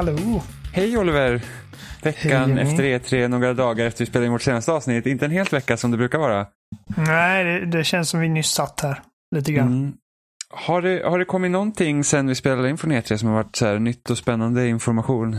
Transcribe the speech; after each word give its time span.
Hallå! 0.00 0.42
Hej 0.72 0.98
Oliver! 0.98 1.42
Veckan 2.02 2.52
Hej, 2.52 2.62
efter 2.62 2.84
E3, 2.84 3.28
några 3.28 3.54
dagar 3.54 3.86
efter 3.86 4.04
vi 4.04 4.06
spelade 4.06 4.26
in 4.26 4.32
vårt 4.32 4.42
senaste 4.42 4.72
avsnitt. 4.72 5.06
Inte 5.06 5.24
en 5.24 5.30
helt 5.30 5.52
vecka 5.52 5.76
som 5.76 5.90
det 5.90 5.96
brukar 5.96 6.18
vara. 6.18 6.46
Nej, 6.96 7.44
det, 7.44 7.66
det 7.66 7.84
känns 7.84 8.10
som 8.10 8.20
vi 8.20 8.28
nyss 8.28 8.50
satt 8.50 8.80
här. 8.80 9.02
Lite 9.36 9.52
grann. 9.52 9.66
Mm. 9.66 9.92
Har, 10.50 10.82
det, 10.82 11.02
har 11.04 11.18
det 11.18 11.24
kommit 11.24 11.50
någonting 11.50 12.04
sen 12.04 12.26
vi 12.26 12.34
spelade 12.34 12.70
in 12.70 12.78
från 12.78 12.92
E3 12.92 13.16
som 13.16 13.28
har 13.28 13.36
varit 13.36 13.56
så 13.56 13.66
här 13.66 13.78
nytt 13.78 14.10
och 14.10 14.18
spännande 14.18 14.68
information? 14.68 15.34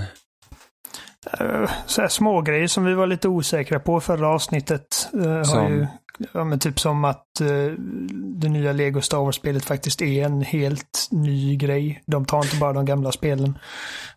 Uh, 1.42 1.72
så 1.86 2.02
här 2.02 2.10
små 2.10 2.42
grejer 2.42 2.68
som 2.68 2.86
vi 2.86 2.94
var 2.94 3.08
lite 3.08 3.28
osäkra 3.28 3.80
på 3.80 4.02
förra 4.02 4.28
avsnittet. 4.28 5.10
Uh, 5.16 5.44
Som? 5.44 5.60
har 5.60 5.70
ju, 5.70 5.88
ja, 6.34 6.44
men 6.44 6.60
typ 6.60 6.80
som 6.80 7.06
att 7.06 7.28
uh, 7.42 7.72
det 8.40 8.50
nya 8.50 8.72
Lego 8.74 9.02
Star 9.02 9.18
Wars-spelet 9.18 9.66
faktiskt 9.66 10.02
är 10.02 10.26
en 10.26 10.42
helt 10.42 11.08
ny 11.12 11.56
grej. 11.56 12.04
De 12.08 12.26
tar 12.26 12.38
inte 12.44 12.58
bara 12.58 12.74
de 12.74 12.86
gamla 12.86 13.12
spelen. 13.12 13.58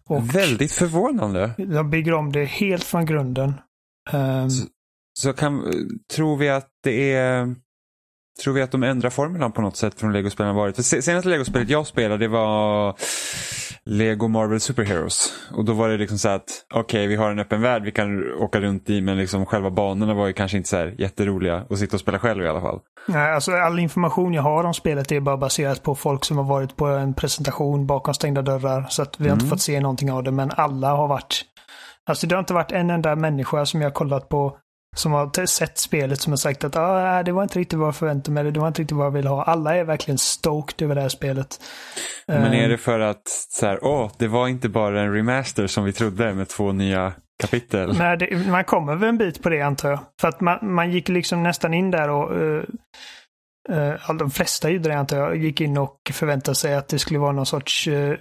Och 0.06 0.34
Väldigt 0.34 0.72
förvånande. 0.72 1.54
de 1.58 1.90
bygger 1.90 2.12
om 2.14 2.32
det 2.32 2.44
helt 2.44 2.84
från 2.84 3.06
grunden. 3.06 3.54
Um, 4.12 4.50
Så- 4.50 4.66
Så 5.18 5.32
kan, 5.32 5.62
tror 6.12 6.36
vi 6.36 6.48
att 6.48 6.68
det 6.84 7.12
är... 7.12 7.54
Tror 8.42 8.54
vi 8.54 8.62
att 8.62 8.72
de 8.72 8.82
ändrar 8.82 9.10
formulan 9.10 9.52
på 9.52 9.60
något 9.62 9.76
sätt 9.76 10.00
från 10.00 10.12
Lego-spelen 10.12 10.54
varit? 10.54 10.76
För 10.76 10.82
senaste 10.82 11.28
Lego-spelet 11.28 11.68
jag 11.70 11.86
spelade 11.86 12.24
det 12.24 12.28
var 12.28 12.94
Lego 13.86 14.28
Marvel 14.28 14.60
Superheroes. 14.60 15.32
Och 15.52 15.64
då 15.64 15.72
var 15.72 15.88
det 15.88 15.96
liksom 15.96 16.18
så 16.18 16.28
att 16.28 16.66
okej 16.74 17.06
vi 17.06 17.16
har 17.16 17.30
en 17.30 17.38
öppen 17.38 17.62
värld 17.62 17.82
vi 17.84 17.92
kan 17.92 18.32
åka 18.34 18.60
runt 18.60 18.90
i 18.90 19.00
men 19.00 19.16
liksom 19.16 19.46
själva 19.46 19.70
banorna 19.70 20.14
var 20.14 20.26
ju 20.26 20.32
kanske 20.32 20.56
inte 20.56 20.68
så 20.68 20.76
här 20.76 20.94
jätteroliga 20.98 21.66
att 21.70 21.78
sitta 21.78 21.96
och 21.96 22.00
spela 22.00 22.18
själv 22.18 22.44
i 22.44 22.48
alla 22.48 22.60
fall. 22.60 22.80
Nej, 23.08 23.32
alltså 23.32 23.52
all 23.52 23.78
information 23.78 24.34
jag 24.34 24.42
har 24.42 24.64
om 24.64 24.74
spelet 24.74 25.12
är 25.12 25.20
bara 25.20 25.36
baserat 25.36 25.82
på 25.82 25.94
folk 25.94 26.24
som 26.24 26.36
har 26.36 26.44
varit 26.44 26.76
på 26.76 26.86
en 26.86 27.14
presentation 27.14 27.86
bakom 27.86 28.14
stängda 28.14 28.42
dörrar. 28.42 28.86
Så 28.88 29.02
att 29.02 29.20
vi 29.20 29.28
har 29.28 29.34
inte 29.34 29.46
fått 29.46 29.60
se 29.60 29.80
någonting 29.80 30.12
av 30.12 30.22
det, 30.22 30.30
men 30.30 30.50
alla 30.50 30.90
har 30.90 31.08
varit... 31.08 31.44
Alltså 32.06 32.26
det 32.26 32.34
har 32.34 32.40
inte 32.40 32.54
varit 32.54 32.72
en 32.72 32.90
enda 32.90 33.16
människa 33.16 33.66
som 33.66 33.80
jag 33.80 33.88
har 33.88 33.94
kollat 33.94 34.28
på 34.28 34.56
som 34.94 35.12
har 35.12 35.46
sett 35.46 35.78
spelet 35.78 36.20
som 36.20 36.32
har 36.32 36.36
sagt 36.36 36.64
att 36.64 36.76
ah, 36.76 37.22
det 37.22 37.32
var 37.32 37.42
inte 37.42 37.58
riktigt 37.58 37.78
vad 37.78 37.88
jag 37.88 37.96
förväntade 37.96 38.34
mig, 38.34 38.52
det 38.52 38.60
var 38.60 38.68
inte 38.68 38.82
riktigt 38.82 38.96
vad 38.96 39.06
jag 39.06 39.10
ville 39.10 39.28
ha. 39.28 39.42
Alla 39.42 39.76
är 39.76 39.84
verkligen 39.84 40.18
stoked 40.18 40.82
över 40.84 40.94
det 40.94 41.00
här 41.00 41.08
spelet. 41.08 41.60
Men 42.26 42.52
är 42.52 42.64
Eh, 42.64 42.68
det 42.68 42.78
för 42.78 43.00
att 43.00 43.28
så 43.28 43.66
här, 43.66 43.84
åh, 43.84 44.10
det 44.18 44.28
var 44.28 44.48
inte 44.48 44.68
bara 44.68 45.00
en 45.00 45.12
remaster 45.12 45.66
som 45.66 45.84
vi 45.84 45.92
trodde 45.92 46.34
med 46.34 46.48
två 46.48 46.72
nya 46.72 47.12
kapitel? 47.42 47.98
Nej, 47.98 48.16
det, 48.16 48.48
man 48.50 48.64
kommer 48.64 48.94
väl 48.94 49.08
en 49.08 49.18
bit 49.18 49.42
på 49.42 49.48
det 49.48 49.60
antar 49.60 49.90
jag. 49.90 49.98
För 50.20 50.28
att 50.28 50.40
man, 50.40 50.58
man 50.62 50.90
gick 50.90 51.08
liksom 51.08 51.42
nästan 51.42 51.74
in 51.74 51.90
där 51.90 52.10
och 52.10 52.40
uh, 52.40 52.62
uh, 53.70 54.16
de 54.18 54.30
flesta 54.30 54.70
gjorde 54.70 54.88
det 54.88 54.98
antar 54.98 55.16
jag, 55.16 55.36
gick 55.36 55.60
in 55.60 55.78
och 55.78 55.98
förväntade 56.12 56.54
sig 56.54 56.74
att 56.74 56.88
det 56.88 56.98
skulle 56.98 57.18
vara 57.18 57.32
någon 57.32 57.46
sorts 57.46 57.88
uh, 57.88 58.16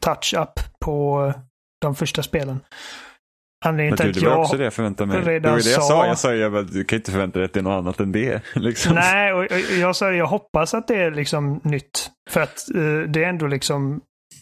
touch-up 0.00 0.60
på 0.80 1.32
de 1.80 1.94
första 1.94 2.22
spelen. 2.22 2.60
Anledningen 3.64 3.96
till 3.96 4.10
att 4.10 4.22
jag... 4.22 4.40
också 4.40 4.56
det 4.56 4.64
jag 4.64 4.72
förväntade 4.72 5.06
mig. 5.06 5.40
Det 5.40 5.50
var 5.50 5.58
det 5.58 5.70
jag 5.70 5.82
sa-. 5.82 6.06
Jag 6.06 6.18
sa 6.18 6.34
ju 6.34 6.58
att 6.58 6.72
du 6.72 6.84
kan 6.84 6.96
inte 6.96 7.10
förvänta 7.10 7.38
dig 7.38 7.46
att 7.46 7.52
det 7.52 7.60
är 7.60 7.62
något 7.62 7.78
annat 7.78 8.00
än 8.00 8.12
det. 8.12 8.42
Liksom. 8.54 8.94
Nej, 8.94 9.32
och, 9.32 9.42
och 9.42 9.78
jag 9.80 9.96
sa 9.96 10.10
det, 10.10 10.16
jag 10.16 10.26
hoppas 10.26 10.74
att 10.74 10.88
det 10.88 10.96
är 10.96 11.10
liksom 11.10 11.60
nytt. 11.64 12.10
För 12.30 12.40
att 12.40 12.74
eh, 12.74 13.10
det 13.10 13.24
är 13.24 13.28
ändå 13.28 13.46
liksom 13.46 14.00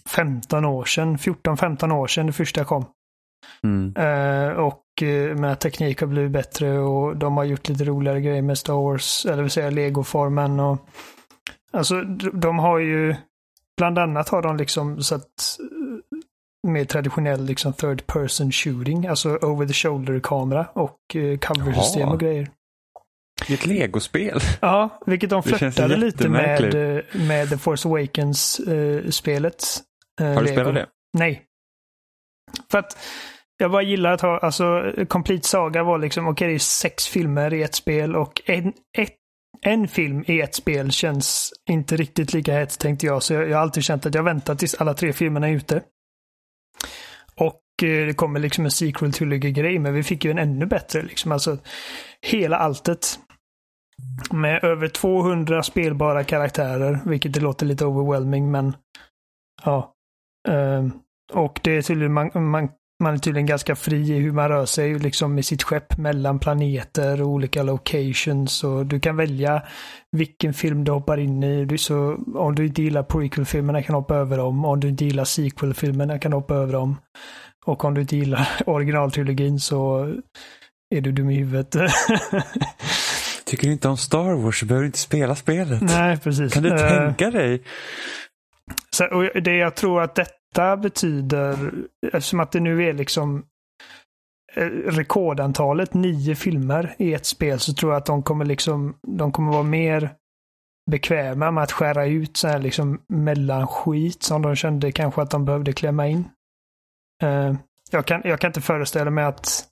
15 0.09 0.65
år 0.65 0.85
sedan, 0.85 1.17
14-15 1.17 1.93
år 1.93 2.07
sedan 2.07 2.27
det 2.27 2.33
första 2.33 2.65
kom. 2.65 2.85
Mm. 3.65 3.95
Eh, 3.97 4.53
och 4.53 4.83
uh, 5.03 5.35
med 5.37 5.59
teknik 5.59 6.01
har 6.01 6.07
blivit 6.07 6.31
bättre 6.31 6.79
och 6.79 7.17
de 7.17 7.37
har 7.37 7.45
gjort 7.45 7.69
lite 7.69 7.85
roligare 7.85 8.21
grejer 8.21 8.43
med 8.43 8.59
Star 8.59 8.75
Wars, 8.75 9.27
eller 9.27 9.43
vill 9.43 9.51
säga 9.51 9.71
Lego-formen. 9.71 10.61
Och, 10.61 10.89
alltså 11.73 12.01
de 12.33 12.59
har 12.59 12.79
ju, 12.79 13.15
bland 13.77 13.99
annat 13.99 14.29
har 14.29 14.43
de 14.43 14.57
liksom 14.57 15.03
satt 15.03 15.23
eh, 15.23 15.76
mer 16.67 16.85
traditionell 16.85 17.45
liksom 17.45 17.73
third 17.73 18.07
person 18.07 18.53
shooting, 18.53 19.07
alltså 19.07 19.29
over 19.29 19.67
the 19.67 19.73
shoulder 19.73 20.21
kamera 20.21 20.67
och 20.73 20.99
uh, 21.15 21.39
cover-system 21.39 22.09
och 22.09 22.21
grejer. 22.21 22.51
Är 23.49 23.55
ett 23.55 23.67
legospel. 23.67 24.41
Ja, 24.61 25.01
vilket 25.07 25.31
de 25.31 25.43
flörtade 25.43 25.97
lite 25.97 26.29
med, 26.29 26.75
eh, 26.75 27.03
med 27.13 27.51
The 27.51 27.59
Force 27.59 27.89
Awakens-spelet. 27.89 29.65
Har 30.21 30.43
du 30.43 30.49
spelat 30.49 30.75
det? 30.75 30.87
Nej. 31.19 31.43
För 32.71 32.79
att 32.79 32.99
jag 33.59 33.71
bara 33.71 33.83
gillar 33.83 34.13
att 34.13 34.21
ha, 34.21 34.39
alltså 34.39 34.93
Complete 35.09 35.49
Saga 35.49 35.83
var 35.83 35.99
liksom, 35.99 36.29
okej 36.29 36.49
det 36.49 36.55
är 36.55 36.59
sex 36.59 37.07
filmer 37.07 37.55
i 37.55 37.63
ett 37.63 37.75
spel 37.75 38.17
och 38.17 38.43
en, 38.47 38.73
ett, 38.99 39.15
en 39.61 39.89
film 39.89 40.25
i 40.27 40.41
ett 40.41 40.55
spel 40.55 40.93
känns 40.93 41.53
inte 41.71 41.97
riktigt 41.97 42.33
lika 42.33 42.53
hett 42.53 42.79
tänkte 42.79 43.07
jag. 43.07 43.23
Så 43.23 43.35
jag, 43.35 43.49
jag 43.49 43.57
har 43.57 43.63
alltid 43.63 43.85
känt 43.85 44.07
att 44.07 44.15
jag 44.15 44.23
väntar 44.23 44.55
tills 44.55 44.75
alla 44.75 44.95
tre 44.95 45.13
filmerna 45.13 45.49
är 45.49 45.53
ute. 45.53 45.83
Och 47.83 47.89
det 47.89 48.17
kommer 48.17 48.41
liksom 48.41 48.65
en 48.65 48.71
sequel 48.71 49.13
till 49.13 49.39
grej 49.39 49.79
men 49.79 49.95
vi 49.95 50.03
fick 50.03 50.25
ju 50.25 50.31
en 50.31 50.39
ännu 50.39 50.67
bättre 50.67 51.03
liksom. 51.03 51.33
Alltså 51.33 51.59
hela 52.27 52.57
alltet. 52.57 53.19
Med 54.31 54.65
över 54.65 54.89
200 54.89 55.63
spelbara 55.63 56.25
karaktärer, 56.25 57.01
vilket 57.05 57.33
det 57.33 57.41
låter 57.41 57.67
lite 57.67 57.85
overwhelming 57.85 58.51
men 58.51 58.77
ja. 59.65 59.95
Ehm, 60.49 60.93
och 61.33 61.61
det 61.63 61.77
är 61.77 61.83
tydligen, 61.83 62.13
man, 62.13 62.31
man, 62.35 62.69
man 63.03 63.15
är 63.15 63.19
tydligen 63.19 63.47
ganska 63.47 63.77
fri 63.77 63.97
i 63.97 64.19
hur 64.19 64.33
man 64.33 64.49
rör 64.49 64.67
sig 64.67 64.99
liksom 64.99 65.35
med 65.35 65.45
sitt 65.45 65.63
skepp 65.63 65.99
mellan 65.99 66.39
planeter 66.39 67.23
och 67.23 67.29
olika 67.29 67.63
locations. 67.63 68.65
Och 68.65 68.87
du 68.87 69.01
kan 69.01 69.17
välja 69.17 69.63
vilken 70.13 70.55
film 70.55 70.85
du 70.85 70.93
hoppar 70.93 71.19
in 71.19 71.43
i. 71.43 71.65
Du, 71.65 71.79
så, 71.79 72.19
om 72.35 72.55
du 72.55 72.67
inte 72.67 72.83
gillar 72.83 73.03
prequel-filmerna 73.03 73.83
kan 73.83 73.93
du 73.93 73.99
hoppa 73.99 74.15
över 74.15 74.37
dem. 74.37 74.65
Om 74.65 74.81
du 74.81 74.89
inte 74.89 75.05
gillar 75.05 75.25
sequel-filmerna 75.25 76.19
kan 76.19 76.31
du 76.31 76.37
hoppa 76.37 76.55
över 76.55 76.73
dem. 76.73 76.97
Och 77.67 77.85
om 77.85 77.95
du 77.95 78.01
inte 78.01 78.17
gillar 78.17 78.49
originaltrilogin 78.67 79.61
så 79.61 80.13
är 80.95 81.01
du 81.01 81.13
dum 81.13 81.31
i 81.31 81.35
huvudet. 81.35 81.71
Tycker 83.45 83.67
du 83.67 83.73
inte 83.73 83.89
om 83.89 83.97
Star 83.97 84.43
Wars 84.43 84.61
så 84.61 84.67
behöver 84.67 84.83
du 84.83 84.87
inte 84.87 84.99
spela 84.99 85.35
spelet. 85.35 85.83
Nej, 85.83 86.19
precis. 86.19 86.55
Kan 86.55 86.63
du 86.63 86.73
Eh, 86.75 86.89
tänka 86.89 87.31
dig? 87.31 87.63
Så, 88.91 89.05
och 89.07 89.43
det 89.43 89.57
jag 89.57 89.75
tror 89.75 90.03
att 90.03 90.15
detta 90.15 90.77
betyder, 90.77 91.73
eftersom 92.13 92.41
att 92.41 92.53
det 92.53 92.61
nu 92.61 92.85
är 92.89 92.93
liksom 92.93 93.45
eh, 94.55 94.65
rekordantalet 94.67 95.95
nio 95.95 96.35
filmer 96.35 96.95
i 96.99 97.15
ett 97.15 97.27
spel 97.27 97.59
så 97.61 97.75
tror 97.75 97.93
jag 97.93 97.99
att 97.99 98.07
de 98.07 98.23
kommer 98.23 98.45
liksom, 98.45 98.97
de 99.19 99.33
kommer 99.33 99.53
vara 99.53 99.63
mer 99.63 100.11
bekväma 100.91 101.51
med 101.51 101.63
att 101.63 101.73
skära 101.73 102.07
ut 102.07 102.37
så 102.37 102.49
här 102.49 102.59
liksom 102.59 103.01
mellanskit 103.09 104.23
som 104.23 104.43
de 104.43 104.57
kände 104.57 104.93
kanske 104.93 105.23
att 105.23 105.31
de 105.31 105.45
behövde 105.45 105.73
klämma 105.73 106.09
in. 106.09 106.29
Eh, 107.23 107.55
jag, 107.91 108.07
kan, 108.07 108.21
jag 108.25 108.41
kan 108.41 108.49
inte 108.49 108.61
föreställa 108.61 109.11
mig 109.11 109.25
att 109.25 109.69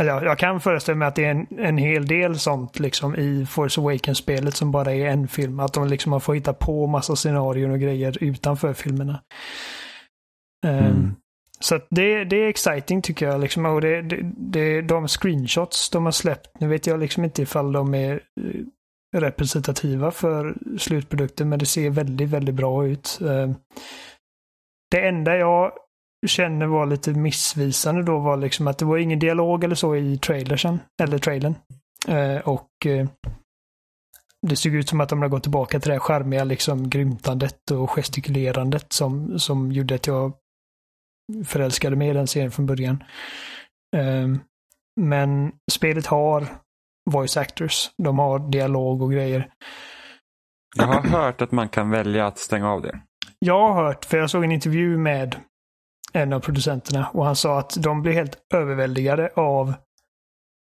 eller 0.00 0.10
ja, 0.10 0.24
jag 0.24 0.38
kan 0.38 0.60
föreställa 0.60 0.96
mig 0.96 1.08
att 1.08 1.14
det 1.14 1.24
är 1.24 1.30
en, 1.30 1.46
en 1.58 1.78
hel 1.78 2.06
del 2.06 2.38
sånt 2.38 2.78
liksom 2.78 3.16
i 3.16 3.46
Force 3.46 3.80
Awakens-spelet 3.80 4.54
som 4.56 4.72
bara 4.72 4.94
är 4.94 5.06
en 5.06 5.28
film. 5.28 5.60
Att 5.60 5.72
de 5.72 5.88
liksom 5.88 6.12
har 6.12 6.20
fått 6.20 6.36
hitta 6.36 6.52
på 6.52 6.86
massa 6.86 7.16
scenarion 7.16 7.70
och 7.70 7.80
grejer 7.80 8.24
utanför 8.24 8.74
filmerna. 8.74 9.22
Ehm, 10.66 10.84
Mm. 10.86 11.14
Så 11.60 11.80
det, 11.90 12.24
det 12.24 12.36
är 12.36 12.48
exciting 12.48 13.02
tycker 13.02 13.26
jag. 13.26 13.40
Liksom. 13.40 13.66
Och 13.66 13.80
det, 13.80 14.02
det, 14.02 14.20
det, 14.36 14.82
de 14.82 15.08
screenshots 15.08 15.90
de 15.90 16.04
har 16.04 16.12
släppt, 16.12 16.60
nu 16.60 16.68
vet 16.68 16.86
jag 16.86 17.00
liksom 17.00 17.24
inte 17.24 17.42
ifall 17.42 17.72
de 17.72 17.94
är 17.94 18.12
eh, 18.14 19.18
representativa 19.20 20.10
för 20.10 20.54
slutprodukten, 20.78 21.48
men 21.48 21.58
det 21.58 21.66
ser 21.66 21.90
väldigt, 21.90 22.28
väldigt 22.28 22.54
bra 22.54 22.86
ut. 22.86 23.18
Det 24.90 25.08
enda 25.08 25.36
jag 25.36 25.72
känner 26.26 26.66
var 26.66 26.86
lite 26.86 27.12
missvisande 27.12 28.02
då 28.02 28.18
var 28.18 28.36
liksom 28.36 28.66
att 28.66 28.78
det 28.78 28.84
var 28.84 28.98
ingen 28.98 29.18
dialog 29.18 29.64
eller 29.64 29.74
så 29.74 29.96
i 29.96 30.18
trailersen, 30.18 30.80
eller 31.02 31.18
trailern. 31.18 31.54
Eh, 32.08 32.36
och 32.36 32.86
eh, 32.86 33.08
det 34.46 34.56
såg 34.56 34.74
ut 34.74 34.88
som 34.88 35.00
att 35.00 35.08
de 35.08 35.22
har 35.22 35.28
gått 35.28 35.42
tillbaka 35.42 35.80
till 35.80 35.88
det 35.88 35.94
här 35.94 36.00
charmiga 36.00 36.44
liksom 36.44 36.90
grymtandet 36.90 37.70
och 37.70 37.90
gestikulerandet 37.90 38.92
som, 38.92 39.38
som 39.38 39.72
gjorde 39.72 39.94
att 39.94 40.06
jag 40.06 40.32
förälskade 41.44 41.96
mig 41.96 42.08
i 42.08 42.12
den 42.12 42.26
serien 42.26 42.50
från 42.50 42.66
början. 42.66 43.04
Eh, 43.96 44.28
men 45.00 45.52
spelet 45.72 46.06
har 46.06 46.46
voice 47.10 47.36
actors. 47.36 47.90
De 48.02 48.18
har 48.18 48.38
dialog 48.38 49.02
och 49.02 49.12
grejer. 49.12 49.50
Jag 50.76 50.86
har 50.86 51.02
hört 51.02 51.42
att 51.42 51.52
man 51.52 51.68
kan 51.68 51.90
välja 51.90 52.26
att 52.26 52.38
stänga 52.38 52.70
av 52.70 52.82
det. 52.82 53.00
Jag 53.38 53.68
har 53.68 53.84
hört, 53.84 54.04
för 54.04 54.18
jag 54.18 54.30
såg 54.30 54.44
en 54.44 54.52
intervju 54.52 54.98
med 54.98 55.36
en 56.12 56.32
av 56.32 56.40
producenterna 56.40 57.08
och 57.12 57.24
han 57.24 57.36
sa 57.36 57.58
att 57.58 57.76
de 57.82 58.02
blev 58.02 58.14
helt 58.14 58.38
överväldigade 58.54 59.30
av 59.34 59.74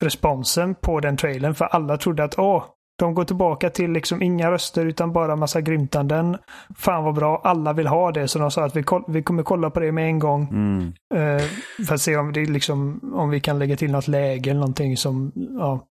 responsen 0.03 0.75
på 0.75 0.99
den 0.99 1.17
trailern. 1.17 1.55
För 1.55 1.65
alla 1.65 1.97
trodde 1.97 2.23
att 2.23 2.39
åh, 2.39 2.63
de 2.97 3.13
går 3.13 3.23
tillbaka 3.25 3.69
till 3.69 3.91
liksom 3.91 4.21
inga 4.21 4.51
röster 4.51 4.85
utan 4.85 5.13
bara 5.13 5.35
massa 5.35 5.61
grymtanden. 5.61 6.37
Fan 6.77 7.03
vad 7.03 7.15
bra, 7.15 7.41
alla 7.43 7.73
vill 7.73 7.87
ha 7.87 8.11
det. 8.11 8.27
Så 8.27 8.39
de 8.39 8.51
sa 8.51 8.65
att 8.65 8.75
vi, 8.75 8.83
vi 9.07 9.23
kommer 9.23 9.43
kolla 9.43 9.69
på 9.69 9.79
det 9.79 9.91
med 9.91 10.05
en 10.05 10.19
gång. 10.19 10.47
Mm. 10.51 10.93
Eh, 11.15 11.43
för 11.87 11.95
att 11.95 12.01
se 12.01 12.17
om, 12.17 12.33
det 12.33 12.45
liksom, 12.45 12.99
om 13.15 13.29
vi 13.29 13.39
kan 13.39 13.59
lägga 13.59 13.75
till 13.75 13.91
något 13.91 14.07
läge 14.07 14.49
eller 14.49 14.59
någonting 14.59 14.97
som. 14.97 15.31
Ja, 15.35 15.87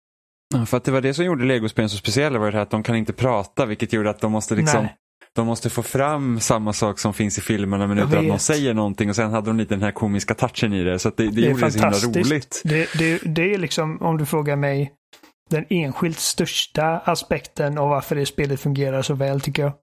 För 0.65 0.77
att 0.77 0.83
det 0.83 0.91
var 0.91 1.01
det 1.01 1.13
som 1.13 1.25
gjorde 1.25 1.45
legospelen 1.45 1.89
så 1.89 1.97
speciella 1.97 2.39
var 2.39 2.51
det 2.51 2.57
här 2.57 2.63
att 2.63 2.69
de 2.69 2.83
kan 2.83 2.95
inte 2.95 3.13
prata 3.13 3.65
vilket 3.65 3.93
gjorde 3.93 4.09
att 4.09 4.21
de 4.21 4.31
måste 4.31 4.55
liksom 4.55 4.83
Nej. 4.83 4.95
De 5.35 5.47
måste 5.47 5.69
få 5.69 5.83
fram 5.83 6.39
samma 6.39 6.73
sak 6.73 6.99
som 6.99 7.13
finns 7.13 7.37
i 7.37 7.41
filmerna 7.41 7.87
men 7.87 7.97
utan 7.97 8.17
att 8.17 8.25
någon 8.25 8.39
säger 8.39 8.73
någonting 8.73 9.09
och 9.09 9.15
sen 9.15 9.31
hade 9.31 9.49
de 9.49 9.57
lite 9.57 9.73
den 9.73 9.83
här 9.83 9.91
komiska 9.91 10.33
touchen 10.33 10.73
i 10.73 10.83
det. 10.83 10.99
Så 10.99 11.07
att 11.07 11.17
det, 11.17 11.23
det, 11.23 11.31
Det 11.31 11.41
gjorde 11.41 11.65
det 11.65 11.71
så 11.71 11.79
himla 11.79 12.21
roligt. 12.21 12.61
Det, 12.63 12.89
det, 12.97 13.21
det 13.25 13.53
är 13.53 13.57
liksom, 13.57 14.01
om 14.01 14.17
du 14.17 14.25
frågar 14.25 14.55
mig, 14.55 14.91
den 15.49 15.65
enskilt 15.69 16.19
största 16.19 16.85
aspekten 16.99 17.77
av 17.77 17.89
varför 17.89 18.15
det 18.15 18.25
spelet 18.25 18.59
fungerar 18.59 19.01
så 19.01 19.13
väl 19.13 19.41
tycker 19.41 19.63
jag. 19.63 19.73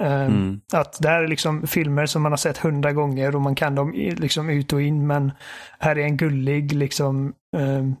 Ehm, 0.00 0.32
Mm. 0.32 0.60
Att 0.72 0.98
det 1.02 1.08
här 1.08 1.22
är 1.22 1.28
liksom 1.28 1.66
filmer 1.66 2.06
som 2.06 2.22
man 2.22 2.32
har 2.32 2.36
sett 2.36 2.58
hundra 2.58 2.92
gånger 2.92 3.36
och 3.36 3.42
man 3.42 3.54
kan 3.54 3.74
dem 3.74 3.92
liksom 3.92 4.50
ut 4.50 4.72
och 4.72 4.82
in 4.82 5.06
men 5.06 5.32
här 5.78 5.98
är 5.98 6.04
en 6.04 6.16
gullig, 6.16 6.72
liksom 6.72 7.32
ehm, 7.56 7.94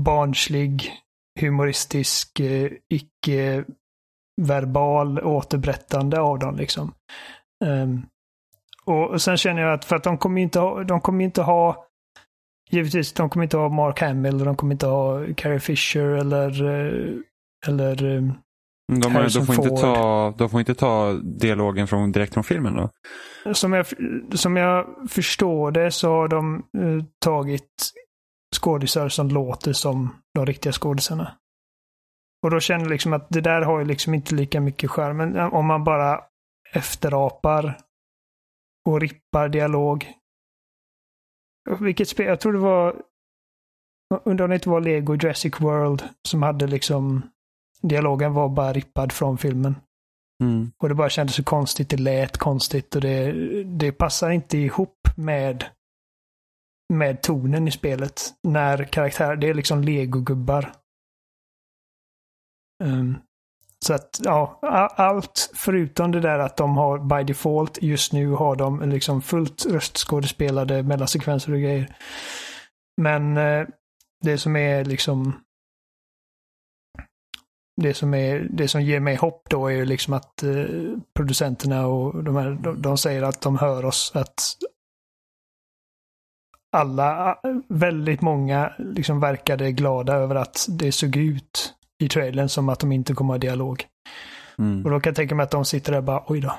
barnslig, 0.00 0.92
humoristisk, 1.40 2.40
eh, 2.40 2.70
icke-verbal 4.36 5.18
återberättande 5.20 6.20
av 6.20 6.38
dem 6.38 6.56
liksom. 6.56 6.92
Ehm, 7.64 8.02
och, 8.84 9.22
sen 9.22 9.36
känner 9.36 9.62
jag 9.62 9.72
att 9.72 9.84
för 9.84 9.96
att 9.96 10.04
de 10.04 10.18
kommer 10.18 10.40
inte 10.40 10.60
ha, 10.60 10.84
de 10.84 11.00
kommer 11.00 11.24
inte 11.24 11.42
ha 11.42 11.82
Givetvis, 12.70 13.12
de 13.12 13.28
kommer 13.30 13.44
inte 13.44 13.56
ha 13.56 13.68
Mark 13.68 14.00
Hamill 14.00 14.34
och 14.40 14.44
de 14.46 14.56
kommer 14.56 14.74
inte 14.74 14.86
ha 14.86 15.20
Carrie 15.36 15.60
Fisher 15.60 16.00
eller 16.06 16.64
eh, 16.64 17.14
eller 17.66 18.04
eh, 18.16 18.22
De, 18.22 18.32
har- 18.92 19.00
de, 19.00 19.14
Harrison 19.14 19.46
får 19.46 19.54
inte 19.54 19.68
Ford. 19.68 19.78
ta, 19.80 20.34
de 20.38 20.50
får 20.50 20.60
inte 20.60 20.74
ta 20.74 21.12
dialogen 21.12 21.86
från, 21.88 22.12
direkt 22.12 22.34
från 22.34 22.44
filmen 22.44 22.74
då? 22.74 22.90
Som 23.54 23.72
jag, 23.72 23.86
som 24.34 24.56
jag 24.56 24.86
förstår 25.10 25.70
det 25.70 25.90
så 25.90 26.08
har 26.08 26.28
de 26.28 26.54
eh, 26.56 27.04
tagit 27.24 27.92
skådisar 28.56 29.08
som 29.08 29.28
låter 29.28 29.72
som 29.72 30.14
de 30.34 30.46
riktiga 30.46 30.72
skådisarna. 30.72 31.32
Och 32.46 32.50
då 32.50 32.60
känner 32.60 32.84
jag 32.84 32.90
liksom 32.90 33.12
att 33.12 33.26
det 33.28 33.40
där 33.40 33.62
har 33.62 33.78
ju 33.78 33.84
liksom 33.84 34.14
inte 34.14 34.34
lika 34.34 34.60
mycket 34.60 34.90
skärm. 34.90 35.16
Men 35.16 35.36
eh, 35.36 35.54
om 35.54 35.66
man 35.66 35.84
bara 35.84 36.24
efterapar 36.72 37.78
och 38.88 39.00
rippar 39.00 39.48
dialog. 39.48 40.12
Vilket 41.80 42.08
spel? 42.08 42.26
Jag 42.26 42.40
tror 42.40 42.52
det 42.52 42.58
var... 42.58 43.02
Undrar 44.24 44.44
om 44.44 44.50
det 44.50 44.54
inte 44.54 44.68
var 44.68 44.80
Lego 44.80 45.14
Jurassic 45.14 45.60
World 45.60 46.02
som 46.28 46.42
hade 46.42 46.66
liksom... 46.66 47.22
Dialogen 47.82 48.32
var 48.32 48.48
bara 48.48 48.72
rippad 48.72 49.12
från 49.12 49.38
filmen. 49.38 49.76
Mm. 50.42 50.72
Och 50.82 50.88
det 50.88 50.94
bara 50.94 51.10
kändes 51.10 51.36
så 51.36 51.44
konstigt, 51.44 51.90
det 51.90 51.96
lät 51.96 52.38
konstigt 52.38 52.94
och 52.94 53.00
det, 53.00 53.32
det 53.64 53.92
passar 53.92 54.30
inte 54.30 54.58
ihop 54.58 55.08
med 55.16 55.64
med 56.92 57.22
tonen 57.22 57.68
i 57.68 57.70
spelet. 57.70 58.34
När 58.42 58.84
karaktär, 58.84 59.36
det 59.36 59.48
är 59.48 59.54
liksom 59.54 59.82
legogubbar. 59.82 60.72
Um, 62.84 63.18
så 63.78 63.94
att, 63.94 64.20
ja, 64.24 64.58
allt 64.96 65.50
förutom 65.54 66.12
det 66.12 66.20
där 66.20 66.38
att 66.38 66.56
de 66.56 66.76
har 66.76 66.98
by 66.98 67.24
default 67.24 67.78
just 67.82 68.12
nu 68.12 68.30
har 68.30 68.56
de 68.56 68.90
liksom 68.90 69.22
fullt 69.22 69.66
röstskådespelade 69.66 70.82
mellansekvenser 70.82 71.52
och 71.52 71.60
grejer. 71.60 71.96
Men 72.96 73.36
eh, 73.36 73.66
det 74.24 74.38
som 74.38 74.56
är 74.56 74.84
liksom 74.84 75.32
det 77.82 77.94
som, 77.94 78.14
är, 78.14 78.48
det 78.50 78.68
som 78.68 78.82
ger 78.82 79.00
mig 79.00 79.16
hopp 79.16 79.50
då 79.50 79.66
är 79.66 79.74
ju 79.74 79.84
liksom 79.84 80.14
att 80.14 80.42
eh, 80.42 80.64
producenterna 81.14 81.86
och 81.86 82.24
de, 82.24 82.36
här, 82.36 82.50
de, 82.50 82.82
de 82.82 82.98
säger 82.98 83.22
att 83.22 83.40
de 83.40 83.58
hör 83.58 83.84
oss. 83.84 84.12
Att 84.14 84.56
alla, 86.72 87.38
väldigt 87.68 88.20
många 88.20 88.72
liksom 88.78 89.20
verkade 89.20 89.72
glada 89.72 90.14
över 90.14 90.34
att 90.34 90.66
det 90.68 90.92
såg 90.92 91.16
ut 91.16 91.75
i 92.02 92.08
trailern 92.08 92.48
som 92.48 92.68
att 92.68 92.80
de 92.80 92.92
inte 92.92 93.14
kommer 93.14 93.34
ha 93.34 93.38
dialog. 93.38 93.84
Mm. 94.58 94.84
Och 94.84 94.90
då 94.90 95.00
kan 95.00 95.10
jag 95.10 95.16
tänka 95.16 95.34
mig 95.34 95.44
att 95.44 95.50
de 95.50 95.64
sitter 95.64 95.92
där 95.92 95.98
och 95.98 96.04
bara 96.04 96.22
oj 96.26 96.40
då. 96.40 96.58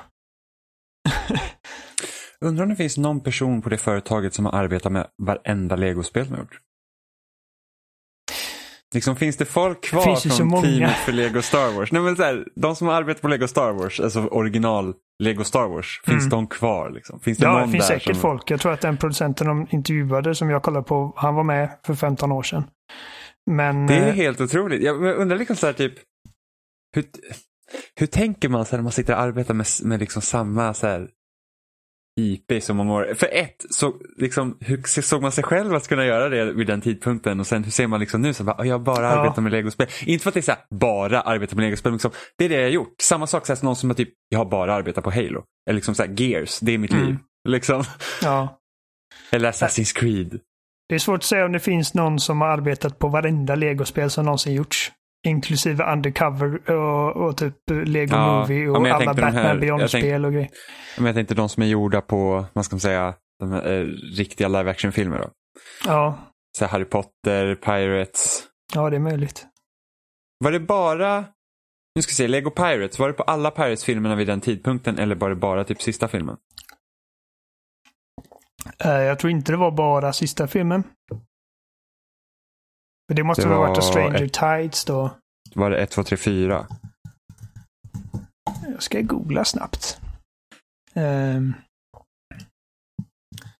Undrar 2.40 2.62
om 2.62 2.70
det 2.70 2.76
finns 2.76 2.96
någon 2.98 3.20
person 3.20 3.62
på 3.62 3.68
det 3.68 3.78
företaget 3.78 4.34
som 4.34 4.44
har 4.44 4.52
arbetat 4.52 4.92
med 4.92 5.06
varenda 5.22 5.76
legospel 5.76 6.24
de 6.24 6.30
har 6.30 6.38
gjort? 6.38 6.60
Liksom, 8.94 9.16
finns 9.16 9.36
det 9.36 9.44
folk 9.44 9.84
kvar 9.84 10.02
finns 10.02 10.26
ju 10.26 10.30
så 10.30 10.36
från 10.36 10.62
teamet 10.62 10.96
för 10.96 11.12
Lego 11.12 11.42
Star 11.42 11.72
Wars? 11.72 11.92
Nej, 11.92 12.02
men 12.02 12.16
så 12.16 12.22
här, 12.22 12.44
de 12.54 12.76
som 12.76 12.86
har 12.86 12.94
arbetat 12.94 13.22
på 13.22 13.28
Lego 13.28 13.48
Star 13.48 13.72
Wars, 13.72 14.00
alltså 14.00 14.20
original 14.20 14.94
Lego 15.22 15.44
Star 15.44 15.68
Wars, 15.68 16.00
finns 16.04 16.22
Mm. 16.22 16.30
de 16.30 16.46
kvar? 16.46 16.90
Liksom? 16.90 17.20
Finns 17.20 17.38
det 17.38 17.46
Ja, 17.46 17.66
det 17.66 17.72
finns 17.72 17.86
säkert 17.86 18.12
som... 18.14 18.22
folk. 18.22 18.50
Jag 18.50 18.60
tror 18.60 18.72
att 18.72 18.80
den 18.80 18.96
producenten 18.96 19.46
de 19.46 19.66
intervjuade 19.70 20.34
som 20.34 20.50
jag 20.50 20.62
kollade 20.62 20.84
på, 20.84 21.12
han 21.16 21.34
var 21.34 21.44
med 21.44 21.70
för 21.86 21.94
15 21.94 22.32
år 22.32 22.42
sedan. 22.42 22.64
Men 23.48 23.86
Det 23.86 23.94
är 23.94 24.08
eh, 24.08 24.12
helt 24.14 24.40
otroligt. 24.40 24.82
Jag 24.82 25.02
undrar 25.18 25.38
liksom 25.38 25.56
så 25.56 25.66
här, 25.66 25.72
typ, 25.72 25.94
hur, 26.94 27.04
hur 28.00 28.06
tänker 28.06 28.48
man 28.48 28.64
så 28.64 28.70
här, 28.70 28.78
när 28.78 28.82
man 28.82 28.92
sitter 28.92 29.14
och 29.14 29.20
arbetar 29.20 29.54
med, 29.54 29.66
med 29.82 30.00
liksom 30.00 30.22
samma 30.22 30.74
så 30.74 30.86
här, 30.86 31.10
IP 32.20 32.52
i 32.52 32.60
så 32.60 32.74
många 32.74 32.94
år? 32.94 33.14
För 33.14 33.28
ett, 33.32 33.64
så, 33.70 33.94
liksom, 34.16 34.58
hur 34.60 35.02
såg 35.02 35.22
man 35.22 35.32
sig 35.32 35.44
själv 35.44 35.74
att 35.74 35.88
kunna 35.88 36.04
göra 36.06 36.28
det 36.28 36.52
vid 36.52 36.66
den 36.66 36.80
tidpunkten? 36.80 37.40
Och 37.40 37.46
sen 37.46 37.64
hur 37.64 37.70
ser 37.70 37.86
man 37.86 38.00
liksom 38.00 38.22
nu? 38.22 38.34
Så 38.34 38.44
bara, 38.44 38.56
"Ah, 38.58 38.64
jag 38.64 38.82
bara 38.82 39.02
Ja. 39.02 39.08
arbetar 39.08 39.42
med 39.42 39.52
legospel. 39.52 39.86
Inte 40.06 40.22
för 40.22 40.30
att 40.30 40.34
det 40.34 40.40
är 40.40 40.42
så 40.42 40.52
här, 40.52 40.60
bara 40.70 41.20
arbetar 41.20 41.56
med 41.56 41.62
legospel, 41.64 41.90
men 41.92 41.96
liksom, 41.96 42.10
det 42.38 42.44
är 42.44 42.48
det 42.48 42.54
jag 42.54 42.62
har 42.62 42.68
gjort. 42.70 42.94
Samma 43.02 43.26
sak 43.26 43.46
som 43.46 43.56
någon 43.62 43.76
som 43.76 43.90
har 43.90 43.94
typ, 43.94 44.08
jag 44.28 44.38
har 44.38 44.44
bara 44.46 44.74
arbetat 44.74 45.04
på 45.04 45.10
Halo. 45.10 45.44
Eller 45.68 45.74
liksom 45.74 45.94
så 45.94 46.02
här, 46.02 46.20
Gears, 46.20 46.60
det 46.60 46.72
är 46.72 46.78
mitt 46.78 46.92
Mm. 46.92 47.06
liv. 47.06 47.16
Liksom. 47.48 47.84
ja. 48.22 48.60
Eller 49.32 49.52
Assassin's 49.52 49.96
Creed. 49.98 50.40
Det 50.88 50.94
är 50.94 50.98
svårt 50.98 51.16
att 51.16 51.24
säga 51.24 51.44
om 51.44 51.52
det 51.52 51.60
finns 51.60 51.94
någon 51.94 52.18
som 52.20 52.40
har 52.40 52.48
arbetat 52.48 52.98
på 52.98 53.08
varenda 53.08 53.54
legospel 53.54 54.10
som 54.10 54.24
någonsin 54.24 54.54
gjorts. 54.54 54.92
Inklusive 55.26 55.92
Undercover 55.92 56.70
och, 56.70 57.16
och 57.16 57.36
typ 57.36 57.54
Lego 57.84 58.16
Ja, 58.16 58.40
Movie 58.40 58.68
och 58.68 58.86
alla 58.88 59.14
Batman 59.14 59.60
Beyond-spel 59.60 60.24
och 60.24 60.32
grejer. 60.32 60.48
Men 60.96 61.06
jag 61.06 61.14
tänkte 61.14 61.34
de 61.34 61.48
som 61.48 61.62
är 61.62 61.66
gjorda 61.66 62.00
på, 62.00 62.46
vad 62.52 62.64
ska 62.64 62.74
man 62.74 62.80
säga, 62.80 63.14
de 63.40 63.52
här, 63.52 63.72
eh, 63.72 63.84
riktiga 64.16 64.48
live 64.48 64.70
action-filmer 64.70 65.18
då. 65.18 65.30
Ja, 65.86 66.18
Så 66.58 66.66
Harry 66.66 66.84
Potter, 66.84 67.54
Pirates. 67.54 68.42
ja, 68.74 68.90
det 68.90 68.96
är 68.96 69.00
möjligt. 69.00 69.46
Var 70.44 70.52
det 70.52 70.60
bara, 70.60 71.24
nu 71.96 72.02
ska 72.02 72.10
vi 72.10 72.14
se, 72.14 72.28
Lego 72.28 72.50
Pirates, 72.50 72.98
var 72.98 73.08
det 73.08 73.14
på 73.14 73.22
alla 73.22 73.50
Pirates-filmerna 73.50 74.14
vid 74.16 74.26
den 74.26 74.40
tidpunkten 74.40 74.98
eller 74.98 75.14
var 75.14 75.28
det 75.28 75.36
bara 75.36 75.64
typ 75.64 75.82
sista 75.82 76.08
filmen? 76.08 76.36
Eh, 78.78 78.90
jag 78.90 79.18
tror 79.18 79.30
inte 79.30 79.52
det 79.52 79.56
var 79.58 79.70
bara 79.70 80.12
sista 80.12 80.46
filmen. 80.46 80.82
Men 83.08 83.16
det 83.16 83.22
måste 83.22 83.42
Det 83.42 83.48
väl 83.48 83.56
ha 83.56 83.66
varit 83.66 83.76
var 83.76 83.84
A 83.84 83.92
Stranger 83.92 84.28
Tides 84.28 84.84
då. 84.84 85.10
Var 85.54 85.70
det 85.70 85.76
1, 85.76 85.90
2, 85.90 86.02
3, 86.02 86.16
4? 86.16 86.66
Jag 88.72 88.82
ska 88.82 89.00
googla 89.00 89.44
snabbt. 89.44 90.00
Ehm, 90.94 91.54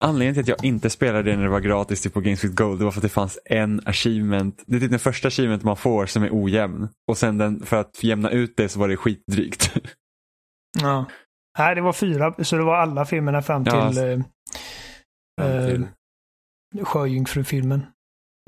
Anledningen 0.04 0.34
till 0.34 0.42
att 0.42 0.48
jag 0.58 0.64
inte 0.64 0.90
spelade 0.90 1.30
det 1.30 1.36
när 1.36 1.44
det 1.44 1.50
var 1.50 1.60
gratis 1.60 2.00
typ 2.02 2.14
på 2.14 2.20
Games 2.20 2.44
with 2.44 2.54
Gold 2.54 2.78
det 2.80 2.84
var 2.84 2.92
för 2.92 2.98
att 2.98 3.02
det 3.02 3.08
fanns 3.08 3.38
en 3.44 3.80
achievement. 3.84 4.62
Det 4.66 4.76
är 4.76 4.80
typ 4.80 4.90
den 4.90 4.98
första 4.98 5.28
achievement 5.28 5.62
man 5.62 5.76
får 5.76 6.06
som 6.06 6.22
är 6.22 6.30
ojämn. 6.32 6.88
Och 7.10 7.18
sen 7.18 7.38
den, 7.38 7.66
för 7.66 7.76
att 7.80 8.04
jämna 8.04 8.30
ut 8.30 8.56
det 8.56 8.68
så 8.68 8.80
var 8.80 8.88
det 8.88 8.96
skitdrygt. 8.96 9.76
ja. 10.82 11.04
Nej, 11.58 11.74
det 11.74 11.80
var 11.80 11.92
fyra, 11.92 12.44
så 12.44 12.56
det 12.56 12.64
var 12.64 12.76
alla 12.76 13.04
filmerna 13.04 13.42
fram 13.42 13.64
Ja, 13.66 13.92
till 13.92 13.98
eh, 13.98 14.04
Fram 14.04 14.22
till 14.22 14.24
eh, 15.40 16.84
Sjöjungfrufilmen. 16.84 17.86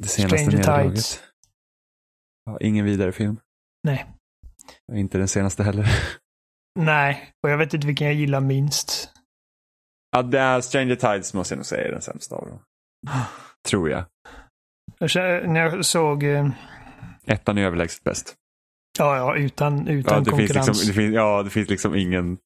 det 0.03 0.09
senaste 0.09 0.39
Stranger. 0.39 0.89
Tides. 0.89 1.21
Ja, 2.45 2.59
ingen 2.61 2.85
vidare 2.85 3.13
film. 3.13 3.41
Nej. 3.85 4.07
Inte 4.93 5.19
den 5.19 5.29
senaste 5.29 5.63
heller. 5.63 5.87
Nej, 6.79 7.33
och 7.43 7.51
jag 7.51 7.59
vet 7.59 7.75
inte 7.75 7.87
vilken 7.87 8.07
jag 8.07 8.15
gillar 8.17 8.41
minst. 8.41 9.13
Ja, 10.11 10.23
det 10.23 10.39
är 10.39 10.61
Stranger 10.61 10.95
Tides 10.97 11.35
måste 11.35 11.55
jag 11.55 11.59
nog 11.59 11.67
säga 11.67 11.89
är 11.89 11.93
den 11.93 12.03
sämsta 12.03 12.35
av 12.37 12.47
dem. 12.49 12.63
Tror 13.69 13.91
jag. 13.91 14.05
Jag 14.99 15.49
när 15.49 15.61
jag 15.61 15.85
såg, 15.85 16.23
eh, 16.23 16.51
Ettan 17.27 17.59
är 17.59 17.63
överlägset 17.63 18.05
bäst. 18.05 18.35
ja, 18.99 19.17
ja, 19.17 19.37
utan, 19.37 19.89
utan 19.89 20.15
Ja, 20.15 20.21
det 20.21 20.37
finns 20.37 20.49
konkurrens. 20.53 20.69
liksom, 20.69 20.87
det 20.89 20.93
finns, 20.95 21.15
ja, 21.15 21.43
det 21.43 21.51
finns 21.51 21.69
liksom 21.71 21.95
ingen... 21.95 22.39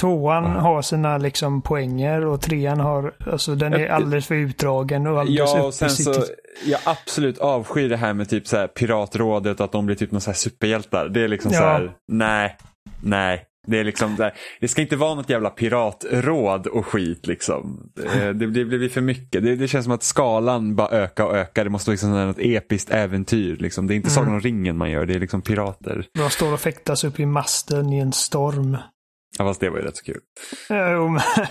Tvåan 0.00 0.44
Ja. 0.44 0.50
har 0.50 0.82
sina 0.82 1.18
liksom 1.18 1.62
poänger 1.62 2.24
och 2.26 2.40
trean 2.40 2.80
har, 2.80 3.14
alltså 3.32 3.54
den 3.54 3.72
är 3.72 3.88
alldeles 3.88 4.26
för 4.26 4.34
utdragen 4.34 5.06
och 5.06 5.20
alldeles 5.20 5.54
Ja, 5.54 5.62
och 5.62 5.74
sen 5.74 5.90
så, 5.90 6.14
jag 6.66 6.80
absolut 6.84 7.38
avskyr 7.38 7.88
det 7.88 7.96
här 7.96 8.14
med 8.14 8.28
typ 8.28 8.46
så 8.46 8.56
här 8.56 8.66
piratrådet 8.66 9.60
och 9.60 9.64
att 9.64 9.72
de 9.72 9.86
blir 9.86 9.96
typ 9.96 10.12
någon 10.12 10.20
så 10.20 10.30
här 10.30 10.36
superhjältar. 10.36 11.08
Det 11.08 11.20
är 11.20 11.28
liksom 11.28 11.52
Ja. 11.52 11.58
så 11.58 11.64
här, 11.64 11.92
nej, 12.12 12.56
nej. 13.02 13.44
Det 13.68 13.78
är 13.78 13.84
liksom 13.84 14.30
det 14.60 14.68
ska 14.68 14.82
inte 14.82 14.96
vara 14.96 15.14
något 15.14 15.30
jävla 15.30 15.50
piratråd 15.50 16.66
och 16.66 16.86
skit 16.86 17.26
liksom. 17.26 17.90
Det, 17.94 18.32
det, 18.32 18.46
blir, 18.46 18.64
det 18.64 18.78
blir 18.78 18.88
för 18.88 19.00
mycket. 19.00 19.42
Det, 19.42 19.56
det 19.56 19.68
känns 19.68 19.84
som 19.84 19.92
att 19.94 20.02
skalan 20.02 20.76
bara 20.76 20.88
ökar 20.88 21.24
och 21.24 21.36
ökar. 21.36 21.64
Det 21.64 21.70
måste 21.70 21.90
vara 21.90 21.92
liksom 21.94 22.26
något 22.26 22.38
episkt 22.38 22.90
äventyr. 22.90 23.56
Liksom. 23.56 23.86
Det 23.86 23.94
är 23.94 23.96
inte 23.96 24.06
Mm. 24.08 24.14
Sagan 24.14 24.34
om 24.34 24.40
ringen 24.40 24.76
man 24.76 24.90
gör, 24.90 25.06
det 25.06 25.14
är 25.14 25.18
liksom 25.20 25.42
pirater. 25.42 26.04
De 26.14 26.30
står 26.30 26.52
och 26.52 26.60
fäktas 26.60 27.04
upp 27.04 27.20
i 27.20 27.26
masten 27.26 27.92
i 27.92 27.98
en 27.98 28.12
storm. 28.12 28.76
Ja, 29.38 29.44
fast 29.44 29.60
det 29.60 29.70
var 29.70 29.78
ju 29.78 29.84
rätt 29.84 29.96
så 29.96 30.04
kul. 30.04 30.20
Jo, 30.68 31.08
men, 31.08 31.22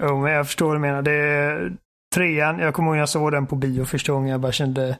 jo, 0.00 0.20
men 0.20 0.32
jag 0.32 0.46
förstår 0.46 0.66
vad 0.66 0.76
du 0.76 0.80
menar. 0.80 1.02
Det 1.02 1.12
är 1.12 1.76
trean, 2.14 2.58
jag 2.58 2.74
kommer 2.74 2.90
ihåg 2.90 2.98
jag 2.98 3.08
såg 3.08 3.32
den 3.32 3.46
på 3.46 3.56
bio 3.56 3.84
första 3.84 4.12
gången, 4.12 4.28
jag 4.30 4.40
bara 4.40 4.52
kände 4.52 4.98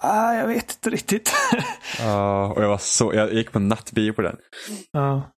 Ah, 0.00 0.34
jag 0.34 0.46
vet 0.46 0.72
inte 0.72 0.90
riktigt. 0.90 1.32
Ja, 1.98 2.52
och 2.52 2.62
jag 2.62 2.68
var 2.68 2.78
så, 2.78 3.14
jag 3.14 3.32
gick 3.32 3.52
på 3.52 3.58
nattbio 3.58 4.12
på 4.12 4.22
den. 4.22 4.36
ja. 4.92 5.32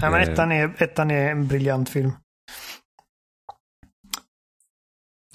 Nej, 0.00 0.10
men 0.10 0.20
ettan 0.20 0.52
är, 0.52 0.82
ettan 0.82 1.10
är 1.10 1.30
en 1.30 1.48
briljant 1.48 1.88
film. 1.88 2.12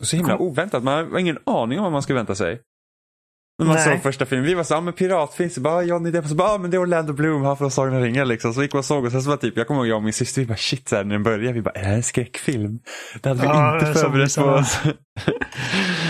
Så 0.01 0.15
himla 0.15 0.37
oväntat, 0.37 0.83
man 0.83 1.11
har 1.11 1.19
ingen 1.19 1.37
aning 1.45 1.79
om 1.79 1.83
vad 1.83 1.91
man 1.91 2.01
ska 2.03 2.13
vänta 2.13 2.35
sig. 2.35 2.61
När 3.59 3.65
man 3.65 3.75
Nej. 3.75 3.83
såg 3.85 4.01
första 4.03 4.25
filmen, 4.25 4.45
vi 4.47 4.53
var 4.53 4.63
så 4.63 4.73
ja 4.73 4.81
men 4.81 4.93
piratfilm, 4.93 5.49
så 5.49 5.61
bara 5.61 5.83
Johnny 5.83 6.11
Depp, 6.11 6.27
så 6.27 6.35
bara 6.35 6.51
ja 6.51 6.57
men 6.57 6.71
det 6.71 6.77
är 6.77 6.81
Orlando 6.81 7.13
Bloom, 7.13 7.43
han 7.43 7.57
från 7.57 7.71
Sagan 7.71 7.95
om 7.95 8.01
ringen 8.01 8.27
liksom. 8.27 8.53
Så 8.53 8.61
gick 8.61 8.73
man 8.73 8.79
och 8.79 8.85
såg 8.85 9.05
och 9.05 9.11
sen 9.11 9.21
så 9.21 9.29
var 9.29 9.37
typ, 9.37 9.57
jag 9.57 9.67
kommer 9.67 9.79
ihåg 9.79 9.87
jag 9.87 9.97
och 9.97 10.03
min 10.03 10.13
syster, 10.13 10.41
vi 10.41 10.47
bara 10.47 10.57
shit 10.57 10.89
så 10.89 10.95
här, 10.95 11.03
när 11.03 11.15
den 11.15 11.23
började, 11.23 11.53
vi 11.53 11.61
bara 11.61 11.69
är 11.71 11.81
det 11.81 11.87
här 11.87 11.95
en 11.95 12.03
skräckfilm? 12.03 12.79
Det 13.21 13.29
hade 13.29 13.41
vi 13.41 13.47
Ja, 13.47 13.79
inte 13.79 13.99
förberett 13.99 14.35
på 14.35 14.43
oss. 14.43 14.79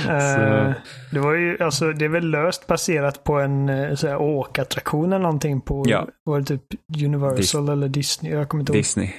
Eh, 0.10 0.74
det 1.12 1.20
var 1.20 1.34
ju, 1.34 1.58
alltså 1.64 1.92
det 1.94 2.06
är 2.06 2.10
väl 2.10 2.30
löst 2.30 2.68
baserat 2.68 3.24
på 3.24 3.34
en 3.40 3.70
eh, 3.70 3.96
så 3.96 4.08
här, 4.08 4.18
åkattraktion 4.18 5.14
eller 5.14 5.24
någonting 5.24 5.62
på, 5.62 5.84
Ja. 5.88 6.08
var 6.24 6.40
det 6.40 6.46
typ 6.46 6.62
Universal 7.06 7.70
eller 7.70 7.88
Disney? 7.88 8.32
Jag 8.34 8.50
kommer 8.50 8.62
inte 8.62 8.72
ihåg. 8.72 8.80
Disney. 8.80 9.10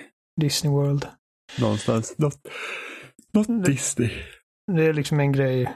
Disney 0.40 0.72
World. 0.72 1.06
Någonstans. 1.60 2.14
Något, 2.18 2.38
något 3.34 3.64
Disney. 3.64 4.10
Det 4.76 4.84
är 4.86 4.92
liksom 4.92 5.20
en 5.20 5.32
grej. 5.32 5.70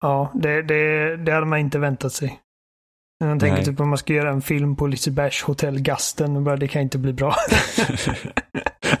Ja, 0.00 0.32
det, 0.34 0.62
det, 0.62 1.16
det 1.16 1.32
hade 1.32 1.46
man 1.46 1.58
inte 1.58 1.78
väntat 1.78 2.12
sig. 2.12 2.40
Man 3.24 3.38
tänker 3.38 3.56
Nej. 3.56 3.64
typ 3.64 3.80
om 3.80 3.88
man 3.88 3.98
ska 3.98 4.12
göra 4.12 4.30
en 4.30 4.42
film 4.42 4.76
på 4.76 4.86
Lisebergs 4.86 5.42
hotell 5.42 5.80
Gasten, 5.80 6.36
och 6.36 6.42
bara, 6.42 6.56
det 6.56 6.68
kan 6.68 6.82
inte 6.82 6.98
bli 6.98 7.12
bra. 7.12 7.34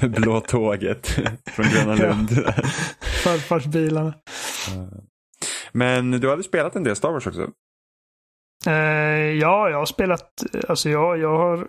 Blå 0.00 0.40
tåget 0.40 1.06
från 1.46 1.66
Gröna 1.66 1.94
Lund. 1.94 2.30
Farfarsbilarna. 3.24 4.14
Men 5.72 6.10
du 6.10 6.30
hade 6.30 6.42
spelat 6.42 6.76
en 6.76 6.84
del 6.84 6.96
Star 6.96 7.12
Wars 7.12 7.26
också? 7.26 7.50
Eh, 8.66 8.72
ja, 9.32 9.70
jag 9.70 9.78
har 9.78 9.86
spelat, 9.86 10.44
alltså 10.68 10.90
jag, 10.90 11.18
jag 11.18 11.38
har 11.38 11.68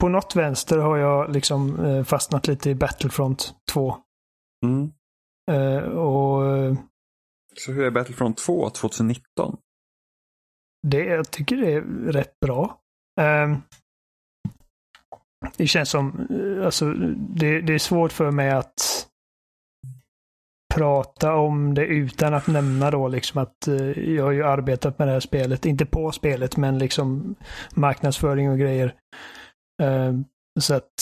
på 0.00 0.08
något 0.08 0.36
vänster 0.36 0.78
har 0.78 0.96
jag 0.96 1.32
liksom 1.32 1.84
eh, 1.84 2.04
fastnat 2.04 2.46
lite 2.46 2.70
i 2.70 2.74
Battlefront 2.74 3.54
2. 3.72 3.96
Mm. 4.64 4.92
Eh, 5.50 5.82
och 5.82 6.46
eh, 6.56 6.74
så 7.64 7.72
hur 7.72 7.84
är 7.84 7.90
Battlefront 7.90 8.38
2 8.38 8.70
2019? 8.70 9.56
det, 10.82 11.04
jag 11.04 11.30
tycker 11.30 11.56
det 11.56 11.72
är 11.72 11.80
rätt 12.12 12.40
bra. 12.40 12.80
Um, 13.20 13.62
det 15.56 15.66
känns 15.66 15.90
som, 15.90 16.26
eh, 16.30 16.64
alltså 16.64 16.92
det, 17.16 17.60
det 17.60 17.74
är 17.74 17.78
svårt 17.78 18.12
för 18.12 18.30
mig 18.30 18.50
att 18.50 19.06
prata 20.74 21.34
om 21.34 21.74
det 21.74 21.86
utan 21.86 22.34
att 22.34 22.46
nämna 22.46 22.90
då 22.90 23.08
liksom 23.08 23.42
att 23.42 23.68
eh, 23.68 24.14
jag 24.14 24.24
har 24.24 24.32
ju 24.32 24.44
arbetat 24.44 24.98
med 24.98 25.08
det 25.08 25.12
här 25.12 25.20
spelet, 25.20 25.66
inte 25.66 25.86
på 25.86 26.12
spelet 26.12 26.56
men 26.56 26.78
liksom 26.78 27.34
marknadsföring 27.74 28.50
och 28.50 28.58
grejer. 28.58 28.94
Eh, 29.82 30.14
så 30.60 30.74
att 30.74 30.92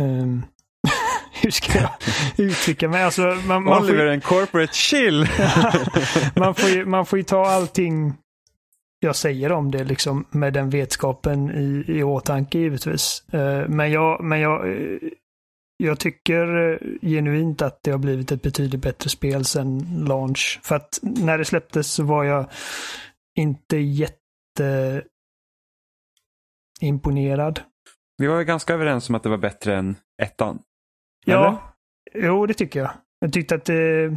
ehm, 0.00 0.42
hur 1.42 1.50
ska 1.50 1.78
jag 1.78 1.90
uttrycka 2.36 2.88
mig? 2.88 3.02
Alltså, 3.02 3.22
man, 3.22 3.64
man, 3.64 3.78
får 3.78 3.84
Oliver 3.84 4.04
ju, 4.04 4.12
en 4.12 4.20
corporate 4.20 4.74
chill! 4.74 5.28
man, 6.36 6.54
får 6.54 6.70
ju, 6.70 6.86
man 6.86 7.06
får 7.06 7.18
ju 7.18 7.22
ta 7.22 7.46
allting 7.46 8.14
jag 9.00 9.16
säger 9.16 9.52
om 9.52 9.70
det 9.70 9.84
liksom 9.84 10.24
med 10.30 10.52
den 10.52 10.70
vetskapen 10.70 11.50
i, 11.50 11.84
i 11.98 12.02
åtanke 12.02 12.58
givetvis. 12.58 13.24
Eh, 13.32 13.68
men 13.68 13.90
jag, 13.90 14.24
men 14.24 14.40
jag, 14.40 14.68
eh, 14.68 14.98
jag 15.76 15.98
tycker 15.98 16.72
eh, 16.72 16.78
genuint 17.02 17.62
att 17.62 17.82
det 17.82 17.90
har 17.90 17.98
blivit 17.98 18.32
ett 18.32 18.42
betydligt 18.42 18.80
bättre 18.80 19.10
spel 19.10 19.44
sedan 19.44 20.04
launch. 20.08 20.60
För 20.62 20.76
att 20.76 20.98
när 21.02 21.38
det 21.38 21.44
släpptes 21.44 21.92
så 21.92 22.04
var 22.04 22.24
jag 22.24 22.50
inte 23.38 23.76
jätte 23.76 25.02
imponerad. 26.80 27.60
Vi 28.18 28.26
var 28.26 28.38
ju 28.38 28.44
ganska 28.44 28.74
överens 28.74 29.08
om 29.08 29.14
att 29.14 29.22
det 29.22 29.28
var 29.28 29.38
bättre 29.38 29.76
än 29.76 29.96
ettan. 30.22 30.58
Ja, 31.32 31.74
jo 32.14 32.46
det 32.46 32.54
tycker 32.54 32.80
jag. 32.80 32.90
Jag 33.20 33.32
tyckte 33.32 33.54
att 33.54 33.64
det, 33.64 34.16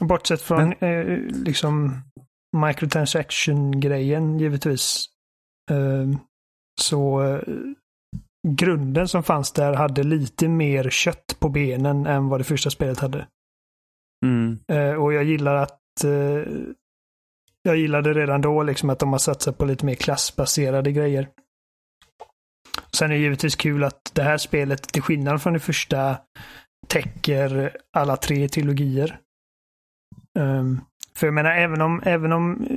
bortsett 0.00 0.42
från 0.42 0.72
eh, 0.72 1.18
liksom 1.44 2.02
microtransaction-grejen 2.56 4.38
givetvis, 4.38 5.06
eh, 5.70 6.18
så 6.80 7.22
eh, 7.22 7.40
grunden 8.48 9.08
som 9.08 9.22
fanns 9.22 9.52
där 9.52 9.72
hade 9.72 10.02
lite 10.02 10.48
mer 10.48 10.90
kött 10.90 11.36
på 11.38 11.48
benen 11.48 12.06
än 12.06 12.28
vad 12.28 12.40
det 12.40 12.44
första 12.44 12.70
spelet 12.70 13.00
hade. 13.00 13.26
Mm. 14.26 14.58
Eh, 14.72 14.94
och 15.02 15.12
jag 15.12 15.24
gillar 15.24 15.54
att 15.54 16.04
eh, 16.04 16.52
jag 17.62 17.76
gillade 17.76 18.14
redan 18.14 18.40
då 18.40 18.62
liksom 18.62 18.90
att 18.90 18.98
de 18.98 19.12
har 19.12 19.18
satsat 19.18 19.58
på 19.58 19.64
lite 19.64 19.86
mer 19.86 19.94
klassbaserade 19.94 20.92
grejer. 20.92 21.28
Sen 22.94 23.10
är 23.10 23.14
det 23.14 23.20
givetvis 23.20 23.56
kul 23.56 23.84
att 23.84 24.10
det 24.14 24.22
här 24.22 24.38
spelet, 24.38 24.82
till 24.82 25.02
skillnad 25.02 25.42
från 25.42 25.52
det 25.52 25.60
första, 25.60 26.16
täcker 26.86 27.76
alla 27.96 28.16
tre 28.16 28.48
trilogier. 28.48 29.18
Um, 30.38 30.80
för 31.16 31.26
jag 31.26 31.34
menar, 31.34 31.50
även 31.50 31.80
om, 31.80 32.02
även 32.04 32.32
om 32.32 32.66
eh, 32.70 32.76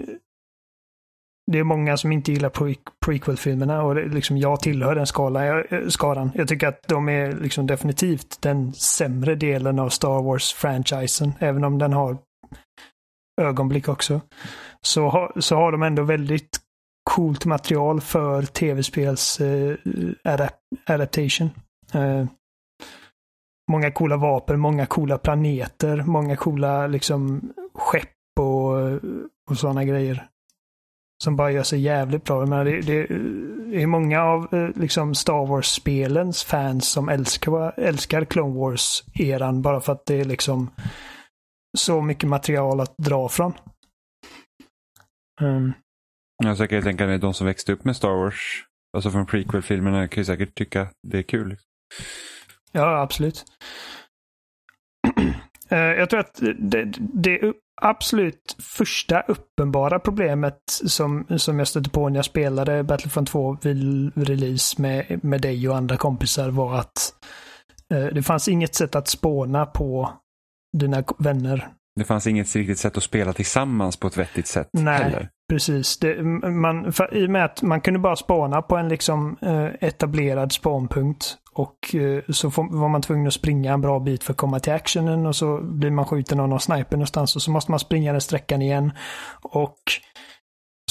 det 1.52 1.60
är 1.60 1.64
många 1.64 1.98
som 1.98 2.12
inte 2.12 2.32
gillar 2.32 2.50
pre 2.50 2.76
prequel-filmerna 3.06 3.84
och 3.84 3.96
det, 3.96 4.06
liksom 4.06 4.38
jag 4.38 4.60
tillhör 4.60 4.96
den 4.96 5.08
skala, 5.08 5.46
jag, 5.46 5.92
skaran. 5.92 6.32
Jag 6.36 6.48
tycker 6.48 6.68
att 6.68 6.88
de 6.88 7.10
är 7.10 7.32
liksom 7.32 7.68
definitivt 7.68 8.42
den 8.42 8.74
sämre 8.74 9.36
delen 9.36 9.80
av 9.80 9.90
Star 9.90 10.22
Wars-franchisen, 10.22 11.34
även 11.40 11.64
om 11.64 11.78
den 11.78 11.94
har 11.94 12.18
ögonblick 13.42 13.90
också. 13.90 14.22
Så, 14.82 15.10
ha, 15.10 15.32
så 15.40 15.56
har 15.56 15.72
de 15.72 15.84
ändå 15.84 16.04
väldigt 16.04 16.67
coolt 17.08 17.46
material 17.46 18.02
för 18.02 18.42
tv-spels 18.42 19.42
eh, 19.42 19.76
adap 20.24 20.54
adaptation. 20.86 21.50
Eh, 21.94 22.26
många 23.72 23.92
coola 23.92 24.18
vapen, 24.18 24.60
många 24.60 24.86
coola 24.86 25.18
planeter, 25.18 26.04
många 26.04 26.36
coola 26.36 26.88
liksom 26.88 27.52
skepp 27.74 28.40
och, 28.40 28.76
och 29.50 29.58
sådana 29.58 29.84
grejer. 29.84 30.28
Som 31.24 31.36
bara 31.36 31.52
gör 31.52 31.64
sig 31.64 31.80
jävligt 31.80 32.24
bra. 32.24 32.46
Men 32.46 32.66
det, 32.66 32.82
det, 32.82 33.08
det 33.72 33.82
är 33.82 33.88
många 33.88 34.24
av 34.24 34.54
eh, 34.54 34.70
liksom 34.76 35.16
Star 35.16 35.46
Wars-spelens 35.46 36.44
fans 36.44 36.90
som 36.90 37.10
älskar, 37.10 37.80
älskar 37.80 38.26
Clone 38.26 38.60
Wars-eran 38.60 39.62
bara 39.62 39.82
för 39.82 39.94
att 39.94 40.06
det 40.06 40.16
är 40.16 40.26
liksom 40.26 40.70
så 41.78 42.02
mycket 42.02 42.30
material 42.30 42.80
att 42.80 42.98
dra 42.98 43.30
från. 43.30 43.54
Um, 45.42 45.74
jag 46.44 46.58
säkert 46.58 46.84
tänka 46.84 47.08
mig 47.08 47.20
de 47.20 47.34
som 47.34 47.48
växte 47.48 47.74
upp 47.74 47.84
med 47.84 47.96
Star 47.96 48.10
Wars, 48.10 48.64
alltså 48.94 49.12
från 49.12 49.26
prequel-filmerna, 49.26 50.08
kan 50.08 50.22
ju 50.22 50.26
säkert 50.26 50.56
tycka 50.56 50.88
det 51.08 51.18
är 51.18 51.24
kul. 51.24 51.58
Ja, 52.72 53.02
absolut. 53.02 53.46
Eh, 55.70 55.78
Jag 55.78 56.10
tror 56.10 56.20
att 56.20 56.42
det, 56.60 56.94
det 57.00 57.54
absolut 57.82 58.56
första 58.60 59.22
uppenbara 59.22 60.00
problemet 60.00 60.60
som, 60.68 61.26
som 61.38 61.60
jag 61.60 61.68
stötte 61.68 61.90
på 61.90 62.10
när 62.10 62.16
jag 62.16 62.26
spelade 62.26 62.84
Battlefront 62.84 63.30
2 63.30 63.58
vid 63.62 64.12
release 64.28 64.82
med, 64.82 65.20
med 65.24 65.42
dig 65.42 65.70
och 65.70 65.76
andra 65.78 65.98
kompisar 65.98 66.50
var 66.50 66.80
att 66.80 67.14
eh, 67.94 68.06
det 68.06 68.24
fanns 68.24 68.48
inget 68.48 68.76
sätt 68.76 68.96
att 68.96 69.08
spåna 69.08 69.66
på 69.66 70.14
dina 70.78 71.04
vänner. 71.18 71.68
Det 71.96 72.06
fanns 72.06 72.28
inget 72.28 72.56
riktigt 72.56 72.80
sätt 72.80 72.98
att 72.98 73.04
spela 73.04 73.34
tillsammans 73.34 73.98
på 73.98 74.08
ett 74.08 74.18
vettigt 74.18 74.48
sätt 74.48 74.70
Nej. 74.72 75.04
heller. 75.04 75.30
Precis. 75.50 75.98
Det, 75.98 76.24
man, 76.24 76.94
för, 76.94 77.18
I 77.18 77.26
och 77.26 77.30
med 77.30 77.46
att 77.46 77.62
man 77.62 77.82
kunde 77.82 78.00
bara 78.00 78.16
spana 78.16 78.62
på 78.62 78.78
en 78.78 78.90
liksom, 78.90 79.38
eh, 79.42 79.88
etablerad 79.88 80.52
spanpunkt. 80.52 81.38
Och 81.54 81.96
eh, 81.96 82.24
så 82.30 82.52
får, 82.52 82.80
var 82.80 82.90
man 82.90 83.02
tvungen 83.02 83.28
att 83.28 83.34
springa 83.34 83.74
en 83.74 83.82
bra 83.82 84.00
bit 84.00 84.24
för 84.24 84.34
att 84.34 84.38
komma 84.38 84.60
till 84.60 84.74
actionen 84.74 85.26
och 85.26 85.36
så 85.36 85.58
blir 85.62 85.92
man 85.92 86.06
skjuten 86.06 86.40
av 86.40 86.50
någon 86.50 86.60
sniper 86.60 86.98
någonstans 86.98 87.36
och 87.36 87.42
så 87.42 87.52
måste 87.52 87.72
man 87.72 87.80
springa 87.80 88.12
den 88.12 88.22
sträckan 88.22 88.62
igen. 88.62 88.92
Och 89.42 89.78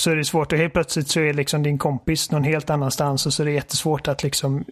så 0.01 0.11
är 0.11 0.17
det 0.17 0.25
svårt 0.25 0.53
och 0.53 0.59
helt 0.59 0.73
plötsligt 0.73 1.09
så 1.09 1.21
är 1.21 1.33
liksom 1.33 1.63
din 1.63 1.79
kompis 1.79 2.31
någon 2.31 2.45
helt 2.45 2.71
annanstans 2.71 3.27
och 3.27 3.33
så 3.33 3.43
är 3.43 3.45
det 3.45 3.53
jättesvårt 3.53 4.09
att 4.09 4.23
liksom 4.23 4.65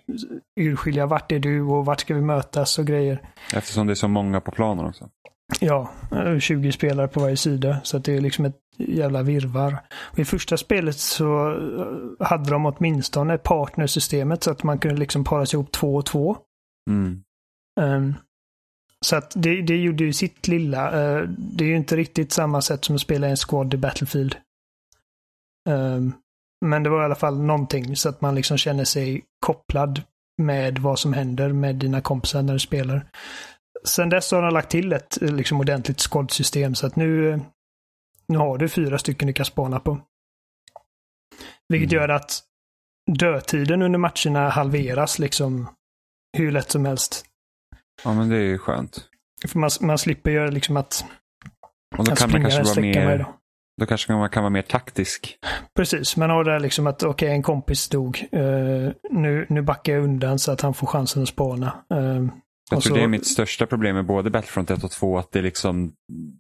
urskilja 0.60 1.06
vart 1.06 1.32
är 1.32 1.38
du 1.38 1.62
och 1.62 1.84
vart 1.86 2.00
ska 2.00 2.14
vi 2.14 2.20
mötas 2.20 2.78
och 2.78 2.86
grejer. 2.86 3.22
Eftersom 3.54 3.86
det 3.86 3.92
är 3.92 3.94
så 3.94 4.08
många 4.08 4.40
på 4.40 4.50
planen 4.50 4.84
också. 4.84 5.08
Ja, 5.60 5.90
eh, 6.12 6.38
20 6.38 6.72
spelare 6.72 7.08
på 7.08 7.20
varje 7.20 7.36
sida. 7.36 7.80
Så 7.82 7.98
det 7.98 8.16
är 8.16 8.20
liksom 8.20 8.44
ett 8.44 8.60
jävla 8.78 9.22
virvar. 9.22 9.78
Och 9.94 10.18
I 10.18 10.24
första 10.24 10.56
spelet 10.56 10.96
så 10.96 11.50
eh, 11.50 12.26
hade 12.26 12.50
de 12.50 12.66
åtminstone 12.66 13.38
partnersystemet 13.38 14.42
så 14.42 14.50
att 14.50 14.62
man 14.62 14.78
kunde 14.78 15.00
liksom 15.00 15.24
para 15.24 15.46
sig 15.46 15.56
ihop 15.56 15.72
två 15.72 15.94
och 15.96 16.06
två. 16.06 16.36
Mm. 16.90 17.22
Ehm, 17.80 18.14
så 19.00 19.16
att 19.16 19.32
det, 19.36 19.62
det 19.62 19.76
gjorde 19.76 20.04
ju 20.04 20.12
sitt 20.12 20.48
lilla. 20.48 20.86
Eh, 20.86 21.28
det 21.28 21.64
är 21.64 21.68
ju 21.68 21.76
inte 21.76 21.96
riktigt 21.96 22.32
samma 22.32 22.62
sätt 22.62 22.84
som 22.84 22.94
att 22.94 23.00
spela 23.00 23.28
en 23.28 23.36
squad 23.36 23.74
i 23.74 23.76
Battlefield. 23.76 24.36
Ehm, 25.68 26.12
men 26.64 26.82
det 26.82 26.90
var 26.90 27.02
i 27.02 27.04
alla 27.04 27.14
fall 27.14 27.40
någonting 27.40 27.96
så 27.96 28.08
att 28.08 28.20
man 28.20 28.34
liksom 28.34 28.56
känner 28.58 28.84
sig 28.84 29.24
kopplad 29.46 30.02
med 30.42 30.78
vad 30.78 30.98
som 30.98 31.12
händer 31.12 31.52
med 31.52 31.76
dina 31.76 32.00
kompisar 32.00 32.42
när 32.42 32.52
du 32.52 32.58
spelar. 32.58 33.06
Sen 33.88 34.08
dess 34.08 34.30
har 34.30 34.42
de 34.42 34.54
lagt 34.54 34.70
till 34.70 34.92
ett 34.92 35.18
liksom, 35.20 35.60
ordentligt 35.60 36.00
squad-system 36.00 36.74
så 36.74 36.86
att 36.86 36.96
nu, 36.96 37.40
nu 38.28 38.38
har 38.38 38.58
du 38.58 38.68
fyra 38.68 38.98
stycken 38.98 39.26
du 39.26 39.32
kan 39.32 39.46
spana 39.46 39.80
på. 39.80 40.00
Vilket 41.68 41.92
mm. 41.92 42.02
gör 42.02 42.08
att 42.08 42.42
dödtiden 43.18 43.82
under 43.82 43.98
matcherna 43.98 44.48
halveras 44.48 45.18
liksom 45.18 45.68
hur 46.36 46.52
lätt 46.52 46.70
som 46.70 46.84
helst. 46.84 47.24
Ja, 48.04 48.14
men 48.14 48.28
det 48.28 48.36
är 48.36 48.40
ju 48.42 48.58
skönt. 48.58 49.08
För 49.48 49.58
man, 49.58 49.70
man 49.80 49.98
slipper 49.98 50.30
göra 50.30 50.50
liksom 50.50 50.76
att... 50.76 51.04
Och 51.96 52.04
då 52.04 52.16
kan 52.16 52.30
man 52.30 52.42
kanske 52.42 52.62
vara 52.62 52.80
mer... 52.80 53.18
Då. 53.18 53.34
då 53.80 53.86
kanske 53.86 54.12
man 54.12 54.30
kan 54.30 54.42
vara 54.42 54.50
mer 54.50 54.62
taktisk. 54.62 55.38
Precis, 55.76 56.16
man 56.16 56.30
har 56.30 56.44
det 56.44 56.58
liksom 56.58 56.86
att 56.86 57.02
okej, 57.02 57.10
okay, 57.10 57.28
en 57.28 57.42
kompis 57.42 57.88
dog. 57.88 58.28
Uh, 58.34 58.92
nu, 59.10 59.46
nu 59.48 59.62
backar 59.62 59.92
jag 59.92 60.04
undan 60.04 60.38
så 60.38 60.52
att 60.52 60.60
han 60.60 60.74
får 60.74 60.86
chansen 60.86 61.22
att 61.22 61.28
spana. 61.28 61.84
Uh, 61.94 62.28
jag 62.70 62.82
tror 62.82 62.90
så... 62.90 62.96
det 62.96 63.04
är 63.04 63.08
mitt 63.08 63.26
största 63.26 63.66
problem 63.66 63.96
med 63.96 64.06
både 64.06 64.30
Battlefront 64.30 64.70
1 64.70 64.84
och 64.84 64.90
2, 64.90 65.18
att 65.18 65.32
det, 65.32 65.42
liksom, 65.42 65.92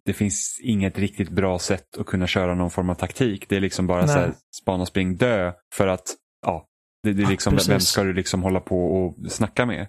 det 0.04 0.12
finns 0.12 0.60
inget 0.62 0.98
riktigt 0.98 1.30
bra 1.30 1.58
sätt 1.58 1.98
att 1.98 2.06
kunna 2.06 2.26
köra 2.26 2.54
någon 2.54 2.70
form 2.70 2.90
av 2.90 2.94
taktik. 2.94 3.48
Det 3.48 3.56
är 3.56 3.60
liksom 3.60 3.86
bara 3.86 4.06
så 4.06 4.12
här, 4.12 4.34
spana, 4.56 4.86
spring, 4.86 5.16
dö. 5.16 5.52
För 5.74 5.86
att, 5.86 6.14
ja, 6.46 6.66
det, 7.02 7.12
det 7.12 7.22
är 7.22 7.26
liksom, 7.26 7.54
ja, 7.54 7.60
vem 7.68 7.80
ska 7.80 8.02
du 8.02 8.12
liksom 8.12 8.42
hålla 8.42 8.60
på 8.60 8.86
och 8.86 9.32
snacka 9.32 9.66
med? 9.66 9.86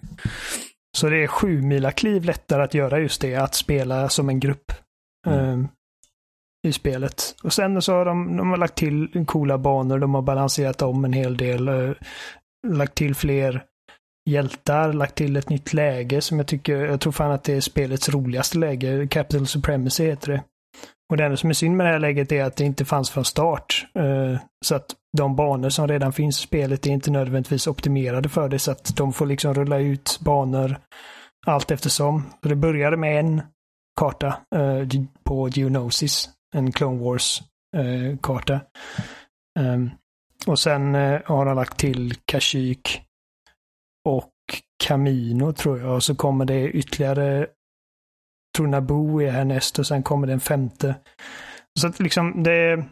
Så 0.96 1.08
det 1.08 1.22
är 1.22 1.26
sju 1.26 1.62
mila 1.62 1.92
kliv 1.92 2.24
lättare 2.24 2.62
att 2.62 2.74
göra 2.74 2.98
just 2.98 3.20
det, 3.20 3.34
att 3.34 3.54
spela 3.54 4.08
som 4.08 4.28
en 4.28 4.40
grupp. 4.40 4.72
Mm. 5.26 5.48
Um, 5.48 5.68
i 6.66 6.72
spelet. 6.72 7.34
Och 7.42 7.52
sen 7.52 7.82
så 7.82 7.92
har 7.92 8.04
de, 8.04 8.36
de 8.36 8.50
har 8.50 8.56
lagt 8.56 8.74
till 8.74 9.24
coola 9.26 9.58
banor, 9.58 9.98
de 9.98 10.14
har 10.14 10.22
balanserat 10.22 10.82
om 10.82 11.04
en 11.04 11.12
hel 11.12 11.36
del. 11.36 11.68
Uh, 11.68 11.94
lagt 12.66 12.94
till 12.94 13.14
fler 13.14 13.64
hjältar, 14.26 14.92
lagt 14.92 15.14
till 15.14 15.36
ett 15.36 15.48
nytt 15.48 15.72
läge 15.72 16.20
som 16.20 16.38
jag 16.38 16.46
tycker, 16.46 16.76
jag 16.76 17.00
tror 17.00 17.12
fan 17.12 17.30
att 17.30 17.44
det 17.44 17.54
är 17.54 17.60
spelets 17.60 18.08
roligaste 18.08 18.58
läge. 18.58 19.08
Capital 19.10 19.46
Supremacy 19.46 20.04
heter 20.04 20.32
det. 20.32 20.42
Och 21.10 21.16
det 21.16 21.24
enda 21.24 21.36
som 21.36 21.50
är 21.50 21.54
synd 21.54 21.76
med 21.76 21.86
det 21.86 21.92
här 21.92 21.98
läget 21.98 22.32
är 22.32 22.44
att 22.44 22.56
det 22.56 22.64
inte 22.64 22.84
fanns 22.84 23.10
från 23.10 23.24
start. 23.24 23.86
Eh, 23.94 24.40
så 24.64 24.74
att 24.74 24.94
de 25.16 25.36
banor 25.36 25.68
som 25.68 25.88
redan 25.88 26.12
finns 26.12 26.38
i 26.38 26.42
spelet 26.42 26.86
är 26.86 26.90
inte 26.90 27.10
nödvändigtvis 27.10 27.66
optimerade 27.66 28.28
för 28.28 28.48
det. 28.48 28.58
Så 28.58 28.70
att 28.70 28.96
de 28.96 29.12
får 29.12 29.26
liksom 29.26 29.54
rulla 29.54 29.78
ut 29.78 30.18
banor 30.20 30.78
allt 31.46 31.70
eftersom. 31.70 32.22
Så 32.42 32.48
det 32.48 32.56
började 32.56 32.96
med 32.96 33.20
en 33.20 33.42
karta 34.00 34.26
eh, 34.26 35.02
på 35.24 35.48
Geonosis, 35.48 36.28
en 36.54 36.72
Clone 36.72 37.02
Wars-karta. 37.04 38.60
Eh, 39.58 39.66
ehm, 39.66 39.90
och 40.46 40.58
sen 40.58 40.94
har 41.24 41.46
han 41.46 41.56
lagt 41.56 41.78
till 41.78 42.14
Kashyyyk 42.24 43.05
och 44.06 44.32
Camino 44.84 45.52
tror 45.52 45.78
jag. 45.78 45.94
Och 45.94 46.02
så 46.02 46.14
kommer 46.14 46.44
det 46.44 46.70
ytterligare, 46.70 47.46
tror 48.56 48.66
Naboo 48.66 49.22
är 49.22 49.30
härnäst 49.30 49.78
och 49.78 49.86
sen 49.86 50.02
kommer 50.02 50.26
det 50.26 50.32
en 50.32 50.40
femte. 50.40 50.94
Så 51.80 51.86
att 51.86 52.00
liksom 52.00 52.42
det 52.42 52.84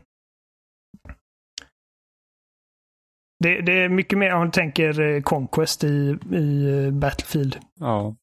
det, 3.38 3.60
det 3.60 3.72
är 3.72 3.88
mycket 3.88 4.18
mer 4.18 4.34
om 4.34 4.44
du 4.44 4.50
tänker 4.50 5.00
eh, 5.00 5.22
Conquest 5.22 5.84
i, 5.84 6.18
i 6.32 6.84
eh, 6.84 6.90
Battlefield. 6.90 7.58
Ja. 7.80 8.16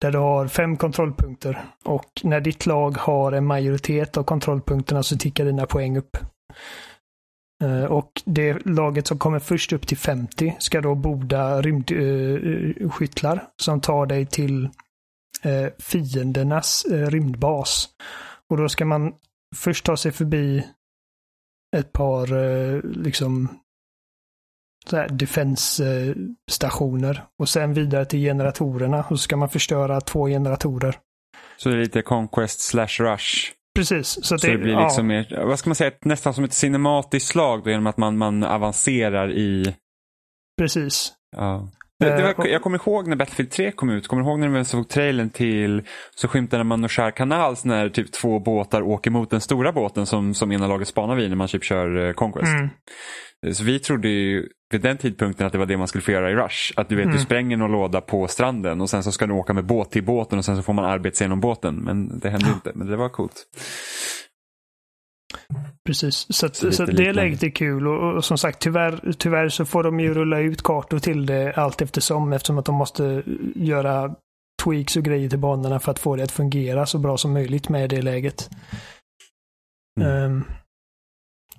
Där 0.00 0.12
du 0.12 0.18
har 0.18 0.48
fem 0.48 0.76
kontrollpunkter. 0.76 1.64
Och 1.84 2.10
när 2.22 2.40
ditt 2.40 2.66
lag 2.66 2.96
har 2.96 3.32
en 3.32 3.46
majoritet 3.46 4.16
av 4.16 4.22
kontrollpunkterna 4.22 5.02
så 5.02 5.16
tickar 5.16 5.44
dina 5.44 5.66
poäng 5.66 5.96
upp. 5.96 6.16
Eh, 7.64 7.84
och 7.84 8.22
det 8.24 8.66
laget 8.66 9.06
som 9.06 9.18
kommer 9.18 9.38
först 9.38 9.72
upp 9.72 9.86
till 9.86 9.96
50 9.96 10.56
ska 10.58 10.80
då 10.80 10.94
borda 10.94 11.62
rymdskyttlar 11.62 13.36
eh, 13.36 13.38
eh, 13.38 13.44
uh, 13.44 13.50
som 13.56 13.80
tar 13.80 14.06
dig 14.06 14.26
till 14.26 14.64
uh, 15.46 15.68
fiendernas 15.78 16.86
uh, 16.90 17.06
rymdbas. 17.06 17.88
Och 18.50 18.56
då 18.56 18.68
ska 18.68 18.84
man 18.84 19.12
först 19.56 19.84
ta 19.84 19.96
sig 19.96 20.12
förbi 20.12 20.66
ett 21.76 21.92
par 21.92 22.26
liksom 23.02 23.48
defensstationer 25.10 27.24
och 27.38 27.48
sen 27.48 27.74
vidare 27.74 28.04
till 28.04 28.20
generatorerna 28.20 28.98
och 28.98 29.08
så 29.08 29.16
ska 29.16 29.36
man 29.36 29.48
förstöra 29.48 30.00
två 30.00 30.26
generatorer. 30.26 30.98
Så 31.56 31.68
det 31.68 31.74
är 31.74 31.80
lite 31.80 32.02
Conquest 32.02 32.60
slash 32.60 33.00
Rush? 33.00 33.52
Precis. 33.78 34.08
Så, 34.08 34.22
så 34.38 34.46
det, 34.46 34.52
det, 34.52 34.58
blir 34.58 34.80
liksom 34.80 35.10
ja. 35.10 35.24
mer, 35.30 35.44
vad 35.44 35.58
ska 35.58 35.70
man 35.70 35.74
säga, 35.74 35.90
nästan 36.00 36.34
som 36.34 36.44
ett 36.44 36.52
cinematiskt 36.52 37.28
slag 37.28 37.64
då, 37.64 37.70
genom 37.70 37.86
att 37.86 37.96
man, 37.96 38.18
man 38.18 38.42
avancerar 38.42 39.30
i... 39.32 39.74
Precis. 40.58 41.12
Ja. 41.36 41.68
Det, 42.00 42.16
det 42.16 42.22
var, 42.22 42.46
eh, 42.46 42.52
jag 42.52 42.62
kommer 42.62 42.78
ihåg 42.78 43.08
när 43.08 43.16
Battlefield 43.16 43.50
3 43.50 43.72
kom 43.72 43.90
ut, 43.90 44.08
kommer 44.08 44.22
ihåg 44.22 44.38
när 44.38 44.48
man 44.48 44.64
såg 44.64 44.88
trailern 44.88 45.30
till 45.30 45.82
så 46.14 46.28
skymtade 46.28 46.64
man 46.64 46.80
Noshar 46.80 47.10
Kanals 47.10 47.64
när 47.64 47.88
typ 47.88 48.12
två 48.12 48.38
båtar 48.38 48.82
åker 48.82 49.10
mot 49.10 49.30
den 49.30 49.40
stora 49.40 49.72
båten 49.72 50.06
som, 50.06 50.34
som 50.34 50.52
ena 50.52 50.66
laget 50.66 50.88
spanar 50.88 51.14
vid 51.14 51.28
när 51.28 51.36
man 51.36 51.48
typ 51.48 51.64
kör 51.64 51.96
uh, 51.96 52.12
Conquest. 52.12 52.52
Mm. 52.52 52.68
Så 53.52 53.64
vi 53.64 53.78
trodde 53.78 54.08
ju 54.08 54.48
vid 54.70 54.80
den 54.80 54.98
tidpunkten 54.98 55.46
att 55.46 55.52
det 55.52 55.58
var 55.58 55.66
det 55.66 55.76
man 55.76 55.88
skulle 55.88 56.02
få 56.02 56.10
göra 56.10 56.30
i 56.30 56.34
Rush. 56.34 56.72
Att 56.76 56.88
du 56.88 56.96
vet, 56.96 57.04
mm. 57.04 57.16
du 57.16 57.22
spränger 57.22 57.56
någon 57.56 57.72
låda 57.72 58.00
på 58.00 58.28
stranden 58.28 58.80
och 58.80 58.90
sen 58.90 59.02
så 59.02 59.12
ska 59.12 59.26
du 59.26 59.32
åka 59.32 59.52
med 59.52 59.64
båt 59.64 59.90
till 59.90 60.04
båten 60.04 60.38
och 60.38 60.44
sen 60.44 60.56
så 60.56 60.62
får 60.62 60.72
man 60.72 60.84
arbeta 60.84 61.16
sig 61.16 61.24
genom 61.24 61.40
båten. 61.40 61.74
Men 61.74 62.18
det 62.18 62.30
hände 62.30 62.46
ja. 62.48 62.54
inte, 62.54 62.72
men 62.74 62.86
det 62.86 62.96
var 62.96 63.08
coolt. 63.08 63.46
Precis, 65.86 66.26
så, 66.28 66.46
att, 66.46 66.56
så, 66.56 66.72
så 66.72 66.84
det 66.84 67.12
läget 67.12 67.42
är 67.42 67.50
kul 67.50 67.88
och, 67.88 68.16
och, 68.16 68.24
som 68.24 68.38
sagt 68.38 68.58
tyvärr, 68.58 69.12
tyvärr 69.18 69.48
så 69.48 69.64
får 69.64 69.82
de 69.82 70.00
ju 70.00 70.14
rulla 70.14 70.38
ut 70.38 70.62
kartor 70.62 70.98
till 70.98 71.26
det 71.26 71.52
allt 71.52 71.82
eftersom 71.82 72.32
eftersom 72.32 72.58
att 72.58 72.64
de 72.64 72.74
måste 72.74 73.22
göra 73.54 74.14
tweaks 74.64 74.96
och 74.96 75.02
grejer 75.02 75.28
till 75.28 75.38
banorna 75.38 75.80
för 75.80 75.90
att 75.90 75.98
få 75.98 76.16
det 76.16 76.22
att 76.22 76.32
fungera 76.32 76.86
så 76.86 76.98
bra 76.98 77.16
som 77.16 77.32
möjligt 77.32 77.68
med 77.68 77.90
det 77.90 78.02
läget. 78.02 78.50
Mm. 80.00 80.24
Um, 80.24 80.44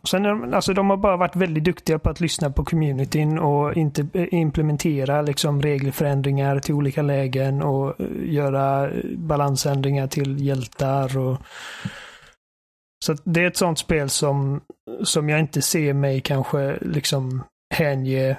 Sen, 0.07 0.53
alltså, 0.53 0.73
de 0.73 0.89
har 0.89 0.97
bara 0.97 1.17
varit 1.17 1.35
väldigt 1.35 1.63
duktiga 1.63 1.99
på 1.99 2.09
att 2.09 2.19
lyssna 2.19 2.49
på 2.49 2.65
communityn 2.65 3.39
och 3.39 3.73
inte 3.73 4.07
eh, 4.13 4.33
implementera 4.33 5.21
liksom, 5.21 5.61
regelförändringar 5.61 6.59
till 6.59 6.75
olika 6.75 7.01
lägen 7.01 7.61
och 7.61 8.01
eh, 8.01 8.07
göra 8.33 8.89
eh, 8.89 9.03
balansändringar 9.17 10.07
till 10.07 10.39
hjältar. 10.45 11.17
Och... 11.17 11.37
Så 13.05 13.15
det 13.23 13.43
är 13.43 13.47
ett 13.47 13.57
sånt 13.57 13.79
spel 13.79 14.09
som, 14.09 14.61
som 15.03 15.29
jag 15.29 15.39
inte 15.39 15.61
ser 15.61 15.93
mig 15.93 16.21
kanske 16.21 16.77
liksom 16.81 17.43
hänge 17.73 18.37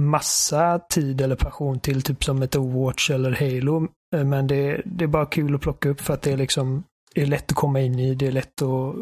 massa 0.00 0.78
tid 0.78 1.20
eller 1.20 1.36
passion 1.36 1.80
till, 1.80 2.02
typ 2.02 2.24
som 2.24 2.42
ett 2.42 2.56
Overwatch 2.56 3.10
eller 3.10 3.32
Halo. 3.32 3.88
Men 4.24 4.46
det, 4.46 4.82
det 4.84 5.04
är 5.04 5.08
bara 5.08 5.26
kul 5.26 5.54
att 5.54 5.60
plocka 5.60 5.88
upp 5.88 6.00
för 6.00 6.14
att 6.14 6.22
det 6.22 6.32
är 6.32 6.36
liksom 6.36 6.84
är 7.14 7.26
lätt 7.26 7.50
att 7.52 7.56
komma 7.56 7.80
in 7.80 7.98
i, 7.98 8.14
det 8.14 8.26
är 8.26 8.32
lätt 8.32 8.62
att 8.62 8.94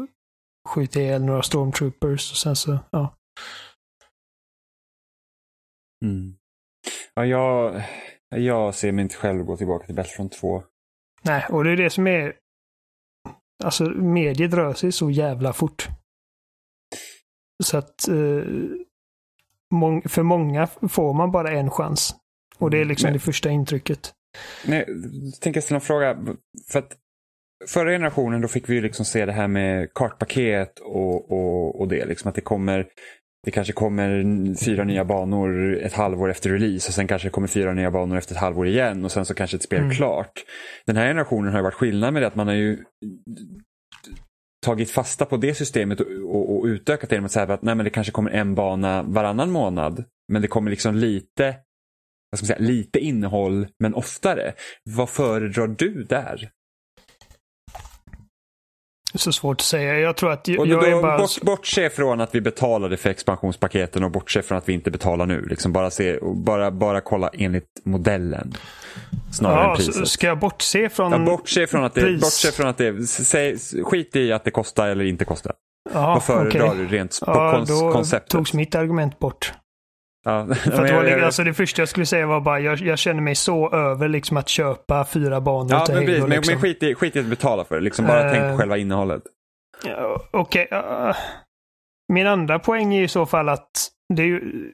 skjuta 0.67 1.01
ihjäl 1.01 1.25
några 1.25 1.43
stormtroopers 1.43 2.31
och 2.31 2.37
sen 2.37 2.57
så, 2.57 2.79
ja. 2.91 3.17
Mm. 6.05 6.37
Ja, 7.15 7.27
jag, 7.27 7.83
jag 8.29 8.75
ser 8.75 8.93
mig 8.93 9.03
inte 9.03 9.15
själv 9.15 9.45
gå 9.45 9.57
tillbaka 9.57 9.87
till 9.87 9.95
Battlefront 9.95 10.33
2. 10.33 10.63
Nej, 11.23 11.47
och 11.51 11.65
det 11.65 11.71
är 11.71 11.77
det 11.77 11.91
som 11.91 12.07
är... 12.07 12.37
Alltså, 13.65 13.85
mediet 13.85 14.55
rör 14.55 14.75
sig 14.75 14.93
så 14.93 15.11
jävla 15.11 15.53
fort. 15.53 15.89
Så 17.65 17.79
att 17.79 18.09
eh, 18.09 18.45
mång, 19.75 20.03
för 20.09 20.23
många 20.23 20.67
får 20.67 21.15
man 21.15 21.31
bara 21.31 21.51
en 21.51 21.71
chans. 21.71 22.15
Och 22.59 22.71
det 22.71 22.79
är 22.79 22.85
liksom 22.85 23.07
Nej. 23.07 23.13
det 23.13 23.19
första 23.19 23.51
intrycket. 23.51 24.15
Nej, 24.67 24.85
jag 24.89 25.41
tänker 25.41 25.61
ställa 25.61 25.77
en 25.77 25.81
fråga. 25.81 26.37
För 26.69 26.79
att 26.79 26.99
förra 27.66 27.90
generationen 27.90 28.40
då 28.40 28.49
fick 28.49 28.69
vi 28.69 28.81
liksom 28.81 29.05
se 29.05 29.27
det 29.27 29.33
här 29.33 29.49
med 29.49 29.95
kartpaket 29.95 30.79
och, 30.79 31.33
och, 31.33 31.81
och 31.81 31.88
det. 31.88 32.05
Liksom 32.05 32.29
att 32.29 32.35
det 32.35 32.40
kommer 32.40 32.87
det 33.47 33.53
kanske 33.53 33.73
kommer 33.73 34.25
fyra 34.64 34.85
nya 34.85 35.05
banor 35.05 35.77
ett 35.77 35.92
halvår 35.92 36.31
efter 36.31 36.51
release 36.51 36.88
och 36.88 36.95
sen 36.95 37.07
kanske 37.07 37.29
det 37.29 37.33
kommer 37.33 37.49
fyra 37.49 37.75
nya 37.75 37.90
banor 37.90 38.16
efter 38.16 38.35
ett 38.35 38.40
halvår 38.40 38.66
igen 38.66 39.05
och 39.05 39.12
sen 39.12 39.25
så 39.25 39.35
kanske 39.35 39.57
ett 39.57 39.62
spel 39.62 39.81
mm. 39.81 39.90
klart. 39.90 40.45
Den 40.87 40.97
här 40.97 41.07
generationen 41.07 41.53
har 41.53 41.59
ju 41.59 41.62
varit 41.62 41.75
skillnad 41.75 42.12
med 42.12 42.23
det 42.23 42.27
att 42.27 42.35
man 42.35 42.47
har 42.47 42.55
ju 42.55 42.79
tagit 44.66 44.90
fasta 44.90 45.25
på 45.25 45.37
det 45.37 45.55
systemet 45.55 46.01
och, 46.01 46.07
och, 46.07 46.57
och 46.57 46.64
utökat 46.64 47.11
det 47.11 47.16
genom 47.16 47.27
att 47.27 47.33
säga 47.33 47.55
att 47.55 47.62
nej, 47.62 47.75
men 47.75 47.85
det 47.85 47.90
kanske 47.90 48.12
kommer 48.12 48.31
en 48.31 48.55
bana 48.55 49.03
varannan 49.03 49.51
månad. 49.51 50.05
Men 50.33 50.42
det 50.42 50.49
kommer 50.49 50.71
liksom 50.71 50.95
lite, 50.95 51.57
vad 52.31 52.38
ska 52.38 52.45
man 52.45 52.57
säga, 52.57 52.69
lite 52.69 52.99
innehåll 52.99 53.66
men 53.81 53.95
oftare. 53.95 54.53
Vad 54.85 55.11
föredrar 55.11 55.66
du 55.66 56.05
där? 56.05 56.51
Så 59.19 59.33
svårt 59.33 59.61
att 59.61 59.67
säga. 59.67 59.99
Jag 59.99 60.17
tror 60.17 60.33
att 60.33 60.49
jag, 60.49 60.67
jag 60.67 60.89
är 60.89 61.03
bara... 61.03 61.19
Bort, 61.19 61.41
bortse 61.43 61.91
från 61.91 62.21
att 62.21 62.35
vi 62.35 62.41
betalade 62.41 62.97
för 62.97 63.11
expansionspaketen 63.11 64.05
och 64.05 64.11
bortse 64.11 64.43
från 64.43 64.59
att 64.59 64.69
vi 64.69 64.73
inte 64.73 64.91
betalar 64.91 65.27
nu. 65.27 65.47
Liksom 65.51 65.73
bara, 65.73 65.91
se, 65.91 66.19
bara, 66.23 66.71
bara 66.71 67.01
kolla 67.01 67.31
enligt 67.33 67.69
modellen. 67.85 68.55
Snarare 69.33 69.65
ja, 69.65 69.71
än 69.71 69.77
priset. 69.77 70.09
Ska 70.09 70.27
jag 70.27 70.39
bortse 70.39 70.89
från 70.89 71.13
ja, 71.13 71.19
bortse 71.19 71.67
från 71.67 71.85
att 71.85 71.95
det, 71.95 72.01
pris? 72.01 72.21
Bortse 72.21 72.53
från 72.53 72.67
att 72.67 72.79
det, 72.79 73.07
säg, 73.07 73.59
skit 73.85 74.17
i 74.17 74.33
att 74.33 74.45
det 74.45 74.51
kostar 74.51 74.89
eller 74.89 75.05
inte 75.05 75.25
kostar. 75.25 75.53
Ja, 75.93 76.07
Vad 76.07 76.23
föredrar 76.23 76.67
okay. 76.67 76.79
du 76.79 76.87
rent 76.87 77.21
på 77.25 77.31
ja, 77.31 77.53
kons 77.53 77.69
då 77.69 77.93
konceptet? 77.93 78.31
togs 78.31 78.53
mitt 78.53 78.75
argument 78.75 79.19
bort. 79.19 79.53
Ja. 80.27 80.47
För 80.55 80.83
att 80.83 80.89
det, 80.89 81.17
var, 81.17 81.23
alltså, 81.23 81.45
det 81.45 81.55
första 81.55 81.83
jag 81.83 81.89
skulle 81.89 82.07
säga 82.07 82.27
var 82.27 82.41
bara, 82.41 82.61
jag, 82.61 82.79
jag 82.79 82.99
känner 82.99 83.21
mig 83.21 83.35
så 83.35 83.71
över 83.71 84.09
liksom 84.09 84.37
att 84.37 84.49
köpa 84.49 85.05
fyra 85.05 85.41
banor 85.41 85.73
ja, 85.73 85.85
men, 85.89 85.97
Halo. 85.97 86.07
men, 86.07 86.31
liksom. 86.31 86.53
men 86.53 86.61
skit, 86.61 86.83
i, 86.83 86.95
skit 86.95 87.17
i 87.17 87.19
att 87.19 87.27
betala 87.27 87.65
för 87.65 87.75
det, 87.75 87.81
liksom 87.81 88.07
bara 88.07 88.27
Eh. 88.27 88.33
tänk 88.33 88.53
på 88.53 88.59
själva 88.59 88.77
innehållet. 88.77 89.23
Okej. 90.31 90.69
ja. 90.71 91.17
min 92.12 92.27
andra 92.27 92.59
poäng 92.59 92.95
är 92.95 93.03
i 93.03 93.09
så 93.09 93.27
fall 93.27 93.49
att 93.49 93.71
det 94.15 94.23
är 94.23 94.27
ju 94.27 94.73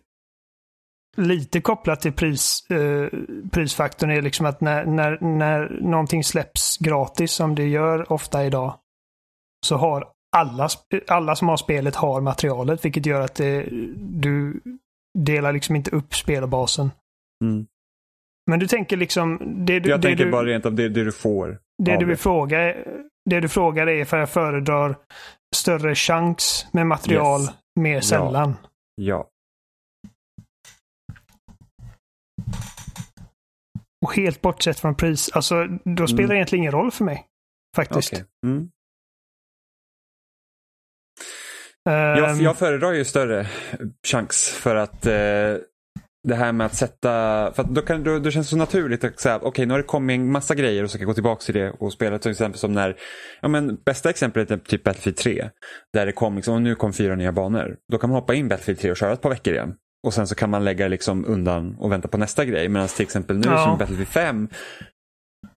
lite 1.17 1.61
kopplat 1.61 2.01
till 2.01 2.13
pris, 2.13 2.71
eh, 2.71 3.09
prisfaktorn 3.53 4.11
är 4.11 4.23
liksom 4.23 4.47
att 4.47 4.61
när, 4.61 4.85
när, 4.85 5.19
när 5.21 5.69
någonting 5.69 6.25
släpps 6.25 6.77
gratis 6.79 7.33
som 7.33 7.55
det 7.55 7.67
gör 7.67 8.13
ofta 8.13 8.45
idag 8.45 8.75
så 9.67 9.77
har 9.77 10.09
alla, 10.37 10.69
alla 11.09 11.37
som 11.37 11.49
har 11.49 11.57
spelet 11.57 11.97
har 11.97 12.21
materialet 12.21 12.85
vilket 12.85 13.07
gör 13.07 13.21
att 13.21 13.35
det, 13.35 13.69
du 13.97 14.61
delar 15.19 15.53
liksom 15.53 15.77
inte 15.77 15.91
upp 15.91 16.15
spelbasen. 16.15 16.91
Mm. 17.45 17.67
Men 18.51 18.59
du 18.59 18.67
tänker 18.69 18.97
liksom... 18.97 19.39
Det, 19.67 19.81
du, 19.81 19.91
Jag 19.91 20.01
det 20.01 20.09
tänker 20.09 20.25
du, 20.25 20.31
bara 20.31 20.47
rent 20.47 20.67
av 20.67 20.75
det, 20.75 20.89
det 20.89 21.05
du 21.05 21.13
får. 21.13 21.59
det 21.83 21.93
du 21.93 21.99
vill 21.99 22.09
det. 22.09 22.17
fråga, 22.17 22.75
det 23.31 23.41
du 23.41 23.49
frågar 23.49 23.87
är 23.87 24.05
för 24.05 24.19
jag 24.19 24.31
föredrar 24.31 24.97
större 25.57 25.95
chans 25.95 26.67
med 26.73 26.87
material 26.87 27.41
Yes. 27.41 27.51
mer 27.81 28.01
sällan. 28.01 28.55
Ja. 28.95 29.29
Och 34.05 34.17
helt 34.17 34.41
bortsett 34.41 34.81
från 34.81 34.95
pris. 34.95 35.31
Alltså, 35.33 35.67
då 35.85 36.07
spelar 36.07 36.29
det 36.29 36.35
egentligen 36.37 36.63
ingen 36.63 36.73
roll 36.73 36.91
för 36.91 37.05
mig. 37.05 37.27
Faktiskt. 37.77 38.13
Okej. 38.13 38.25
Mm. 38.47 38.71
Jag, 41.85 42.41
jag 42.41 42.57
föredrar 42.57 42.93
ju 42.93 43.05
större 43.05 43.47
chans 44.07 44.49
för 44.61 44.77
att 44.77 45.07
eh, 45.07 45.13
det 46.29 46.35
här 46.35 46.53
med 46.53 46.67
att 46.67 46.75
sätta, 46.75 47.09
för 47.53 47.63
att 47.63 47.69
då, 47.75 47.83
kan, 47.83 48.05
då, 48.05 48.19
då 48.19 48.31
känns 48.31 48.47
det 48.47 48.51
så 48.51 48.57
naturligt 48.57 49.05
att 49.05 49.21
säga 49.21 49.39
okej 49.43 49.67
nu 49.67 49.75
har 49.75 49.79
det 49.79 49.85
kommit 49.85 50.15
en 50.15 50.33
massa 50.33 50.55
grejer 50.55 50.85
och 50.85 50.91
så 50.91 50.99
kan 50.99 51.03
jag 51.03 51.07
gå 51.07 51.15
tillbaka 51.15 51.41
till 51.45 51.55
det 51.55 51.71
och 51.71 51.93
spela 51.93 52.19
till 52.19 52.31
exempel 52.31 52.59
som 52.59 52.73
när, 52.73 52.97
ja 53.41 53.49
men 53.49 53.77
bästa 53.87 54.11
exemplet 54.11 54.51
är 54.51 54.57
typ 54.57 54.85
Battlefield 54.85 55.17
3. 55.17 55.49
Där 55.93 56.07
det 56.07 56.13
kom 56.13 56.37
liksom, 56.37 56.55
och 56.55 56.63
nu 56.63 56.75
kom 56.75 56.93
fyra 56.93 57.15
nya 57.15 57.33
banor. 57.33 57.77
Då 57.93 57.99
kan 57.99 58.11
man 58.11 58.21
hoppa 58.21 58.35
in 58.35 58.49
Battlefield 58.49 58.81
3 58.81 58.91
och 58.91 58.97
köra 58.97 59.13
ett 59.13 59.21
par 59.21 59.31
veckor 59.31 59.55
igen. 59.55 59.75
Och 60.07 60.15
sen 60.15 60.27
så 60.27 60.35
kan 60.35 60.51
man 60.51 60.65
lägga 60.65 60.89
liksom 60.89 61.25
undan 61.27 61.77
och 61.79 61.93
vänta 61.93 62.09
på 62.09 62.19
nästa 62.19 62.45
grej. 62.45 62.69
Medan 62.69 62.89
till 62.89 63.03
exempel 63.03 63.37
nu 63.39 63.49
Ja. 63.49 63.65
som 63.65 63.79
Battlefield 63.79 64.09
5 64.09 64.49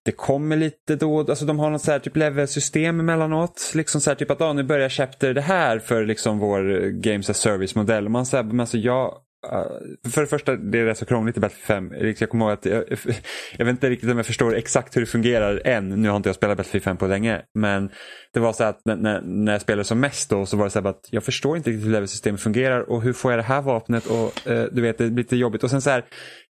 det 0.06 0.12
kommer 0.12 0.56
lite 0.56 0.96
då, 0.96 1.18
alltså 1.18 1.44
de 1.44 1.58
har 1.58 1.70
något 1.70 1.82
så 1.82 1.92
här 1.92 1.98
typ 1.98 2.16
level-system 2.16 3.00
emellanåt. 3.00 3.72
Liksom 3.74 4.00
så 4.00 4.10
här 4.10 4.14
typ 4.14 4.30
att 4.30 4.40
ah, 4.40 4.52
nu 4.52 4.62
börjar 4.62 4.88
chapter 4.88 5.34
det 5.34 5.40
här 5.40 5.78
för 5.78 6.04
liksom 6.04 6.38
vår 6.38 6.90
Games 7.00 7.30
as 7.30 7.38
Service-modell. 7.38 8.08
Man 8.08 8.26
säger, 8.26 8.44
men 8.44 8.60
alltså 8.60 8.78
jag, 8.78 9.14
eh, 9.52 10.10
för 10.10 10.20
det 10.20 10.26
första, 10.26 10.56
det 10.56 10.78
är 10.78 10.84
rätt 10.84 10.98
så 10.98 11.06
krångligt 11.06 11.36
i 11.36 11.40
Battlefield 11.40 11.90
5. 11.90 11.92
Liksom, 11.92 12.24
jag 12.24 12.30
kommer 12.30 12.44
ihåg 12.44 12.52
att 12.52 12.64
jag, 12.64 12.84
jag 13.56 13.64
vet 13.64 13.72
inte 13.72 13.90
riktigt 13.90 14.10
om 14.10 14.16
jag 14.16 14.26
förstår 14.26 14.56
exakt 14.56 14.96
hur 14.96 15.00
det 15.00 15.06
fungerar 15.06 15.62
än. 15.64 15.88
Nu 15.88 16.08
har 16.08 16.16
inte 16.16 16.28
jag 16.28 16.36
spelat 16.36 16.56
Battlefield 16.56 16.84
5 16.84 16.96
på 16.96 17.06
länge. 17.06 17.42
Men 17.54 17.90
det 18.32 18.40
var 18.40 18.52
så 18.52 18.64
att 18.64 18.80
när, 18.84 19.20
när, 19.20 19.52
jag 19.52 19.60
spelade 19.60 19.84
som 19.84 20.00
mest 20.00 20.30
då 20.30 20.46
så 20.46 20.56
var 20.56 20.64
det 20.64 20.70
så 20.70 20.80
här 20.80 20.88
att 20.88 21.08
jag 21.10 21.24
förstår 21.24 21.56
inte 21.56 21.70
riktigt 21.70 21.86
hur 21.86 21.92
levelsystemet 21.92 22.40
fungerar 22.40 22.90
och 22.90 23.02
hur 23.02 23.12
får 23.12 23.32
jag 23.32 23.38
det 23.38 23.44
här 23.44 23.62
vapnet 23.62 24.06
och 24.06 24.50
eh, 24.50 24.66
du 24.72 24.82
vet 24.82 24.98
det 24.98 25.10
blir 25.10 25.24
lite 25.24 25.36
jobbigt. 25.36 25.64
Och 25.64 25.70
sen 25.70 25.82
så 25.82 25.90
här, 25.90 26.04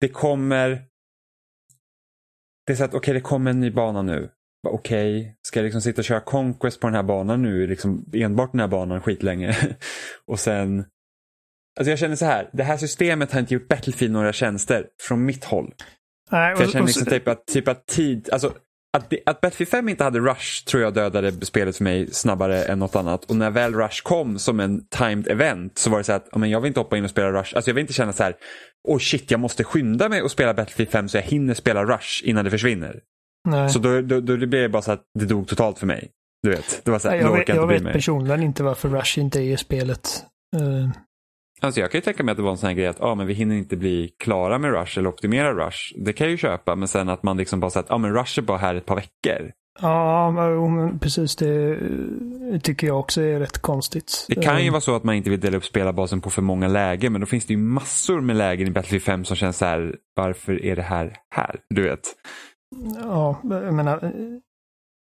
det 0.00 0.08
kommer 0.08 0.82
det 2.68 2.72
är 2.74 2.76
så 2.76 2.84
att 2.84 2.94
okej, 2.94 3.14
det 3.14 3.20
kommer 3.20 3.50
en 3.50 3.60
ny 3.60 3.70
bana 3.70 4.02
nu. 4.02 4.30
Okej, 4.68 5.36
ska 5.42 5.58
jag 5.60 5.64
liksom 5.64 5.80
sitta 5.82 6.00
och 6.00 6.04
köra 6.04 6.20
Conquest 6.20 6.80
på 6.80 6.86
den 6.86 6.94
här 6.94 7.02
banan 7.02 7.42
nu, 7.42 7.66
liksom 7.66 8.04
enbart 8.14 8.52
den 8.52 8.60
här 8.60 8.68
banan 8.68 9.00
skitlänge. 9.00 9.56
och 10.26 10.40
sen... 10.40 10.84
Alltså 11.78 11.90
jag 11.90 11.98
känner 11.98 12.16
så 12.16 12.24
här, 12.24 12.50
det 12.52 12.62
här 12.62 12.76
systemet 12.76 13.32
har 13.32 13.40
inte 13.40 13.54
gjort 13.54 13.68
Battlefield 13.68 14.12
några 14.12 14.32
tjänster 14.32 14.86
från 15.00 15.24
mitt 15.24 15.44
håll. 15.44 15.74
nej, 16.30 16.56
För 16.56 16.62
jag 16.62 16.66
och- 16.66 16.72
känner 16.72 16.82
och 16.82 16.86
liksom 16.86 17.04
så- 17.04 17.10
typ 17.10 17.28
att, 17.28 17.46
typ 17.46 17.68
att 17.68 17.86
tid, 17.86 18.28
alltså 18.32 18.54
att, 18.96 19.10
det, 19.10 19.20
att 19.26 19.40
Battlefield 19.40 19.70
5 19.70 19.88
inte 19.88 20.04
hade 20.04 20.18
Rush 20.18 20.64
tror 20.66 20.82
jag 20.82 20.94
dödade 20.94 21.46
spelet 21.46 21.76
för 21.76 21.84
mig 21.84 22.10
snabbare 22.12 22.64
än 22.64 22.78
något 22.78 22.96
annat. 22.96 23.24
Och 23.24 23.36
när 23.36 23.50
väl 23.50 23.74
Rush 23.74 24.02
kom 24.02 24.38
som 24.38 24.60
en 24.60 24.88
timed 24.88 25.28
event 25.28 25.78
så 25.78 25.90
var 25.90 25.98
det 25.98 26.04
så 26.04 26.12
att 26.12 26.36
men 26.36 26.50
jag 26.50 26.60
vill 26.60 26.68
inte 26.68 26.80
hoppa 26.80 26.96
in 26.96 27.04
och 27.04 27.10
spela 27.10 27.32
Rush. 27.32 27.56
Alltså 27.56 27.70
jag 27.70 27.74
vill 27.74 27.82
inte 27.82 27.92
känna 27.92 28.12
så 28.12 28.22
här, 28.22 28.34
oh 28.88 28.98
shit 28.98 29.30
jag 29.30 29.40
måste 29.40 29.64
skynda 29.64 30.08
mig 30.08 30.22
och 30.22 30.30
spela 30.30 30.54
Battlefield 30.54 30.90
5 30.90 31.08
så 31.08 31.16
jag 31.16 31.22
hinner 31.22 31.54
spela 31.54 31.84
Rush 31.84 32.22
innan 32.24 32.44
det 32.44 32.50
försvinner. 32.50 33.00
nej. 33.48 33.70
Så 33.70 33.78
då, 33.78 34.00
då, 34.00 34.20
då 34.20 34.36
blev 34.36 34.50
det 34.62 34.68
bara 34.68 34.82
så 34.82 34.92
att 34.92 35.02
det 35.18 35.26
dog 35.26 35.48
totalt 35.48 35.78
för 35.78 35.86
mig. 35.86 36.10
Du 36.42 36.50
vet, 36.50 36.80
det 36.84 36.90
var 36.90 36.98
så 36.98 37.08
här, 37.08 37.16
Nej, 37.16 37.24
jag 37.24 37.32
orkar 37.32 37.38
vet, 37.38 37.62
jag 37.62 37.72
jag 37.72 37.82
vet 37.82 37.92
personligen 37.92 38.42
inte 38.42 38.62
varför 38.62 38.88
Rush 38.88 39.18
inte 39.18 39.40
är 39.40 39.52
i 39.52 39.56
spelet. 39.56 40.24
Eh, 40.56 40.90
Alltså 41.60 41.80
jag 41.80 41.90
kan 41.90 41.98
ju 41.98 42.02
tänka 42.02 42.22
mig 42.22 42.32
att 42.32 42.36
det 42.36 42.42
var 42.42 42.50
en 42.50 42.56
sån 42.58 42.66
här 42.66 42.74
grej 42.74 42.86
att 42.86 43.00
ah, 43.00 43.14
men 43.14 43.26
vi 43.26 43.34
hinner 43.34 43.56
inte 43.56 43.76
bli 43.76 44.10
klara 44.24 44.58
med 44.58 44.70
Rush 44.72 44.98
eller 44.98 45.08
optimera 45.08 45.52
Rush. 45.54 45.78
Det 45.96 46.12
kan 46.12 46.24
jag 46.24 46.30
ju 46.30 46.36
köpa, 46.36 46.74
men 46.76 46.88
sen 46.88 47.08
att 47.08 47.22
man 47.22 47.36
liksom 47.36 47.60
bara 47.60 47.70
säger 47.70 47.84
att 47.84 47.90
ah, 47.90 47.98
men 47.98 48.14
Rush 48.14 48.38
är 48.38 48.42
bara 48.42 48.58
här 48.58 48.74
ett 48.74 48.86
par 48.86 48.96
veckor. 48.96 49.50
ja, 49.80 50.30
men- 50.30 50.98
precis. 50.98 51.36
Det 51.36 51.70
eh, 52.52 52.60
tycker 52.62 52.86
jag 52.86 52.98
också 53.00 53.22
är 53.22 53.38
rätt 53.40 53.58
konstigt. 53.58 54.26
Det 54.28 54.34
kan 54.42 54.60
ju 54.60 54.66
Eh, 54.66 54.72
vara 54.72 54.80
så 54.80 54.96
att 54.96 55.04
man 55.04 55.14
inte 55.14 55.30
vill 55.30 55.40
dela 55.40 55.56
upp 55.56 55.64
spelarbasen 55.64 56.20
på 56.20 56.30
för 56.30 56.42
många 56.42 56.68
lägen, 56.68 57.12
men 57.12 57.20
då 57.20 57.26
finns 57.26 57.46
det 57.46 57.52
ju 57.54 57.58
massor 57.58 58.20
med 58.20 58.36
lägen 58.36 58.68
i 58.68 58.70
Battlefield 58.70 59.02
5 59.02 59.24
som 59.24 59.36
känns 59.36 59.56
så 59.58 59.64
här, 59.64 59.94
varför 60.16 60.64
är 60.64 60.76
det 60.76 60.82
här 60.82 61.16
här? 61.34 61.60
Du 61.74 61.82
vet. 61.82 62.00
Ja, 63.02 63.40
jag 63.42 63.74
menar. 63.74 64.12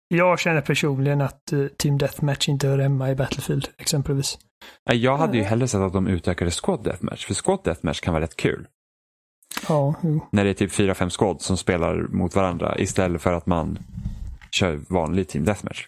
Jag 0.08 0.40
känner 0.40 0.62
personligen 0.62 1.22
att 1.22 1.54
eh, 1.54 1.66
Team 1.78 1.98
Deathmatch 1.98 2.50
inte 2.50 2.68
hör 2.68 2.78
hemma 2.80 3.12
i 3.12 3.16
Battlefield, 3.16 3.68
exempelvis. 3.78 4.38
Nej, 4.90 4.98
Jag 4.98 5.18
hade 5.18 5.38
ju 5.38 5.44
hellre 5.44 5.68
sett 5.68 5.82
att 5.82 5.94
de 5.94 6.08
utökade 6.08 6.52
Squad 6.52 6.84
Deathmatch, 6.84 7.26
för 7.26 7.34
Squad 7.34 7.60
Deathmatch 7.64 8.00
kan 8.02 8.14
vara 8.14 8.24
rätt 8.24 8.36
kul. 8.36 8.68
Ja, 9.70 9.96
jo. 10.04 10.26
När 10.32 10.44
det 10.44 10.50
är 10.50 10.54
typ 10.54 10.72
4-5 10.72 11.10
squad 11.10 11.42
som 11.42 11.58
spelar 11.58 11.96
mot 12.08 12.36
varandra 12.36 12.78
istället 12.80 13.22
för 13.22 13.34
att 13.34 13.46
man 13.46 13.80
kör 14.52 14.80
vanlig 14.90 15.28
Team 15.28 15.46
Deathmatch. 15.46 15.86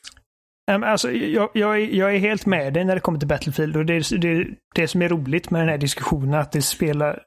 Alltså, 0.72 1.12
jag, 1.12 1.50
jag, 1.54 1.76
är, 1.82 1.96
jag 1.96 2.16
är 2.16 2.20
helt 2.20 2.46
med 2.46 2.74
dig 2.74 2.86
när 2.86 2.96
det 2.96 3.02
kommer 3.02 3.20
till 3.20 3.28
Battlefield. 3.28 3.78
Och 3.78 3.86
det, 3.86 3.94
är- 3.94 4.18
det, 4.18 4.48
det 4.76 4.88
som 4.88 5.02
är 5.02 5.10
roligt 5.10 5.50
med 5.52 5.62
den 5.62 5.70
här 5.70 5.78
diskussionen 5.78 6.34
att 6.34 6.52
det 6.52 6.62
spelar 6.62 7.20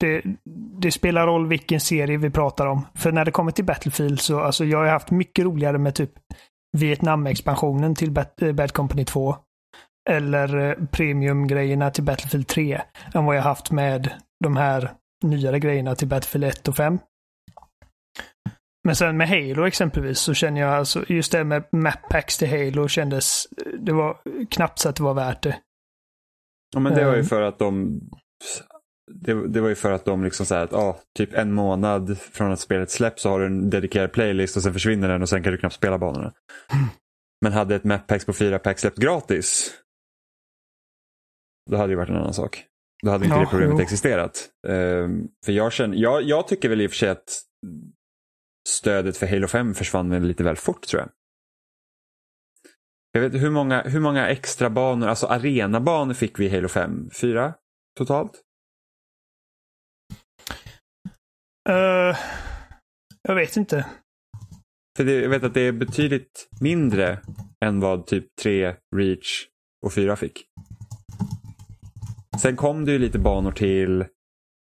det, 0.00 0.22
det 0.80 0.92
spelar 0.92 1.26
roll 1.26 1.46
vilken 1.46 1.80
serie 1.80 2.16
vi 2.16 2.30
pratar 2.30 2.66
om. 2.66 2.86
För 2.94 3.12
när 3.12 3.24
det 3.24 3.30
kommer 3.30 3.52
till 3.52 3.64
Battlefield 3.64 4.20
så 4.20 4.40
alltså 4.40 4.64
jag 4.64 4.78
har 4.78 4.86
haft 4.86 5.10
mycket 5.10 5.44
roligare 5.44 5.78
med 5.78 5.94
typ 5.94 6.10
Vietnam-expansionen 6.78 7.94
till 7.94 8.10
Bat, 8.10 8.42
eh, 8.42 8.52
Bad 8.52 8.72
Company 8.72 9.04
2. 9.04 9.36
Eller 10.10 10.58
eh, 10.58 10.86
premium-grejerna 10.86 11.90
till 11.90 12.04
Battlefield 12.04 12.46
3. 12.46 12.80
Än 13.14 13.24
vad 13.24 13.36
jag 13.36 13.42
haft 13.42 13.70
med 13.70 14.12
de 14.44 14.56
här 14.56 14.92
nyare 15.24 15.58
grejerna 15.58 15.94
till 15.94 16.08
Battlefield 16.08 16.44
1 16.44 16.68
och 16.68 16.76
5. 16.76 16.98
Men 18.84 18.96
sen 18.96 19.16
med 19.16 19.28
Halo 19.28 19.66
exempelvis 19.66 20.18
så 20.18 20.34
känner 20.34 20.60
jag 20.60 20.74
alltså 20.74 21.04
just 21.08 21.32
det 21.32 21.44
med 21.44 21.64
map 21.72 22.08
packs 22.10 22.38
till 22.38 22.50
Halo 22.50 22.88
kändes, 22.88 23.46
det 23.78 23.92
var 23.92 24.16
knappt 24.50 24.78
så 24.78 24.88
att 24.88 24.96
det 24.96 25.02
var 25.02 25.14
värt 25.14 25.42
det. 25.42 25.56
Ja, 26.74 26.80
men 26.80 26.94
det 26.94 27.04
var 27.04 27.16
ju 27.16 27.24
för 27.24 27.42
att 27.42 27.58
de 27.58 28.00
det, 29.14 29.48
det 29.48 29.60
var 29.60 29.68
ju 29.68 29.74
för 29.74 29.92
att 29.92 30.04
de 30.04 30.24
liksom 30.24 30.46
så 30.46 30.54
att 30.54 30.72
ah, 30.72 31.00
typ 31.18 31.34
en 31.34 31.52
månad 31.52 32.18
från 32.18 32.52
att 32.52 32.60
spelet 32.60 32.90
släpps 32.90 33.22
så 33.22 33.30
har 33.30 33.40
du 33.40 33.46
en 33.46 33.70
dedikerad 33.70 34.12
playlist 34.12 34.56
och 34.56 34.62
sen 34.62 34.72
försvinner 34.72 35.08
den 35.08 35.22
och 35.22 35.28
sen 35.28 35.42
kan 35.42 35.52
du 35.52 35.58
knappt 35.58 35.74
spela 35.74 35.98
banorna. 35.98 36.32
Men 37.42 37.52
hade 37.52 37.74
ett 37.74 37.84
map 37.84 38.26
på 38.26 38.32
fyra 38.32 38.58
pack 38.58 38.78
släppt 38.78 38.98
gratis 38.98 39.80
då 41.70 41.76
hade 41.76 41.92
det 41.92 41.96
varit 41.96 42.08
en 42.08 42.16
annan 42.16 42.34
sak. 42.34 42.64
Då 43.02 43.10
hade 43.10 43.24
inte 43.24 43.36
Ja, 43.36 43.40
det 43.40 43.46
problemet 43.46 43.76
jo. 43.78 43.82
existerat. 43.82 44.50
Ehm, 44.68 45.28
för 45.44 45.52
jag, 45.52 45.72
känner, 45.72 45.96
jag, 45.96 46.22
jag 46.22 46.48
tycker 46.48 46.68
väl 46.68 46.80
i 46.80 46.86
och 46.86 46.90
för 46.90 46.96
sig 46.96 47.08
att 47.08 47.42
stödet 48.68 49.16
för 49.16 49.26
Halo 49.26 49.46
5 49.46 49.74
försvann 49.74 50.28
lite 50.28 50.44
väl 50.44 50.56
fort 50.56 50.86
tror 50.86 51.02
jag. 51.02 51.10
Jag 53.12 53.20
vet 53.20 53.42
hur 53.42 53.50
många, 53.50 53.82
hur 53.82 54.00
många 54.00 54.28
extra 54.28 54.70
banor, 54.70 55.08
alltså 55.08 55.26
arenabanor 55.26 56.14
fick 56.14 56.38
vi 56.38 56.46
i 56.46 56.48
Halo 56.48 56.68
5? 56.68 57.10
Fyra 57.20 57.54
totalt? 57.98 58.40
Eh, 61.70 62.16
jag 63.22 63.34
vet 63.34 63.56
inte. 63.56 63.86
För 64.96 65.04
det, 65.04 65.12
jag 65.12 65.30
vet 65.30 65.44
att 65.44 65.54
det 65.54 65.60
är 65.60 65.72
betydligt 65.72 66.48
mindre 66.60 67.20
än 67.64 67.80
vad 67.80 68.06
typ 68.06 68.26
3, 68.42 68.76
Reach 68.96 69.46
och 69.86 69.92
4 69.92 70.16
fick. 70.16 70.46
Sen 72.42 72.56
kom 72.56 72.84
det 72.84 72.92
ju 72.92 72.98
lite 72.98 73.18
banor 73.18 73.52
till 73.52 74.04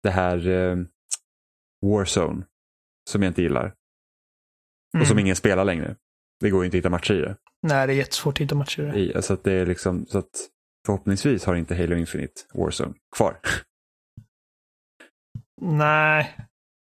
det 0.03 0.11
här 0.11 0.49
eh, 0.49 0.77
Warzone 1.87 2.44
som 3.11 3.23
jag 3.23 3.31
inte 3.31 3.42
gillar. 3.42 3.75
Och 4.99 5.07
som 5.07 5.16
Mm. 5.16 5.18
ingen 5.18 5.37
spelar 5.37 5.64
längre. 5.64 5.97
Det 6.40 6.51
går 6.51 6.62
ju 6.62 6.66
inte 6.66 6.77
att 6.77 6.79
hitta 6.79 6.90
matcher 6.90 7.14
i 7.14 7.21
det. 7.21 7.37
Nej, 7.62 7.87
det 7.87 7.92
är 7.92 7.97
jättesvårt 7.97 8.35
att 8.35 8.40
hitta 8.40 8.55
matcher. 8.55 8.97
i 8.97 9.07
det. 9.12 9.18
I, 9.18 9.23
så 9.23 9.33
att 9.35 9.44
det 9.44 9.53
är 9.53 9.66
liksom, 9.66 10.07
så 10.07 10.18
att 10.18 10.49
förhoppningsvis 10.87 11.44
har 11.44 11.55
inte 11.55 11.77
Halo 11.77 11.97
Infinite 11.97 12.42
Warzone 12.55 12.94
kvar. 13.16 13.40
Nej. 15.61 16.37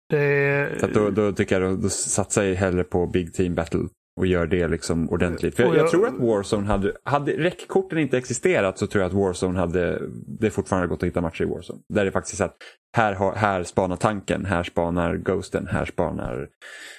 Det 0.10 0.80
Så 0.80 0.86
att 0.86 0.94
då, 0.94 1.10
då 1.10 1.32
tycker 1.32 1.62
jag 1.62 1.72
då, 1.72 1.82
då 1.82 1.90
satsar 1.90 2.44
jag 2.44 2.56
hellre 2.56 2.84
på 2.84 3.08
Big 3.08 3.34
Team 3.34 3.56
Battle 3.56 3.88
och 4.18 4.28
gör 4.28 4.48
det 4.48 4.68
liksom 4.68 5.10
ordentligt. 5.10 5.56
För 5.56 5.64
jag, 5.64 5.76
jag, 5.76 5.90
tror 5.90 6.08
att 6.08 6.20
Warzone 6.20 6.68
hade, 6.68 6.94
hade 7.04 7.32
räckkorten 7.32 8.00
inte 8.00 8.18
existerat 8.18 8.78
så 8.78 8.88
tror 8.88 9.02
jag 9.02 9.10
att 9.10 9.16
Warzone 9.16 9.60
hade, 9.60 10.02
det 10.40 10.50
fortfarande 10.50 10.88
gått 10.88 11.04
att 11.04 11.08
hitta 11.08 11.22
matcher 11.22 11.42
i 11.42 11.46
Warzone. 11.46 11.80
Där 11.94 12.06
det 12.06 12.12
faktiskt 12.12 12.42
är 12.42 12.46
att 12.46 12.58
här, 12.98 13.36
här 13.36 13.64
spanar 13.64 13.96
tanken, 13.96 14.46
här 14.46 14.64
spanar 14.64 15.16
Ghosten, 15.16 15.68
här 15.68 15.86
spanar 15.86 16.50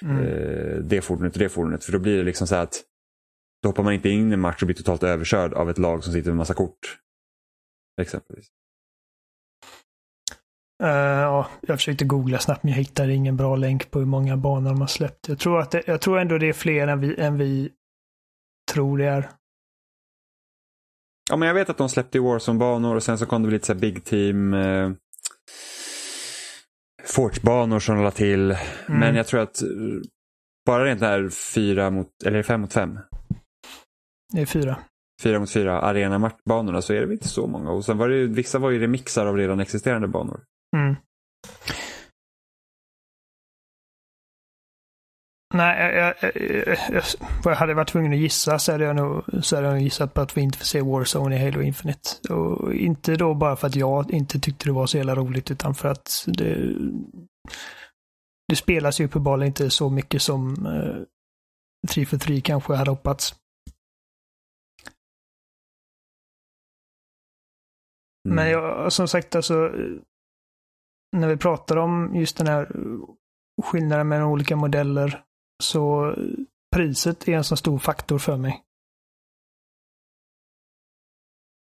mm. 0.01 0.17
eh, 0.17 0.77
det 0.77 1.01
fordonet 1.01 1.33
och 1.33 1.39
det 1.39 1.49
fordonet. 1.49 1.83
För 1.83 1.91
då 1.91 1.99
blir 1.99 2.17
det 2.17 2.23
liksom 2.23 2.47
så 2.47 2.55
att 2.55 2.83
då 3.63 3.69
hoppar 3.69 3.83
man 3.83 3.93
inte 3.93 4.09
in 4.09 4.31
i 4.31 4.33
en 4.33 4.39
match 4.39 4.61
och 4.61 4.65
blir 4.65 4.75
totalt 4.75 5.03
överkörd 5.03 5.53
av 5.53 5.69
ett 5.69 5.77
lag 5.77 6.03
som 6.03 6.13
sitter 6.13 6.29
med 6.29 6.37
massa 6.37 6.53
kort. 6.53 6.97
Exempelvis. 8.01 8.47
Uh, 10.83 10.89
ja, 10.89 11.47
jag 11.61 11.77
försökte 11.77 12.05
googla 12.05 12.39
snabbt 12.39 12.63
men 12.63 12.71
jag 12.71 12.77
hittade 12.77 13.13
ingen 13.13 13.37
bra 13.37 13.55
länk 13.55 13.91
på 13.91 13.99
hur 13.99 14.05
många 14.05 14.37
banor 14.37 14.69
de 14.69 14.81
har 14.81 14.87
släppt. 14.87 15.27
Jag 15.27 15.39
tror, 15.39 15.59
att 15.59 15.71
det, 15.71 15.83
jag 15.87 16.01
tror 16.01 16.19
ändå 16.19 16.37
det 16.37 16.49
är 16.49 16.53
fler 16.53 16.87
än 16.87 16.99
vi, 16.99 17.19
än 17.19 17.37
vi 17.37 17.69
tror 18.71 18.97
det 18.97 19.05
är. 19.05 19.29
Ja, 21.29 21.37
men 21.37 21.47
jag 21.47 21.55
vet 21.55 21.69
att 21.69 21.77
de 21.77 21.89
släppte 21.89 22.19
Warzone-banor 22.19 22.95
och 22.95 23.03
sen 23.03 23.17
så 23.17 23.25
kom 23.25 23.43
det 23.43 23.49
lite 23.49 23.65
så 23.65 23.75
Big 23.75 24.03
Team 24.03 24.53
eh, 24.53 24.91
Forge-banor 27.05 27.79
som 27.79 27.95
de 27.95 28.03
la 28.03 28.11
till. 28.11 28.51
Mm. 28.51 28.59
Men 28.99 29.15
jag 29.15 29.27
tror 29.27 29.41
att 29.41 29.61
bara 30.65 30.85
rent 30.85 30.99
där 30.99 31.29
fyra 31.29 31.89
mot, 31.89 32.23
eller 32.25 32.43
fem 32.43 32.61
mot 32.61 32.73
fem. 32.73 32.99
Det 34.33 34.41
är 34.41 34.45
fyra. 34.45 34.79
Fyra 35.21 35.39
mot 35.39 35.51
fyra 35.51 35.81
arena-banorna 35.81 36.81
så 36.81 36.93
är 36.93 37.05
det 37.05 37.13
inte 37.13 37.27
så 37.27 37.47
många. 37.47 37.71
Och 37.71 37.85
sen 37.85 37.97
var 37.97 38.09
det, 38.09 38.25
vissa 38.25 38.59
var 38.59 38.69
ju 38.69 38.79
remixar 38.79 39.25
av 39.25 39.37
redan 39.37 39.59
existerande 39.59 40.07
banor. 40.07 40.43
Mm. 40.77 40.95
Nej, 45.53 45.95
jag, 45.95 46.15
jag, 46.21 46.31
jag, 46.89 47.03
jag, 47.43 47.55
hade 47.55 47.73
varit 47.73 47.89
tvungen 47.89 48.13
att 48.13 48.19
gissa 48.19 48.59
så 48.59 48.71
hade 48.71 48.83
jag 48.83 48.95
nog, 48.95 49.23
så 49.41 49.55
hade 49.55 49.67
jag 49.67 49.81
gissat 49.81 50.13
på 50.13 50.21
att 50.21 50.37
vi 50.37 50.41
inte 50.41 50.57
får 50.57 50.65
se 50.65 50.81
Warzone 50.81 51.35
i 51.35 51.45
Halo 51.45 51.61
Infinite. 51.61 52.33
Och 52.33 52.73
inte 52.73 53.15
då 53.15 53.33
bara 53.33 53.55
för 53.55 53.67
att 53.67 53.75
jag 53.75 54.11
inte 54.11 54.39
tyckte 54.39 54.65
det 54.65 54.71
var 54.71 54.87
så 54.87 54.97
jävla 54.97 55.15
roligt 55.15 55.51
utan 55.51 55.75
för 55.75 55.89
att 55.89 56.25
det, 56.27 56.75
det 58.47 58.55
spelas 58.55 58.99
ju 58.99 59.05
uppenbarligen 59.05 59.47
inte 59.47 59.69
så 59.69 59.89
mycket 59.89 60.21
som 60.21 60.65
eh, 60.65 61.03
3 61.89 62.05
för 62.05 62.17
3 62.17 62.41
kanske 62.41 62.73
hade 62.73 62.91
hoppats. 62.91 63.35
Mm. 68.25 68.35
Men 68.35 68.49
jag, 68.49 68.93
som 68.93 69.07
sagt, 69.07 69.35
alltså 69.35 69.71
när 71.11 71.27
vi 71.27 71.37
pratar 71.37 71.77
om 71.77 72.15
just 72.15 72.37
den 72.37 72.47
här 72.47 72.71
skillnaden 73.63 74.07
mellan 74.07 74.27
olika 74.27 74.55
modeller 74.55 75.23
så 75.63 76.15
priset 76.75 77.27
är 77.27 77.33
en 77.33 77.43
så 77.43 77.55
stor 77.55 77.79
faktor 77.79 78.17
för 78.17 78.37
mig. 78.37 78.63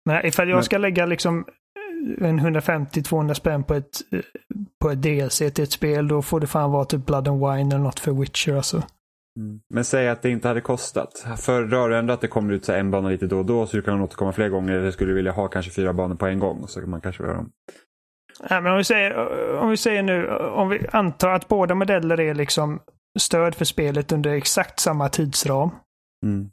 Men 0.05 0.27
ifall 0.27 0.49
jag 0.49 0.65
ska 0.65 0.79
lägga 0.79 1.07
liksom 1.07 1.45
en 2.19 2.41
150-200 2.41 3.35
spänn 3.35 3.65
på 3.65 3.75
ett, 3.75 4.01
på 4.81 4.91
ett 4.91 5.03
DLC 5.03 5.39
till 5.39 5.65
ett 5.65 5.73
spel, 5.73 6.09
då 6.09 6.23
får 6.23 6.41
det 6.41 6.47
fan 6.47 6.73
vara 6.73 6.85
typ 6.85 7.07
Blood 7.07 7.29
and 7.29 7.41
Wine 7.41 7.75
eller 7.75 7.85
något 7.85 8.01
för 8.01 8.13
Witcher 8.13 8.55
alltså. 8.55 8.83
Mm. 9.39 9.61
Men 9.75 9.85
säg 9.85 10.09
att 10.09 10.23
det 10.23 10.31
inte 10.31 10.49
hade 10.49 10.61
kostat. 10.61 11.27
Föredrar 11.39 11.89
du 11.89 11.97
ändå 11.97 12.13
att 12.13 12.21
det 12.21 12.29
kommer 12.29 12.53
ut 12.53 12.65
så 12.65 12.73
en 12.73 12.91
bana 12.91 13.09
lite 13.09 13.27
då 13.27 13.39
och 13.39 13.47
då 13.47 13.67
så 13.67 13.77
du 13.77 13.83
kan 13.83 14.01
återkomma 14.01 14.33
fler 14.33 14.49
gånger 14.49 14.73
eller 14.73 14.91
skulle 14.91 15.11
du 15.11 15.15
vilja 15.15 15.33
ha 15.33 15.49
kanske 15.49 15.73
fyra 15.73 15.93
banor 15.93 16.15
på 16.15 16.27
en 16.27 16.39
gång? 16.39 16.69
Så 16.69 16.81
kan 16.81 16.91
man 16.91 17.01
kanske 17.01 17.23
göra 17.23 17.35
dem. 17.35 17.51
Ja, 18.41 18.61
men 18.61 18.73
om, 18.73 18.79
vi 18.79 18.85
säger, 18.85 19.17
om 19.57 19.71
vi 19.71 19.77
säger 19.77 20.03
nu, 20.03 20.29
om 20.37 20.69
vi 20.69 20.87
antar 20.93 21.29
att 21.29 21.49
båda 21.49 21.75
modeller 21.75 22.21
är 22.21 22.35
liksom 22.35 22.81
stöd 23.19 23.55
för 23.55 23.65
spelet 23.65 24.13
under 24.13 24.31
exakt 24.31 24.81
samma 24.81 25.09
tidsram. 25.09 25.71
Mm. 26.27 26.51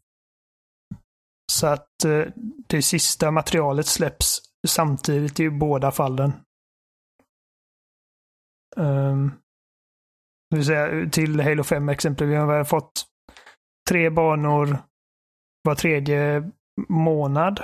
Så 1.52 1.68
att 1.68 2.06
eh, 2.06 2.26
det 2.68 2.82
sista 2.82 3.32
materialet 3.32 3.88
släpps 3.88 4.42
samtidigt 4.68 5.40
i 5.40 5.50
båda 5.50 5.92
fallen. 5.92 6.34
Um, 8.76 9.32
vill 10.56 10.66
säga, 10.66 11.10
till 11.10 11.40
Halo 11.40 11.64
5 11.64 11.90
exempel, 11.90 12.28
vi 12.28 12.36
har 12.36 12.64
fått 12.64 13.06
tre 13.90 14.10
banor 14.10 14.78
var 15.64 15.76
tredje 15.76 16.52
månad. 16.90 17.64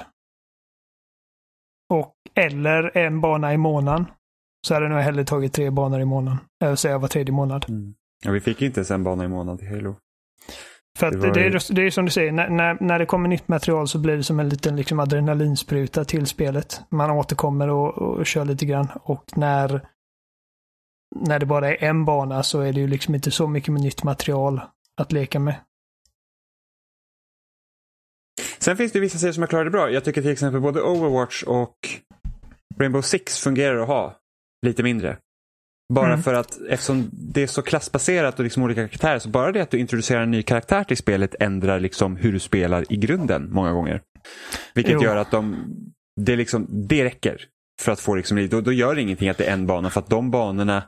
Och, 1.90 2.14
eller 2.36 2.98
en 2.98 3.22
bana 3.22 3.54
i 3.54 3.58
månaden. 3.58 4.06
Så 4.68 4.74
hade 4.74 4.86
jag 4.86 4.92
nog 4.92 5.02
hellre 5.02 5.24
tagit 5.24 5.54
tre 5.54 5.70
banor 5.70 6.00
i 6.00 6.06
månaden. 6.06 6.40
Jag 6.60 6.68
vill 6.68 6.78
säga 6.78 6.98
var 6.98 7.08
tredje 7.08 7.34
månad. 7.34 7.66
Mm. 7.70 7.94
Ja, 8.24 8.32
vi 8.32 8.40
fick 8.40 8.62
inte 8.62 8.80
ens 8.80 8.92
en 8.92 9.04
bana 9.04 9.26
i 9.26 9.28
månaden 9.28 9.58
till 9.58 9.68
Halo. 9.68 9.96
För 10.98 11.08
att 11.08 11.22
det, 11.22 11.32
det, 11.34 11.46
är, 11.46 11.74
det 11.74 11.82
är 11.82 11.90
som 11.90 12.06
du 12.06 12.12
säger, 12.12 12.32
när, 12.32 12.50
när, 12.50 12.78
när, 12.80 13.00
det 13.00 13.06
kommer 13.06 13.30
nytt 13.30 13.48
material 13.48 13.88
så 13.88 14.00
blir 14.00 14.18
det 14.18 14.24
som 14.24 14.40
en 14.40 14.50
liten 14.50 14.76
liksom, 14.76 15.00
adrenalinspruta 15.00 16.06
till 16.06 16.26
spelet. 16.26 16.82
Man 16.90 17.12
återkommer 17.12 17.70
och, 17.70 17.98
och 17.98 18.26
kör 18.26 18.46
lite 18.46 18.66
grann. 18.66 18.88
Och 19.04 19.24
när, 19.36 19.88
när 21.16 21.40
det 21.40 21.46
bara 21.46 21.70
är 21.70 21.84
en 21.84 22.06
bana 22.06 22.44
så 22.44 22.62
är 22.62 22.74
det 22.74 22.80
ju 22.80 22.88
liksom 22.88 23.16
inte 23.16 23.32
så 23.32 23.48
mycket 23.48 23.74
med 23.74 23.82
nytt 23.82 24.04
material 24.04 24.62
att 24.98 25.12
leka 25.12 25.40
med. 25.40 25.56
Sen 28.60 28.78
finns 28.78 28.92
det 28.92 29.00
vissa 29.00 29.18
serier 29.18 29.34
som 29.34 29.44
har 29.44 29.48
klarat 29.48 29.66
det 29.66 29.72
bra. 29.72 29.92
Jag 29.92 30.04
tycker 30.04 30.22
till 30.22 30.32
exempel 30.32 30.62
både 30.62 30.82
Overwatch 30.82 31.44
och 31.44 31.76
Rainbow 32.80 33.02
Six 33.02 33.40
fungerar 33.40 33.78
att 33.78 33.88
ha 33.88 34.16
lite 34.66 34.84
mindre. 34.84 35.18
Bara 35.94 36.08
mm. 36.08 36.24
för 36.24 36.34
att 36.34 36.60
eftersom 36.70 37.10
det 37.12 37.44
är 37.44 37.48
så 37.48 37.62
klassbaserat 37.62 38.40
och 38.40 38.44
liksom 38.44 38.64
olika 38.64 38.88
karaktärer 38.88 39.20
så 39.20 39.30
bara 39.30 39.52
det 39.52 39.62
att 39.62 39.72
du 39.72 39.78
introducerar 39.78 40.22
en 40.22 40.32
ny 40.32 40.44
karaktär 40.44 40.84
till 40.84 40.98
spelet 40.98 41.36
ändrar 41.40 41.80
liksom 41.80 42.16
hur 42.16 42.32
du 42.32 42.40
spelar 42.40 42.94
i 42.94 42.98
grunden 42.98 43.50
många 43.52 43.72
gånger. 43.72 44.02
Vilket 44.74 44.94
jo. 44.94 45.04
gör 45.04 45.16
att 45.16 45.32
de, 45.32 45.56
det, 46.22 46.36
liksom, 46.36 46.68
det 46.70 47.06
räcker 47.06 47.46
för 47.82 47.92
att 47.92 48.00
få 48.00 48.16
liksom, 48.16 48.48
då, 48.50 48.62
då 48.62 48.72
gör 48.72 48.96
det 48.96 49.02
ingenting 49.02 49.30
att 49.30 49.38
det 49.38 49.46
är 49.46 49.54
en 49.54 49.68
bana 49.68 49.90
för 49.90 50.00
att 50.00 50.10
de 50.10 50.32
banorna 50.32 50.84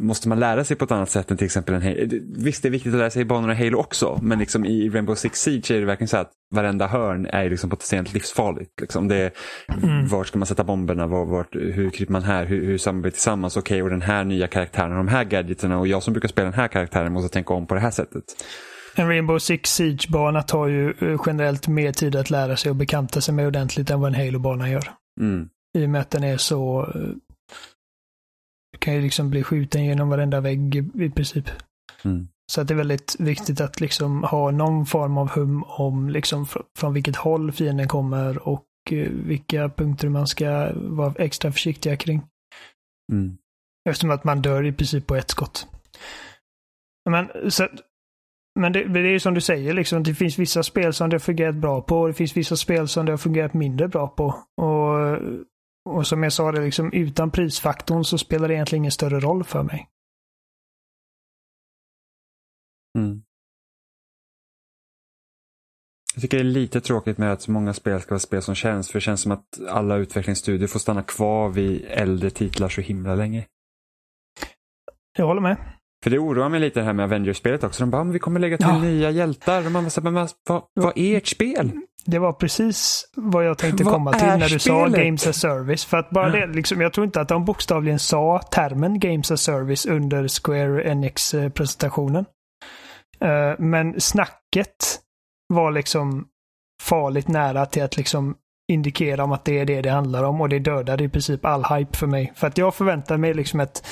måste 0.00 0.28
man 0.28 0.40
lära 0.40 0.64
sig 0.64 0.76
på 0.76 0.84
ett 0.84 0.90
annat 0.90 1.10
sätt 1.10 1.30
än 1.30 1.36
till 1.36 1.44
exempel 1.44 1.74
en 1.74 1.82
Halo. 1.82 2.08
Visst, 2.36 2.62
det 2.62 2.68
är 2.68 2.70
viktigt 2.70 2.92
att 2.92 2.98
lära 2.98 3.10
sig 3.10 3.24
banorna 3.24 3.52
i 3.52 3.56
Halo 3.56 3.78
också, 3.78 4.18
men 4.22 4.38
liksom 4.38 4.64
i 4.64 4.88
Rainbow 4.88 5.14
Six 5.14 5.40
Siege 5.40 5.70
är 5.70 5.80
det 5.80 5.86
verkligen 5.86 6.08
så 6.08 6.16
att 6.16 6.30
varenda 6.54 6.86
hörn 6.86 7.26
är 7.26 7.50
liksom 7.50 7.70
potentiellt 7.70 8.14
livsfarligt. 8.14 8.80
Liksom 8.80 9.08
det 9.08 9.16
är, 9.16 9.30
mm. 9.82 10.08
Vart 10.08 10.26
ska 10.26 10.38
man 10.38 10.46
sätta 10.46 10.64
bomberna? 10.64 11.06
Var, 11.06 11.26
vart, 11.26 11.54
hur 11.54 11.90
kryper 11.90 12.12
man 12.12 12.22
här? 12.22 12.46
Hur, 12.46 12.66
hur 12.66 12.78
samarbetar 12.78 13.12
tillsammans? 13.12 13.56
Okej, 13.56 13.74
okay, 13.74 13.82
och 13.82 13.90
den 13.90 14.02
här 14.02 14.24
nya 14.24 14.46
karaktären 14.46 14.90
och 14.90 14.96
de 14.96 15.08
här 15.08 15.24
gadgeterna 15.24 15.78
och 15.78 15.86
jag 15.86 16.02
som 16.02 16.12
brukar 16.12 16.28
spela 16.28 16.44
den 16.44 16.60
här 16.60 16.68
karaktären 16.68 17.12
måste 17.12 17.32
tänka 17.32 17.54
om 17.54 17.66
på 17.66 17.74
det 17.74 17.80
här 17.80 17.90
sättet. 17.90 18.24
En 18.94 19.08
Rainbow 19.08 19.38
Six 19.38 19.70
Siege-bana 19.70 20.42
tar 20.42 20.66
ju 20.66 20.90
eh, 20.90 21.20
generellt 21.26 21.68
mer 21.68 21.92
tid 21.92 22.16
att 22.16 22.30
lära 22.30 22.56
sig 22.56 22.70
och 22.70 22.76
bekanta 22.76 23.20
sig 23.20 23.34
med 23.34 23.46
ordentligt 23.46 23.90
än 23.90 24.00
vad 24.00 24.14
en 24.14 24.26
Halo-bana 24.26 24.70
gör. 24.70 24.92
Mm. 25.20 25.48
I 25.78 25.86
och 25.86 25.90
med 25.90 26.00
att 26.00 26.10
den 26.10 26.24
är 26.24 26.36
så 26.36 26.90
eh, 26.94 27.00
kan 28.86 28.94
ju 28.94 29.00
liksom 29.00 29.30
bli 29.30 29.42
skjuten 29.42 29.84
genom 29.84 30.08
varenda 30.08 30.40
vägg 30.40 30.76
i 30.76 31.10
princip. 31.10 31.50
Mm. 32.04 32.28
Så 32.52 32.60
att 32.60 32.68
det 32.68 32.74
är 32.74 32.76
väldigt 32.78 33.16
viktigt 33.18 33.60
att 33.60 33.80
liksom 33.80 34.22
ha 34.22 34.50
någon 34.50 34.86
form 34.86 35.18
av 35.18 35.30
hum 35.30 35.64
om 35.66 36.10
liksom 36.10 36.46
från 36.78 36.94
vilket 36.94 37.16
håll 37.16 37.52
fienden 37.52 37.88
kommer 37.88 38.48
och 38.48 38.64
eh, 38.90 39.08
vilka 39.10 39.68
punkter 39.68 40.08
man 40.08 40.26
ska 40.26 40.72
vara 40.74 41.14
extra 41.18 41.52
försiktiga 41.52 41.96
kring. 41.96 42.22
Mm. 43.12 43.36
Eftersom 43.88 44.10
att 44.10 44.24
man 44.24 44.42
dör 44.42 44.64
i 44.64 44.72
princip 44.72 45.06
på 45.06 45.16
ett 45.16 45.30
skott. 45.30 45.66
Men, 47.10 47.50
så, 47.50 47.68
men 48.60 48.72
det, 48.72 48.84
det 48.84 49.00
är 49.00 49.12
ju 49.12 49.20
som 49.20 49.34
du 49.34 49.40
säger, 49.40 49.74
liksom, 49.74 50.02
det 50.02 50.14
finns 50.14 50.38
vissa 50.38 50.62
spel 50.62 50.92
som 50.92 51.10
det 51.10 51.14
har 51.14 51.20
fungerat 51.20 51.54
bra 51.54 51.80
på 51.80 52.00
och 52.00 52.08
det 52.08 52.14
finns 52.14 52.36
vissa 52.36 52.56
spel 52.56 52.88
som 52.88 53.06
det 53.06 53.12
har 53.12 53.18
fungerat 53.18 53.54
mindre 53.54 53.88
bra 53.88 54.08
på. 54.08 54.26
Och 54.62 55.18
och 55.86 56.06
som 56.06 56.22
jag 56.22 56.32
sa, 56.32 56.52
det 56.52 56.60
liksom, 56.60 56.92
utan 56.92 57.30
prisfaktorn 57.30 58.04
så 58.04 58.18
spelar 58.18 58.48
det 58.48 58.54
egentligen 58.54 58.82
ingen 58.82 58.92
större 58.92 59.20
roll 59.20 59.44
för 59.44 59.62
mig. 59.62 59.88
Mm. 62.98 63.22
Jag 66.14 66.22
tycker 66.22 66.36
det 66.36 66.42
är 66.42 66.44
lite 66.44 66.80
tråkigt 66.80 67.18
med 67.18 67.32
att 67.32 67.42
så 67.42 67.50
många 67.50 67.74
spel 67.74 68.00
ska 68.00 68.10
vara 68.10 68.20
spel 68.20 68.42
som 68.42 68.54
känns. 68.54 68.90
För 68.90 68.98
det 68.98 69.00
känns 69.00 69.20
som 69.20 69.32
att 69.32 69.60
alla 69.68 69.96
utvecklingsstudier 69.96 70.68
får 70.68 70.80
stanna 70.80 71.02
kvar 71.02 71.48
vid 71.48 71.84
äldre 71.84 72.30
titlar 72.30 72.68
så 72.68 72.80
himla 72.80 73.14
länge. 73.14 73.46
Jag 75.18 75.26
håller 75.26 75.40
med. 75.40 75.75
För 76.06 76.10
det 76.10 76.18
oroar 76.18 76.48
mig 76.48 76.60
lite 76.60 76.80
det 76.80 76.86
här 76.86 76.92
med 76.92 77.04
Avengers-spelet 77.04 77.64
också. 77.64 77.82
De 77.82 77.90
bara, 77.90 78.04
vi 78.04 78.18
kommer 78.18 78.40
lägga 78.40 78.56
till 78.56 78.66
ja. 78.66 78.78
nya 78.78 79.10
hjältar. 79.10 79.66
Och 79.66 79.72
man 79.72 79.84
bara, 79.84 80.10
men 80.10 80.28
vad, 80.48 80.62
vad 80.74 80.98
är 80.98 81.16
ert 81.16 81.26
spel? 81.26 81.70
Det 82.04 82.18
var 82.18 82.32
precis 82.32 83.04
vad 83.14 83.46
jag 83.46 83.58
tänkte 83.58 83.84
vad 83.84 83.94
komma 83.94 84.12
till 84.12 84.26
när 84.26 84.38
du 84.38 84.58
spelet? 84.58 84.62
sa 84.62 84.86
Games 84.86 85.26
as 85.26 85.36
Service. 85.36 85.84
För 85.84 85.96
att 85.96 86.10
bara 86.10 86.28
det, 86.28 86.46
liksom, 86.46 86.80
jag 86.80 86.92
tror 86.92 87.04
inte 87.04 87.20
att 87.20 87.28
de 87.28 87.44
bokstavligen 87.44 87.98
sa 87.98 88.42
termen 88.50 89.00
Games 89.00 89.30
as 89.30 89.40
Service 89.40 89.86
under 89.86 90.28
Square 90.28 90.82
Enix-presentationen. 90.82 92.24
Uh, 93.24 93.54
men 93.58 94.00
snacket 94.00 95.00
var 95.48 95.70
liksom 95.70 96.26
farligt 96.82 97.28
nära 97.28 97.66
till 97.66 97.82
att 97.82 97.96
liksom 97.96 98.36
indikera 98.68 99.24
om 99.24 99.32
att 99.32 99.44
det 99.44 99.58
är 99.58 99.64
det 99.64 99.82
det 99.82 99.90
handlar 99.90 100.22
om 100.22 100.40
och 100.40 100.48
det 100.48 100.58
dödade 100.58 101.04
i 101.04 101.08
princip 101.08 101.44
all 101.44 101.64
hype 101.64 101.96
för 101.96 102.06
mig. 102.06 102.32
För 102.36 102.46
att 102.46 102.58
jag 102.58 102.74
förväntar 102.74 103.16
mig 103.16 103.34
liksom 103.34 103.60
ett 103.60 103.86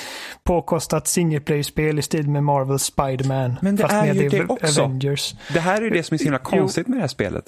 påkostat 0.45 1.09
single 1.09 1.41
play-spel 1.41 1.99
i 1.99 2.03
stil 2.03 2.29
med 2.29 2.45
Marvel 2.45 2.79
Spiderman. 2.79 3.57
Men 3.63 3.77
det 3.77 3.83
fast 3.83 3.95
är 3.95 4.15
ju 4.15 4.29
det 4.29 4.45
också. 4.45 4.83
Avengers. 4.83 5.35
Det 5.53 5.61
här 5.61 5.77
är 5.77 5.83
ju 5.83 5.91
det 5.91 6.03
som 6.03 6.15
är 6.15 6.19
så 6.19 6.25
himla 6.25 6.39
konstigt 6.39 6.89
med 6.89 6.99
det 6.99 7.01
här 7.01 7.09
spelet. 7.09 7.45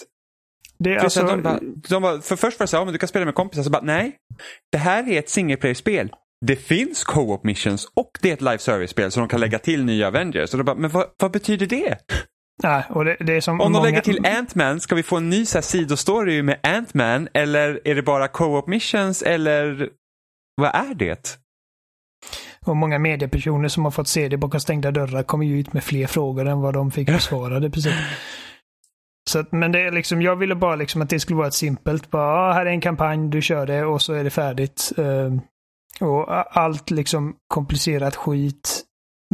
Det 0.78 0.90
är 0.90 0.98
För, 0.98 1.04
alltså, 1.04 1.22
de 1.22 1.42
bara, 1.42 1.60
de 1.88 2.02
bara, 2.02 2.20
för 2.20 2.36
först 2.36 2.58
var 2.58 2.64
det 2.64 2.68
så 2.68 2.76
här, 2.76 2.84
men 2.84 2.92
du 2.92 2.98
kan 2.98 3.08
spela 3.08 3.24
med 3.24 3.34
kompisar, 3.34 3.62
så 3.62 3.70
bara 3.70 3.82
nej. 3.82 4.16
Det 4.72 4.78
här 4.78 5.08
är 5.08 5.18
ett 5.18 5.28
single 5.28 5.56
player-spel. 5.56 6.10
Det 6.46 6.56
finns 6.56 7.04
co-op 7.04 7.44
missions 7.44 7.88
och 7.94 8.10
det 8.22 8.28
är 8.28 8.32
ett 8.32 8.40
live 8.40 8.58
service-spel 8.58 9.10
så 9.10 9.20
de 9.20 9.28
kan 9.28 9.40
lägga 9.40 9.58
till 9.58 9.84
nya 9.84 10.08
Avengers. 10.08 10.52
Och 10.52 10.58
då 10.58 10.64
bara, 10.64 10.76
men 10.76 10.90
vad, 10.90 11.06
vad 11.18 11.30
betyder 11.30 11.66
det? 11.66 11.98
Nej, 12.62 12.84
och 12.88 13.04
det, 13.04 13.16
det 13.20 13.36
är 13.36 13.40
som 13.40 13.60
Om 13.60 13.72
de 13.72 13.72
många, 13.72 13.84
lägger 13.84 14.00
till 14.00 14.26
Ant-Man, 14.26 14.80
ska 14.80 14.94
vi 14.94 15.02
få 15.02 15.16
en 15.16 15.30
ny 15.30 15.46
så 15.46 15.58
här, 15.58 15.62
sidostory 15.62 16.42
med 16.42 16.60
Ant-Man? 16.62 17.28
Eller 17.34 17.80
är 17.84 17.94
det 17.94 18.02
bara 18.02 18.28
co-op 18.28 18.66
missions? 18.66 19.22
Eller 19.22 19.88
vad 20.56 20.74
är 20.74 20.94
det? 20.94 21.38
Och 22.66 22.76
många 22.76 22.98
mediepersoner 22.98 23.68
som 23.68 23.84
har 23.84 23.90
fått 23.90 24.08
se 24.08 24.28
det 24.28 24.36
bakom 24.36 24.60
stängda 24.60 24.90
dörrar 24.90 25.22
kommer 25.22 25.46
ju 25.46 25.60
ut 25.60 25.72
med 25.72 25.84
fler 25.84 26.06
frågor 26.06 26.46
än 26.48 26.60
vad 26.60 26.74
de 26.74 26.90
fick 26.90 27.06
besvarade. 27.06 27.70
Precis. 27.70 27.94
Så 29.30 29.38
att, 29.38 29.52
men 29.52 29.72
det 29.72 29.80
är 29.80 29.92
liksom, 29.92 30.22
jag 30.22 30.36
ville 30.36 30.54
bara 30.54 30.76
liksom 30.76 31.02
att 31.02 31.10
det 31.10 31.20
skulle 31.20 31.36
vara 31.36 31.46
ett 31.46 31.54
simpelt, 31.54 32.10
bara 32.10 32.50
ah, 32.50 32.52
här 32.52 32.66
är 32.66 32.70
en 32.70 32.80
kampanj, 32.80 33.28
du 33.28 33.42
kör 33.42 33.66
det 33.66 33.84
och 33.84 34.02
så 34.02 34.12
är 34.12 34.24
det 34.24 34.30
färdigt. 34.30 34.92
Ehm, 34.96 35.40
och 36.00 36.56
allt 36.58 36.90
liksom 36.90 37.36
komplicerat 37.48 38.16
skit 38.16 38.82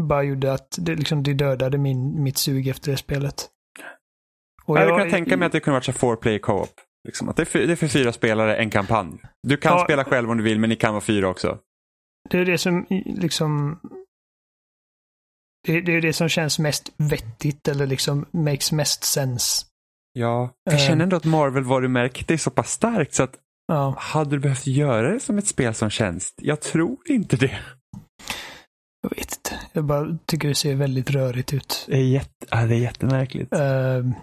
bara 0.00 0.22
gjorde 0.22 0.52
att 0.52 0.76
det, 0.81 0.94
liksom, 0.94 1.22
det 1.22 1.35
dödade 1.35 1.78
min, 1.78 2.22
mitt 2.22 2.38
sug 2.38 2.68
efter 2.68 2.90
det 2.90 2.96
spelet. 2.96 3.48
Och 4.64 4.76
jag 4.76 4.81
hade 4.83 4.92
kunnat 4.98 5.11
tänka 5.11 5.37
mig 5.37 5.46
att 5.46 5.52
det 5.52 5.61
kunde 5.61 5.76
varit 5.76 5.85
så 5.85 5.92
four 5.92 6.16
player 6.16 6.38
co-op. 6.38 6.70
Liksom, 7.09 7.28
att 7.28 7.37
det, 7.37 7.42
är 7.42 7.46
för, 7.46 7.59
det 7.59 7.72
är 7.72 7.76
för 7.76 7.88
fyra 7.88 8.12
spelare, 8.12 8.57
en 8.57 8.70
kampanj. 8.70 9.22
Du 9.42 9.57
kan 9.57 9.72
Ja. 9.78 9.85
spela 9.85 10.05
själv 10.05 10.31
om 10.31 10.37
du 10.37 10.42
vill, 10.42 10.59
men 10.61 10.70
ni 10.70 10.76
kan 10.76 10.92
vara 10.94 11.00
fyra 11.05 11.28
också. 11.28 11.59
Det 12.31 12.38
är 12.38 12.44
det 12.44 12.59
som 12.59 12.87
liksom... 13.07 13.81
Det, 15.66 15.81
det 15.81 15.92
är 15.96 16.00
det 16.00 16.12
som 16.12 16.28
känns 16.28 16.59
mest 16.59 16.92
vettigt 16.96 17.68
eller 17.68 17.87
liksom 17.87 18.26
makes 18.31 18.72
mest 18.72 19.05
sense. 19.05 19.66
Ja, 20.12 20.50
jag 20.64 20.74
Eh. 20.74 20.81
känner 20.81 21.02
ändå 21.02 21.16
att 21.16 21.24
Marvel-varumärket 21.24 22.31
är 22.31 22.37
så 22.37 22.50
pass 22.50 22.70
starkt 22.72 23.14
så 23.14 23.22
att 23.22 23.35
Ja. 23.66 23.94
hade 23.98 24.31
du 24.31 24.38
behövt 24.38 24.66
göra 24.66 25.11
det 25.12 25.20
som 25.20 25.38
ett 25.38 25.46
spel 25.46 25.74
som 25.74 25.90
tjänst? 25.90 26.35
Jag 26.42 26.61
tror 26.61 26.96
inte 27.05 27.37
det. 27.37 27.59
Jag 29.02 29.10
vet 29.10 29.36
inte. 29.36 29.60
Jag 29.72 29.84
bara 29.84 30.18
tycker 30.26 30.48
det 30.48 30.54
ser 30.54 30.74
väldigt 30.74 31.10
rörigt 31.10 31.52
ut. 31.52 31.84
Det 31.88 31.96
är, 31.96 32.04
jätte, 32.04 32.46
ja, 32.50 32.66
det 32.66 32.74
är 32.74 32.78
jättemärkligt. 32.78 33.52
Ehm, 33.52 34.14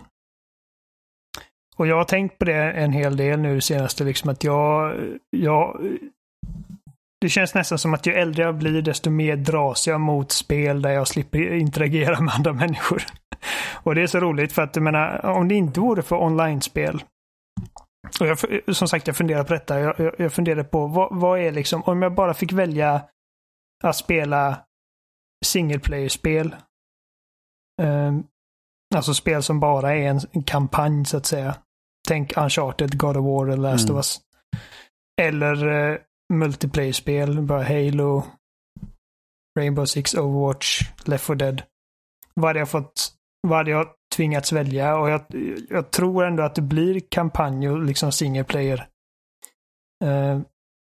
och 1.75 1.87
jag 1.87 1.95
har 1.95 2.03
tänkt 2.03 2.39
på 2.39 2.45
det 2.45 2.71
en 2.71 2.91
hel 2.91 3.17
del 3.17 3.39
nu 3.39 3.61
senaste, 3.61 4.03
liksom 4.03 4.29
att 4.29 4.43
jag, 4.43 4.95
jag... 5.29 5.81
Det 7.21 7.29
känns 7.29 7.53
nästan 7.53 7.79
som 7.79 7.93
att 7.93 8.05
ju 8.05 8.13
äldre 8.13 8.43
jag 8.43 8.57
blir, 8.57 8.81
desto 8.81 9.09
mer 9.09 9.35
dras 9.35 9.87
jag 9.87 10.01
mot 10.01 10.31
spel 10.31 10.81
där 10.81 10.91
jag 10.91 11.07
slipper 11.07 11.53
interagera 11.53 12.19
med 12.19 12.33
andra 12.33 12.53
människor. 12.53 13.03
Och 13.83 13.95
det 13.95 14.01
är 14.01 14.07
så 14.07 14.19
roligt 14.19 14.51
för 14.53 14.61
att 14.61 14.75
jag 14.75 14.83
menar, 14.83 15.25
om 15.25 15.47
det 15.47 15.55
inte 15.55 15.79
vore 15.79 16.01
för 16.01 16.15
online-spel. 16.15 17.03
Och 18.19 18.27
jag, 18.27 18.37
som 18.75 18.87
sagt, 18.87 19.07
jag 19.07 19.15
funderar 19.15 19.43
på 19.43 19.53
detta. 19.53 19.79
Jag, 19.79 19.99
jag, 19.99 20.15
jag 20.17 20.33
funderar 20.33 20.63
på 20.63 20.87
vad, 20.87 21.19
vad 21.19 21.39
är 21.39 21.51
liksom, 21.51 21.83
om 21.83 22.01
jag 22.01 22.13
bara 22.13 22.33
fick 22.33 22.53
välja 22.53 23.01
att 23.83 23.95
spela 23.95 24.57
single 25.45 25.79
player-spel. 25.79 26.55
Ehm, 27.81 28.23
alltså 28.95 29.13
spel 29.13 29.43
som 29.43 29.59
bara 29.59 29.95
är 29.95 30.07
en, 30.07 30.43
kampanj 30.43 31.05
så 31.05 31.17
att 31.17 31.25
säga. 31.25 31.55
Tänk 32.07 32.37
Uncharted, 32.37 32.97
God 32.97 33.17
of 33.17 33.25
War 33.25 33.47
eller 33.47 33.71
Last 33.71 33.89
Mm. 33.89 33.95
of 33.95 33.97
Us. 33.99 34.21
Eller 35.21 35.67
eh, 35.91 35.97
multiplayer-spel, 36.33 37.41
bara 37.41 37.63
Halo, 37.63 38.23
Rainbow 39.59 39.85
Six, 39.85 40.13
Overwatch, 40.15 40.81
Left 41.05 41.25
4 41.25 41.35
Dead. 41.35 41.63
Vad 42.33 42.49
hade 42.49 42.59
jag 42.59 42.69
fått, 42.69 43.13
vad 43.47 43.57
hade 43.57 43.71
jag 43.71 43.87
tvingats 44.15 44.51
välja? 44.51 44.97
Och 44.97 45.09
jag, 45.09 45.21
jag 45.69 45.91
tror 45.91 46.25
ändå 46.25 46.43
att 46.43 46.55
det 46.55 46.61
blir 46.61 47.01
kampanj 47.09 47.69
och 47.69 47.83
liksom 47.83 48.11
single 48.11 48.43
player. 48.43 48.87
Eh, 50.05 50.39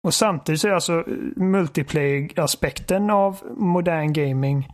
och 0.08 0.14
samtidigt 0.14 0.62
så 0.62 0.68
är 0.68 0.72
alltså 0.72 1.04
multiplayer-aspekten 1.36 3.10
av 3.10 3.44
modern 3.58 4.14
gaming 4.14 4.68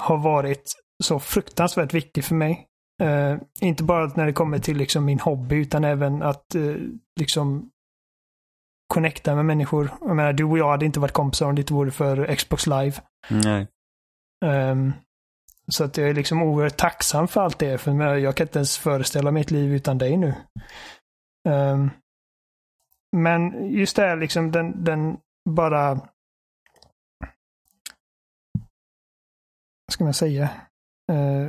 har 0.00 0.18
varit 0.18 0.72
så 1.04 1.18
fruktansvärt 1.18 1.94
viktig 1.94 2.24
för 2.24 2.34
mig. 2.34 2.66
Eh, 3.02 3.36
inte 3.60 3.82
bara 3.82 4.06
när 4.06 4.26
det 4.26 4.32
kommer 4.32 4.58
till 4.58 4.76
liksom 4.76 5.04
min 5.04 5.20
hobby 5.20 5.56
utan 5.56 5.84
även 5.84 6.22
att 6.22 6.54
eh, 6.54 6.74
liksom 7.20 7.70
connecta 8.94 9.34
med 9.34 9.44
människor. 9.44 9.90
Jag 10.00 10.16
menar, 10.16 10.32
du 10.32 10.44
och 10.44 10.58
jag 10.58 10.70
hade 10.70 10.86
inte 10.86 11.00
varit 11.00 11.12
kompisar 11.12 11.46
om 11.46 11.54
det 11.54 11.60
inte 11.60 11.74
vore 11.74 11.90
för 11.90 12.34
Xbox 12.36 12.66
Live. 12.66 12.92
Nej. 13.28 13.66
Ehm, 14.44 14.92
så 15.68 15.84
att 15.84 15.96
jag 15.96 16.08
är 16.08 16.14
liksom 16.14 16.42
oerhört 16.42 16.76
tacksam 16.76 17.28
för 17.28 17.40
allt 17.40 17.58
det. 17.58 17.78
För 17.78 18.16
jag 18.16 18.36
kan 18.36 18.46
inte 18.46 18.58
ens 18.58 18.78
föreställa 18.78 19.30
mig 19.30 19.40
ett 19.40 19.50
liv 19.50 19.74
utan 19.74 19.98
dig 19.98 20.16
nu. 20.16 20.34
Ehm, 21.48 21.90
men 23.12 23.70
just 23.72 23.96
det 23.96 24.02
här 24.02 24.16
liksom 24.16 24.52
den, 24.52 24.84
den 24.84 25.16
bara... 25.50 25.94
Vad 29.84 29.92
ska 29.92 30.04
man 30.04 30.14
säga? 30.14 30.50
Eh, 31.12 31.48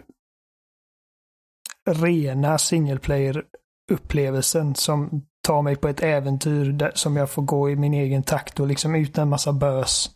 rena 1.86 2.58
single 2.58 3.00
player 3.00 3.46
upplevelsen 3.92 4.76
som 4.76 5.26
tar 5.42 5.62
mig 5.62 5.76
på 5.76 5.88
ett 5.88 6.04
äventyr 6.04 6.72
där, 6.72 6.92
som 6.96 7.16
jag 7.16 7.30
får 7.30 7.42
gå 7.42 7.70
i 7.70 7.76
min 7.76 7.94
egen 7.94 8.24
takt 8.24 8.60
och 8.60 8.68
liksom 8.68 8.96
utan 8.96 9.22
en 9.22 9.30
massa 9.30 9.54
bös. 9.54 10.12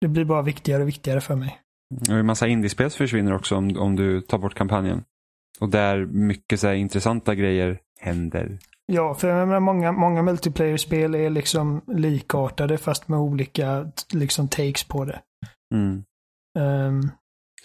Det 0.00 0.08
blir 0.08 0.24
bara 0.24 0.42
viktigare 0.42 0.82
och 0.82 0.88
viktigare 0.88 1.20
för 1.20 1.36
mig. 1.36 1.58
Och 2.08 2.14
en 2.14 2.26
massa 2.26 2.46
indiespel 2.46 2.90
försvinner 2.90 3.34
också 3.34 3.56
om, 3.56 3.76
om 3.76 3.96
du 3.96 4.20
tar 4.20 4.38
bort 4.38 4.54
kampanjen. 4.54 5.04
Och 5.60 5.68
där 5.68 6.06
mycket 6.06 6.60
så 6.60 6.66
här 6.66 6.74
intressanta 6.74 7.34
grejer 7.34 7.80
händer. 8.00 8.58
Ja, 8.86 9.14
för 9.14 9.28
jag 9.28 9.48
menar, 9.48 9.60
många, 9.60 9.92
många 9.92 10.22
multiplayer-spel 10.22 11.14
är 11.14 11.30
liksom 11.30 11.82
likartade 11.86 12.78
fast 12.78 13.08
med 13.08 13.18
olika 13.18 13.92
liksom 14.12 14.48
takes 14.48 14.84
på 14.84 15.04
det. 15.04 15.20
Mm. 15.74 16.04
Um, 16.58 17.10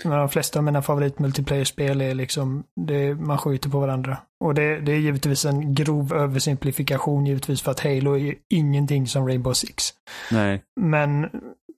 de 0.04 0.30
flesta 0.30 0.60
av 0.60 0.66
mina 0.66 0.82
favorit-multiplayer-spel 0.82 2.02
är 2.02 2.14
liksom, 2.14 2.64
det, 2.76 3.16
man 3.16 3.38
skjuter 3.38 3.70
på 3.70 3.80
varandra. 3.80 4.18
Och 4.44 4.54
det, 4.54 4.80
det 4.80 4.92
är 4.92 5.00
givetvis 5.00 5.46
en 5.46 5.76
grov 5.76 6.14
översimplifikation 6.14 7.26
givetvis 7.26 7.62
för 7.62 7.72
att 7.72 7.80
Halo 7.80 8.18
är 8.18 8.36
ingenting 8.50 9.08
som 9.08 9.28
Rainbow 9.28 9.54
Six. 9.54 9.94
Nej, 10.32 10.64
Men, 10.82 11.30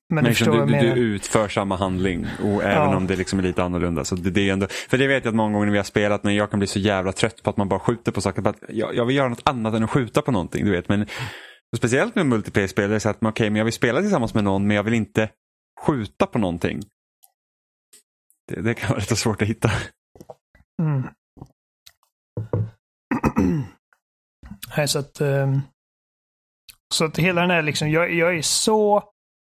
men, 0.10 0.16
men 0.16 0.24
du 0.24 0.30
liksom, 0.30 0.68
du, 0.68 0.80
du, 0.80 0.94
du 0.94 1.02
utför 1.02 1.48
samma 1.48 1.76
handling 1.76 2.28
och 2.44 2.64
även 2.64 2.92
Ja. 2.92 2.98
om 2.98 3.08
det 3.08 3.16
liksom 3.16 3.40
är 3.40 3.44
lite 3.44 3.64
annorlunda. 3.64 4.04
Så 4.06 4.16
det, 4.16 4.30
det 4.30 4.50
är 4.50 4.54
ändå, 4.54 4.68
för 4.90 4.98
det 4.98 5.08
vet 5.08 5.26
jag 5.26 5.32
att 5.32 5.36
många 5.36 5.54
gånger 5.54 5.66
när 5.66 5.72
vi 5.72 5.78
har 5.78 5.84
spelat 5.84 6.24
men 6.24 6.36
jag 6.36 6.50
kan 6.50 6.60
bli 6.60 6.68
så 6.68 6.80
jävla 6.80 7.12
trött 7.12 7.44
på 7.44 7.50
att 7.50 7.58
man 7.58 7.70
bara 7.70 7.80
skjuter 7.80 8.12
på 8.12 8.22
saker. 8.22 8.54
Jag, 8.70 8.96
jag 8.96 9.06
vill 9.06 9.16
göra 9.16 9.30
något 9.30 9.42
annat 9.50 9.74
än 9.74 9.84
att 9.84 9.90
skjuta 9.90 10.22
på 10.22 10.32
någonting. 10.32 10.66
Du 10.66 10.72
vet. 10.72 10.90
Men, 10.90 11.06
speciellt 11.78 12.16
med 12.16 12.26
multiplayer-spel 12.26 12.86
är 12.90 12.94
det 12.94 13.00
så 13.00 13.10
att 13.10 13.22
man, 13.22 13.32
okay, 13.32 13.50
men 13.50 13.58
jag 13.58 13.66
vill 13.66 13.74
spela 13.74 14.02
tillsammans 14.02 14.34
med 14.34 14.44
någon 14.44 14.68
men 14.68 14.76
jag 14.76 14.84
vill 14.84 14.94
inte 14.94 15.30
skjuta 15.86 16.26
på 16.26 16.40
någonting. 16.40 16.82
Det, 18.48 18.62
det 18.62 18.74
kan 18.74 18.90
vara 18.90 19.00
lite 19.00 19.16
svårt 19.16 19.42
att 19.42 19.48
hitta. 19.48 19.72
Mm. 20.82 21.04
Nej, 24.78 24.88
så 24.88 25.00
att, 25.00 25.22
ehm, 25.22 25.62
så 26.94 27.06
att 27.06 27.18
hela 27.20 27.42
den 27.42 27.50
här 27.50 27.62
liksom, 27.62 27.90
jag, 27.90 28.14
jag 28.14 28.38
är 28.38 28.42
så, 28.42 29.04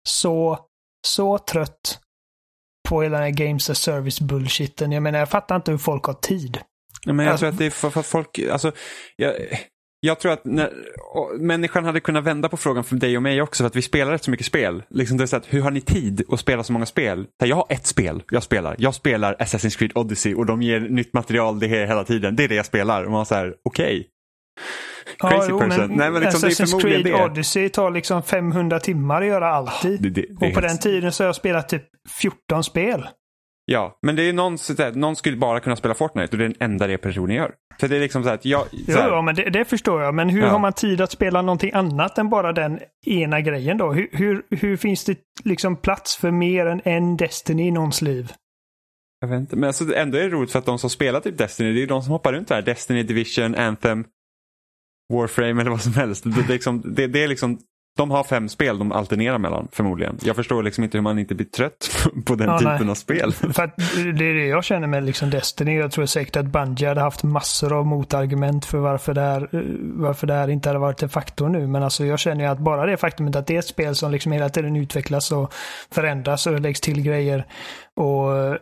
så, 0.08 0.58
så 1.06 1.38
trött 1.38 1.98
på 2.88 3.02
hela 3.02 3.18
den 3.18 3.24
här 3.24 3.46
Games 3.46 3.70
as 3.70 3.78
Service 3.78 4.20
bullshiten. 4.20 4.92
Jag 4.92 5.02
menar, 5.02 5.18
jag 5.18 5.28
fattar 5.30 5.56
inte 5.56 5.70
hur 5.70 5.78
folk 5.78 6.04
har 6.04 6.14
tid. 6.14 6.58
Men 7.06 7.18
jag 7.18 7.32
Alltså- 7.32 7.42
tror 7.42 7.52
att 7.52 7.58
det 7.58 7.66
är 7.66 7.70
för, 7.70 7.90
för 7.90 8.02
folk, 8.02 8.38
alltså, 8.38 8.72
jag, 9.16 9.34
jag 10.00 10.20
tror 10.20 10.32
att 10.32 10.44
när, 10.44 10.72
människan 11.38 11.84
hade 11.84 12.00
kunnat 12.00 12.24
vända 12.24 12.48
på 12.48 12.56
frågan 12.56 12.84
för 12.84 12.96
dig 12.96 13.16
och 13.16 13.22
mig 13.22 13.42
också 13.42 13.62
för 13.62 13.66
att 13.66 13.76
vi 13.76 13.82
spelar 13.82 14.12
rätt 14.12 14.24
så 14.24 14.30
mycket 14.30 14.46
spel. 14.46 14.82
Liksom 14.90 15.16
det 15.16 15.24
är 15.24 15.26
så 15.26 15.36
att, 15.36 15.54
hur 15.54 15.60
har 15.60 15.70
ni 15.70 15.80
tid 15.80 16.22
att 16.28 16.40
spela 16.40 16.62
så 16.64 16.72
många 16.72 16.86
spel? 16.86 17.26
Så 17.40 17.46
Jag 17.46 17.56
har 17.56 17.66
ett 17.68 17.86
spel 17.86 18.22
jag 18.30 18.42
spelar. 18.42 18.76
Jag 18.78 18.94
spelar 18.94 19.34
Assassin's 19.34 19.78
Creed 19.78 19.92
Odyssey 19.94 20.34
och 20.34 20.46
de 20.46 20.62
ger 20.62 20.80
nytt 20.80 21.12
material 21.14 21.58
det 21.60 21.66
här 21.66 21.86
hela 21.86 22.04
tiden. 22.04 22.36
Det 22.36 22.44
är 22.44 22.48
det 22.48 22.54
jag 22.54 22.66
spelar. 22.66 23.04
Och 23.04 23.10
man 23.12 23.26
säger 23.26 23.54
okej. 23.64 24.08
Crazy 25.18 25.46
jo, 25.50 25.58
person. 25.58 25.92
Nej, 25.96 26.10
men 26.10 26.22
liksom, 26.22 26.48
Assassin's 26.48 26.80
Creed 26.80 27.04
det. 27.04 27.24
Odyssey 27.24 27.68
tar 27.68 27.90
liksom 27.90 28.22
500 28.22 28.80
timmar 28.80 29.22
att 29.22 29.28
göra 29.28 29.48
alltid. 29.48 30.02
Det, 30.02 30.10
det, 30.10 30.20
det 30.20 30.32
och 30.34 30.38
på 30.38 30.44
helt- 30.46 30.62
den 30.62 30.78
tiden 30.78 31.12
så 31.12 31.22
har 31.22 31.26
jag 31.28 31.36
spelat 31.36 31.68
typ 31.68 31.84
14 32.20 32.64
spel. 32.64 33.08
Ja, 33.66 33.98
men 34.02 34.16
det 34.16 34.22
är 34.22 34.32
någon, 34.32 34.58
så 34.58 34.72
där, 34.72 34.92
någon 34.92 35.16
skulle 35.16 35.36
bara 35.36 35.60
kunna 35.60 35.76
spela 35.76 35.94
Fortnite 35.94 36.32
och 36.32 36.38
det 36.38 36.44
är 36.44 36.48
den 36.48 36.56
enda 36.60 36.86
det 36.86 36.98
personen 36.98 37.36
gör. 37.36 37.52
För 37.80 37.88
det 37.88 37.96
är 37.96 38.00
liksom 38.00 38.22
så 38.22 38.28
här 38.28 38.34
att 38.34 38.44
jag... 38.44 38.60
Så 38.66 38.68
Jo, 38.72 38.96
här, 38.96 39.08
ja, 39.08 39.22
men 39.22 39.34
det, 39.34 39.50
det 39.50 39.64
förstår 39.64 40.02
jag. 40.02 40.14
Men 40.14 40.28
hur 40.28 40.42
Ja. 40.42 40.48
har 40.48 40.58
man 40.58 40.72
tid 40.72 41.00
att 41.00 41.10
spela 41.10 41.42
någonting 41.42 41.70
annat 41.74 42.18
än 42.18 42.30
bara 42.30 42.52
den 42.52 42.78
ena 43.06 43.40
grejen 43.40 43.78
då? 43.78 43.92
Hur, 43.92 44.08
hur, 44.12 44.42
hur 44.50 44.76
finns 44.76 45.04
det 45.04 45.18
liksom 45.44 45.76
plats 45.76 46.16
för 46.16 46.30
mer 46.30 46.66
än 46.66 46.80
en 46.84 47.16
Destiny 47.16 47.62
i 47.66 47.70
någons 47.70 48.02
liv? 48.02 48.32
Jag 49.20 49.28
vet 49.28 49.40
inte, 49.40 49.56
men 49.56 49.66
alltså, 49.66 49.94
ändå 49.94 50.18
är 50.18 50.22
det 50.22 50.28
roligt 50.28 50.52
för 50.52 50.58
att 50.58 50.66
de 50.66 50.78
som 50.78 50.90
spelar 50.90 51.20
typ 51.20 51.38
Destiny, 51.38 51.72
det 51.72 51.82
är 51.82 51.86
de 51.86 52.02
som 52.02 52.12
hoppar 52.12 52.32
runt 52.32 52.48
där. 52.48 52.62
Destiny, 52.62 53.02
Division, 53.02 53.54
Anthem. 53.54 54.04
Warframe 55.12 55.60
eller 55.60 55.70
vad 55.70 55.80
som 55.80 55.92
helst. 55.94 56.24
Det, 56.24 56.30
det, 56.30 56.52
liksom, 56.52 56.82
det, 56.94 57.06
det 57.06 57.24
är 57.24 57.28
liksom 57.28 57.58
de 57.96 58.10
har 58.10 58.24
fem 58.24 58.48
spel 58.48 58.78
de 58.78 58.92
alternerar 58.92 59.38
mellan 59.38 59.68
förmodligen. 59.72 60.18
Jag 60.22 60.36
förstår 60.36 60.62
liksom 60.62 60.84
inte 60.84 60.98
hur 60.98 61.02
man 61.02 61.18
inte 61.18 61.34
blir 61.34 61.46
trött 61.46 61.90
på 62.24 62.34
den 62.34 62.48
ja, 62.48 62.58
typen 62.58 62.76
nej. 62.80 62.90
av 62.90 62.94
spel. 62.94 63.32
För 63.32 63.70
det 64.12 64.24
är 64.24 64.34
det 64.34 64.46
jag 64.46 64.64
känner 64.64 64.86
med 64.86 65.04
liksom 65.04 65.30
Destiny. 65.30 65.76
Jag 65.76 65.92
tror 65.92 66.06
säkert 66.06 66.36
att 66.36 66.46
Bungie 66.46 66.88
hade 66.88 67.00
haft 67.00 67.22
massor 67.22 67.72
av 67.72 67.86
motargument 67.86 68.64
för 68.64 68.78
varför 68.78 69.14
det, 69.14 69.20
här, 69.20 69.48
varför 69.82 70.26
det 70.26 70.34
här 70.34 70.48
inte 70.48 70.68
hade 70.68 70.78
varit 70.78 71.02
en 71.02 71.08
faktor 71.08 71.48
nu. 71.48 71.66
Men 71.66 71.82
alltså 71.82 72.04
jag 72.04 72.18
känner 72.18 72.44
ju 72.44 72.50
att 72.50 72.58
bara 72.58 72.86
det 72.86 72.96
faktumet 72.96 73.36
att 73.36 73.46
det 73.46 73.54
är 73.54 73.58
ett 73.58 73.66
spel 73.66 73.94
som 73.94 74.12
liksom 74.12 74.32
hela 74.32 74.48
tiden 74.48 74.76
utvecklas 74.76 75.32
och 75.32 75.52
förändras 75.90 76.46
och 76.46 76.60
läggs 76.60 76.80
till 76.80 77.02
grejer 77.02 77.46
och 77.96 78.58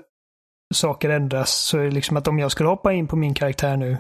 saker 0.75 1.11
ändras. 1.11 1.51
Så 1.51 1.79
är 1.79 1.85
det 1.85 1.91
liksom 1.91 2.17
att 2.17 2.29
om 2.29 2.39
jag 2.39 2.51
skulle 2.51 2.69
hoppa 2.69 2.93
in 2.93 3.07
på 3.07 3.17
min 3.17 3.35
karaktär 3.35 3.77
nu 3.77 3.99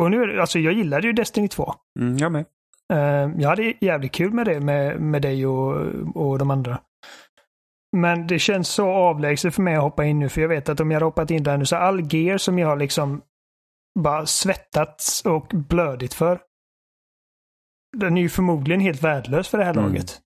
och 0.00 0.10
nu, 0.10 0.40
alltså 0.40 0.58
jag 0.58 0.72
gillade 0.72 1.06
ju 1.06 1.12
Destiny 1.12 1.48
2. 1.48 1.74
Mm, 2.00 2.18
jag 2.18 2.32
med. 2.32 2.44
Uh, 2.92 3.40
jag 3.40 3.48
hade 3.48 3.74
jävligt 3.80 4.12
kul 4.12 4.32
med 4.32 4.46
det 4.46 4.60
med, 4.60 5.00
med 5.00 5.22
dig 5.22 5.46
och, 5.46 5.76
och 6.14 6.38
de 6.38 6.50
andra. 6.50 6.80
Men 7.96 8.26
det 8.26 8.38
känns 8.38 8.68
så 8.68 8.90
avlägset 8.90 9.54
för 9.54 9.62
mig 9.62 9.76
att 9.76 9.82
hoppa 9.82 10.04
in 10.04 10.18
nu, 10.18 10.28
för 10.28 10.40
jag 10.40 10.48
vet 10.48 10.68
att 10.68 10.80
om 10.80 10.90
jag 10.90 10.96
hade 10.96 11.04
hoppat 11.04 11.30
in 11.30 11.42
där 11.42 11.56
nu 11.56 11.66
så 11.66 11.76
all 11.76 12.14
gear 12.14 12.38
som 12.38 12.58
jag 12.58 12.68
har 12.68 12.76
liksom 12.76 13.22
bara 14.00 14.26
svettats 14.26 15.22
och 15.24 15.46
blödigt 15.52 16.14
för. 16.14 16.40
Den 17.96 18.16
är 18.16 18.22
ju 18.22 18.28
förmodligen 18.28 18.80
helt 18.80 19.02
värdelös 19.02 19.48
för 19.48 19.58
det 19.58 19.64
här 19.64 19.72
mm. 19.72 19.84
laget. 19.84 20.20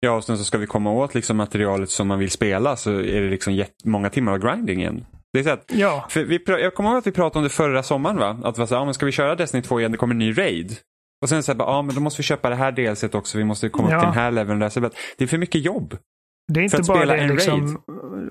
Ja, 0.00 0.16
och 0.16 0.24
sen 0.24 0.38
så 0.38 0.44
ska 0.44 0.58
vi 0.58 0.66
komma 0.66 0.92
åt 0.92 1.14
liksom 1.14 1.36
materialet 1.36 1.90
som 1.90 2.08
man 2.08 2.18
vill 2.18 2.30
spela 2.30 2.76
så 2.76 2.90
är 2.90 3.20
det 3.20 3.30
liksom 3.30 3.64
många 3.84 4.10
timmar 4.10 4.32
av 4.32 4.38
grinding 4.38 4.80
igen. 4.80 5.06
Det 5.34 5.40
är 5.40 5.44
så 5.44 5.50
att, 5.50 5.64
ja. 5.72 6.06
för 6.08 6.24
vi, 6.24 6.40
jag 6.46 6.74
kommer 6.74 6.90
ihåg 6.90 6.98
att 6.98 7.06
vi 7.06 7.12
pratade 7.12 7.38
om 7.38 7.42
det 7.42 7.50
förra 7.50 7.82
sommaren 7.82 8.16
va? 8.16 8.40
Att 8.44 8.58
vi 8.58 8.66
sa, 8.66 8.74
ja, 8.74 8.84
men 8.84 8.94
ska 8.94 9.06
vi 9.06 9.12
köra 9.12 9.34
Destiny 9.34 9.62
2 9.62 9.80
igen, 9.80 9.92
det 9.92 9.98
kommer 9.98 10.14
en 10.14 10.18
ny 10.18 10.38
raid. 10.38 10.76
Och 11.22 11.28
sen 11.28 11.42
så 11.42 11.52
här, 11.52 11.58
ja 11.58 11.82
men 11.82 11.94
då 11.94 12.00
måste 12.00 12.18
vi 12.18 12.22
köpa 12.22 12.48
det 12.48 12.54
här 12.54 12.72
delset 12.72 13.14
också, 13.14 13.38
vi 13.38 13.44
måste 13.44 13.68
komma 13.68 13.90
ja. 13.90 13.96
upp 13.96 14.02
till 14.02 14.06
den 14.06 14.18
här 14.18 14.30
leveln. 14.30 14.58
Där. 14.58 14.68
Så 14.68 14.80
det 14.80 15.24
är 15.24 15.26
för 15.26 15.38
mycket 15.38 15.64
jobb. 15.64 15.96
Det 16.52 16.60
är 16.60 16.64
inte 16.64 16.82
bara 16.82 17.06
det 17.06 17.28
liksom, 17.28 17.82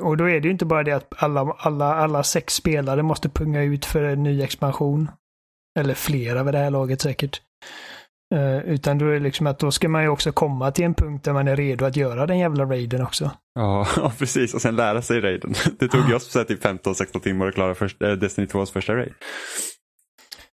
och 0.02 0.18
då 0.18 0.30
är 0.30 0.40
det 0.40 0.48
ju 0.48 0.52
inte 0.52 0.66
bara 0.66 0.84
det 0.84 0.92
att 0.92 1.14
alla, 1.18 1.56
alla, 1.58 1.96
alla 1.96 2.24
sex 2.24 2.54
spelare 2.54 3.04
måste 3.04 3.30
punga 3.30 3.62
ut 3.62 3.86
för 3.86 4.04
en 4.04 4.24
ny 4.24 4.42
expansion. 4.42 5.12
Eller 5.80 5.94
flera 5.94 6.44
vid 6.44 6.54
det 6.54 6.58
här 6.58 6.72
laget 6.72 7.02
säkert. 7.02 7.42
Uh, 8.34 8.58
utan 8.66 8.98
då 8.98 9.06
är 9.06 9.14
det 9.14 9.20
liksom 9.20 9.48
att 9.48 9.60
då 9.60 9.72
ska 9.72 9.90
man 9.90 10.04
ju 10.04 10.10
också 10.10 10.32
komma 10.32 10.72
till 10.72 10.86
en 10.86 10.94
punkt 10.94 11.24
där 11.24 11.34
man 11.34 11.48
är 11.48 11.56
redo 11.56 11.86
att 11.86 11.96
göra 11.96 12.28
den 12.28 12.40
jävla 12.40 12.66
raiden 12.66 13.02
också. 13.02 13.32
Ja, 13.56 13.88
precis. 14.20 14.54
Och 14.54 14.62
sen 14.62 14.76
lära 14.76 15.02
sig 15.02 15.22
raiden. 15.22 15.54
Det 15.80 15.88
tog 15.88 16.14
oss 16.14 16.34
typ 16.48 16.66
15-16 16.66 17.20
timmar 17.20 17.48
att 17.48 17.54
klara 17.54 17.76
först, 17.76 18.02
äh, 18.02 18.12
Destiny 18.12 18.48
2s 18.48 18.74
första 18.74 18.96
raid. 18.96 19.14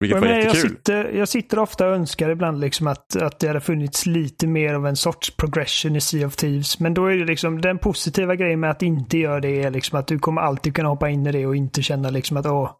Vilket 0.01 0.21
var 0.21 0.29
jättekul. 0.29 0.55
Jag 0.55 0.71
sitter, 0.71 1.09
jag 1.09 1.29
sitter 1.29 1.59
ofta 1.59 1.89
och 1.89 1.95
önskar 1.95 2.31
ibland 2.31 2.61
liksom 2.61 2.87
att, 2.87 3.17
att 3.17 3.39
det 3.39 3.47
hade 3.47 3.61
funnits 3.61 4.07
lite 4.07 4.47
mer 4.47 4.75
av 4.75 4.87
en 4.87 4.97
sorts 4.97 5.37
progression 5.37 5.97
i 5.97 6.01
Sea 6.01 6.27
of 6.27 6.37
Thieves. 6.37 6.81
Men 6.81 6.95
då 6.95 7.07
är 7.07 7.17
det 7.17 7.25
liksom 7.25 7.61
den 7.61 7.79
positiva 7.79 8.35
grejen 8.37 8.61
med 8.61 8.71
att 8.71 8.83
inte 8.83 9.19
göra 9.19 9.41
det 9.41 9.63
är 9.63 9.71
liksom 9.71 9.99
att 9.99 10.07
du 10.07 10.19
kommer 10.19 10.43
alltid 10.43 10.75
kunna 10.75 10.89
hoppa 10.89 11.11
in 11.11 11.27
i 11.27 11.33
det 11.33 11.47
och 11.47 11.57
inte 11.57 11.83
känna 11.83 12.11
liksom 12.11 12.37
att 12.37 12.47
åh, 12.47 12.71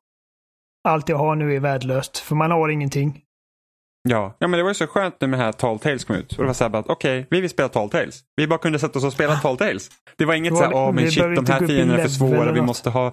allt 0.89 1.09
jag 1.09 1.17
har 1.17 1.37
nu 1.37 1.57
är 1.57 1.61
värdelöst. 1.61 2.19
För 2.19 2.35
man 2.35 2.51
har 2.51 2.69
ingenting. 2.69 3.23
Ja, 4.09 4.37
ja 4.39 4.47
men 4.47 4.59
det 4.59 4.63
var 4.63 4.71
ju 4.71 4.75
så 4.75 4.87
skönt 4.87 5.21
nu 5.21 5.27
med 5.27 5.39
här 5.39 5.53
Tall 5.53 5.79
Tales 5.79 6.05
kom 6.05 6.17
ut. 6.17 6.33
Och 6.33 6.39
det 6.39 6.47
var 6.47 6.55
så 6.55 6.65
här 6.65 6.77
att 6.77 6.89
okej, 6.89 7.19
okay, 7.21 7.27
vi 7.31 7.41
vill 7.41 7.51
spela 7.51 7.69
Tall 7.69 7.91
Tales. 7.91 8.21
Vi 8.37 8.47
bara 8.47 8.59
kunde 8.59 8.79
sätta 8.79 8.99
oss 8.99 9.05
och 9.05 9.13
spela 9.13 9.37
Tall 9.37 9.57
Tales. 9.57 9.91
Det 10.19 10.25
var 10.25 10.35
inget 10.35 10.57
så 10.57 10.63
här, 10.63 10.75
åh 10.75 10.93
men 10.93 11.11
shit, 11.11 11.23
de 11.37 11.47
här 11.47 11.67
fienderna 11.67 11.99
är 11.99 12.03
för 12.03 12.09
svåra, 12.09 12.53
vi 12.53 12.61
måste 12.61 12.91
ha... 12.91 13.13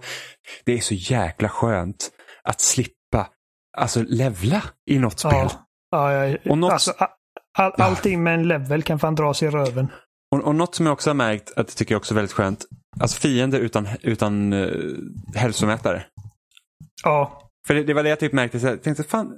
Det 0.66 0.74
är 0.74 0.80
så 0.80 0.94
jäkla 0.94 1.50
skönt 1.50 2.10
att 2.44 2.62
slippa 2.62 3.28
alltså 3.78 4.04
levla 4.08 4.64
i 4.89 5.00
något 5.00 5.20
spel. 5.20 5.50
Ja, 5.91 6.14
ja, 6.14 6.26
ja. 6.26 6.38
Och 6.52 6.58
något... 6.58 6.72
Alltså, 6.72 6.94
all, 7.58 7.74
allting 7.78 8.24
med 8.24 8.34
en 8.34 8.48
level 8.48 8.84
kan 8.84 9.00
fan 9.00 9.16
dra 9.16 9.34
sig 9.34 9.48
i 9.48 9.52
röven. 9.52 9.91
Och, 10.32 10.44
och 10.44 10.56
något 10.56 10.76
som 10.76 10.86
jag 10.86 10.94
också 10.94 11.10
har 11.10 11.16
märkt, 11.16 11.54
att 11.58 11.68
det 11.68 11.74
tycker 11.74 11.96
jag 11.96 12.00
också 12.00 12.14
är 12.14 12.16
väldigt 12.16 12.34
skönt, 12.34 12.66
alltså 13.00 13.20
fiender 13.20 13.60
utan, 13.60 13.88
utan 14.02 14.54
uh, 14.54 14.98
hälsomätare. 15.36 16.06
Ja. 17.04 17.50
För 17.68 17.74
det, 17.74 17.84
det, 17.84 17.94
var 17.94 18.04
det 18.04 18.10
jag 18.10 18.20
typ 18.20 18.34
märkte, 18.34 18.60
så 18.60 18.68
jag 18.68 18.84
tänkte 18.84 19.04
fan, 19.04 19.32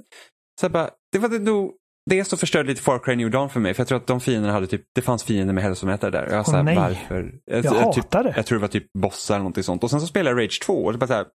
så 0.62 0.70
bara, 0.70 0.89
det 1.12 1.20
var 1.20 1.30
det 1.30 1.39
nog 1.39 1.74
det 2.10 2.26
som 2.26 2.38
förstörde 2.38 2.70
lite 2.70 2.82
Far 2.82 2.99
Cry 2.99 3.16
New 3.16 3.32
Dawn 3.32 3.49
för 3.49 3.60
mig. 3.60 3.74
För 3.74 3.82
jag 3.82 3.88
tror 3.88 3.97
att 3.97 4.08
de 4.08 4.22
fienderna 4.22 4.53
hade 4.53 4.68
typ, 4.68 4.82
det 4.95 5.01
fanns 5.01 5.24
fiender 5.24 5.53
med 5.53 5.64
hälsomätare 5.64 6.12
där. 6.12 6.28
Jag, 6.32 6.47
oh, 6.47 6.64
nej. 6.64 6.76
varför? 6.76 7.34
Jag, 7.45 7.66
jag, 7.66 7.76
jag 7.76 7.93
typ, 7.93 8.12
det. 8.12 8.34
Jag 8.36 8.45
tror 8.45 8.58
det 8.58 8.62
var 8.62 8.68
typ 8.68 8.93
bossar 8.93 9.36
eller 9.36 9.39
någonting 9.39 9.64
sånt. 9.64 9.84
Och 9.84 9.89
sen 9.89 10.01
så 10.01 10.08
spelade 10.08 10.41
jag 10.41 10.45
Rage 10.45 10.62
2 10.62 10.74
och 10.74 10.91
det 10.91 10.97
bara 10.97 11.08
så 11.08 11.14
här, 11.14 11.26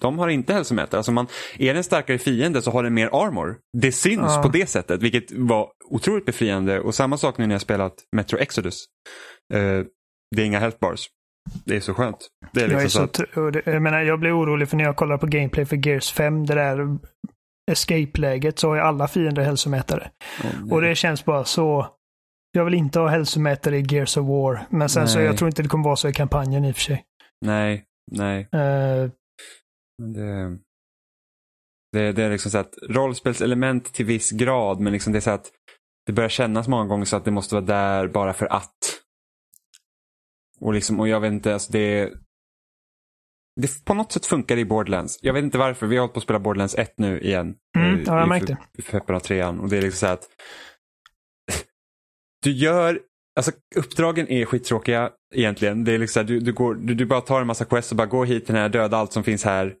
de 0.00 0.18
har 0.18 0.28
inte 0.28 0.52
hälsomätare. 0.52 0.98
Alltså 0.98 1.12
man, 1.12 1.26
är 1.58 1.74
det 1.74 1.80
en 1.80 1.84
starkare 1.84 2.18
fiende 2.18 2.62
så 2.62 2.70
har 2.70 2.82
den 2.82 2.94
mer 2.94 3.06
armor. 3.12 3.56
Det 3.78 3.92
syns 3.92 4.32
ja. 4.36 4.42
på 4.42 4.48
det 4.48 4.66
sättet, 4.66 5.02
vilket 5.02 5.32
var 5.32 5.68
otroligt 5.90 6.26
befriande. 6.26 6.80
Och 6.80 6.94
samma 6.94 7.16
sak 7.16 7.38
nu 7.38 7.46
när 7.46 7.54
jag 7.54 7.62
spelat 7.62 7.94
Metro 8.16 8.38
Exodus. 8.38 8.84
Uh, 9.54 9.84
det 10.36 10.42
är 10.42 10.46
inga 10.46 10.58
health 10.58 10.78
bars. 10.80 11.06
Det 11.64 11.76
är 11.76 11.80
så 11.80 11.94
skönt. 11.94 12.28
Det 12.52 12.60
är 12.60 12.68
liksom 12.68 12.78
jag, 12.78 12.84
är 12.84 12.88
så, 12.88 13.08
så 13.34 13.58
att... 13.58 13.66
jag, 13.66 13.82
menar, 13.82 14.02
jag 14.02 14.20
blir 14.20 14.38
orolig 14.38 14.68
för 14.68 14.76
när 14.76 14.84
jag 14.84 14.96
kollar 14.96 15.18
på 15.18 15.26
gameplay 15.26 15.64
för 15.66 15.86
Gears 15.86 16.12
5, 16.12 16.46
det 16.46 16.54
där 16.54 16.98
escape-läget, 17.70 18.58
så 18.58 18.68
har 18.68 18.74
ju 18.74 18.80
alla 18.80 19.08
fiender 19.08 19.42
hälsomätare. 19.42 20.10
Oh, 20.44 20.72
och 20.72 20.80
det 20.80 20.94
känns 20.94 21.24
bara 21.24 21.44
så... 21.44 21.86
Jag 22.52 22.64
vill 22.64 22.74
inte 22.74 23.00
ha 23.00 23.08
hälsomätare 23.08 23.78
i 23.78 23.86
Gears 23.88 24.16
of 24.16 24.26
War. 24.28 24.66
Men 24.70 24.88
sen 24.88 25.02
nej. 25.02 25.12
så 25.12 25.20
jag 25.20 25.36
tror 25.36 25.48
inte 25.48 25.62
det 25.62 25.68
kommer 25.68 25.84
vara 25.84 25.96
så 25.96 26.08
i 26.08 26.12
kampanjen 26.12 26.64
i 26.64 26.70
och 26.70 26.74
för 26.74 26.82
sig. 26.82 27.04
Nej, 27.46 27.84
nej. 28.12 28.48
Uh, 28.54 29.10
det, 30.02 30.58
det, 31.92 32.12
det, 32.12 32.22
är 32.22 32.30
liksom 32.30 32.50
så 32.50 32.58
att 32.58 32.74
rollspelselement 32.88 33.92
till 33.92 34.06
viss 34.06 34.30
grad 34.30 34.80
men 34.80 34.92
liksom 34.92 35.12
det 35.12 35.18
är 35.18 35.20
så 35.20 35.30
att 35.30 35.50
det 36.06 36.12
börjar 36.12 36.28
kännas 36.28 36.68
många 36.68 36.86
gånger 36.86 37.04
så 37.04 37.16
att 37.16 37.24
det 37.24 37.30
måste 37.30 37.54
vara 37.54 37.64
där 37.64 38.08
bara 38.08 38.32
för 38.32 38.46
att. 38.46 39.00
Och, 40.60 40.74
liksom, 40.74 41.00
och 41.00 41.08
jag 41.08 41.20
vet 41.20 41.32
inte, 41.32 41.52
alltså 41.52 41.72
det, 41.72 42.12
det 43.60 43.84
på 43.84 43.94
något 43.94 44.12
sätt 44.12 44.26
funkar 44.26 44.56
i 44.56 44.64
Borderlands. 44.64 45.18
Jag 45.22 45.32
vet 45.32 45.44
inte 45.44 45.58
varför, 45.58 45.86
vi 45.86 45.96
har 45.96 46.00
hållit 46.00 46.14
på 46.14 46.18
att 46.18 46.24
spela 46.24 46.38
Borderlands 46.38 46.74
1 46.74 46.94
nu 46.96 47.20
igen. 47.20 47.54
Mm, 47.76 48.02
ja, 48.06 48.18
jag 48.18 48.28
märkte. 48.28 48.56
I 48.78 48.82
Pepparna 48.82 49.20
3 49.20 49.44
och 49.44 49.68
det 49.68 49.76
är 49.76 49.82
liksom 49.82 50.08
så 50.08 50.12
att 50.12 50.28
du 52.42 52.52
gör, 52.52 53.00
alltså 53.36 53.52
uppdragen 53.76 54.28
är 54.28 54.44
skittråkiga 54.44 55.10
egentligen. 55.34 55.84
Det 55.84 55.92
är 55.92 55.98
liksom 55.98 56.26
du, 56.26 56.40
du, 56.40 56.52
går, 56.52 56.74
du, 56.74 56.94
du 56.94 57.06
bara 57.06 57.20
tar 57.20 57.40
en 57.40 57.46
massa 57.46 57.64
quests 57.64 57.92
och 57.92 57.96
bara 57.96 58.06
går 58.06 58.26
hit 58.26 58.46
den 58.46 58.56
här, 58.56 58.68
döda 58.68 58.96
allt 58.96 59.12
som 59.12 59.24
finns 59.24 59.44
här 59.44 59.74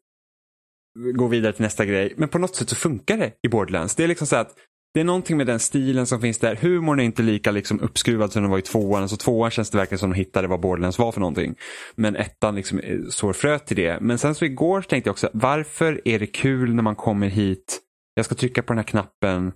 gå 1.14 1.26
vidare 1.26 1.52
till 1.52 1.62
nästa 1.62 1.84
grej. 1.84 2.14
Men 2.16 2.28
på 2.28 2.38
något 2.38 2.56
sätt 2.56 2.68
så 2.68 2.76
funkar 2.76 3.16
det 3.16 3.32
i 3.42 3.48
Borderlands. 3.48 3.94
Det 3.94 4.04
är 4.04 4.08
liksom 4.08 4.26
så 4.26 4.36
att 4.36 4.54
det 4.94 5.00
är 5.00 5.04
någonting 5.04 5.36
med 5.36 5.46
den 5.46 5.60
stilen 5.60 6.06
som 6.06 6.20
finns 6.20 6.38
där. 6.38 6.56
Humorn 6.56 7.00
är 7.00 7.04
inte 7.04 7.22
lika 7.22 7.50
liksom 7.50 7.80
uppskruvad 7.80 8.32
som 8.32 8.42
den 8.42 8.50
var 8.50 8.58
i 8.58 8.62
tvåan. 8.62 9.08
Så 9.08 9.16
tvåan 9.16 9.50
känns 9.50 9.70
det 9.70 9.78
verkligen 9.78 9.98
som 9.98 10.10
de 10.10 10.16
hittade 10.16 10.48
vad 10.48 10.60
Borderlands 10.60 10.98
var 10.98 11.12
för 11.12 11.20
någonting. 11.20 11.54
Men 11.94 12.16
ettan 12.16 12.54
liksom 12.54 12.80
sår 13.10 13.32
fröet 13.32 13.66
till 13.66 13.76
det. 13.76 14.00
Men 14.00 14.18
sen 14.18 14.34
så 14.34 14.44
igår 14.44 14.82
tänkte 14.82 15.08
jag 15.08 15.12
också, 15.12 15.30
varför 15.32 16.00
är 16.04 16.18
det 16.18 16.26
kul 16.26 16.74
när 16.74 16.82
man 16.82 16.96
kommer 16.96 17.28
hit? 17.28 17.80
Jag 18.14 18.24
ska 18.24 18.34
trycka 18.34 18.62
på 18.62 18.72
den 18.72 18.78
här 18.78 18.84
knappen. 18.84 19.52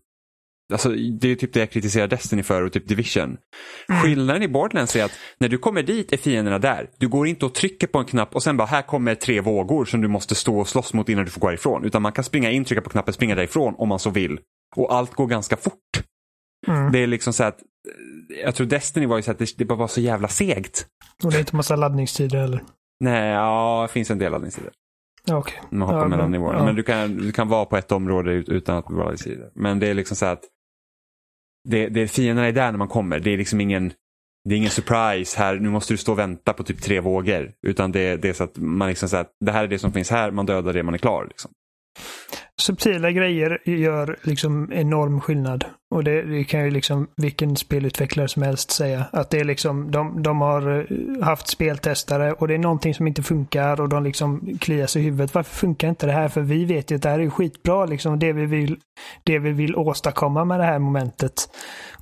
Alltså, 0.72 0.88
det 0.88 1.28
är 1.28 1.34
typ 1.34 1.52
det 1.52 1.60
jag 1.60 1.70
kritiserar 1.70 2.06
Destiny 2.06 2.42
för 2.42 2.62
och 2.62 2.72
typ 2.72 2.88
Division. 2.88 3.36
Mm. 3.88 4.02
Skillnaden 4.02 4.42
i 4.42 4.48
Borderlands 4.48 4.96
är 4.96 5.04
att 5.04 5.18
när 5.38 5.48
du 5.48 5.58
kommer 5.58 5.82
dit 5.82 6.12
är 6.12 6.16
fienderna 6.16 6.58
där. 6.58 6.90
Du 6.98 7.08
går 7.08 7.26
inte 7.26 7.46
och 7.46 7.54
trycker 7.54 7.86
på 7.86 7.98
en 7.98 8.04
knapp 8.04 8.34
och 8.34 8.42
sen 8.42 8.56
bara 8.56 8.66
här 8.66 8.82
kommer 8.82 9.14
tre 9.14 9.40
vågor 9.40 9.84
som 9.84 10.00
du 10.00 10.08
måste 10.08 10.34
stå 10.34 10.58
och 10.58 10.68
slåss 10.68 10.92
mot 10.92 11.08
innan 11.08 11.24
du 11.24 11.30
får 11.30 11.40
gå 11.40 11.52
ifrån. 11.52 11.84
Utan 11.84 12.02
man 12.02 12.12
kan 12.12 12.24
springa 12.24 12.50
in, 12.50 12.64
trycka 12.64 12.82
på 12.82 12.90
knappen, 12.90 13.14
springa 13.14 13.34
därifrån 13.34 13.74
om 13.78 13.88
man 13.88 13.98
så 13.98 14.10
vill. 14.10 14.38
Och 14.76 14.94
allt 14.94 15.14
går 15.14 15.26
ganska 15.26 15.56
fort. 15.56 16.04
Mm. 16.66 16.92
Det 16.92 16.98
är 16.98 17.06
liksom 17.06 17.32
så 17.32 17.44
att 17.44 17.58
jag 18.44 18.54
tror 18.54 18.66
Destiny 18.66 19.06
var 19.06 19.16
ju 19.16 19.22
så 19.22 19.30
att 19.30 19.38
det, 19.38 19.58
det 19.58 19.64
bara 19.64 19.78
var 19.78 19.88
så 19.88 20.00
jävla 20.00 20.28
segt. 20.28 20.86
Och 21.24 21.30
det 21.30 21.36
är 21.36 21.40
inte 21.40 21.56
massa 21.56 21.76
laddningstider 21.76 22.38
eller? 22.38 22.62
Nej, 23.00 23.30
ja, 23.30 23.82
det 23.88 23.92
finns 23.92 24.10
en 24.10 24.18
del 24.18 24.32
laddningstider. 24.32 24.72
Okay. 25.32 25.58
Man 25.70 25.88
hoppar 25.88 26.00
ja, 26.00 26.08
mellan 26.08 26.30
nivåerna. 26.30 26.58
Ja. 26.58 26.64
Men 26.64 26.74
du 26.74 26.82
kan, 26.82 27.16
du 27.16 27.32
kan 27.32 27.48
vara 27.48 27.64
på 27.64 27.76
ett 27.76 27.92
område 27.92 28.32
utan 28.32 28.76
att 28.76 28.90
vara 28.90 29.14
i 29.14 29.18
sidor. 29.18 29.50
Men 29.54 29.78
det 29.78 29.88
är 29.88 29.94
liksom 29.94 30.16
så 30.16 30.26
att 30.26 30.44
det, 31.68 31.88
det, 31.88 32.08
fienderna 32.08 32.48
är 32.48 32.52
där 32.52 32.70
när 32.70 32.78
man 32.78 32.88
kommer. 32.88 33.20
Det 33.20 33.30
är 33.30 33.36
liksom 33.36 33.60
ingen, 33.60 33.92
det 34.48 34.54
är 34.54 34.58
ingen 34.58 34.70
surprise 34.70 35.38
här, 35.38 35.56
nu 35.56 35.70
måste 35.70 35.92
du 35.92 35.96
stå 35.96 36.12
och 36.12 36.18
vänta 36.18 36.52
på 36.52 36.64
typ 36.64 36.82
tre 36.82 37.00
vågor. 37.00 37.52
Utan 37.62 37.92
det, 37.92 38.16
det 38.16 38.28
är 38.28 38.32
så 38.32 38.44
att 38.44 38.56
man 38.56 38.88
liksom 38.88 39.08
säger 39.08 39.24
att 39.24 39.32
det 39.44 39.52
här 39.52 39.64
är 39.64 39.68
det 39.68 39.78
som 39.78 39.92
finns 39.92 40.10
här, 40.10 40.30
man 40.30 40.46
dödar 40.46 40.72
det, 40.72 40.82
man 40.82 40.94
är 40.94 40.98
klar. 40.98 41.24
Liksom 41.24 41.50
subtila 42.60 43.10
grejer 43.10 43.58
gör 43.64 44.16
liksom 44.22 44.72
enorm 44.72 45.20
skillnad. 45.20 45.64
Och 45.94 46.04
det, 46.04 46.22
det, 46.22 46.44
kan 46.44 46.64
ju 46.64 46.70
liksom 46.70 47.08
vilken 47.16 47.56
spelutvecklare 47.56 48.28
som 48.28 48.42
helst 48.42 48.70
säga. 48.70 49.04
Att 49.12 49.30
det 49.30 49.40
är 49.40 49.44
liksom, 49.44 49.90
de, 49.90 50.22
de 50.22 50.40
har 50.40 50.78
eh, 50.78 51.24
haft 51.24 51.48
speltestare 51.48 52.32
och 52.32 52.48
det 52.48 52.54
är 52.54 52.58
någonting 52.58 52.94
som 52.94 53.06
inte 53.06 53.22
funkar 53.22 53.80
och 53.80 53.88
de 53.88 54.04
liksom 54.04 54.58
kliar 54.60 54.86
sig 54.86 55.02
i 55.02 55.04
huvudet. 55.04 55.34
Varför 55.34 55.54
funkar 55.54 55.88
inte 55.88 56.06
det 56.06 56.12
här? 56.12 56.28
För 56.28 56.40
vi 56.40 56.64
vet 56.64 56.90
ju 56.90 56.94
att 56.94 57.02
det 57.02 57.08
här 57.08 57.20
är 57.20 57.30
skitbra, 57.30 57.86
liksom 57.86 58.18
det 58.18 58.32
vi 58.32 58.46
vill, 58.46 58.76
det 59.24 59.38
vi 59.38 59.52
vill 59.52 59.76
åstadkomma 59.76 60.44
med 60.44 60.60
det 60.60 60.66
här 60.66 60.78
momentet. 60.78 61.48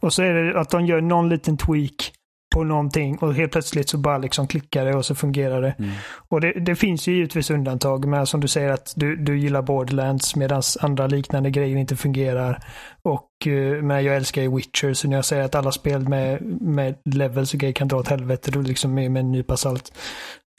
Och 0.00 0.12
så 0.12 0.22
är 0.22 0.34
det 0.34 0.60
att 0.60 0.70
de 0.70 0.86
gör 0.86 1.00
någon 1.00 1.28
liten 1.28 1.56
tweak 1.56 2.12
på 2.52 2.64
någonting 2.64 3.18
och 3.18 3.34
helt 3.34 3.52
plötsligt 3.52 3.88
så 3.88 3.98
bara 3.98 4.18
liksom 4.18 4.46
klickar 4.46 4.84
det 4.84 4.94
och 4.94 5.06
så 5.06 5.14
fungerar 5.14 5.62
det. 5.62 5.74
Mm. 5.78 5.90
Och 6.28 6.40
det, 6.40 6.52
det, 6.52 6.74
finns 6.74 7.08
ju 7.08 7.14
givetvis 7.14 7.50
undantag 7.50 8.04
med 8.04 8.28
som 8.28 8.40
du 8.40 8.48
säger 8.48 8.70
att 8.70 8.92
du, 8.96 9.16
du 9.16 9.38
gillar 9.38 9.62
Borderlands 9.62 10.36
medan 10.36 10.62
andra 10.80 11.06
liknande 11.06 11.50
grejer 11.50 11.76
inte 11.76 11.96
fungerar. 11.96 12.64
Och 13.02 13.28
uh, 13.46 13.82
men 13.82 14.04
jag 14.04 14.16
älskar 14.16 14.42
ju 14.42 14.56
Witcher 14.56 14.92
så 14.92 15.08
när 15.08 15.16
jag 15.16 15.24
säger 15.24 15.44
att 15.44 15.54
alla 15.54 15.72
spel 15.72 16.08
med, 16.08 16.42
med 16.60 16.94
levels 17.04 17.54
och 17.54 17.60
grejer 17.60 17.74
kan 17.74 17.88
dra 17.88 17.96
åt 17.96 18.08
helvete 18.08 18.50
då 18.50 18.60
liksom 18.60 18.94
med, 18.94 19.10
med 19.10 19.20
en 19.20 19.32
nypa 19.32 19.56
salt. 19.56 19.92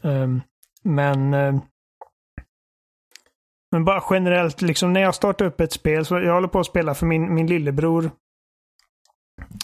Um, 0.04 0.42
men 0.84 1.34
uh, 1.34 1.62
men 3.74 3.86
bara 3.86 4.04
generellt, 4.10 4.62
liksom 4.62 4.94
när 4.94 5.02
jag 5.02 5.16
startar 5.16 5.46
upp 5.46 5.62
ett 5.62 5.74
spel, 5.74 6.06
så 6.06 6.20
jag 6.20 6.34
håller 6.34 6.48
på 6.48 6.60
att 6.60 6.66
spela 6.66 6.94
för 6.94 7.06
min, 7.06 7.34
min 7.34 7.48
lillebror. 7.48 8.12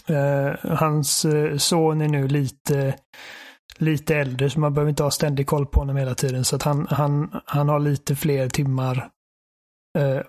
Eh, 0.08 0.76
hans 0.76 1.24
eh, 1.24 1.56
son 1.56 2.00
är 2.00 2.08
nu 2.08 2.28
lite, 2.28 2.94
lite 3.78 4.16
äldre, 4.16 4.50
så 4.50 4.60
man 4.60 4.74
behöver 4.74 4.90
inte 4.90 5.02
ha 5.02 5.10
ständig 5.10 5.46
koll 5.46 5.66
på 5.66 5.80
honom 5.80 5.96
hela 5.96 6.14
tiden. 6.14 6.44
Så 6.44 6.56
att 6.56 6.62
han, 6.62 6.86
han, 6.90 7.40
han 7.44 7.68
har 7.68 7.78
lite 7.78 8.16
fler 8.16 8.48
timmar 8.48 9.08
eh, 9.98 10.20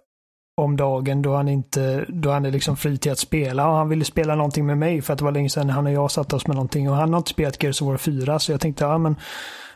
om 0.62 0.78
dagen 0.78 1.22
då 1.22 1.36
han 1.36 1.48
inte, 1.48 2.06
då 2.08 2.32
han 2.32 2.46
är 2.46 2.52
liksom 2.52 2.78
fri 2.78 2.98
till 2.98 3.12
att 3.12 3.20
spela. 3.20 3.68
Och 3.68 3.76
han 3.76 3.90
ville 3.90 4.06
spela 4.06 4.36
någonting 4.36 4.66
med 4.66 4.78
mig 4.78 5.02
för 5.02 5.14
att 5.14 5.20
det 5.20 5.26
var 5.26 5.32
länge 5.32 5.50
sedan 5.50 5.70
han 5.70 5.88
och 5.88 5.94
jag 5.94 6.12
satt 6.12 6.34
oss 6.34 6.48
med 6.48 6.56
någonting. 6.56 6.90
Och 6.90 6.96
han 6.96 7.14
har 7.14 7.18
inte 7.18 7.30
spelat 7.30 7.64
Gears 7.64 7.82
of 7.82 7.88
War 7.88 7.98
4, 7.98 8.40
så 8.40 8.52
jag 8.52 8.62
tänkte, 8.62 8.84
ja 8.84 8.98
men 8.98 9.16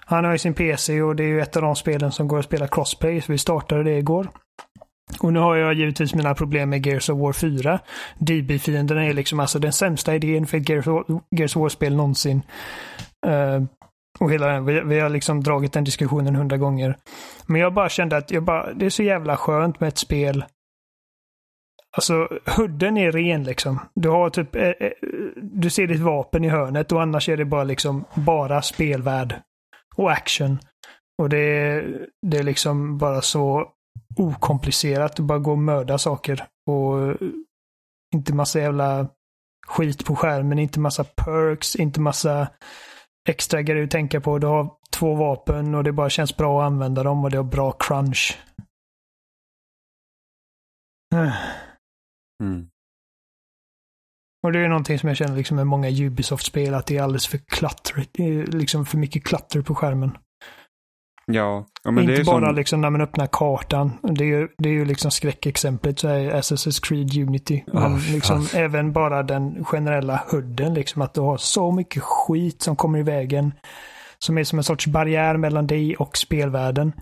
han 0.06 0.26
har 0.26 0.32
ju 0.32 0.38
sin 0.38 0.54
PC 0.54 1.02
och 1.02 1.16
det 1.16 1.24
är 1.24 1.28
ju 1.28 1.42
ett 1.42 1.56
av 1.56 1.62
de 1.62 1.76
spelen 1.76 2.12
som 2.12 2.28
går 2.28 2.40
att 2.40 2.46
spela 2.46 2.68
crossplay, 2.68 3.22
så 3.22 3.32
vi 3.32 3.38
startade 3.38 3.84
det 3.84 3.98
igår. 3.98 4.30
Och 5.20 5.34
nu 5.34 5.40
har 5.40 5.56
jag 5.56 5.74
givetvis 5.74 6.16
mina 6.16 6.36
problem 6.36 6.70
med 6.70 6.86
Gears 6.86 7.10
of 7.10 7.20
War 7.20 7.34
4. 7.34 7.80
DB-fienden 8.20 8.98
är 8.98 9.14
liksom 9.14 9.40
alltså 9.40 9.60
den 9.60 9.74
sämsta 9.74 10.16
idén 10.16 10.48
för 10.48 10.58
ett 10.58 10.70
Gears 10.70 11.56
of 11.56 11.62
War-spel 11.62 11.96
någonsin. 11.96 12.42
Uh, 13.28 13.64
och 14.20 14.32
hela 14.32 14.48
den, 14.48 14.66
vi, 14.66 14.82
vi, 14.82 15.00
har 15.00 15.10
liksom 15.10 15.44
dragit 15.44 15.74
den 15.74 15.84
diskussionen 15.84 16.36
hundra 16.36 16.58
gånger. 16.58 16.98
Men 17.48 17.62
jag 17.62 17.74
bara 17.74 17.90
kände 17.90 18.18
att 18.18 18.32
jag 18.32 18.44
bara, 18.44 18.74
det 18.74 18.86
är 18.86 18.90
så 18.90 19.04
jävla 19.04 19.38
skönt 19.38 19.80
med 19.80 19.88
ett 19.88 19.98
spel. 19.98 20.46
Alltså, 21.98 22.28
hudden 22.58 22.98
är 22.98 23.12
ren 23.12 23.44
liksom. 23.44 23.80
Du 23.96 24.10
har 24.10 24.30
typ, 24.30 24.56
eh, 24.56 24.64
eh 24.64 24.92
du 25.42 25.70
ser 25.70 25.88
ditt 25.88 26.00
vapen 26.00 26.44
i 26.44 26.50
hörnet 26.50 26.92
och 26.92 27.02
annars 27.02 27.30
är 27.30 27.38
det 27.38 27.46
bara 27.46 27.64
liksom 27.64 28.06
bara 28.14 28.62
spelvärld 28.62 29.36
och 29.96 30.12
action. 30.12 30.60
Och 31.22 31.30
det 31.30 31.84
det 32.28 32.38
är 32.38 32.44
liksom 32.44 32.98
bara 32.98 33.22
så 33.22 33.75
okomplicerat. 34.16 35.16
Du 35.16 35.24
bara 35.24 35.40
går 35.40 35.52
och 35.52 35.58
mörda 35.58 35.98
saker. 35.98 36.48
Och 36.70 37.18
inte 38.14 38.34
massa 38.34 38.60
jävla 38.60 39.08
skit 39.68 40.06
på 40.06 40.16
skärmen, 40.16 40.60
inte 40.60 40.80
massa 40.80 41.04
perks, 41.04 41.76
inte 41.76 42.00
massa 42.00 42.48
extra 43.30 43.62
grejer 43.62 43.84
att 43.84 43.92
tänka 43.92 44.22
på. 44.22 44.40
Du 44.40 44.48
har 44.48 44.72
två 44.92 45.16
vapen 45.16 45.76
och 45.76 45.84
det 45.84 45.92
bara 45.92 46.10
känns 46.10 46.38
bra 46.38 46.62
att 46.62 46.66
använda 46.66 47.04
dem 47.04 47.24
och 47.24 47.32
det 47.32 47.38
har 47.38 47.44
bra 47.44 47.72
crunch. 47.72 48.40
Mm. 52.44 52.68
Och 54.44 54.52
det 54.52 54.60
är 54.60 54.68
någonting 54.68 55.00
som 55.00 55.10
jag 55.10 55.18
känner 55.18 55.36
liksom 55.36 55.58
med 55.58 55.68
många 55.68 55.90
Ubisoft-spel, 55.90 56.74
att 56.74 56.86
det 56.86 56.98
är 56.98 57.04
alldeles 57.04 57.28
för 57.28 57.38
klottrigt. 57.38 58.14
Det 58.14 58.24
är 58.24 58.46
liksom 58.48 58.86
för 58.86 58.98
mycket 58.98 59.24
klatter 59.24 59.62
på 59.62 59.76
skärmen. 59.76 60.18
Ja, 61.32 61.66
ja 61.84 62.02
Inte 62.02 62.24
bara 62.24 62.46
som... 62.46 62.56
liksom 62.56 62.82
när 62.82 62.90
man 62.90 63.02
öppnar 63.02 63.28
kartan. 63.32 63.92
Det 64.02 64.24
är 64.24 64.28
ju, 64.28 64.48
det 64.58 64.70
är 64.70 64.74
ju 64.74 64.86
liksom 64.86 65.12
skräckexemplet 65.12 66.00
så 66.00 66.08
är 66.08 66.32
Assassin's 66.32 66.88
Creed 66.88 67.28
Unity. 67.28 67.64
Men 67.68 67.94
Oh, 67.94 68.12
liksom 68.12 68.48
även 68.54 68.92
bara 68.94 69.24
den 69.24 69.66
generella 69.66 70.24
hudden, 70.32 70.74
liksom 70.74 71.02
att 71.02 71.14
du 71.14 71.22
har 71.22 71.38
så 71.38 71.72
mycket 71.72 72.04
skit 72.04 72.62
som 72.62 72.76
kommer 72.76 73.00
i 73.00 73.04
vägen. 73.04 73.54
Som 74.20 74.38
är 74.38 74.44
som 74.44 74.60
en 74.60 74.64
sorts 74.64 74.88
barriär 74.88 75.38
mellan 75.38 75.68
dig 75.68 75.96
och 75.96 76.18
spelvärlden. 76.18 76.94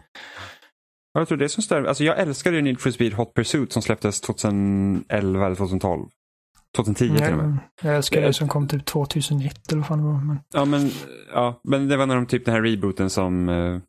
Ja, 1.13 1.19
Jag 1.19 1.28
tror 1.28 1.38
det 1.38 1.45
är 1.45 1.49
som 1.49 1.63
stör. 1.63 1.84
Alltså 1.84 2.03
jag 2.03 2.19
älskade 2.19 2.55
ju 2.55 2.61
Need 2.61 2.80
for 2.80 2.91
Speed 2.91 3.13
Hot 3.13 3.34
Pursuit 3.34 3.71
som 3.71 3.82
släpptes 3.82 4.21
2011 4.21 5.45
eller 5.45 5.55
2012. 5.55 6.05
2010 6.76 7.17
till 7.17 7.32
och 7.32 7.38
med. 7.38 7.57
Jag, 7.82 7.89
jag 7.89 7.95
älskar 7.95 8.21
det 8.21 8.34
som 8.34 8.47
kom 8.47 8.67
typ 8.67 8.86
2001 8.86 9.71
eller 9.71 9.80
vad 9.80 9.88
fan 9.88 9.97
det 9.97 10.03
var. 10.03 10.13
Men... 10.13 10.39
Ja 10.53 10.65
men, 10.65 10.89
ja, 11.34 11.61
men 11.63 11.88
det 11.88 11.97
var 11.97 12.05
när 12.05 12.15
de 12.15 12.26
typ 12.26 12.45
den 12.45 12.53
här 12.53 12.61
rebooten 12.61 13.09
som 13.09 13.49
uh, 13.49 13.82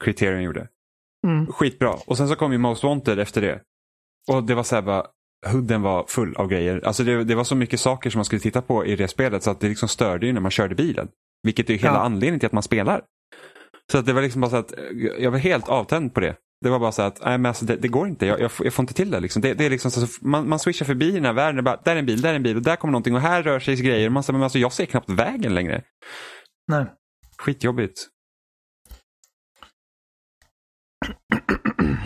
Criterion 0.00 0.42
gjorde. 0.42 0.68
Mm. 1.26 1.46
Skitbra. 1.46 1.90
Och 2.06 2.16
sen 2.16 2.28
så 2.28 2.36
kom 2.36 2.52
ju 2.52 2.58
Most 2.58 2.84
Wanted 2.84 3.18
efter 3.18 3.40
det. 3.40 3.60
Och 4.32 4.44
det 4.44 4.54
var 4.54 4.62
så 4.62 4.74
här 4.74 4.82
bara, 4.82 5.06
hudden 5.46 5.82
var 5.82 6.04
full 6.08 6.36
av 6.36 6.48
grejer. 6.48 6.80
Alltså 6.86 7.04
det, 7.04 7.24
det 7.24 7.34
var 7.34 7.44
så 7.44 7.54
mycket 7.56 7.80
saker 7.80 8.10
som 8.10 8.18
man 8.18 8.24
skulle 8.24 8.40
titta 8.40 8.62
på 8.62 8.86
i 8.86 8.96
det 8.96 9.08
spelet 9.08 9.42
så 9.42 9.50
att 9.50 9.60
det 9.60 9.68
liksom 9.68 9.88
störde 9.88 10.26
ju 10.26 10.32
när 10.32 10.40
man 10.40 10.50
körde 10.50 10.74
bilen. 10.74 11.08
Vilket 11.42 11.70
är 11.70 11.74
hela 11.74 11.94
Ja. 11.94 12.00
anledningen 12.00 12.40
till 12.40 12.46
att 12.46 12.52
man 12.52 12.62
spelar. 12.62 13.02
Så 13.92 13.98
att 13.98 14.06
det 14.06 14.12
var 14.12 14.22
liksom 14.22 14.40
bara 14.40 14.50
så 14.50 14.56
att 14.56 14.72
jag 15.18 15.30
var 15.30 15.38
helt 15.38 15.68
avtänd 15.68 16.14
på 16.14 16.20
det. 16.20 16.36
Det 16.60 16.70
var 16.70 16.78
bara 16.78 16.92
så 16.92 17.02
att, 17.02 17.20
nej 17.24 17.38
men 17.38 17.46
alltså 17.46 17.64
det, 17.64 17.76
det 17.76 17.88
går 17.88 18.08
inte, 18.08 18.26
jag, 18.26 18.40
jag, 18.40 18.52
får- 18.52 18.66
jag 18.66 18.74
får 18.74 18.82
inte 18.82 18.94
till 18.94 19.10
det. 19.10 19.20
Liksom. 19.20 19.42
det, 19.42 19.54
det 19.54 19.66
är 19.66 19.70
liksom 19.70 19.90
så, 19.90 20.06
man, 20.20 20.48
man 20.48 20.58
swishar 20.58 20.86
förbi 20.86 21.10
den 21.10 21.24
här 21.24 21.32
världen, 21.32 21.64
bara, 21.64 21.80
där 21.84 21.92
är 21.94 21.98
en 21.98 22.06
bil, 22.06 22.20
där 22.20 22.30
är 22.30 22.34
en 22.34 22.42
bil 22.42 22.56
och 22.56 22.62
där 22.62 22.76
kommer 22.76 22.92
någonting 22.92 23.14
och 23.14 23.20
här 23.20 23.42
rör 23.42 23.58
sig 23.60 23.76
grejer. 23.76 24.10
Man 24.10 24.22
säger, 24.22 24.32
men 24.38 24.42
alltså 24.42 24.58
jag 24.58 24.72
ser 24.72 24.86
knappt 24.86 25.10
vägen 25.10 25.54
längre. 25.54 25.82
Nej. 26.68 26.84
Skitjobbigt. 27.38 28.06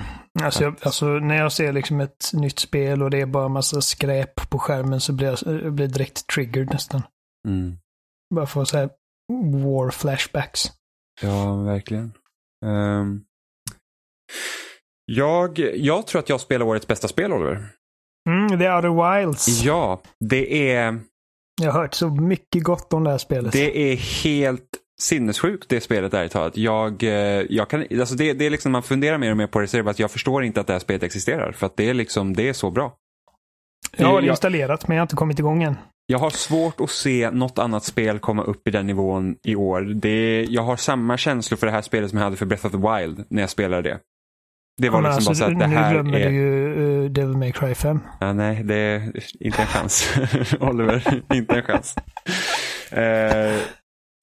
Alltså, 0.42 0.62
jag, 0.64 0.76
alltså 0.82 1.06
när 1.06 1.36
jag 1.36 1.52
ser 1.52 1.72
liksom 1.72 2.00
ett 2.00 2.30
nytt 2.32 2.58
spel 2.58 3.02
och 3.02 3.10
det 3.10 3.20
är 3.20 3.26
bara 3.26 3.48
massa 3.48 3.80
skräp 3.80 4.50
på 4.50 4.58
skärmen 4.58 5.00
så 5.00 5.12
blir 5.12 5.26
jag, 5.26 5.62
jag 5.64 5.72
blir 5.72 5.86
direkt 5.86 6.26
triggered 6.26 6.70
nästan. 6.72 7.02
Mm. 7.48 7.76
Bara 8.34 8.46
för 8.46 8.64
så 8.64 8.76
här 8.76 8.90
war 9.64 9.90
flashbacks. 9.90 10.64
Ja, 11.22 11.56
verkligen. 11.56 12.12
Ehm, 12.66 13.20
jag, 15.04 15.58
jag 15.58 16.06
tror 16.06 16.18
att 16.18 16.28
jag 16.28 16.40
spelar 16.40 16.66
årets 16.66 16.86
bästa 16.86 17.08
spel, 17.08 17.32
Oliver. 17.32 17.68
Mm, 18.28 18.48
The 18.58 18.70
Outer 18.70 19.20
Wilds. 19.20 19.62
Ja, 19.62 20.02
det 20.24 20.72
är, 20.72 21.00
Jag 21.62 21.72
har 21.72 21.80
hört 21.80 21.94
så 21.94 22.08
mycket 22.08 22.62
gott 22.62 22.92
om 22.92 23.04
det 23.04 23.10
här 23.10 23.18
spelet. 23.18 23.52
det 23.52 23.92
är 23.92 23.96
helt 23.96 24.68
sinnessjukt 25.00 25.68
det 25.68 25.80
spelet 25.80 26.14
ärligt 26.14 26.32
talat. 26.32 26.56
Jag, 26.56 27.02
eh, 27.02 27.10
jag 27.50 27.68
kan, 27.68 27.84
alltså 28.00 28.14
det, 28.14 28.32
det 28.32 28.46
är 28.46 28.50
liksom, 28.50 28.72
man 28.72 28.82
funderar 28.82 29.18
mer 29.18 29.30
och 29.30 29.36
mer 29.36 29.46
på 29.46 29.60
det, 29.60 29.66
så 29.68 29.78
är 29.78 29.82
bara 29.82 29.90
att 29.90 29.98
jag 29.98 30.10
förstår 30.10 30.44
inte 30.44 30.60
att 30.60 30.66
det 30.66 30.72
här 30.72 30.80
spelet 30.80 31.02
existerar. 31.02 31.52
För 31.52 31.66
att 31.66 31.76
det 31.76 31.88
är 31.88 31.94
liksom, 31.94 32.36
det 32.36 32.48
är 32.48 32.52
så 32.52 32.70
bra. 32.70 32.96
jag 33.96 34.08
har 34.08 34.20
det 34.20 34.28
installerat 34.28 34.88
men 34.88 34.96
jag 34.96 35.00
har 35.00 35.04
inte 35.04 35.16
kommit 35.16 35.38
igång 35.38 35.62
än. 35.62 35.76
Jag 36.06 36.18
har 36.18 36.30
svårt 36.30 36.80
att 36.80 36.90
se 36.90 37.30
något 37.30 37.58
annat 37.58 37.84
spel 37.84 38.18
komma 38.18 38.42
upp 38.42 38.68
i 38.68 38.70
den 38.70 38.86
nivån 38.86 39.36
i 39.42 39.56
år. 39.56 39.80
Det, 39.80 40.46
jag 40.50 40.62
har 40.62 40.76
samma 40.76 41.16
känslor 41.16 41.58
för 41.58 41.66
det 41.66 41.72
här 41.72 41.82
spelet 41.82 42.10
som 42.10 42.18
jag 42.18 42.24
hade 42.24 42.36
för 42.36 42.46
Breath 42.46 42.66
of 42.66 42.72
the 42.72 42.78
Wild 42.78 43.24
när 43.28 43.42
jag 43.42 43.50
spelade 43.50 43.82
det. 43.82 43.98
Det 44.80 44.90
var 44.90 45.00
Men 45.00 45.14
liksom 45.14 45.24
bara 45.24 45.30
alltså, 45.30 45.44
så 45.44 45.52
att 45.52 45.58
det 45.58 45.66
nu 45.66 45.74
här 45.74 45.92
glömmer 45.92 46.18
är... 46.18 46.28
du 46.28 46.34
ju 46.34 46.74
uh, 47.04 47.10
Devil 47.10 47.36
May 47.36 47.52
Cry 47.52 47.74
5. 47.74 48.00
Ja, 48.20 48.32
nej, 48.32 48.62
det 48.64 48.74
är 48.74 49.12
inte 49.40 49.62
en 49.62 49.66
chans. 49.66 50.18
Oliver, 50.60 51.22
inte 51.34 51.54
en 51.54 51.62
chans. 51.62 51.96
Eh, 52.90 53.56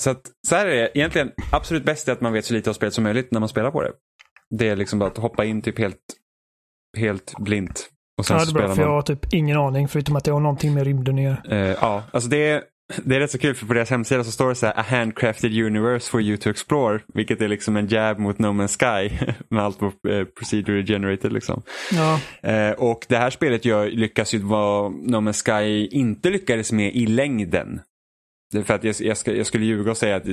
så, 0.04 0.10
att, 0.10 0.22
så 0.48 0.56
här 0.56 0.66
är 0.66 0.76
det. 0.76 0.98
Egentligen, 0.98 1.32
absolut 1.52 1.84
bäst 1.86 2.08
är 2.08 2.12
att 2.12 2.22
man 2.22 2.34
vet 2.34 2.46
så 2.46 2.54
lite 2.54 2.70
av 2.70 2.74
spelet 2.74 2.94
som 2.94 3.04
möjligt 3.04 3.32
när 3.32 3.40
man 3.40 3.50
spelar 3.50 3.72
på 3.72 3.82
det. 3.82 3.92
Det 4.58 4.68
är 4.70 4.76
liksom 4.76 5.00
bara 5.00 5.10
att 5.10 5.18
hoppa 5.18 5.46
in 5.46 5.62
typ 5.62 5.80
helt, 5.80 5.98
helt 6.98 7.34
blint. 7.40 7.90
Och 8.18 8.26
sen 8.26 8.38
Ja, 8.38 8.46
det 8.46 8.52
är 8.52 8.54
bra 8.54 8.76
för 8.76 8.82
jag 8.82 8.88
man. 8.88 8.96
har 8.96 9.02
typ 9.02 9.34
ingen 9.34 9.58
aning 9.58 9.88
förutom 9.88 10.16
att 10.16 10.24
det 10.24 10.32
har 10.32 10.40
någonting 10.40 10.74
med 10.74 10.84
rymden 10.84 11.16
att 11.16 11.22
göra. 11.24 11.38
Eh, 11.50 11.78
ja, 11.82 12.04
alltså 12.12 12.30
det 12.30 12.50
är, 12.50 12.64
det 13.04 13.16
är 13.16 13.20
rätt 13.20 13.32
så 13.32 13.38
kul 13.38 13.56
för 13.56 13.66
på 13.66 13.74
deras 13.74 13.90
hemsida 13.90 14.24
så 14.24 14.32
står 14.32 14.50
det 14.50 14.56
så 14.56 14.66
här 14.66 14.80
A 14.80 14.86
handcrafted 14.90 15.52
universe 15.66 16.12
for 16.12 16.22
you 16.22 16.38
to 16.38 16.50
explore. 16.50 17.00
Vilket 17.14 17.42
är 17.42 17.48
liksom 17.48 17.78
en 17.78 17.88
jab 17.88 18.20
mot 18.20 18.40
No 18.40 18.48
Man's 18.48 18.78
Sky. 19.10 19.18
med 19.50 19.64
allt 19.64 19.80
på 19.80 19.86
eh, 20.10 20.24
procedure 20.24 20.86
generated 20.86 21.34
liksom. 21.34 21.62
Ja, 21.92 22.20
Eh, 22.52 22.72
och 22.72 23.06
det 23.10 23.18
här 23.18 23.30
spelet 23.30 23.66
gör, 23.66 23.90
lyckas 23.90 24.34
ju 24.34 24.40
vara 24.40 24.90
No 24.90 25.16
Man's 25.18 25.46
Sky 25.46 25.88
inte 25.88 26.30
lyckades 26.30 26.72
med 26.72 26.96
i 26.96 27.08
längden. 27.08 27.80
För 28.66 28.74
att 28.74 28.84
jag, 28.84 28.96
jag, 29.00 29.18
ska, 29.18 29.34
jag 29.34 29.46
skulle 29.46 29.66
ljuga 29.66 29.92
och 29.92 29.98
säga 29.98 30.16
att, 30.16 30.24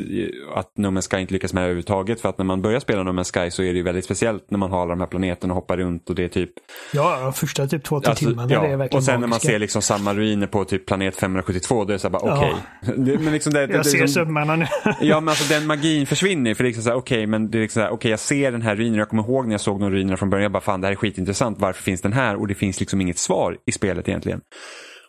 att 0.55 0.71
No 0.79 0.87
Man's 0.87 1.11
Sky 1.11 1.21
inte 1.21 1.33
lyckas 1.33 1.53
med 1.53 1.61
det 1.63 1.65
överhuvudtaget. 1.65 2.21
För 2.21 2.29
att 2.29 2.39
när 2.39 2.45
man 2.45 2.63
börjar 2.63 2.81
spela 2.81 3.03
No 3.03 3.11
Man's 3.11 3.45
Sky 3.45 3.51
så 3.51 3.63
är 3.63 3.67
det 3.67 3.77
ju 3.77 3.83
väldigt 3.83 4.05
speciellt 4.05 4.51
när 4.51 4.59
man 4.59 4.71
har 4.71 4.83
alla 4.83 4.91
de 4.91 5.01
här 5.01 5.07
planeterna 5.07 5.53
och 5.55 5.61
hoppar 5.61 5.77
runt 5.77 6.09
och 6.11 6.15
det 6.17 6.25
är 6.25 6.29
typ 6.29 6.51
ja 6.93 7.33
första 7.37 7.67
typ 7.67 7.85
två, 7.85 8.01
tre 8.01 8.11
Alltså, 8.11 8.27
timmarna. 8.27 8.53
ja, 8.53 8.61
Det 8.63 8.69
är 8.69 8.77
verkligen 8.77 8.99
och 8.99 9.05
sen 9.05 9.13
när 9.15 9.21
man 9.21 9.31
magiska. 9.31 9.49
ser 9.53 9.59
liksom 9.59 9.83
samma 9.83 10.15
ruiner 10.15 10.47
på 10.47 10.65
typ 10.65 10.87
planet 10.87 11.17
572, 11.17 11.85
då 11.85 11.89
är 11.91 11.93
det 11.93 11.99
så 11.99 12.09
här 12.09 12.13
bara 12.13 12.27
Ja. 12.27 12.39
okej. 12.39 12.55
Det- 12.97 13.19
Men 13.19 13.33
liksom 13.33 13.53
det, 13.53 13.61
Jag 13.61 13.71
det, 13.71 13.85
ser 13.85 13.99
liksom, 13.99 14.09
sömmarna 14.25 14.57
nu. 14.57 14.67
Ja 15.01 15.21
men 15.21 15.29
alltså 15.29 15.55
den 15.55 15.67
magin 15.67 16.07
försvinner 16.07 16.55
för 16.55 16.65
liksom 16.65 16.83
så 16.83 16.89
här, 16.91 16.97
okej 16.97 17.27
men 17.27 17.51
det 17.51 17.59
är 17.59 17.63
liksom 17.63 17.81
så 17.81 17.85
här, 17.85 17.93
okej 17.93 18.11
jag 18.11 18.21
ser 18.21 18.53
den 18.53 18.63
här 18.63 18.77
ruinen, 18.77 18.99
jag 18.99 19.09
kommer 19.09 19.23
ihåg 19.23 19.47
när 19.47 19.55
jag 19.55 19.61
såg 19.61 19.81
de 19.81 19.91
ruinerna 19.91 20.17
från 20.17 20.31
början, 20.31 20.43
jag 20.43 20.53
bara 20.53 20.61
fan 20.61 20.81
det 20.81 20.87
här 20.87 20.93
är 20.93 20.97
skitintressant, 20.97 21.59
varför 21.61 21.83
finns 21.83 22.01
den 22.03 22.13
här? 22.13 22.37
Och 22.37 22.49
det 22.49 22.55
finns 22.55 22.81
liksom 22.81 23.01
inget 23.01 23.19
svar 23.19 23.57
i 23.67 23.73
spelet 23.73 24.09
egentligen. 24.09 24.41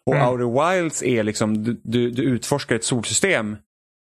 Och 0.09 0.15
Mm. 0.15 0.27
Outer 0.27 0.73
Wilds 0.81 1.03
är 1.03 1.23
liksom, 1.23 1.63
du, 1.63 1.81
du, 1.83 2.11
du 2.11 2.23
utforskar 2.23 2.75
ett 2.75 2.83
solsystem 2.83 3.57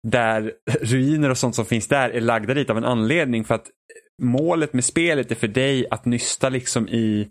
där 0.07 0.51
ruiner 0.81 1.29
och 1.29 1.37
sånt 1.37 1.55
som 1.55 1.65
finns 1.65 1.87
där 1.87 2.09
är 2.09 2.21
lagda 2.21 2.53
dit 2.53 2.69
av 2.69 2.77
en 2.77 2.85
anledning 2.85 3.43
för 3.45 3.55
att 3.55 3.65
målet 4.21 4.73
med 4.73 4.85
spelet 4.85 5.31
är 5.31 5.35
för 5.35 5.47
dig 5.47 5.87
att 5.91 6.05
nysta 6.05 6.49
liksom 6.49 6.87
i 6.89 7.27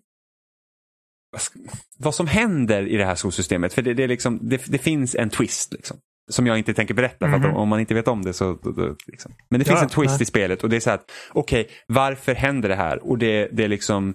vad 1.98 2.14
som 2.14 2.26
händer 2.26 2.86
i 2.86 2.96
det 2.96 3.04
här 3.04 3.14
solsystemet. 3.14 3.72
För 3.72 3.82
det, 3.82 3.94
det, 3.94 4.06
liksom, 4.06 4.38
det, 4.42 4.62
det 4.66 4.78
finns 4.78 5.14
en 5.14 5.30
twist. 5.30 5.72
Liksom. 5.72 5.96
som 6.30 6.46
jag 6.46 6.58
inte 6.58 6.74
tänker 6.74 6.94
berätta, 6.94 7.26
för 7.28 7.34
att 7.36 7.42
Mhm. 7.42 7.56
om 7.56 7.68
man 7.68 7.80
inte 7.80 7.94
vet 7.94 8.08
om 8.08 8.22
det 8.22 8.32
så... 8.32 8.58
Då, 8.62 8.70
då, 8.72 8.96
liksom. 9.06 9.32
Men 9.50 9.58
det 9.58 9.64
finns 9.64 9.78
Ja, 9.78 9.82
en 9.82 9.88
twist 9.88 10.14
nej. 10.14 10.22
i 10.22 10.24
spelet 10.24 10.62
och 10.64 10.70
det 10.70 10.76
är 10.76 10.80
så 10.80 10.90
här 10.90 10.96
att, 10.96 11.10
okej, 11.32 11.68
varför 11.86 12.34
händer 12.34 12.68
det 12.68 12.74
här? 12.74 13.06
Och 13.10 13.18
det, 13.18 13.48
det 13.52 13.64
är 13.64 13.68
liksom... 13.68 14.14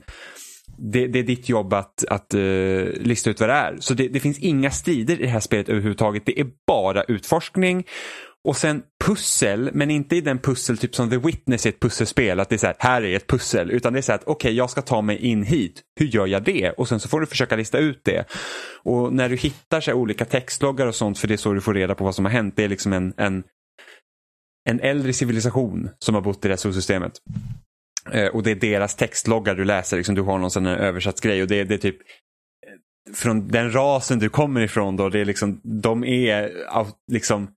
Det, 0.82 1.08
det 1.08 1.20
är 1.20 1.24
ditt 1.24 1.50
jobb 1.50 1.74
att, 1.74 2.06
att 2.06 2.34
uh, 2.34 2.94
lista 2.94 3.30
ut 3.30 3.40
vad 3.40 3.50
det 3.50 3.54
är. 3.54 3.78
Så 3.80 3.94
det, 3.94 4.08
det 4.08 4.20
finns 4.20 4.40
inga 4.40 4.72
strider 4.72 5.20
i 5.20 5.24
det 5.24 5.28
här 5.28 5.40
spelet 5.40 5.70
överhuvudtaget. 5.70 6.26
Det 6.26 6.40
är 6.40 6.48
bara 6.68 7.04
utforskning. 7.04 7.86
Och 8.44 8.58
sen 8.58 8.84
pussel, 9.06 9.70
men 9.74 9.92
inte 9.92 10.16
i 10.16 10.22
den 10.22 10.40
pussel 10.40 10.78
typ 10.78 10.96
som 10.96 11.10
The 11.10 11.18
Witness 11.18 11.66
är 11.66 11.70
ett 11.70 11.80
pusselspel. 11.80 12.40
Att 12.40 12.50
det 12.50 12.56
är 12.56 12.58
så 12.58 12.68
här, 12.68 12.76
här 12.80 13.02
är 13.02 13.16
ett 13.16 13.28
pussel. 13.28 13.72
Utan 13.72 13.94
det 13.94 14.00
är 14.00 14.02
så 14.02 14.12
här 14.12 14.20
okej, 14.20 14.32
okej, 14.32 14.54
jag 14.54 14.70
ska 14.70 14.82
ta 14.82 15.02
mig 15.02 15.18
in 15.18 15.44
hit. 15.44 15.82
Hur 16.00 16.06
gör 16.06 16.28
jag 16.28 16.44
det? 16.44 16.72
Och 16.72 16.88
sen 16.88 17.00
så 17.00 17.10
får 17.10 17.20
du 17.20 17.26
försöka 17.26 17.56
lista 17.56 17.78
ut 17.78 18.02
det. 18.04 18.26
Och 18.84 19.14
när 19.14 19.30
du 19.30 19.36
hittar 19.36 19.82
så 19.82 19.92
här, 19.92 19.98
olika 19.98 20.26
textloggar 20.26 20.88
och 20.88 20.96
sånt, 20.96 21.20
för 21.20 21.28
det 21.28 21.34
är 21.34 21.38
så 21.38 21.54
du 21.54 21.62
får 21.62 21.74
reda 21.74 21.96
på 21.96 22.04
vad 22.04 22.16
som 22.16 22.26
har 22.26 22.32
hänt. 22.32 22.54
Det 22.56 22.64
är 22.64 22.70
liksom 22.70 22.94
en, 22.94 23.14
en, 23.18 23.44
en 24.70 24.80
äldre 24.80 25.14
civilisation 25.14 25.90
som 26.00 26.16
har 26.16 26.22
bott 26.22 26.46
i 26.46 26.48
det 26.48 26.52
här 26.52 26.58
solsystemet. 26.58 27.14
Eh, 28.14 28.28
och 28.28 28.44
det 28.44 28.52
är 28.52 28.56
deras 28.56 28.96
textloggar 28.96 29.56
du 29.56 29.66
läser. 29.66 29.98
Liksom, 29.98 30.16
du 30.16 30.22
har 30.22 30.38
någon 30.38 30.52
sån 30.52 30.66
här 30.66 30.78
översatsgrej 30.78 31.42
och 31.42 31.48
det, 31.48 31.64
det 31.64 31.74
är 31.74 31.78
typ 31.78 31.98
eh, 32.02 33.14
från 33.14 33.48
den 33.48 33.72
rasen 33.72 34.20
du 34.20 34.30
kommer 34.30 34.62
ifrån 34.62 34.96
då, 34.96 35.10
det 35.10 35.20
är 35.20 35.26
liksom, 35.26 35.62
de 35.64 36.04
är 36.04 36.52
liksom, 37.12 37.48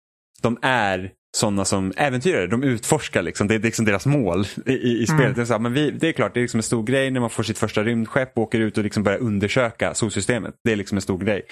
de 0.43 0.59
är 0.63 1.13
sådana 1.37 1.65
som 1.65 1.93
äventyrare, 1.97 2.47
de 2.47 2.63
utforskar 2.63 3.23
liksom, 3.23 3.49
det 3.49 3.55
är 3.55 3.59
liksom 3.59 3.85
deras 3.85 4.07
mål 4.07 4.47
i, 4.67 4.73
i, 4.73 5.07
spelet. 5.07 5.21
Mm. 5.21 5.35
Det, 5.35 5.41
är 5.41 5.45
så 5.45 5.53
här, 5.53 5.61
men 5.61 5.73
vi, 5.73 5.91
det 5.91 6.09
är 6.09 6.13
klart, 6.13 6.35
det 6.35 6.41
är 6.41 6.43
liksom 6.43 6.59
en 6.59 6.63
stor 6.63 6.83
grej 6.83 7.11
när 7.11 7.21
man 7.21 7.31
får 7.31 7.43
sitt 7.43 7.59
första 7.59 7.83
rymdskepp 7.83 8.33
och 8.37 8.43
åker 8.43 8.61
ut 8.61 8.79
och 8.79 8.85
liksom 8.85 9.03
börjar 9.03 9.19
undersöka 9.19 9.95
solsystemet. 9.95 10.55
Det 10.65 10.73
är 10.73 10.77
liksom 10.77 10.99
en 10.99 11.03
stor 11.03 11.19
grej. 11.19 11.43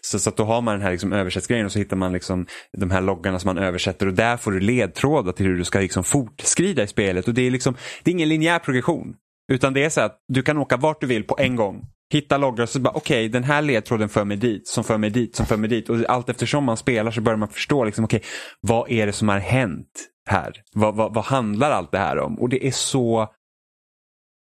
Så, 0.00 0.18
så 0.18 0.30
att 0.30 0.36
då 0.36 0.44
har 0.44 0.60
man 0.60 0.74
den 0.74 0.82
här 0.82 0.90
liksom 0.90 1.12
översättsgrejen 1.12 1.66
och 1.66 1.72
så 1.72 1.78
hittar 1.78 1.96
man 1.96 2.12
liksom 2.12 2.46
de 2.78 2.90
här 2.90 3.00
loggarna 3.00 3.38
som 3.38 3.54
man 3.54 3.64
översätter 3.64 4.06
och 4.06 4.14
där 4.14 4.36
får 4.36 4.52
du 4.52 4.60
ledtrådar 4.60 5.32
till 5.32 5.46
hur 5.46 5.58
du 5.58 5.64
ska 5.64 5.78
liksom 5.78 6.04
fortskrida 6.04 6.82
i 6.82 6.86
spelet. 6.86 7.28
Och 7.28 7.34
det 7.34 7.42
är 7.42 7.50
liksom, 7.50 7.74
det 8.02 8.10
är 8.10 8.12
ingen 8.12 8.28
linjär 8.28 8.58
progression. 8.58 9.14
Utan 9.48 9.74
det 9.74 9.84
är 9.84 9.90
så 9.90 10.00
att 10.00 10.24
du 10.28 10.42
kan 10.42 10.58
åka 10.58 10.76
vart 10.76 11.00
du 11.00 11.06
vill 11.06 11.24
på 11.24 11.36
en 11.38 11.56
gång. 11.56 11.86
Hitta 12.12 12.36
loggar 12.36 12.62
och 12.62 12.68
så 12.68 12.80
bara 12.80 12.94
okej 12.94 13.28
den 13.28 13.44
här 13.44 13.62
ledtråden 13.62 14.08
för 14.08 14.24
mig 14.24 14.36
dit, 14.36 14.68
som 14.68 14.84
för 14.84 14.98
mig 14.98 15.10
dit, 15.10 15.36
som 15.36 15.46
för 15.46 15.56
mig 15.56 15.70
dit. 15.70 15.88
Och 15.88 15.96
allt 16.08 16.28
eftersom 16.28 16.64
man 16.64 16.76
spelar 16.76 17.10
så 17.10 17.20
börjar 17.20 17.36
man 17.36 17.48
förstå 17.48 17.84
liksom 17.84 18.04
okej 18.04 18.22
vad 18.60 18.90
är 18.90 19.06
det 19.06 19.12
som 19.12 19.28
har 19.28 19.38
hänt 19.38 20.08
här? 20.26 20.62
Vad, 20.72 20.96
vad, 20.96 21.14
vad 21.14 21.24
handlar 21.24 21.70
allt 21.70 21.92
det 21.92 21.98
här 21.98 22.18
om? 22.18 22.38
Och 22.38 22.48
det 22.48 22.66
är 22.66 22.70
så... 22.70 23.32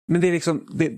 Men 0.08 0.20
det 0.20 0.28
är 0.28 0.32
liksom... 0.32 0.66
Det... 0.72 0.92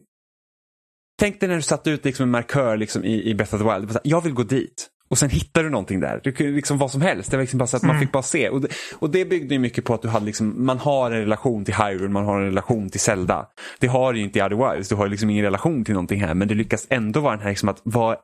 Tänk 1.18 1.40
dig 1.40 1.49
när 1.49 1.57
du 1.57 1.62
satte 1.62 1.90
ut 1.90 2.05
liksom 2.05 2.22
en 2.22 2.30
markör 2.30 2.76
liksom 2.76 3.05
i, 3.05 3.30
i 3.30 3.34
Breath 3.34 3.55
of 3.55 3.61
the 3.61 3.74
Wild. 3.74 3.99
Jag 4.05 4.20
vill 4.20 4.32
gå 4.32 4.43
dit. 4.43 4.90
Och 5.13 5.19
sen 5.19 5.31
hittar 5.31 5.65
du 5.65 5.71
någonting 5.71 6.01
där. 6.01 6.21
Det 6.25 6.33
kunde 6.33 6.53
liksom 6.53 6.79
vad 6.79 6.91
som 6.91 7.01
helst. 7.03 7.31
Det 7.31 7.37
var 7.37 7.43
liksom 7.43 7.59
bara 7.59 7.67
så 7.67 7.77
att 7.77 7.83
man 7.83 7.91
Mm. 7.91 8.01
fick 8.01 8.13
bara 8.13 8.23
se. 8.23 8.49
Och 8.49 8.61
det, 8.61 8.69
och 8.99 9.11
det 9.11 9.25
byggde 9.25 9.55
ju 9.55 9.59
mycket 9.59 9.85
på 9.85 9.95
att 9.95 10.03
du 10.03 10.09
hade 10.09 10.27
liksom, 10.27 10.65
man 10.67 10.79
har 10.79 11.11
en 11.11 11.19
relation 11.19 11.65
till 11.65 11.75
Hyrule, 11.75 12.09
man 12.09 12.25
har 12.25 12.39
en 12.41 12.45
relation 12.45 12.91
till 12.91 13.01
Zelda. 13.01 13.47
Det 13.81 13.87
har 13.87 14.13
du 14.13 14.19
ju 14.19 14.25
inte 14.25 14.39
i 14.39 14.43
Other 14.43 14.73
Wilds. 14.73 14.89
Du 14.89 14.95
har 14.95 15.09
liksom 15.09 15.31
ingen 15.31 15.45
relation 15.45 15.85
till 15.85 15.95
någonting 15.95 16.21
här. 16.21 16.35
Men 16.35 16.49
det 16.49 16.55
lyckas 16.55 16.87
ändå 16.91 17.21
vara 17.21 17.33
den 17.37 17.43
här 17.43 17.49
liksom 17.51 17.69
att 17.69 17.81
vad, 17.83 18.17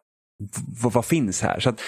vad, 0.82 0.92
vad 0.92 1.04
finns 1.04 1.42
här? 1.42 1.60
Så 1.60 1.68
att, 1.68 1.80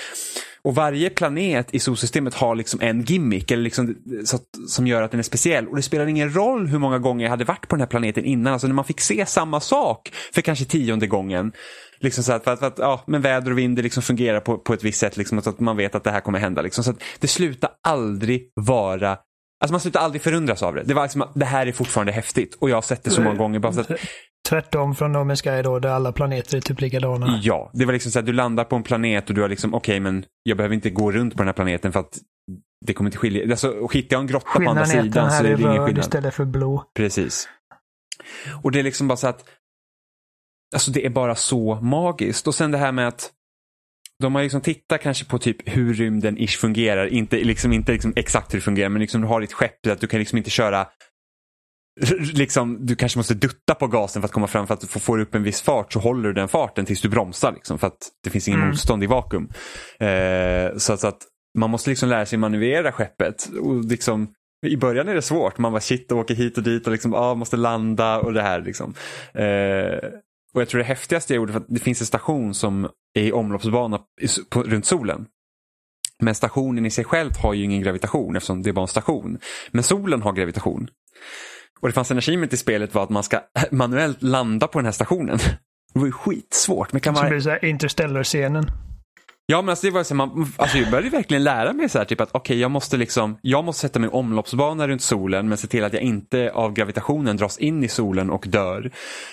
och 0.63 0.75
varje 0.75 1.11
planet 1.11 1.75
i 1.75 1.79
solsystemet 1.79 2.35
har 2.35 2.55
liksom 2.55 2.81
en 2.81 3.03
gimmick 3.03 3.51
eller 3.51 3.63
liksom, 3.63 3.97
så 4.25 4.37
att, 4.37 4.43
som 4.69 4.87
gör 4.87 5.03
att 5.03 5.11
den 5.11 5.21
är 5.21 5.23
speciell. 5.23 5.69
Och 5.69 5.77
det 5.77 5.83
spelar 5.83 6.07
ingen 6.07 6.35
roll 6.35 6.67
hur 6.67 6.79
många 6.79 6.99
gånger 6.99 7.25
jag 7.25 7.31
hade 7.31 7.45
varit 7.45 7.69
på 7.69 7.77
den 7.77 7.81
här 7.81 7.87
planeten 7.87 8.25
innan. 8.25 8.53
Alltså 8.53 8.67
när 8.67 8.75
man 8.75 8.85
fick 8.85 9.01
se 9.01 9.27
samma 9.27 9.61
sak 9.61 10.13
för 10.35 10.43
kanske 10.43 10.65
tionde 10.65 11.07
gången. 11.07 11.53
Liksom 12.01 12.25
så 12.25 12.33
att, 12.33 12.45
för 12.45 12.53
att, 12.53 12.59
för 12.59 12.67
att 12.67 12.79
ja, 12.79 13.05
men 13.07 13.23
väder 13.23 13.51
och 13.51 13.59
vind 13.59 13.77
det 13.77 13.83
liksom 13.83 14.03
fungerar 14.03 14.41
på, 14.41 14.59
på 14.59 14.75
ett 14.75 14.85
visst 14.85 14.99
sätt. 15.01 15.17
Liksom, 15.17 15.43
så 15.43 15.51
att 15.51 15.61
man 15.61 15.77
vet 15.77 15.95
att 15.95 16.05
det 16.05 16.11
här 16.11 16.21
kommer 16.21 16.39
hända. 16.39 16.63
Liksom. 16.63 16.85
Så 16.85 16.91
att 16.91 17.03
det 17.19 17.29
slutar 17.29 17.71
aldrig 17.89 18.53
vara 18.55 19.19
Alltså 19.61 19.73
man 19.73 19.81
slutar 19.81 20.01
aldrig 20.01 20.23
förundras 20.23 20.63
av 20.63 20.75
det. 20.75 20.83
Det 20.83 20.95
var 20.95 21.03
liksom, 21.03 21.25
det 21.35 21.45
här 21.45 21.67
är 21.67 21.73
fortfarande 21.73 22.13
häftigt. 22.13 22.55
Och 22.61 22.71
jag 22.71 22.77
har 22.77 22.83
sett 22.83 23.05
det 23.05 23.11
så 23.11 23.23
många 23.23 23.37
gånger. 23.37 23.59
Bara 23.59 23.73
så 23.73 23.81
att, 23.81 23.91
Tvärtom 24.49 24.95
från 24.95 25.13
No 25.13 25.19
Man's 25.19 25.57
Sky 25.57 25.63
då, 25.63 25.79
där 25.79 25.89
alla 25.89 26.13
planeter 26.13 26.57
är 26.57 26.61
typ 26.61 26.81
likadana. 26.81 27.41
Ja, 27.43 27.71
det 27.73 27.85
var 27.85 27.93
liksom 27.93 28.13
så 28.13 28.19
att 28.19 28.27
du 28.27 28.33
landar 28.33 28.65
på 28.65 28.77
en 28.77 28.83
planet 28.83 29.29
och 29.29 29.35
du 29.35 29.41
har 29.41 29.49
liksom, 29.49 29.75
okej 29.75 30.01
men 30.01 30.25
jag 30.43 30.57
behöver 30.57 30.75
inte 30.75 30.91
gå 30.91 31.13
runt 31.13 31.35
på 31.35 31.39
den 31.39 31.49
här 31.49 31.53
planeten 31.53 31.93
för 31.93 32.01
att 32.01 32.19
det 32.87 32.95
kommer 32.95 33.09
inte 33.09 33.19
skilja. 33.19 33.51
Alltså, 33.51 33.89
hittar 33.93 34.17
jag 34.17 34.21
en 34.21 34.27
grotta 34.27 34.61
på 34.61 34.71
andra 34.71 34.85
Skillnaden 34.85 35.09
att 35.09 35.15
den 35.15 35.31
sidan 35.31 35.31
så 35.31 35.45
är 35.45 35.57
det 35.57 35.63
ingen 35.63 35.87
skillnad. 35.87 36.05
istället 36.05 36.35
för 36.35 36.45
blå. 36.45 36.85
Precis. 36.97 37.49
Och 38.63 38.73
det 38.73 38.79
är 38.79 38.83
liksom 38.83 39.09
bara 39.09 39.17
så 39.17 39.27
att, 39.27 39.45
alltså 40.75 40.91
det 40.91 41.07
är 41.07 41.11
bara 41.11 41.35
så 41.35 41.75
magiskt. 41.75 42.47
Och 42.47 42.55
sen 42.55 42.71
det 42.71 42.79
här 42.79 42.93
med 42.93 43.09
att 43.09 43.31
de 44.21 44.35
har 44.35 44.43
liksom 44.43 44.61
tittat 44.61 45.01
kanske 45.01 45.25
på 45.25 45.39
typ 45.39 45.57
hur 45.77 45.95
rymden 45.95 46.39
ish 46.39 46.59
fungerar. 46.61 47.07
Inte, 47.07 47.37
liksom, 47.37 47.73
inte 47.73 47.93
liksom 47.93 48.12
exakt 48.16 48.55
hur 48.55 48.59
det 48.59 48.62
fungerar, 48.64 48.89
men 48.89 49.01
liksom 49.01 49.21
du 49.21 49.27
har 49.27 49.41
ditt 49.41 49.53
skepp 49.53 49.87
att 49.87 50.01
du 50.01 50.07
kan 50.07 50.18
liksom 50.21 50.39
inte 50.39 50.51
köra 50.51 50.87
Liksom, 52.35 52.87
du 52.87 52.97
kanske 52.97 53.18
måste 53.18 53.35
dutta 53.35 53.75
på 53.75 53.87
gasen 53.87 54.23
för 54.23 54.27
att 54.27 54.33
komma 54.33 54.47
fram 54.47 54.66
för 54.66 54.75
att 54.75 54.85
få, 54.85 55.01
får 55.01 55.18
upp 55.21 55.35
en 55.35 55.43
viss 55.43 55.62
fart 55.62 55.93
så 55.93 55.99
håller 56.01 56.29
du 56.29 56.33
den 56.33 56.49
farten 56.49 56.85
tills 56.85 57.01
du 57.01 57.09
bromsar. 57.09 57.53
Liksom, 57.53 57.79
för 57.79 57.87
att 57.87 58.09
det 58.25 58.31
finns 58.31 58.49
ingen 58.49 58.61
Mm. 58.61 58.71
motstånd 58.71 59.05
i 59.05 59.07
vakuum. 59.07 59.49
Eh, 60.01 60.77
så, 60.77 60.93
att- 60.93 61.01
så 61.01 61.07
att 61.07 61.18
man 61.59 61.71
måste 61.71 61.91
liksom 61.91 62.09
lära 62.09 62.27
sig 62.27 62.39
manövrera 62.39 62.93
skeppet. 62.93 63.49
Och 63.61 63.85
liksom, 63.85 64.29
I 64.66 64.77
början 64.77 65.09
är 65.09 65.14
det 65.14 65.23
svårt. 65.23 65.59
Man 65.59 65.73
bara 65.73 65.81
shit 65.81 66.12
och 66.12 66.18
åker 66.18 66.35
hit 66.35 66.57
och 66.59 66.62
dit 66.64 66.87
och 66.87 66.93
liksom, 66.93 67.14
ah, 67.14 67.35
måste 67.35 67.57
landa 67.57 68.18
och 68.21 68.33
det 68.33 68.43
här. 68.43 68.61
Liksom. 68.62 68.95
Eh, 69.35 70.11
och 70.55 70.61
jag 70.61 70.69
tror 70.69 70.79
det 70.79 70.85
häftigaste 70.85 71.33
jag 71.33 71.37
gjorde, 71.37 71.53
för 71.53 71.61
att 71.61 71.67
det 71.69 71.81
finns 71.81 72.01
en 72.01 72.07
station 72.07 72.55
som 72.55 72.89
är 73.15 73.23
i 73.23 73.33
omloppsbana 73.33 74.01
runt 74.55 74.87
solen. 74.87 75.27
Men 76.23 76.35
stationen 76.35 76.87
i 76.87 76.91
sig 76.91 77.05
själv 77.05 77.37
har 77.37 77.55
ju 77.55 77.65
ingen 77.65 77.83
gravitation 77.83 78.37
eftersom 78.37 78.63
det 78.63 78.71
är 78.71 78.73
bara 78.73 78.83
en 78.83 78.89
station. 78.89 79.39
Men 79.71 79.83
solen 79.83 80.23
har 80.23 80.33
gravitation. 80.33 80.89
Och 81.81 81.89
det 81.89 81.93
fanns 81.93 82.11
en 82.11 82.19
achievement 82.19 82.53
i 82.53 82.57
spelet 82.57 82.95
var 82.95 83.03
att 83.03 83.11
man 83.11 83.23
ska 83.23 83.41
manuellt 83.71 84.23
landa 84.23 84.67
på 84.67 84.79
den 84.79 84.85
här 84.85 84.93
stationen. 84.93 85.39
Det 85.93 85.99
var 85.99 86.07
ju 86.07 86.13
skitsvårt. 86.13 86.93
Men 86.93 87.01
kan 87.01 87.15
Så 87.15 87.23
man... 87.23 87.29
blir 87.29 87.37
det 87.37 87.43
så 87.43 87.51
här 87.51 87.65
Interstellar-scenen. 87.65 88.71
Ja 89.51 89.63
men 89.63 89.69
alltså 89.69 89.87
det 89.87 89.91
var 89.93 90.03
så 90.03 90.15
här, 90.15 90.17
man, 90.17 90.53
alltså 90.57 90.79
jag 90.79 90.91
började 90.91 91.11
verkligen 91.11 91.45
lära 91.45 91.73
mig 91.73 91.89
så 91.89 91.99
här 91.99 92.05
typ 92.05 92.21
att 92.21 92.31
okej 92.33 92.59
jag 92.59 92.71
måste 92.71 92.97
liksom, 92.97 93.39
jag 93.43 93.65
måste 93.65 93.81
sätta 93.81 93.99
mig 93.99 94.11
i 94.11 94.13
omloppsbana 94.13 94.89
runt 94.89 95.03
solen 95.03 95.49
men 95.49 95.59
se 95.59 95.67
till 95.67 95.85
att 95.85 95.93
jag 95.93 96.03
inte 96.03 96.51
av 96.55 96.73
gravitationen 96.73 97.37
dras 97.37 97.59
in 97.59 97.85
i 97.85 97.89
solen 97.89 98.31
och 98.31 98.45
dör. 98.49 98.91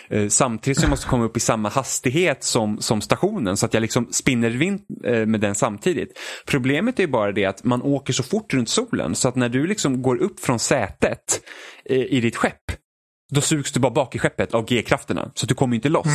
Eh, 0.09 0.28
samtidigt 0.28 0.78
som 0.78 0.84
jag 0.84 0.89
måste 0.89 1.07
komma 1.07 1.26
upp 1.26 1.38
i 1.38 1.39
samma 1.39 1.70
hastighet 1.70 2.43
som, 2.43 2.82
som 2.82 3.01
stationen 3.01 3.57
så 3.57 3.65
att 3.65 3.74
jag 3.74 3.82
liksom 3.82 4.07
spinner 4.11 4.49
vind 4.49 4.82
eh, 5.03 5.26
med 5.26 5.39
den 5.39 5.55
samtidigt. 5.55 6.20
Problemet 6.47 6.99
är 6.99 7.03
ju 7.03 7.09
bara 7.09 7.32
det 7.32 7.45
att 7.45 7.63
man 7.63 7.82
åker 7.82 8.13
så 8.13 8.24
fort 8.24 8.53
runt 8.53 8.70
solen 8.70 9.15
så 9.15 9.28
att 9.28 9.36
när 9.36 9.49
du 9.49 9.68
liksom 9.68 10.01
går 10.01 10.15
upp 10.15 10.39
från 10.39 10.59
sätet 10.59 11.41
eh, 11.86 11.97
i 11.97 12.22
ditt 12.22 12.36
skepp 12.36 12.72
då 13.32 13.41
sugs 13.41 13.71
du 13.71 13.80
bara 13.80 13.91
bak 13.91 14.15
i 14.15 14.19
skeppet 14.19 14.53
av 14.53 14.65
G-krafterna. 14.65 15.32
Så 15.36 15.45
du 15.45 15.55
kommer 15.55 15.75
inte 15.75 15.89
loss. 15.89 16.07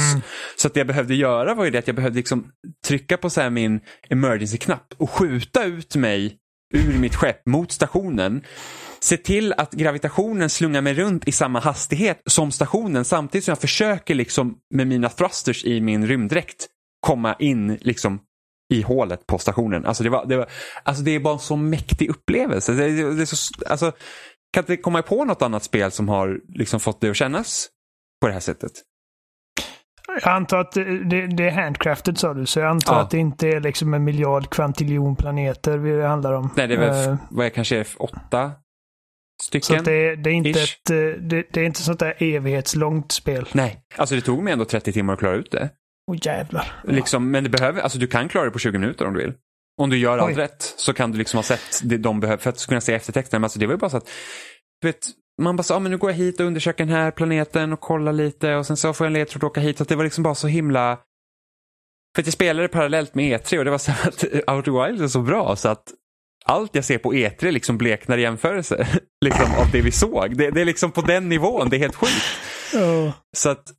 Så 0.56 0.66
att 0.66 0.74
det 0.74 0.80
jag 0.80 0.86
behövde 0.86 1.14
göra 1.14 1.54
var 1.54 1.64
ju 1.64 1.70
det 1.70 1.78
att 1.78 1.86
jag 1.86 1.96
behövde 1.96 2.16
liksom 2.16 2.46
trycka 2.86 3.16
på 3.16 3.30
så 3.30 3.50
min 3.50 3.80
emergency-knapp 4.08 4.94
och 4.96 5.10
skjuta 5.10 5.64
ut 5.64 5.96
mig 5.96 6.38
ur 6.74 6.98
mitt 6.98 7.14
skepp 7.14 7.46
mot 7.46 7.72
stationen. 7.72 8.42
Se 9.00 9.16
till 9.16 9.52
att 9.52 9.72
gravitationen 9.72 10.50
slungar 10.50 10.80
mig 10.80 10.94
runt 10.94 11.28
i 11.28 11.32
samma 11.32 11.60
hastighet 11.60 12.22
som 12.26 12.52
stationen 12.52 13.04
samtidigt 13.04 13.44
som 13.44 13.52
jag 13.52 13.58
försöker 13.58 14.14
liksom 14.14 14.56
med 14.74 14.86
mina 14.86 15.08
thrusters 15.08 15.64
i 15.64 15.80
min 15.80 16.06
rymddräkt 16.06 16.66
komma 17.00 17.36
in 17.38 17.78
liksom 17.80 18.20
i 18.72 18.82
hålet 18.82 19.26
på 19.26 19.38
stationen. 19.38 19.86
Alltså 19.86 20.02
det, 20.02 20.10
var, 20.10 20.26
det, 20.26 20.36
var, 20.36 20.46
alltså 20.82 21.02
det 21.02 21.10
är 21.10 21.20
bara 21.20 21.34
en 21.34 21.40
så 21.40 21.56
mäktig 21.56 22.10
upplevelse. 22.10 22.72
Det, 22.72 22.90
det, 22.90 23.14
det 23.14 23.26
så, 23.26 23.64
alltså, 23.66 23.92
kan 24.52 24.62
inte 24.62 24.76
komma 24.76 25.02
på 25.02 25.24
något 25.24 25.42
annat 25.42 25.62
spel 25.62 25.90
som 25.90 26.08
har 26.08 26.40
liksom 26.48 26.80
fått 26.80 27.00
det 27.00 27.10
att 27.10 27.16
kännas 27.16 27.68
på 28.20 28.26
det 28.26 28.32
här 28.32 28.40
sättet. 28.40 28.72
Jag 30.22 30.32
antar 30.34 30.58
att 30.58 30.72
det, 30.72 31.26
det, 31.36 31.44
är 31.48 31.50
handcrafted 31.50 32.18
sa 32.18 32.34
du, 32.34 32.46
så 32.46 32.60
jag 32.60 32.68
antar 32.70 32.94
Ja. 32.94 33.00
att 33.00 33.10
det 33.10 33.18
inte 33.18 33.48
är 33.48 33.60
liksom 33.60 33.94
en 33.94 34.04
miljard 34.04 34.50
kvantiljon 34.50 35.16
planeter 35.16 35.78
det 35.78 36.06
handlar 36.08 36.32
om. 36.32 36.50
Nej, 36.56 36.68
det 36.68 36.74
är 36.74 36.78
väl, 36.78 37.08
Eh, 37.10 37.16
vad 37.30 37.46
är 37.46 37.50
kanske 37.50 37.76
är 37.76 37.86
åtta 37.98 38.52
så 39.42 39.46
stycken? 39.46 39.76
att 39.78 39.84
det, 39.84 40.16
det 40.16 40.30
är 40.30 40.34
inte 40.34 40.50
Ish. 40.50 40.56
ett, 40.82 40.90
eh, 40.90 40.96
det, 40.96 41.46
det 41.52 41.60
är 41.60 41.64
inte 41.64 41.82
sånt 41.82 41.98
där 42.00 42.14
evighetslångt 42.22 43.12
spel. 43.12 43.48
Nej, 43.52 43.82
alltså 43.96 44.14
det 44.14 44.20
tog 44.20 44.42
mig 44.42 44.52
ändå 44.52 44.64
30 44.64 44.92
timmar 44.92 45.12
att 45.12 45.18
klara 45.18 45.34
ut 45.34 45.50
det. 45.50 45.70
Åh 46.10 46.16
jävlar. 46.22 46.72
Liksom, 46.84 47.30
men 47.30 47.44
det 47.44 47.50
behöver, 47.50 47.80
alltså 47.82 47.98
du 47.98 48.06
kan 48.06 48.28
klara 48.28 48.44
det 48.44 48.50
på 48.50 48.58
20 48.58 48.78
minuter 48.78 49.06
om 49.06 49.14
du 49.14 49.20
vill. 49.20 49.34
Om 49.80 49.90
du 49.90 49.98
gör 49.98 50.18
allt 50.18 50.36
Oj. 50.36 50.42
rätt 50.42 50.74
så 50.76 50.92
kan 50.92 51.12
du 51.12 51.18
liksom 51.18 51.38
ha 51.38 51.42
sett 51.42 51.80
det 51.82 51.96
de 51.96 52.20
behöver 52.20 52.42
för 52.42 52.50
att 52.50 52.66
kunna 52.66 52.80
se 52.80 52.94
eftertexten. 52.94 53.40
Men 53.40 53.44
alltså 53.44 53.58
det 53.58 53.66
var 53.66 53.74
ju 53.74 53.78
bara 53.78 53.90
så 53.90 53.96
att, 53.96 54.10
du 54.80 54.88
vet, 54.88 55.08
man 55.42 55.56
bara 55.56 55.62
sa, 55.62 55.76
ah, 55.76 55.78
men 55.78 55.92
nu 55.92 55.98
går 55.98 56.10
jag 56.10 56.16
hit 56.16 56.40
och 56.40 56.46
undersöker 56.46 56.84
den 56.84 56.94
här 56.94 57.10
planeten 57.10 57.72
och 57.72 57.80
kollar 57.80 58.12
lite 58.12 58.54
och 58.54 58.66
sen 58.66 58.76
så 58.76 58.92
får 58.92 59.04
jag 59.04 59.08
en 59.08 59.12
ledtråd 59.12 59.44
att 59.44 59.50
åka 59.50 59.60
hit. 59.60 59.76
Så 59.76 59.82
att 59.82 59.88
det 59.88 59.96
var 59.96 60.04
liksom 60.04 60.24
bara 60.24 60.34
så 60.34 60.48
himla... 60.48 60.98
För 62.14 62.22
att 62.22 62.26
jag 62.26 62.32
spelade 62.32 62.68
parallellt 62.68 63.14
med 63.14 63.40
E3 63.40 63.58
och 63.58 63.64
det 63.64 63.70
var 63.70 63.78
så 63.78 63.90
att 63.90 64.24
Outer 64.24 64.86
Wilds 64.86 65.02
är 65.02 65.08
så 65.08 65.20
bra 65.20 65.56
så 65.56 65.68
att 65.68 65.92
allt 66.44 66.74
jag 66.74 66.84
ser 66.84 66.98
på 66.98 67.12
E3 67.14 67.50
liksom 67.50 67.78
bleknar 67.78 68.18
i 68.18 68.22
jämförelse 68.22 68.88
liksom, 69.24 69.54
av 69.54 69.70
det 69.72 69.80
vi 69.80 69.92
såg. 69.92 70.36
Det, 70.36 70.50
det 70.50 70.60
är 70.60 70.64
liksom 70.64 70.92
på 70.92 71.00
den 71.00 71.28
nivån, 71.28 71.68
det 71.68 71.76
är 71.76 71.78
helt 71.78 71.94
sjukt. 71.94 72.38
Ja. 72.72 73.12
Så 73.36 73.50
att, 73.50 73.72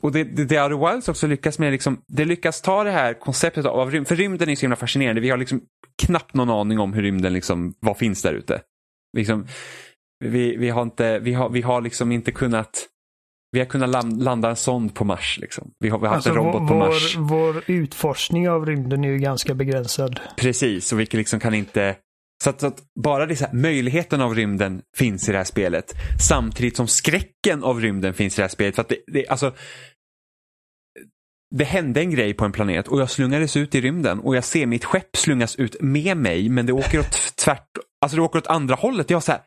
och 0.00 0.12
det, 0.12 0.24
det, 0.24 0.44
det 0.44 0.62
Outer 0.62 0.92
Wilds 0.92 1.08
också 1.08 1.26
lyckas 1.26 1.58
med, 1.58 1.72
liksom, 1.72 2.02
det 2.08 2.24
lyckas 2.24 2.62
ta 2.62 2.84
det 2.84 2.90
här 2.90 3.14
konceptet 3.14 3.66
av 3.66 3.90
rymd, 3.90 4.08
för 4.08 4.16
rymden 4.16 4.48
är 4.48 4.56
så 4.56 4.60
himla 4.60 4.76
fascinerande. 4.76 5.20
Vi 5.20 5.30
har 5.30 5.36
liksom 5.36 5.60
knappt 6.02 6.34
någon 6.34 6.50
aning 6.50 6.78
om 6.78 6.92
hur 6.92 7.02
rymden, 7.02 7.32
liksom, 7.32 7.74
vad 7.80 7.98
finns 7.98 8.22
där 8.22 8.32
ute. 8.32 8.60
Liksom, 9.16 9.46
vi, 10.24 10.56
vi 10.56 10.70
har 10.70 10.82
inte, 10.82 11.18
vi 11.18 11.34
har, 11.34 11.48
vi 11.48 11.62
har 11.62 11.80
liksom 11.80 12.12
inte 12.12 12.32
kunnat 12.32 12.88
vi 13.52 13.58
har 13.58 13.66
kunnat 13.66 14.18
landa 14.22 14.50
en 14.50 14.56
sond 14.56 14.94
på 14.94 15.04
Mars. 15.04 15.38
Liksom. 15.40 15.70
Vi, 15.78 15.88
har, 15.88 15.98
vi 15.98 16.06
har 16.06 16.14
haft 16.14 16.26
alltså, 16.26 16.40
en 16.40 16.46
robot 16.46 16.62
vår, 16.62 16.68
på 16.68 16.74
Mars. 16.74 17.16
Vår 17.16 17.62
utforskning 17.66 18.48
av 18.48 18.66
rymden 18.66 19.04
är 19.04 19.08
ju 19.08 19.18
ganska 19.18 19.54
begränsad. 19.54 20.20
Precis, 20.36 20.92
och 20.92 21.00
vi 21.00 21.06
liksom 21.06 21.40
kan 21.40 21.54
inte... 21.54 21.96
Så 22.44 22.50
att, 22.50 22.60
så 22.60 22.66
att 22.66 22.82
bara 23.04 23.26
det 23.26 23.36
så 23.36 23.44
här, 23.44 23.54
möjligheten 23.54 24.20
av 24.20 24.34
rymden 24.34 24.82
finns 24.96 25.28
i 25.28 25.32
det 25.32 25.38
här 25.38 25.44
spelet. 25.44 25.94
Samtidigt 26.28 26.76
som 26.76 26.88
skräcken 26.88 27.64
av 27.64 27.80
rymden 27.80 28.14
finns 28.14 28.34
i 28.34 28.36
det 28.36 28.42
här 28.42 28.48
spelet. 28.48 28.74
För 28.74 28.82
att 28.82 28.88
det, 28.88 28.98
det, 29.06 29.28
alltså, 29.28 29.52
det 31.54 31.64
hände 31.64 32.00
en 32.00 32.10
grej 32.10 32.34
på 32.34 32.44
en 32.44 32.52
planet 32.52 32.88
och 32.88 33.00
jag 33.00 33.10
slungades 33.10 33.56
ut 33.56 33.74
i 33.74 33.80
rymden 33.80 34.20
och 34.20 34.36
jag 34.36 34.44
ser 34.44 34.66
mitt 34.66 34.84
skepp 34.84 35.16
slungas 35.16 35.56
ut 35.56 35.76
med 35.80 36.16
mig 36.16 36.48
men 36.48 36.66
det 36.66 36.72
åker 36.72 37.00
åt 37.00 37.36
tvärt, 37.36 37.68
alltså 38.00 38.16
det 38.16 38.22
åker 38.22 38.38
åt 38.38 38.46
andra 38.46 38.74
hållet. 38.74 39.10
Jag 39.10 39.22
så 39.22 39.32
här, 39.32 39.40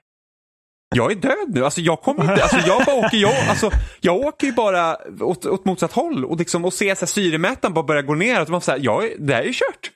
jag 0.95 1.11
är 1.11 1.15
död 1.15 1.47
nu, 1.47 1.65
alltså 1.65 1.81
jag 1.81 2.01
kommer 2.01 2.21
inte, 2.21 2.43
alltså 2.43 2.57
jag 2.67 2.85
bara 2.85 2.95
åker, 2.95 3.17
jag, 3.17 3.49
alltså, 3.49 3.71
jag 4.01 4.15
åker 4.15 4.47
ju 4.47 4.53
bara 4.53 4.97
åt, 5.21 5.45
åt 5.45 5.65
motsatt 5.65 5.91
håll 5.91 6.25
och, 6.25 6.37
liksom, 6.37 6.65
och 6.65 6.73
ser 6.73 6.95
så 6.95 6.99
här, 6.99 7.07
syremätaren 7.07 7.73
bara 7.73 7.85
börja 7.85 8.01
gå 8.01 8.15
ner. 8.15 8.41
Och 8.41 8.49
man 8.49 8.61
så 8.61 8.71
här, 8.71 8.79
jag, 8.83 9.11
det 9.19 9.33
här 9.33 9.41
är 9.41 9.45
ju 9.45 9.53
kört. 9.53 9.91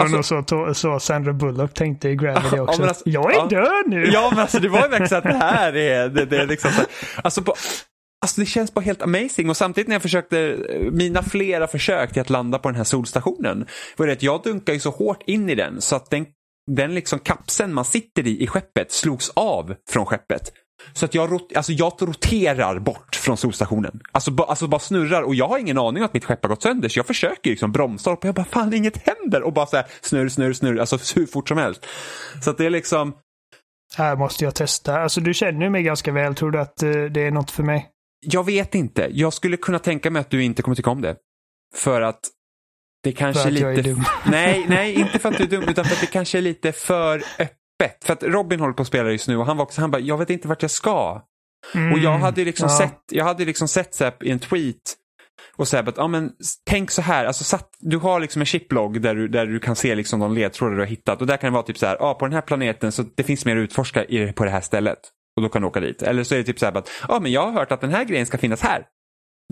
Alltså, 0.00 0.42
så, 0.42 0.74
så 0.74 1.00
Sandra 1.00 1.32
Bullock 1.32 1.74
tänkte 1.74 2.08
i 2.08 2.16
Gravity 2.16 2.58
också. 2.60 2.82
Ja, 2.82 2.88
alltså, 2.88 3.02
jag 3.06 3.32
är 3.32 3.36
ja, 3.36 3.46
död 3.46 3.84
nu! 3.86 4.10
Ja, 4.12 4.28
men 4.30 4.38
alltså 4.38 4.60
det 4.60 4.68
var 4.68 4.82
ju 4.82 4.88
verkligen 4.88 5.08
så 5.08 5.16
att 5.16 5.24
det 5.24 5.38
här 5.38 5.76
är, 5.76 6.08
det, 6.14 6.24
det 6.24 6.36
är 6.36 6.46
liksom 6.46 6.70
så, 6.70 6.82
alltså, 7.22 7.42
på, 7.42 7.54
Alltså 8.22 8.40
det 8.40 8.46
känns 8.46 8.74
bara 8.74 8.80
helt 8.80 9.02
amazing 9.02 9.50
och 9.50 9.56
samtidigt 9.56 9.88
när 9.88 9.94
jag 9.94 10.02
försökte, 10.02 10.56
mina 10.92 11.22
flera 11.22 11.66
försök 11.66 12.12
till 12.12 12.22
att 12.22 12.30
landa 12.30 12.58
på 12.58 12.68
den 12.68 12.76
här 12.76 12.84
solstationen, 12.84 13.66
var 13.96 14.06
det 14.06 14.12
att 14.12 14.22
jag 14.22 14.42
dunkade 14.42 14.76
ju 14.76 14.80
så 14.80 14.90
hårt 14.90 15.22
in 15.26 15.50
i 15.50 15.54
den 15.54 15.80
så 15.80 15.96
att 15.96 16.10
den, 16.10 16.26
den 16.70 16.94
liksom 16.94 17.18
kapseln 17.18 17.74
man 17.74 17.84
sitter 17.84 18.26
i 18.26 18.42
i 18.42 18.46
skeppet 18.46 18.92
slogs 18.92 19.30
av 19.34 19.74
från 19.90 20.06
skeppet. 20.06 20.52
Så 20.92 21.04
att 21.04 21.14
jag, 21.14 21.40
alltså 21.54 21.72
jag 21.72 21.92
roterar 22.00 22.78
bort 22.78 23.16
från 23.16 23.36
solstationen. 23.36 24.00
Alltså, 24.12 24.30
ba, 24.30 24.44
alltså 24.44 24.66
bara 24.66 24.78
snurrar 24.78 25.22
och 25.22 25.34
jag 25.34 25.48
har 25.48 25.58
ingen 25.58 25.78
aning 25.78 26.02
om 26.02 26.06
att 26.06 26.14
mitt 26.14 26.24
skepp 26.24 26.42
har 26.42 26.48
gått 26.48 26.62
sönder 26.62 26.88
så 26.88 26.98
jag 26.98 27.06
försöker 27.06 27.50
liksom 27.50 27.72
bromsa 27.72 28.10
och 28.10 28.24
jag 28.24 28.34
bara 28.34 28.44
fan 28.44 28.74
inget 28.74 29.06
händer 29.06 29.42
och 29.42 29.52
bara 29.52 29.66
så 29.66 29.76
här 29.76 29.86
snurr, 30.00 30.28
snurr, 30.28 30.52
snurr, 30.52 30.78
alltså 30.78 30.98
hur 31.14 31.26
fort 31.26 31.48
som 31.48 31.58
helst. 31.58 31.86
Så 32.44 32.50
att 32.50 32.58
det 32.58 32.66
är 32.66 32.70
liksom... 32.70 33.14
Här 33.96 34.16
måste 34.16 34.44
jag 34.44 34.54
testa. 34.54 35.00
Alltså 35.00 35.20
du 35.20 35.34
känner 35.34 35.70
mig 35.70 35.82
ganska 35.82 36.12
väl. 36.12 36.34
Tror 36.34 36.50
du 36.50 36.60
att 36.60 36.82
uh, 36.82 37.04
det 37.04 37.20
är 37.20 37.30
något 37.30 37.50
för 37.50 37.62
mig? 37.62 37.88
Jag 38.26 38.46
vet 38.46 38.74
inte. 38.74 39.08
Jag 39.12 39.32
skulle 39.32 39.56
kunna 39.56 39.78
tänka 39.78 40.10
mig 40.10 40.20
att 40.20 40.30
du 40.30 40.44
inte 40.44 40.62
kommer 40.62 40.74
tycka 40.74 40.90
om 40.90 41.02
det. 41.02 41.16
För 41.74 42.00
att 42.00 42.20
det 43.02 43.12
kanske 43.12 43.42
för 43.42 43.48
att 43.48 43.54
lite... 43.54 43.66
jag 43.66 43.78
är 43.78 43.82
dum. 43.82 44.04
Nej, 44.26 44.66
nej, 44.68 44.94
inte 44.94 45.18
för 45.18 45.28
att 45.28 45.36
du 45.36 45.44
är 45.44 45.48
dum, 45.48 45.64
utan 45.68 45.84
för 45.84 45.94
att 45.94 46.00
det 46.00 46.06
kanske 46.06 46.38
är 46.38 46.42
lite 46.42 46.72
för 46.72 47.22
öppet. 47.38 47.59
För 48.04 48.12
att 48.12 48.22
Robin 48.22 48.60
håller 48.60 48.74
på 48.74 48.82
att 48.82 48.88
spela 48.88 49.10
just 49.10 49.28
nu 49.28 49.36
och 49.36 49.46
han 49.46 49.56
var 49.56 49.64
också, 49.64 49.80
han 49.80 49.90
bara, 49.90 50.00
jag 50.00 50.18
vet 50.18 50.30
inte 50.30 50.48
vart 50.48 50.62
jag 50.62 50.70
ska. 50.70 51.22
Mm, 51.74 51.92
och 51.92 51.98
jag 51.98 52.18
hade 52.18 52.44
liksom 52.44 52.68
ja. 52.70 52.78
sett, 52.78 53.00
jag 53.10 53.24
hade 53.24 53.44
liksom 53.44 53.68
sett 53.68 53.94
så 53.94 54.10
i 54.20 54.30
en 54.30 54.38
tweet 54.38 54.96
och 55.56 55.68
så 55.68 55.76
att, 55.76 55.96
ja 55.96 56.08
men 56.08 56.32
tänk 56.66 56.90
så 56.90 57.02
här, 57.02 57.24
alltså 57.24 57.44
satt, 57.44 57.68
du 57.78 57.96
har 57.96 58.20
liksom 58.20 58.42
en 58.42 58.46
chiplog 58.46 59.00
där 59.00 59.14
du, 59.14 59.28
där 59.28 59.46
du 59.46 59.60
kan 59.60 59.76
se 59.76 59.94
liksom 59.94 60.20
de 60.20 60.34
ledtrådar 60.34 60.74
du 60.74 60.80
har 60.80 60.86
hittat 60.86 61.20
och 61.20 61.26
där 61.26 61.36
kan 61.36 61.52
det 61.52 61.54
vara 61.54 61.62
typ 61.62 61.78
så 61.78 61.86
här, 61.86 61.96
ja 62.00 62.14
på 62.14 62.26
den 62.26 62.34
här 62.34 62.40
planeten 62.40 62.92
så 62.92 63.04
det 63.16 63.22
finns 63.22 63.44
mer 63.44 63.56
att 63.56 63.60
utforska 63.60 64.04
i, 64.04 64.32
på 64.32 64.44
det 64.44 64.50
här 64.50 64.60
stället. 64.60 64.98
Och 65.36 65.42
då 65.42 65.48
kan 65.48 65.62
du 65.62 65.68
åka 65.68 65.80
dit. 65.80 66.02
Eller 66.02 66.24
så 66.24 66.34
är 66.34 66.38
det 66.38 66.44
typ 66.44 66.58
så 66.58 66.66
här 66.66 66.76
att, 66.76 66.90
ja 67.08 67.20
men 67.20 67.32
jag 67.32 67.42
har 67.42 67.52
hört 67.52 67.72
att 67.72 67.80
den 67.80 67.90
här 67.90 68.04
grejen 68.04 68.26
ska 68.26 68.38
finnas 68.38 68.60
här. 68.60 68.86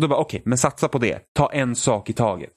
Då 0.00 0.08
bara 0.08 0.18
okej, 0.18 0.38
okay, 0.38 0.48
men 0.48 0.58
satsa 0.58 0.88
på 0.88 0.98
det. 0.98 1.20
Ta 1.34 1.52
en 1.52 1.76
sak 1.76 2.10
i 2.10 2.12
taget. 2.12 2.52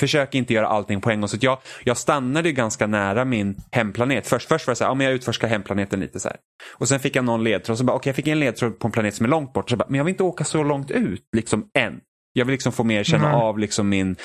Försök 0.00 0.34
inte 0.34 0.54
göra 0.54 0.66
allting 0.66 1.00
på 1.00 1.10
en 1.10 1.20
gång. 1.20 1.28
Så 1.28 1.36
jag, 1.40 1.58
jag 1.84 1.96
stannade 1.96 2.52
ganska 2.52 2.86
nära 2.86 3.24
min 3.24 3.56
hemplanet. 3.72 4.26
Först, 4.26 4.48
först 4.48 4.66
var 4.66 4.72
det 4.72 4.76
så 4.76 4.84
här, 4.84 4.90
ja, 4.90 4.94
men 4.94 5.06
jag 5.06 5.14
utforskar 5.14 5.48
hemplaneten 5.48 6.00
lite 6.00 6.20
så 6.20 6.28
här. 6.28 6.36
Och 6.74 6.88
sen 6.88 7.00
fick 7.00 7.16
jag 7.16 7.24
någon 7.24 7.44
ledtråd. 7.44 7.78
Så 7.78 7.84
bara, 7.84 7.96
okay, 7.96 8.10
jag 8.10 8.16
fick 8.16 8.26
en 8.26 8.40
ledtråd 8.40 8.78
på 8.78 8.88
en 8.88 8.92
planet 8.92 9.14
som 9.14 9.26
är 9.26 9.30
långt 9.30 9.52
bort. 9.52 9.70
Så 9.70 9.76
bara, 9.76 9.86
men 9.88 9.98
jag 9.98 10.04
vill 10.04 10.12
inte 10.12 10.22
åka 10.22 10.44
så 10.44 10.62
långt 10.62 10.90
ut 10.90 11.22
liksom 11.36 11.70
än. 11.78 12.00
Jag 12.32 12.44
vill 12.44 12.52
liksom 12.52 12.72
få 12.72 12.84
mer 12.84 13.04
känna 13.04 13.28
mm. 13.28 13.40
av 13.40 13.58
liksom 13.58 13.88
min, 13.88 14.16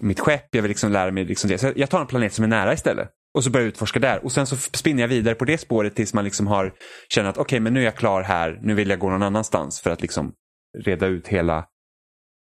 mitt 0.00 0.20
skepp. 0.20 0.46
Jag 0.50 0.62
vill 0.62 0.68
liksom 0.68 0.92
lära 0.92 1.10
mig 1.10 1.24
liksom 1.24 1.50
det. 1.50 1.58
Så 1.58 1.72
jag 1.76 1.90
tar 1.90 2.00
en 2.00 2.06
planet 2.06 2.32
som 2.32 2.44
är 2.44 2.48
nära 2.48 2.72
istället. 2.72 3.08
Och 3.34 3.44
så 3.44 3.50
börjar 3.50 3.64
jag 3.64 3.68
utforska 3.68 3.98
där 3.98 4.24
och 4.24 4.32
sen 4.32 4.46
så 4.46 4.56
spinner 4.56 5.02
jag 5.02 5.08
vidare 5.08 5.34
på 5.34 5.44
det 5.44 5.58
spåret 5.58 5.96
tills 5.96 6.14
man 6.14 6.24
liksom 6.24 6.46
har 6.46 6.72
känt 7.08 7.28
att 7.28 7.34
okej 7.34 7.42
okay, 7.42 7.60
men 7.60 7.74
nu 7.74 7.80
är 7.80 7.84
jag 7.84 7.96
klar 7.96 8.22
här, 8.22 8.58
nu 8.62 8.74
vill 8.74 8.90
jag 8.90 8.98
gå 8.98 9.10
någon 9.10 9.22
annanstans 9.22 9.80
för 9.80 9.90
att 9.90 10.02
liksom 10.02 10.32
reda 10.78 11.06
ut 11.06 11.28
hela 11.28 11.64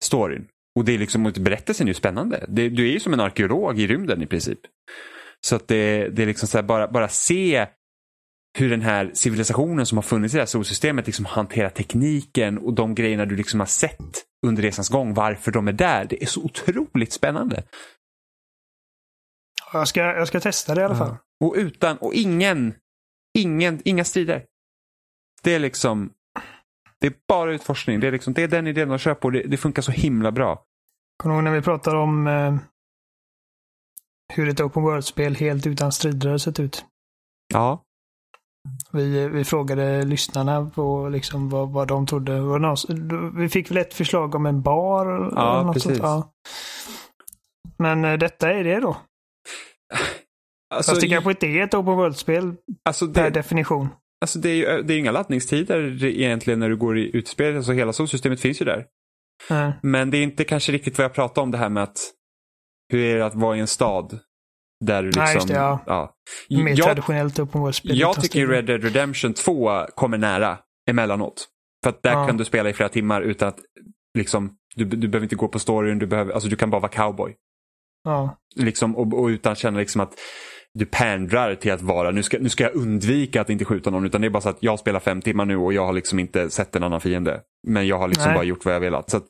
storyn. 0.05 0.47
Och 0.77 0.85
det 0.85 0.93
är 0.93 0.99
liksom, 0.99 1.33
berättelsen 1.41 1.87
är 1.87 1.91
ju 1.91 1.95
spännande. 1.95 2.45
Det, 2.49 2.69
du 2.69 2.89
är 2.89 2.93
ju 2.93 3.01
som 3.01 3.13
en 3.13 3.21
arkeolog 3.21 3.81
i 3.81 3.87
rymden 3.87 4.23
i 4.23 4.27
princip. 4.27 4.59
Så 5.47 5.57
att 5.57 5.69
det, 5.69 6.09
det 6.09 6.23
är 6.23 6.27
liksom 6.27 6.49
så 6.49 6.59
här, 6.59 6.63
bara, 6.63 6.89
bara 6.89 7.09
se 7.09 7.67
hur 8.59 8.71
den 8.71 8.83
här 8.83 9.11
civilisationen 9.15 9.87
som 9.87 9.99
har 9.99 10.03
funnits 10.03 10.35
i 10.35 10.37
det 10.37 10.41
här 10.41 10.47
solsystemet 10.47 11.07
liksom 11.07 11.25
hanterar 11.25 11.71
tekniken 11.71 12.59
och 12.59 12.75
de 12.75 12.95
grejerna 12.95 13.25
du 13.25 13.37
liksom 13.37 13.61
har 13.61 13.67
sett 13.67 14.25
under 14.47 14.63
resans 14.63 14.89
gång, 14.89 15.15
varför 15.15 15.53
de 15.53 15.69
är 15.69 15.73
där. 15.73 16.05
Det 16.05 16.23
är 16.23 16.27
så 16.27 16.43
otroligt 16.43 17.13
spännande. 17.13 17.63
Jag 19.73 19.89
ska, 19.89 20.01
jag 20.01 20.29
ska 20.29 20.41
testa 20.41 20.75
det 20.75 20.81
i 20.81 20.85
alla 20.85 20.97
fall. 20.97 21.17
Ja. 21.39 21.47
Och 21.47 21.55
utan, 21.57 21.97
och 21.97 22.15
ingen, 22.15 22.75
ingen, 23.39 23.81
inga 23.85 24.05
strider. 24.05 24.45
Det 25.43 25.55
är 25.55 25.59
liksom, 25.59 26.13
det 27.01 27.07
är 27.07 27.15
bara 27.29 27.53
utforskning. 27.53 28.01
Det 28.01 28.07
är, 28.07 28.13
liksom, 28.13 28.33
det 28.33 28.43
är 28.43 28.49
den 28.49 28.67
idén 28.67 28.89
de 28.89 28.99
kör 28.99 29.15
på. 29.15 29.31
Det, 29.31 29.43
det 29.43 29.57
funkar 29.57 29.83
så 29.83 29.93
himla 29.93 30.33
bra. 30.33 30.65
Kommer 31.17 31.37
du 31.37 31.43
när 31.43 31.53
vi 31.53 31.63
pratade 31.63 31.99
om 31.99 32.27
eh, 32.27 32.57
hur 34.33 34.49
ett 34.49 34.61
open 34.61 34.83
world-spel 34.83 35.35
helt 35.35 35.67
utan 35.67 35.93
strider 35.93 36.39
sett 36.39 36.61
ut? 36.61 36.85
Ja. 37.55 37.83
Vi, 38.91 39.29
vi 39.29 39.45
frågade 39.45 40.05
lyssnarna 40.05 40.71
på 40.75 41.09
liksom 41.09 41.49
vad, 41.49 41.73
vad 41.73 41.89
de 41.89 42.07
trodde. 42.07 42.41
Vi 43.37 43.49
fick 43.49 43.71
väl 43.71 43.77
ett 43.77 43.95
förslag 43.95 44.35
om 44.35 44.47
en 44.47 44.63
bar? 44.63 45.33
Ja, 45.37 45.73
precis. 45.73 45.99
Ja. 45.99 46.33
Men 47.77 48.05
eh, 48.05 48.19
detta 48.19 48.53
är 48.53 48.65
det 48.65 48.81
då? 48.81 48.97
Alltså, 50.75 50.93
Fast 50.93 51.01
det 51.01 51.09
kanske 51.09 51.31
inte 51.31 51.47
är 51.47 51.65
ett 51.65 51.75
open 51.75 51.97
world-spel 51.97 52.55
alltså 52.85 53.07
det, 53.07 53.15
per 53.15 53.31
definition. 53.31 53.89
Alltså 54.21 54.39
det 54.39 54.51
är 54.51 54.55
ju 54.55 54.83
det 54.83 54.95
är 54.95 54.99
inga 54.99 55.13
laddningstider 55.13 56.05
egentligen 56.05 56.61
när 56.61 56.69
du 56.69 56.77
går 56.77 56.99
i 56.99 57.17
utspel. 57.17 57.57
Alltså 57.57 57.73
hela 57.73 57.93
solsystemet 57.93 58.41
finns 58.41 58.61
ju 58.61 58.65
där. 58.65 58.87
Mm. 59.51 59.73
Men 59.83 60.11
det 60.11 60.19
är 60.19 60.23
inte 60.23 60.45
kanske 60.45 60.73
riktigt 60.73 60.99
vad 60.99 61.05
jag 61.05 61.15
pratade 61.15 61.41
om 61.41 61.51
det 61.51 61.59
här 61.59 61.69
med 61.69 61.83
att 61.83 61.99
hur 62.93 63.05
är 63.05 63.19
det 63.19 63.27
att 63.27 63.35
vara 63.35 63.57
i 63.57 63.61
en 63.61 63.67
stad? 63.67 64.19
Där 64.85 65.03
du 65.03 65.09
liksom, 65.09 65.25
Nej, 65.25 65.47
det, 65.47 65.55
ja. 65.55 65.85
ja. 65.87 66.15
Mer 66.49 66.69
jag, 66.69 66.87
traditionellt 66.87 67.39
open 67.39 67.61
world-spel. 67.61 67.99
Jag 67.99 68.23
tycker 68.23 68.47
Red 68.47 68.65
Dead 68.65 68.85
Redemption 68.85 69.35
2 69.35 69.87
kommer 69.95 70.19
nära 70.19 70.59
emellanåt. 70.91 71.49
För 71.83 71.91
att 71.91 72.03
där 72.03 72.13
ja. 72.13 72.27
kan 72.27 72.37
du 72.37 72.45
spela 72.45 72.71
i 72.71 72.73
flera 72.73 72.89
timmar 72.89 73.23
utan 73.23 73.49
att 73.49 73.59
liksom, 74.19 74.57
du, 74.77 74.85
du 74.85 75.09
behöver 75.09 75.25
inte 75.25 75.37
gå 75.37 75.49
på 75.49 75.59
storyn, 75.59 75.99
du, 75.99 76.07
behöver, 76.07 76.33
alltså, 76.33 76.49
du 76.49 76.57
kan 76.57 76.71
bara 76.71 76.81
vara 76.81 76.93
cowboy. 76.93 77.37
Ja. 78.05 78.37
Liksom, 78.57 78.97
och, 78.97 79.21
och 79.21 79.27
utan 79.27 79.53
att 79.53 79.59
känna 79.59 79.79
liksom 79.79 80.01
att 80.01 80.15
du 80.79 80.87
pendrar 80.87 81.55
till 81.55 81.73
att 81.73 81.83
vara, 81.83 82.11
nu 82.11 82.23
ska, 82.23 82.39
nu 82.39 82.49
ska 82.49 82.65
jag 82.65 82.75
undvika 82.75 83.41
att 83.41 83.51
inte 83.51 83.65
skjuta 83.65 83.91
någon 83.91 84.07
utan 84.07 84.21
det 84.21 84.27
är 84.27 84.31
bara 84.31 84.41
så 84.41 84.49
att 84.49 84.63
jag 84.63 84.79
spelar 84.79 85.01
fem 85.01 85.23
timmar 85.23 85.45
nu 85.45 85.57
och 85.57 85.73
jag 85.73 85.87
har 85.87 85.93
liksom 85.93 86.19
inte 86.19 86.51
sett 86.51 86.77
en 86.77 86.83
annan 86.83 87.01
fiende. 87.01 87.41
Men 87.67 87.87
jag 87.87 87.99
har 87.99 88.09
liksom 88.09 88.27
Nej. 88.27 88.35
bara 88.35 88.45
gjort 88.45 88.65
vad 88.65 88.75
jag 88.75 88.81
velat. 88.81 89.11
Så 89.11 89.17
att 89.17 89.27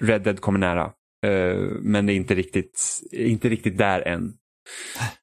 Red 0.00 0.22
Dead 0.22 0.40
kommer 0.40 0.58
nära. 0.58 0.92
Uh, 1.26 1.78
men 1.80 2.06
det 2.06 2.12
är 2.12 2.14
inte 2.14 2.34
riktigt, 2.34 2.80
inte 3.12 3.48
riktigt 3.48 3.78
där 3.78 4.00
än. 4.00 4.24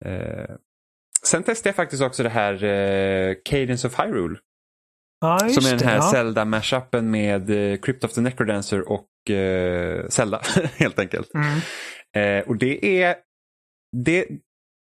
Uh, 0.06 0.56
sen 1.26 1.44
testade 1.44 1.70
jag 1.70 1.76
faktiskt 1.76 2.04
också 2.04 2.24
det 2.24 2.30
här 2.30 2.64
uh, 2.64 3.36
Cadence 3.46 3.88
of 3.88 4.00
Hyrule. 4.00 4.38
Ja, 5.22 5.40
som 5.40 5.66
är 5.74 5.78
den 5.78 5.88
här 5.88 5.96
ja. 5.96 6.12
Zelda-mashupen 6.12 7.12
med 7.12 7.50
uh, 7.50 7.78
Crypt 7.78 8.04
of 8.04 8.14
the 8.14 8.22
Necrodancer 8.22 8.92
och 8.92 9.08
Zelda 10.10 10.42
helt 10.76 11.00
enkelt. 11.00 11.32
Mm. 11.34 12.44
och 12.48 12.58
det 12.58 13.04
är 13.04 13.16
det, 14.04 14.28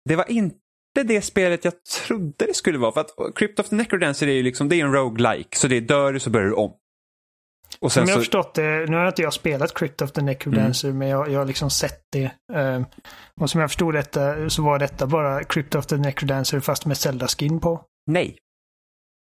det 0.05 0.15
var 0.15 0.31
inte 0.31 0.57
det 1.03 1.21
spelet 1.21 1.65
jag 1.65 1.73
trodde 1.83 2.45
det 2.45 2.53
skulle 2.53 2.77
vara. 2.77 2.91
För 2.91 3.01
att 3.01 3.35
Crypt 3.35 3.59
of 3.59 3.69
the 3.69 3.75
Necrodancer 3.75 4.27
är 4.27 4.33
ju 4.33 4.43
liksom, 4.43 4.69
det 4.69 4.75
är 4.75 4.85
en 4.85 4.93
roguelike. 4.93 5.57
Så 5.57 5.67
det 5.67 5.77
är 5.77 5.81
dör 5.81 6.13
du 6.13 6.19
så 6.19 6.29
börjar 6.29 6.47
du 6.47 6.53
om. 6.53 6.73
Och 7.79 7.91
sen 7.91 8.03
Som 8.03 8.09
jag 8.09 8.15
har 8.15 8.21
förstått 8.21 8.53
det, 8.53 8.85
nu 8.89 8.97
har 8.97 9.07
inte 9.07 9.21
jag 9.21 9.33
spelat 9.33 9.73
Crypt 9.73 10.01
of 10.01 10.11
the 10.11 10.21
Necrodancer, 10.21 10.87
mm. 10.87 10.99
men 10.99 11.07
jag, 11.07 11.29
jag 11.31 11.39
har 11.39 11.45
liksom 11.45 11.69
sett 11.69 12.01
det. 12.11 12.31
Um, 12.53 12.85
och 13.41 13.49
som 13.49 13.61
jag 13.61 13.69
förstod 13.69 13.93
detta 13.93 14.49
så 14.49 14.61
var 14.61 14.79
detta 14.79 15.07
bara 15.07 15.43
Crypt 15.43 15.75
of 15.75 15.85
the 15.85 15.97
Necrodancer 15.97 16.59
fast 16.59 16.85
med 16.85 16.97
Zelda-skin 16.97 17.59
på. 17.59 17.85
Nej. 18.07 18.37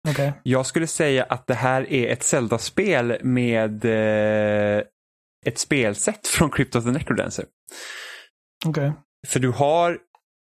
Okay. 0.10 0.32
Jag 0.44 0.66
skulle 0.66 0.88
säga 0.88 1.24
att 1.24 1.48
det 1.48 1.54
här 1.54 1.94
är 1.94 2.08
ett 2.08 2.24
Zelda-spel 2.24 3.18
med 3.24 3.86
eh, 3.86 4.84
ett 5.46 5.58
spelsätt 5.58 6.28
från 6.28 6.50
Crypt 6.50 6.76
of 6.76 6.84
the 6.84 6.92
Necrodancer. 6.92 7.46
Okej. 8.66 8.90
Okay. 8.90 9.02
För 9.28 9.40
du 9.40 9.50
har 9.50 10.00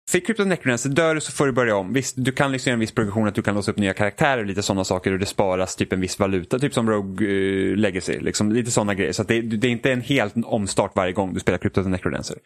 för 0.09 0.19
Crypto 0.19 0.43
Necrodancer, 0.43 0.89
dör 0.89 1.15
du 1.15 1.21
så 1.21 1.31
får 1.31 1.45
du 1.45 1.51
börja 1.51 1.75
om. 1.75 1.93
Visst, 1.93 2.15
du 2.17 2.31
kan 2.31 2.51
liksom 2.51 2.69
göra 2.69 2.73
en 2.73 2.79
viss 2.79 2.91
progression 2.91 3.27
att 3.27 3.35
du 3.35 3.41
kan 3.41 3.55
låsa 3.55 3.71
upp 3.71 3.77
nya 3.77 3.93
karaktärer 3.93 4.37
och 4.37 4.45
lite 4.45 4.61
sådana 4.61 4.83
saker 4.83 5.11
och 5.11 5.19
det 5.19 5.25
sparas 5.25 5.75
typ 5.75 5.93
en 5.93 6.01
viss 6.01 6.19
valuta, 6.19 6.59
typ 6.59 6.73
som 6.73 6.89
Rogue 6.89 7.27
uh, 7.27 7.77
Legacy. 7.77 8.19
Liksom, 8.19 8.51
lite 8.51 8.71
sådana 8.71 8.93
grejer. 8.93 9.11
Så 9.11 9.23
det, 9.23 9.41
det, 9.41 9.67
är 9.67 9.71
inte 9.71 9.91
en 9.91 10.01
helt 10.01 10.33
omstart 10.45 10.91
varje 10.95 11.13
gång 11.13 11.33
du 11.33 11.39
spelar 11.39 11.57
Crypto 11.57 11.81
Necrodancer. 11.81 12.37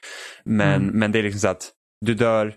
Men, 0.43 0.81
mm. 0.81 0.99
men 0.99 1.11
det 1.11 1.19
är 1.19 1.23
liksom 1.23 1.39
så 1.39 1.47
att 1.47 1.71
du 2.05 2.13
dör, 2.13 2.53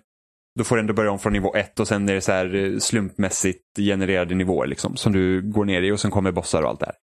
då 0.58 0.64
får 0.64 0.76
du 0.76 0.80
ändå 0.80 0.94
börja 0.94 1.10
om 1.10 1.18
från 1.18 1.32
nivå 1.32 1.54
ett 1.54 1.80
och 1.80 1.88
sen 1.88 2.08
är 2.08 2.14
det 2.14 2.20
så 2.20 2.32
här 2.32 2.54
eh, 2.54 2.78
slumpmässigt 2.78 3.76
genererade 3.76 4.34
nivåer 4.34 4.66
liksom, 4.66 4.96
som 4.96 5.12
du 5.12 5.42
går 5.42 5.64
ner 5.64 5.82
i 5.82 5.92
och 5.92 6.00
sen 6.00 6.10
kommer 6.10 6.32
bossar 6.32 6.62
och 6.62 6.68
allt 6.68 6.80
det 6.80 6.86
här. 6.86 6.94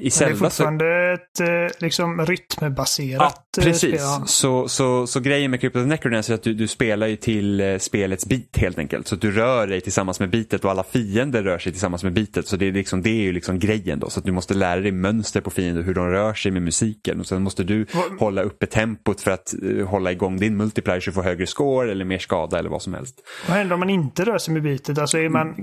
I 0.00 0.10
Zelda 0.10 0.34
det 0.34 0.38
är 0.38 0.38
fortfarande 0.38 1.16
så... 1.16 1.44
ett 1.44 1.48
eh, 1.48 1.76
liksom, 1.80 2.26
rytmbaserat 2.26 3.48
ja, 3.56 3.62
precis. 3.62 4.00
spel. 4.00 4.26
Så, 4.26 4.68
så, 4.68 5.06
så 5.06 5.20
grejen 5.20 5.50
med 5.50 5.60
Crypto 5.60 5.78
Necrodancer 5.78 6.32
är 6.32 6.34
att 6.34 6.42
du, 6.42 6.54
du 6.54 6.68
spelar 6.68 7.06
ju 7.06 7.16
till 7.16 7.60
eh, 7.60 7.78
spelets 7.78 8.26
bit 8.26 8.56
helt 8.56 8.78
enkelt. 8.78 9.08
Så 9.08 9.14
att 9.14 9.20
du 9.20 9.32
rör 9.32 9.66
dig 9.66 9.80
tillsammans 9.80 10.20
med 10.20 10.30
bitet 10.30 10.64
och 10.64 10.70
alla 10.70 10.82
fiender 10.82 11.42
rör 11.42 11.58
sig 11.58 11.72
tillsammans 11.72 12.04
med 12.04 12.12
bitet. 12.12 12.48
Så 12.48 12.56
det 12.56 12.68
är, 12.68 12.72
liksom, 12.72 13.02
det 13.02 13.10
är 13.10 13.22
ju 13.22 13.32
liksom 13.32 13.58
grejen 13.58 13.98
då. 13.98 14.10
Så 14.10 14.18
att 14.20 14.26
du 14.26 14.32
måste 14.32 14.54
lära 14.54 14.80
dig 14.80 14.92
mönster 14.92 15.40
på 15.40 15.50
fiender, 15.50 15.82
hur 15.82 15.94
de 15.94 16.10
rör 16.10 16.34
sig 16.34 16.52
med 16.52 16.62
musiken. 16.62 17.20
Och 17.20 17.26
sen 17.26 17.42
måste 17.42 17.64
du 17.64 17.86
vad... 17.92 18.20
hålla 18.20 18.42
uppe 18.42 18.66
tempot 18.66 19.20
för 19.20 19.30
att 19.30 19.54
uh, 19.62 19.86
hålla 19.86 20.12
igång 20.12 20.36
din 20.36 20.56
multiplier 20.56 21.00
så 21.00 21.10
du 21.10 21.14
får 21.14 21.22
högre 21.22 21.46
score 21.46 21.92
eller 21.92 22.04
mer 22.04 22.18
skada 22.18 22.58
eller 22.58 22.70
vad 22.70 22.82
som 22.82 22.94
helst. 22.94 23.20
Vad 23.48 23.56
händer 23.56 23.74
om 23.74 23.80
man 23.80 23.90
inte 23.90 24.24
rör 24.24 24.38
sig 24.38 24.54
med 24.54 24.62
bitet? 24.62 24.98
Alltså 24.98 25.18
är 25.18 25.28
man 25.28 25.54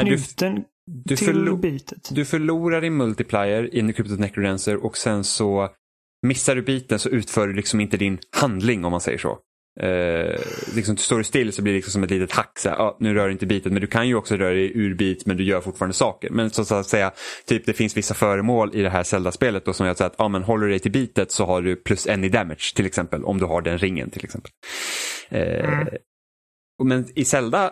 knuten? 0.00 0.54
Du 0.54 0.62
du, 1.04 1.16
förlo 1.16 1.60
du 2.10 2.24
förlorar 2.24 2.80
din 2.80 2.96
multiplier 2.96 3.74
i 3.74 3.92
Crypto 3.92 4.14
Necrodancer 4.14 4.84
och 4.84 4.96
sen 4.96 5.24
så 5.24 5.68
missar 6.26 6.54
du 6.54 6.62
biten 6.62 6.98
så 6.98 7.08
utför 7.08 7.48
du 7.48 7.54
liksom 7.54 7.80
inte 7.80 7.96
din 7.96 8.18
handling 8.36 8.84
om 8.84 8.90
man 8.90 9.00
säger 9.00 9.18
så. 9.18 9.38
Eh, 9.80 10.40
liksom, 10.74 10.96
står 10.96 11.18
du 11.18 11.24
still 11.24 11.52
så 11.52 11.62
blir 11.62 11.72
det 11.72 11.76
liksom 11.76 11.92
som 11.92 12.02
ett 12.02 12.10
litet 12.10 12.32
hack. 12.32 12.58
Så 12.58 12.68
här, 12.68 12.76
ah, 12.76 12.96
nu 13.00 13.14
rör 13.14 13.26
du 13.26 13.32
inte 13.32 13.46
bitet 13.46 13.72
men 13.72 13.80
du 13.80 13.86
kan 13.86 14.08
ju 14.08 14.14
också 14.14 14.36
röra 14.36 14.54
dig 14.54 14.72
ur 14.74 14.94
bit 14.94 15.26
men 15.26 15.36
du 15.36 15.44
gör 15.44 15.60
fortfarande 15.60 15.94
saker. 15.94 16.30
Men 16.30 16.50
så, 16.50 16.64
så 16.64 16.74
att 16.74 16.86
säga, 16.86 17.12
typ 17.46 17.66
det 17.66 17.72
finns 17.72 17.96
vissa 17.96 18.14
föremål 18.14 18.74
i 18.74 18.82
det 18.82 18.90
här 18.90 19.02
Zelda-spelet 19.02 19.64
då, 19.64 19.72
som 19.72 19.86
gör 19.86 20.02
att 20.02 20.20
ah, 20.20 20.28
men 20.28 20.42
håller 20.42 20.66
du 20.66 20.70
dig 20.70 20.78
till 20.78 20.92
bitet 20.92 21.30
så 21.30 21.44
har 21.44 21.62
du 21.62 21.76
plus 21.76 22.06
en 22.06 22.24
i 22.24 22.28
damage 22.28 22.72
till 22.76 22.86
exempel. 22.86 23.24
Om 23.24 23.38
du 23.38 23.44
har 23.44 23.62
den 23.62 23.78
ringen 23.78 24.10
till 24.10 24.24
exempel. 24.24 24.50
Eh, 25.28 25.80
mm. 25.80 25.88
Men 26.82 27.06
i 27.14 27.24
Zelda 27.24 27.70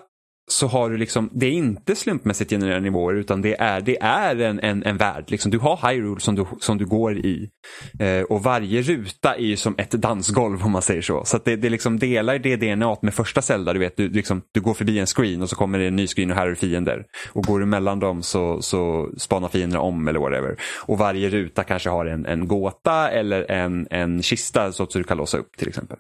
så 0.49 0.67
har 0.67 0.91
du 0.91 0.97
liksom, 0.97 1.31
det 1.33 1.47
är 1.47 1.51
inte 1.51 1.97
slumpmässigt 1.97 2.51
genererade 2.51 2.81
nivåer 2.81 3.15
utan 3.15 3.43
det 3.43 3.61
är, 3.61 3.81
det 3.81 3.99
är 4.01 4.37
en, 4.37 4.61
en, 4.61 4.83
en 4.83 4.97
värld. 4.97 5.25
Liksom, 5.29 5.51
du 5.51 5.59
har 5.59 5.89
Hyrule 5.89 6.21
som 6.21 6.35
du, 6.35 6.47
som 6.61 6.79
du 6.79 6.87
går 6.87 7.17
i. 7.17 7.51
Eh, 7.99 8.23
och 8.23 8.43
varje 8.43 8.83
ruta 8.83 9.35
är 9.35 9.45
ju 9.45 9.57
som 9.57 9.75
ett 9.79 9.91
dansgolv 9.91 10.65
om 10.65 10.73
man 10.73 10.83
säger 10.83 11.03
så. 11.03 11.25
Så 11.25 11.39
det, 11.45 11.57
det 11.57 11.71
liksom 11.71 11.99
delar 11.99 12.39
det 12.39 12.57
DNA 12.57 12.97
med 13.03 13.15
första 13.15 13.43
Zelda. 13.43 13.73
Du, 13.73 13.79
vet, 13.79 13.97
du, 13.97 14.09
liksom, 14.09 14.43
du 14.53 14.61
går 14.61 14.75
förbi 14.75 14.99
en 14.99 15.07
screen 15.07 15.43
och 15.43 15.51
så 15.51 15.57
kommer 15.57 15.79
det 15.79 15.87
en 15.87 15.97
ny 15.97 16.07
screen 16.07 16.31
och 16.31 16.37
här 16.37 16.47
är 16.47 16.55
fiender. 16.55 17.05
Och 17.33 17.45
går 17.45 17.61
du 17.61 17.67
mellan 17.67 18.01
dem 18.01 18.23
så, 18.23 18.63
så 18.63 19.11
spanar 19.17 19.49
fienderna 19.49 19.81
om 19.81 20.09
eller 20.09 20.21
whatever. 20.21 20.57
Och 20.87 20.99
varje 20.99 21.31
ruta 21.31 21.65
kanske 21.65 21.91
har 21.91 22.07
en, 22.07 22.27
en 22.27 22.49
gåta 22.49 23.11
eller 23.11 23.51
en, 23.51 23.87
en 23.91 24.23
kista 24.23 24.73
så 24.73 24.83
att 24.83 24.91
du 24.91 25.05
kan 25.05 25.17
låsa 25.17 25.39
upp 25.39 25.57
till 25.57 25.69
exempel. 25.69 25.97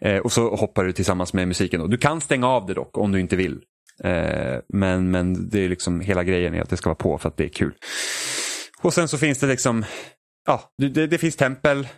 Eh, 0.00 0.18
och 0.18 0.32
så 0.32 0.56
hoppar 0.56 0.84
du 0.84 0.92
tillsammans 0.92 1.32
med 1.32 1.48
musiken. 1.48 1.80
Då. 1.80 1.86
Du 1.86 1.98
kan 1.98 2.20
stänga 2.20 2.48
av 2.48 2.66
det 2.66 2.74
dock 2.74 2.98
om 2.98 3.12
du 3.12 3.20
inte 3.20 3.36
vill. 3.36 3.60
Eh, 4.04 4.58
men, 4.68 5.10
men 5.10 5.48
det 5.48 5.64
är 5.64 5.68
liksom 5.68 6.00
hela 6.00 6.24
grejen 6.24 6.54
är 6.54 6.62
att 6.62 6.70
det 6.70 6.76
ska 6.76 6.88
vara 6.88 6.94
på 6.94 7.18
för 7.18 7.28
att 7.28 7.36
det 7.36 7.44
är 7.44 7.48
kul. 7.48 7.74
Och 8.82 8.94
sen 8.94 9.08
så 9.08 9.18
finns 9.18 9.38
det 9.38 9.46
liksom, 9.46 9.84
ja, 10.46 10.60
det, 10.78 11.06
det 11.06 11.18
finns 11.18 11.36
tempel. 11.36 11.88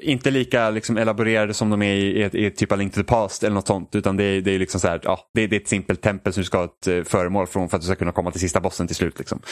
Inte 0.00 0.30
lika 0.30 0.70
liksom 0.70 0.96
elaborerade 0.96 1.54
som 1.54 1.70
de 1.70 1.82
är 1.82 1.94
i, 1.94 2.22
i, 2.22 2.46
i 2.46 2.50
typ 2.50 2.72
av 2.72 2.78
Link 2.78 2.94
to 2.94 3.00
the 3.00 3.04
Past 3.04 3.42
eller 3.42 3.54
något 3.54 3.66
sånt. 3.66 3.94
Utan 3.94 4.16
det 4.16 4.24
är, 4.24 4.40
det 4.40 4.50
är 4.50 4.58
liksom 4.58 4.80
så 4.80 4.88
här, 4.88 5.00
ja, 5.02 5.20
det, 5.34 5.46
det, 5.46 5.56
är 5.56 5.60
ett 5.60 5.68
simpelt 5.68 6.02
tempel 6.02 6.32
som 6.32 6.40
du 6.40 6.44
ska 6.44 6.58
ha 6.58 6.64
ett 6.64 6.88
uh, 6.88 7.04
föremål 7.04 7.46
från 7.46 7.68
för 7.68 7.76
att 7.76 7.82
du 7.82 7.86
ska 7.86 7.96
kunna 7.96 8.12
komma 8.12 8.30
till 8.30 8.40
sista 8.40 8.60
bossen 8.60 8.86
till 8.86 8.96
slut. 8.96 9.18
Liksom. 9.18 9.42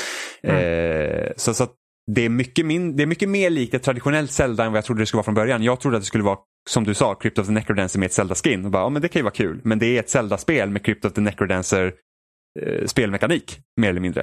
Mm. 0.43 0.57
Eh, 0.57 1.33
så, 1.37 1.55
så 1.55 1.67
det 2.07 2.25
är, 2.25 2.29
mycket 2.29 2.67
min, 2.67 2.97
det 2.97 3.03
är 3.03 3.07
mycket 3.07 3.29
mer 3.29 3.51
likt 3.51 3.75
ett 3.75 3.83
traditionellt 3.83 4.31
Zelda 4.31 4.65
än 4.65 4.73
vad 4.73 4.79
jag 4.79 4.85
trodde 4.85 5.03
det 5.03 5.07
skulle 5.07 5.19
vara 5.19 5.25
från 5.25 5.35
början. 5.35 5.63
Jag 5.63 5.81
trodde 5.81 5.97
att 5.97 6.03
det 6.03 6.07
skulle 6.07 6.25
vara, 6.25 6.39
som 6.69 6.85
du 6.85 6.95
sa, 6.95 7.15
Crypt 7.15 7.39
of 7.39 7.47
the 7.47 7.53
Necrodancer 7.53 7.99
med 7.99 8.07
ett 8.07 8.13
Zelda-skin. 8.13 8.65
Och 8.65 8.71
bara, 8.71 8.83
ja, 8.83 8.89
men 8.89 9.03
det 9.03 9.09
kan 9.09 9.21
ju 9.21 9.25
vara 9.25 9.35
kul. 9.35 9.61
Men 9.65 9.79
det 9.79 9.87
är 9.87 10.01
ett 10.01 10.11
Zelda-spel 10.11 10.71
med 10.71 10.85
Crypt 10.85 11.05
of 11.05 11.13
the 11.13 11.21
Necrodancer 11.21 11.95
eh, 12.61 12.87
spelmekanik, 12.87 13.59
mer 13.81 13.91
eller 13.91 14.01
mindre. 14.01 14.21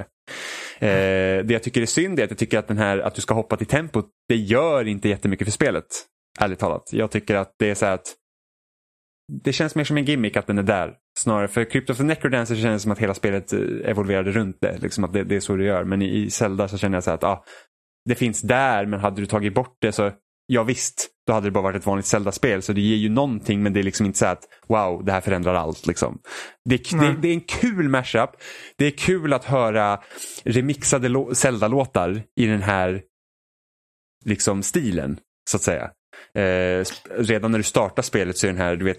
Eh, 0.78 1.44
det 1.44 1.50
jag 1.50 1.62
tycker 1.62 1.82
är 1.82 1.86
synd 1.86 2.20
är 2.20 2.24
att 2.24 2.30
jag 2.30 2.38
tycker 2.38 2.58
att 2.58 2.68
den 2.68 2.78
här 2.78 2.98
att 2.98 3.14
du 3.14 3.20
ska 3.20 3.34
hoppa 3.34 3.56
till 3.56 3.66
tempot, 3.66 4.10
det 4.28 4.36
gör 4.36 4.88
inte 4.88 5.08
jättemycket 5.08 5.46
för 5.46 5.52
spelet. 5.52 5.86
Ärligt 6.40 6.58
talat. 6.58 6.82
Jag 6.92 7.10
tycker 7.10 7.34
att 7.34 7.52
det 7.58 7.70
är 7.70 7.74
så 7.74 7.86
här 7.86 7.94
att 7.94 8.14
det 9.42 9.52
känns 9.52 9.74
mer 9.74 9.84
som 9.84 9.96
en 9.96 10.04
gimmick 10.04 10.36
att 10.36 10.46
den 10.46 10.58
är 10.58 10.62
där. 10.62 10.94
Snarare 11.18 11.48
för 11.48 11.64
Crypt 11.64 11.90
of 11.90 11.96
the 11.96 12.02
Necrodancer 12.02 12.56
känns 12.56 12.82
det 12.82 12.82
som 12.82 12.92
att 12.92 12.98
hela 12.98 13.14
spelet 13.14 13.52
eh, 13.52 13.60
evolverade 13.84 14.30
runt 14.30 14.56
det. 14.60 14.78
Liksom 14.78 15.04
att 15.04 15.12
det, 15.12 15.24
det 15.24 15.36
är 15.36 15.40
så 15.40 15.56
det 15.56 15.64
gör. 15.64 15.84
Men 15.84 16.02
i, 16.02 16.06
i 16.06 16.30
Zelda 16.30 16.68
så 16.68 16.78
känner 16.78 16.96
jag 16.96 17.04
så 17.04 17.10
att 17.10 17.24
ah, 17.24 17.44
det 18.04 18.14
finns 18.14 18.42
där 18.42 18.86
men 18.86 19.00
hade 19.00 19.20
du 19.20 19.26
tagit 19.26 19.54
bort 19.54 19.76
det 19.80 19.92
så 19.92 20.12
ja 20.46 20.62
visst, 20.62 21.10
då 21.26 21.32
hade 21.32 21.46
det 21.46 21.50
bara 21.50 21.62
varit 21.62 21.76
ett 21.76 21.86
vanligt 21.86 22.06
Zelda-spel. 22.06 22.62
Så 22.62 22.72
det 22.72 22.80
ger 22.80 22.96
ju 22.96 23.08
någonting 23.08 23.62
men 23.62 23.72
det 23.72 23.80
är 23.80 23.84
liksom 23.84 24.06
inte 24.06 24.18
så 24.18 24.26
att 24.26 24.42
wow, 24.66 25.04
det 25.04 25.12
här 25.12 25.20
förändrar 25.20 25.54
allt. 25.54 25.86
Liksom. 25.86 26.18
Det, 26.64 26.90
det, 26.90 27.16
det, 27.22 27.28
är 27.28 27.34
en 27.34 27.40
kul 27.40 27.88
mashup. 27.88 28.30
Det 28.76 28.86
är 28.86 28.90
kul 28.90 29.32
att 29.32 29.44
höra 29.44 30.00
remixade 30.44 31.34
Zelda-låtar 31.34 32.22
i 32.36 32.46
den 32.46 32.62
här 32.62 33.02
liksom 34.24 34.62
stilen, 34.62 35.18
så 35.50 35.56
att 35.56 35.62
säga. 35.62 35.90
Eh, 36.34 36.84
redan 37.18 37.50
när 37.50 37.58
du 37.58 37.62
startar 37.62 38.02
spelet 38.02 38.38
så 38.38 38.46
är 38.46 38.50
den 38.50 38.60
här, 38.60 38.76
du 38.76 38.84
vet, 38.84 38.98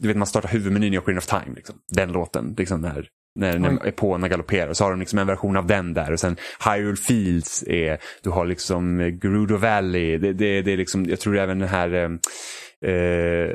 du 0.00 0.08
vet 0.08 0.16
man 0.16 0.26
startar 0.26 0.48
huvudmenyn 0.48 0.94
i 0.94 0.98
Ocarina 0.98 1.18
of 1.18 1.26
Time. 1.26 1.54
Liksom. 1.56 1.76
Den 1.88 2.12
låten, 2.12 2.54
liksom 2.58 2.80
när 2.80 3.08
när, 3.34 3.58
när 3.58 3.86
epåerna 3.86 4.28
galopperar. 4.28 4.72
Så 4.72 4.84
har 4.84 4.90
de 4.90 5.00
liksom 5.00 5.18
en 5.18 5.26
version 5.26 5.56
av 5.56 5.66
den 5.66 5.94
där 5.94 6.12
och 6.12 6.20
sen 6.20 6.36
Hyrule 6.64 6.96
Fields 6.96 7.64
är, 7.66 7.98
du 8.22 8.30
har 8.30 8.46
liksom 8.46 8.98
Gerudo 8.98 9.56
Valley. 9.56 10.18
Det, 10.18 10.32
det, 10.32 10.62
det 10.62 10.72
är 10.72 10.76
liksom, 10.76 11.06
jag 11.06 11.20
tror 11.20 11.38
även 11.38 11.58
den 11.58 11.68
här 11.68 11.94
eh, 11.94 12.90
eh, 12.90 13.50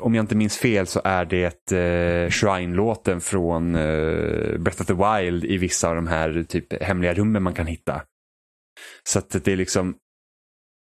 om 0.00 0.14
jag 0.14 0.22
inte 0.22 0.36
minns 0.36 0.58
fel 0.58 0.86
så 0.86 1.00
är 1.04 1.24
det 1.24 1.72
eh, 1.72 2.30
Shrine-låten 2.30 3.20
från 3.20 3.74
eh, 3.74 4.58
Breath 4.58 4.80
of 4.80 4.86
the 4.86 4.94
Wild 4.94 5.44
i 5.44 5.58
vissa 5.58 5.88
av 5.88 5.94
de 5.94 6.06
här 6.06 6.44
typ 6.48 6.82
hemliga 6.82 7.14
rummen 7.14 7.42
man 7.42 7.54
kan 7.54 7.66
hitta. 7.66 8.02
Så 9.02 9.18
att 9.18 9.44
det 9.44 9.52
är 9.52 9.56
liksom 9.56 9.96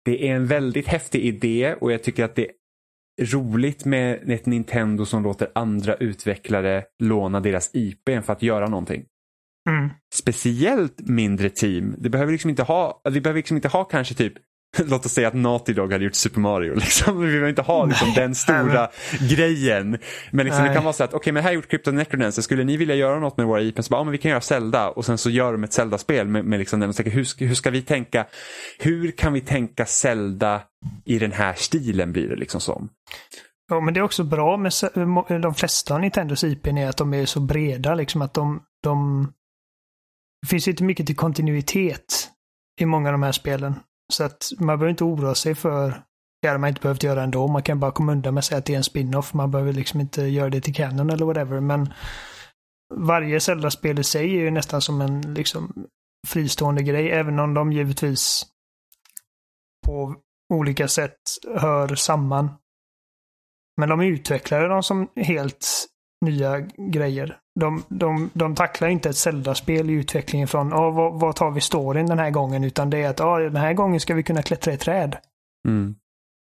det 0.05 0.29
är 0.29 0.35
en 0.35 0.47
väldigt 0.47 0.87
häftig 0.87 1.25
idé 1.25 1.75
och 1.81 1.91
jag 1.91 2.03
tycker 2.03 2.23
att 2.23 2.35
det 2.35 2.47
roligt 3.21 3.85
med 3.85 4.29
ett 4.29 4.45
Nintendo 4.45 5.05
som 5.05 5.23
låter 5.23 5.51
andra 5.55 5.95
utvecklare 5.95 6.83
låna 7.03 7.39
deras 7.39 7.69
IP 7.73 8.09
för 8.23 8.33
att 8.33 8.41
göra 8.41 8.67
någonting. 8.67 9.05
Mm. 9.69 9.89
Speciellt 10.13 11.07
mindre 11.07 11.49
team. 11.49 11.95
Det 11.97 12.09
behöver 12.09 12.31
liksom 12.31 12.49
inte 12.49 12.63
ha, 12.63 13.01
vi 13.09 13.21
behöver 13.21 13.37
liksom 13.37 13.57
inte 13.57 13.67
ha 13.67 13.83
kanske 13.83 14.15
typ 14.15 14.33
Låt 14.85 15.05
oss 15.05 15.11
säga 15.11 15.27
att 15.27 15.33
Naughty 15.33 15.73
Dog 15.73 15.91
hade 15.91 16.03
gjort 16.03 16.15
Super 16.15 16.39
Mario. 16.39 16.75
Liksom. 16.75 17.19
Vi 17.19 17.27
behöver 17.27 17.49
inte 17.49 17.61
ha 17.61 17.85
liksom, 17.85 18.13
den 18.15 18.35
stora 18.35 18.89
grejen. 19.29 19.97
Men 20.31 20.45
liksom, 20.45 20.63
det 20.63 20.73
kan 20.73 20.83
vara 20.83 20.93
så 20.93 21.03
att, 21.03 21.09
okej 21.09 21.17
okay, 21.17 21.33
men 21.33 21.43
här 21.43 21.49
har 21.49 21.55
gjort 21.55 21.69
Crypto 21.69 21.91
Necrodancer, 21.91 22.41
skulle 22.41 22.63
ni 22.63 22.77
vilja 22.77 22.95
göra 22.95 23.19
något 23.19 23.37
med 23.37 23.45
våra 23.45 23.61
IP? 23.61 23.83
Så 23.83 23.89
bara, 23.89 23.99
ja, 23.99 24.03
men 24.03 24.11
vi 24.11 24.17
kan 24.17 24.31
göra 24.31 24.41
Zelda 24.41 24.89
och 24.89 25.05
sen 25.05 25.17
så 25.17 25.29
gör 25.29 25.51
de 25.51 25.63
ett 25.63 25.73
Zelda-spel 25.73 26.27
med, 26.27 26.45
med 26.45 26.59
liksom 26.59 26.79
den. 26.79 26.89
Och 26.89 26.95
tänker, 26.95 27.11
hur, 27.11 27.45
hur 27.47 27.55
ska 27.55 27.69
vi 27.69 27.81
tänka, 27.81 28.25
hur 28.79 29.11
kan 29.11 29.33
vi 29.33 29.41
tänka 29.41 29.85
Zelda 29.85 30.61
i 31.05 31.19
den 31.19 31.31
här 31.31 31.53
stilen 31.53 32.11
blir 32.11 32.29
det 32.29 32.35
liksom 32.35 32.61
som. 32.61 32.89
Ja, 33.69 33.79
men 33.79 33.93
det 33.93 33.99
är 33.99 34.03
också 34.03 34.23
bra 34.23 34.57
med 34.57 34.71
de 35.41 35.55
flesta 35.55 35.93
av 35.93 36.01
Nintendos 36.01 36.43
IP 36.43 36.67
är 36.67 36.89
att 36.89 36.97
de 36.97 37.13
är 37.13 37.25
så 37.25 37.39
breda, 37.39 37.95
liksom 37.95 38.21
att 38.21 38.33
de, 38.33 38.63
de... 38.83 39.27
Det 40.41 40.47
finns 40.47 40.67
inte 40.67 40.83
mycket 40.83 41.07
till 41.07 41.15
kontinuitet 41.15 42.29
i 42.81 42.85
många 42.85 43.09
av 43.09 43.13
de 43.13 43.23
här 43.23 43.31
spelen. 43.31 43.75
Så 44.13 44.23
att 44.23 44.51
man 44.59 44.67
behöver 44.67 44.89
inte 44.89 45.03
oroa 45.03 45.35
sig 45.35 45.55
för 45.55 46.03
det 46.43 46.47
hade 46.47 46.59
man 46.59 46.69
inte 46.69 46.81
behövt 46.81 47.03
göra 47.03 47.23
ändå. 47.23 47.47
Man 47.47 47.63
kan 47.63 47.79
bara 47.79 47.91
komma 47.91 48.11
undan 48.11 48.33
med 48.33 48.39
att 48.39 48.45
säga 48.45 48.57
att 48.57 48.65
det 48.65 48.73
är 48.73 48.77
en 48.77 48.83
spin-off. 48.83 49.33
Man 49.33 49.51
behöver 49.51 49.73
liksom 49.73 49.99
inte 49.99 50.21
göra 50.21 50.49
det 50.49 50.61
till 50.61 50.75
Canon 50.75 51.09
eller 51.09 51.25
whatever. 51.25 51.59
Men 51.59 51.93
varje 52.95 53.39
Zelda-spel 53.39 53.99
i 53.99 54.03
sig 54.03 54.23
är 54.23 54.39
ju 54.39 54.51
nästan 54.51 54.81
som 54.81 55.01
en 55.01 55.33
liksom 55.33 55.87
fristående 56.27 56.83
grej. 56.83 57.11
Även 57.11 57.39
om 57.39 57.53
de 57.53 57.71
givetvis 57.71 58.45
på 59.85 60.15
olika 60.53 60.87
sätt 60.87 61.21
hör 61.55 61.95
samman. 61.95 62.49
Men 63.77 63.89
de 63.89 64.01
utvecklade 64.01 64.67
dem 64.67 64.83
som 64.83 65.09
helt 65.15 65.67
nya 66.25 66.59
grejer. 66.91 67.39
De, 67.59 67.83
de, 67.87 68.29
de 68.33 68.55
tacklar 68.55 68.87
inte 68.87 69.09
ett 69.09 69.15
Zelda-spel 69.15 69.89
i 69.89 69.93
utvecklingen 69.93 70.47
från 70.47 70.73
oh, 70.73 70.95
vad, 70.95 71.19
vad 71.19 71.35
tar 71.35 71.51
vi 71.51 71.61
storyn 71.61 72.05
den 72.05 72.19
här 72.19 72.31
gången 72.31 72.63
utan 72.63 72.89
det 72.89 73.03
är 73.03 73.09
att 73.09 73.21
oh, 73.21 73.39
den 73.39 73.55
här 73.55 73.73
gången 73.73 73.99
ska 73.99 74.13
vi 74.13 74.23
kunna 74.23 74.41
klättra 74.41 74.73
i 74.73 74.77
träd. 74.77 75.17
Mm. 75.67 75.95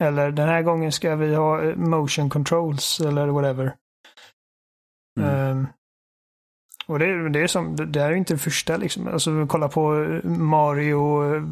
Eller 0.03 0.31
den 0.31 0.49
här 0.49 0.61
gången 0.61 0.91
ska 0.91 1.15
vi 1.15 1.35
ha 1.35 1.63
eh, 1.63 1.75
motion 1.75 2.29
controls 2.29 2.99
eller 2.99 3.27
whatever. 3.27 3.75
Mm. 5.19 5.57
Um, 5.57 5.67
och 6.87 6.99
det, 6.99 7.29
det 7.29 7.39
är 7.39 7.47
som, 7.47 7.75
det, 7.75 7.85
det 7.85 8.01
är 8.01 8.11
inte 8.11 8.33
det 8.33 8.37
första 8.37 8.77
liksom. 8.77 9.07
Alltså 9.07 9.47
kolla 9.47 9.69
på 9.69 9.81
Mario 10.23 11.35
eh, 11.35 11.43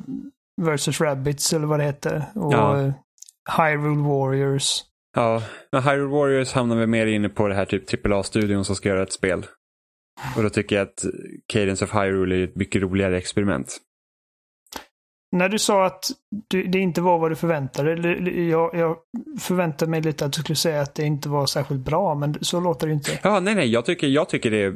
vs. 0.61 1.01
Rabbids 1.01 1.53
eller 1.53 1.67
vad 1.67 1.79
det 1.79 1.85
heter. 1.85 2.25
Och 2.35 2.53
ja. 2.53 2.93
Hyrule 3.57 4.09
Warriors. 4.09 4.83
Ja, 5.15 5.43
men 5.71 5.83
Hyrule 5.83 6.11
Warriors 6.11 6.53
hamnar 6.53 6.75
vi 6.75 6.87
mer 6.87 7.05
inne 7.05 7.29
på 7.29 7.47
det 7.47 7.55
här 7.55 7.65
typ 7.65 8.05
AAA-studion 8.05 8.65
som 8.65 8.75
ska 8.75 8.89
göra 8.89 9.03
ett 9.03 9.11
spel. 9.11 9.45
Och 10.35 10.43
då 10.43 10.49
tycker 10.49 10.75
jag 10.75 10.83
att 10.83 11.05
Cadence 11.47 11.85
of 11.85 11.93
Hyrule 11.93 12.35
är 12.35 12.43
ett 12.43 12.55
mycket 12.55 12.81
roligare 12.81 13.17
experiment 13.17 13.77
när 15.35 15.49
du 15.49 15.59
sa 15.59 15.85
att 15.85 16.05
du, 16.47 16.63
det 16.63 16.79
inte 16.79 17.01
var 17.01 17.19
vad 17.19 17.31
du 17.31 17.35
förväntade 17.35 17.95
dig. 17.95 18.49
Jag, 18.49 18.75
jag 18.75 18.97
förväntade 19.39 19.91
mig 19.91 20.01
lite 20.01 20.25
att 20.25 20.33
du 20.33 20.41
skulle 20.41 20.55
säga 20.55 20.81
att 20.81 20.95
det 20.95 21.03
inte 21.03 21.29
var 21.29 21.45
särskilt 21.45 21.85
bra, 21.85 22.15
men 22.15 22.37
så 22.41 22.59
låter 22.59 22.87
det 22.87 22.93
inte. 22.93 23.19
Ja, 23.23 23.39
nej, 23.39 23.55
nej, 23.55 23.71
jag 23.71 23.85
tycker, 23.85 24.07
jag 24.07 24.29
tycker 24.29 24.51
det 24.51 24.63
är 24.63 24.73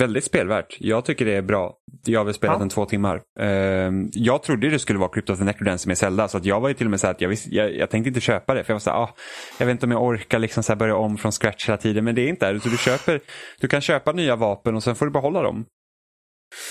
väldigt 0.00 0.24
spelvärt. 0.24 0.76
Jag 0.80 1.04
tycker 1.04 1.24
det 1.24 1.32
är 1.32 1.42
bra. 1.42 1.74
Jag 2.04 2.20
har 2.20 2.24
väl 2.24 2.34
spelat 2.34 2.56
ja. 2.56 2.62
en 2.62 2.68
två 2.68 2.84
timmar. 2.84 3.22
Uh, 3.40 4.08
jag 4.12 4.42
trodde 4.42 4.70
det 4.70 4.78
skulle 4.78 4.98
vara 4.98 5.08
Crypto 5.08 5.32
of 5.32 5.38
the 5.38 5.44
Necrodancer 5.44 5.88
med 5.88 5.98
Zelda, 5.98 6.28
så 6.28 6.38
att 6.38 6.44
jag 6.44 6.60
var 6.60 6.68
ju 6.68 6.74
till 6.74 6.86
och 6.86 6.90
med 6.90 7.00
så 7.00 7.06
att 7.06 7.20
jag, 7.20 7.28
visst, 7.28 7.46
jag, 7.46 7.76
jag 7.76 7.90
tänkte 7.90 8.08
inte 8.08 8.20
köpa 8.20 8.54
det. 8.54 8.64
För 8.64 8.70
jag 8.70 8.74
var 8.74 8.80
så 8.80 8.90
här, 8.90 8.98
ah, 8.98 9.14
jag 9.58 9.66
vet 9.66 9.72
inte 9.72 9.86
om 9.86 9.92
jag 9.92 10.02
orkar 10.02 10.38
liksom 10.38 10.62
så 10.62 10.76
börja 10.76 10.96
om 10.96 11.18
från 11.18 11.32
scratch 11.32 11.68
hela 11.68 11.78
tiden, 11.78 12.04
men 12.04 12.14
det 12.14 12.22
är 12.22 12.28
inte 12.28 12.52
det. 12.52 12.58
Du, 12.58 12.76
köper, 12.78 13.20
du 13.60 13.68
kan 13.68 13.80
köpa 13.80 14.12
nya 14.12 14.36
vapen 14.36 14.74
och 14.74 14.82
sen 14.82 14.94
får 14.94 15.06
du 15.06 15.12
behålla 15.12 15.42
dem. 15.42 15.64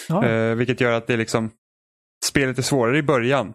Ja. 0.10 0.24
Uh, 0.28 0.56
vilket 0.56 0.82
gör 0.82 0.92
att 0.92 1.08
det 1.08 1.18
liksom 1.18 1.50
spelet 2.26 2.58
är 2.58 2.62
svårare 2.62 2.98
i 2.98 3.04
början. 3.04 3.54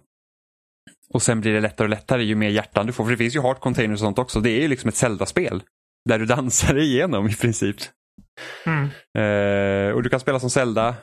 Och 1.08 1.22
sen 1.22 1.40
blir 1.40 1.52
det 1.52 1.60
lättare 1.60 1.84
och 1.84 1.90
lättare 1.90 2.24
ju 2.24 2.34
mer 2.34 2.48
hjärtan 2.48 2.86
du 2.86 2.92
får. 2.92 3.04
För 3.04 3.10
det 3.10 3.16
finns 3.16 3.36
ju 3.36 3.40
heart 3.40 3.60
containers 3.60 3.94
och 3.94 3.98
sånt 3.98 4.18
också. 4.18 4.40
Det 4.40 4.50
är 4.50 4.60
ju 4.60 4.68
liksom 4.68 4.88
ett 4.88 4.96
Zelda-spel. 4.96 5.62
Där 6.08 6.18
du 6.18 6.26
dansar 6.26 6.78
igenom 6.78 7.28
i 7.28 7.34
princip. 7.34 7.76
Mm. 8.66 8.84
Uh, 9.18 9.94
och 9.94 10.02
du 10.02 10.08
kan 10.08 10.20
spela 10.20 10.40
som 10.40 10.50
Zelda. 10.50 10.94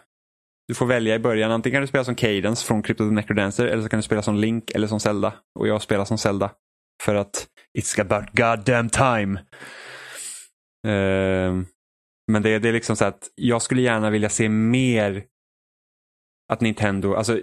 Du 0.67 0.73
får 0.73 0.85
välja 0.85 1.15
i 1.15 1.19
början. 1.19 1.51
Antingen 1.51 1.75
kan 1.75 1.81
du 1.81 1.87
spela 1.87 2.03
som 2.03 2.15
Cadence 2.15 2.65
från 2.65 2.83
Crypto 2.83 3.07
the 3.07 3.13
Necrodancer 3.13 3.65
eller 3.65 3.83
så 3.83 3.89
kan 3.89 3.97
du 3.97 4.03
spela 4.03 4.21
som 4.21 4.35
Link 4.35 4.71
eller 4.71 4.87
som 4.87 4.99
Zelda. 4.99 5.33
Och 5.59 5.67
jag 5.67 5.81
spelar 5.81 6.05
som 6.05 6.17
Zelda. 6.17 6.51
För 7.03 7.15
att 7.15 7.47
it's 7.79 8.01
about 8.01 8.29
goddamn 8.31 8.89
time. 8.89 9.39
Uh, 10.87 11.63
men 12.31 12.41
det, 12.41 12.59
det 12.59 12.69
är 12.69 12.73
liksom 12.73 12.95
så 12.95 13.05
att 13.05 13.29
jag 13.35 13.61
skulle 13.61 13.81
gärna 13.81 14.09
vilja 14.09 14.29
se 14.29 14.49
mer 14.49 15.23
att 16.49 16.61
Nintendo, 16.61 17.13
alltså 17.13 17.39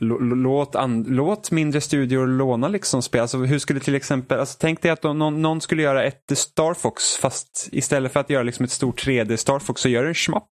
Låt, 0.00 0.74
an, 0.74 1.04
låt 1.08 1.50
mindre 1.50 1.80
studior 1.80 2.26
låna 2.26 2.68
liksom 2.68 3.02
spel. 3.02 3.20
Alltså, 3.20 3.38
hur 3.38 3.58
skulle 3.58 3.80
till 3.80 3.94
exempel, 3.94 4.40
alltså, 4.40 4.58
tänk 4.60 4.82
dig 4.82 4.90
att 4.90 5.02
någon, 5.02 5.42
någon, 5.42 5.60
skulle 5.60 5.82
göra 5.82 6.04
ett 6.04 6.38
Star 6.38 6.74
Fox 6.74 7.16
fast 7.16 7.68
istället 7.72 8.12
för 8.12 8.20
att 8.20 8.30
göra 8.30 8.42
liksom 8.42 8.64
ett 8.64 8.70
stort 8.70 9.06
3D 9.06 9.36
Star 9.36 9.58
Fox 9.58 9.80
så 9.80 9.88
gör 9.88 10.04
en 10.04 10.14
schmapp. 10.14 10.50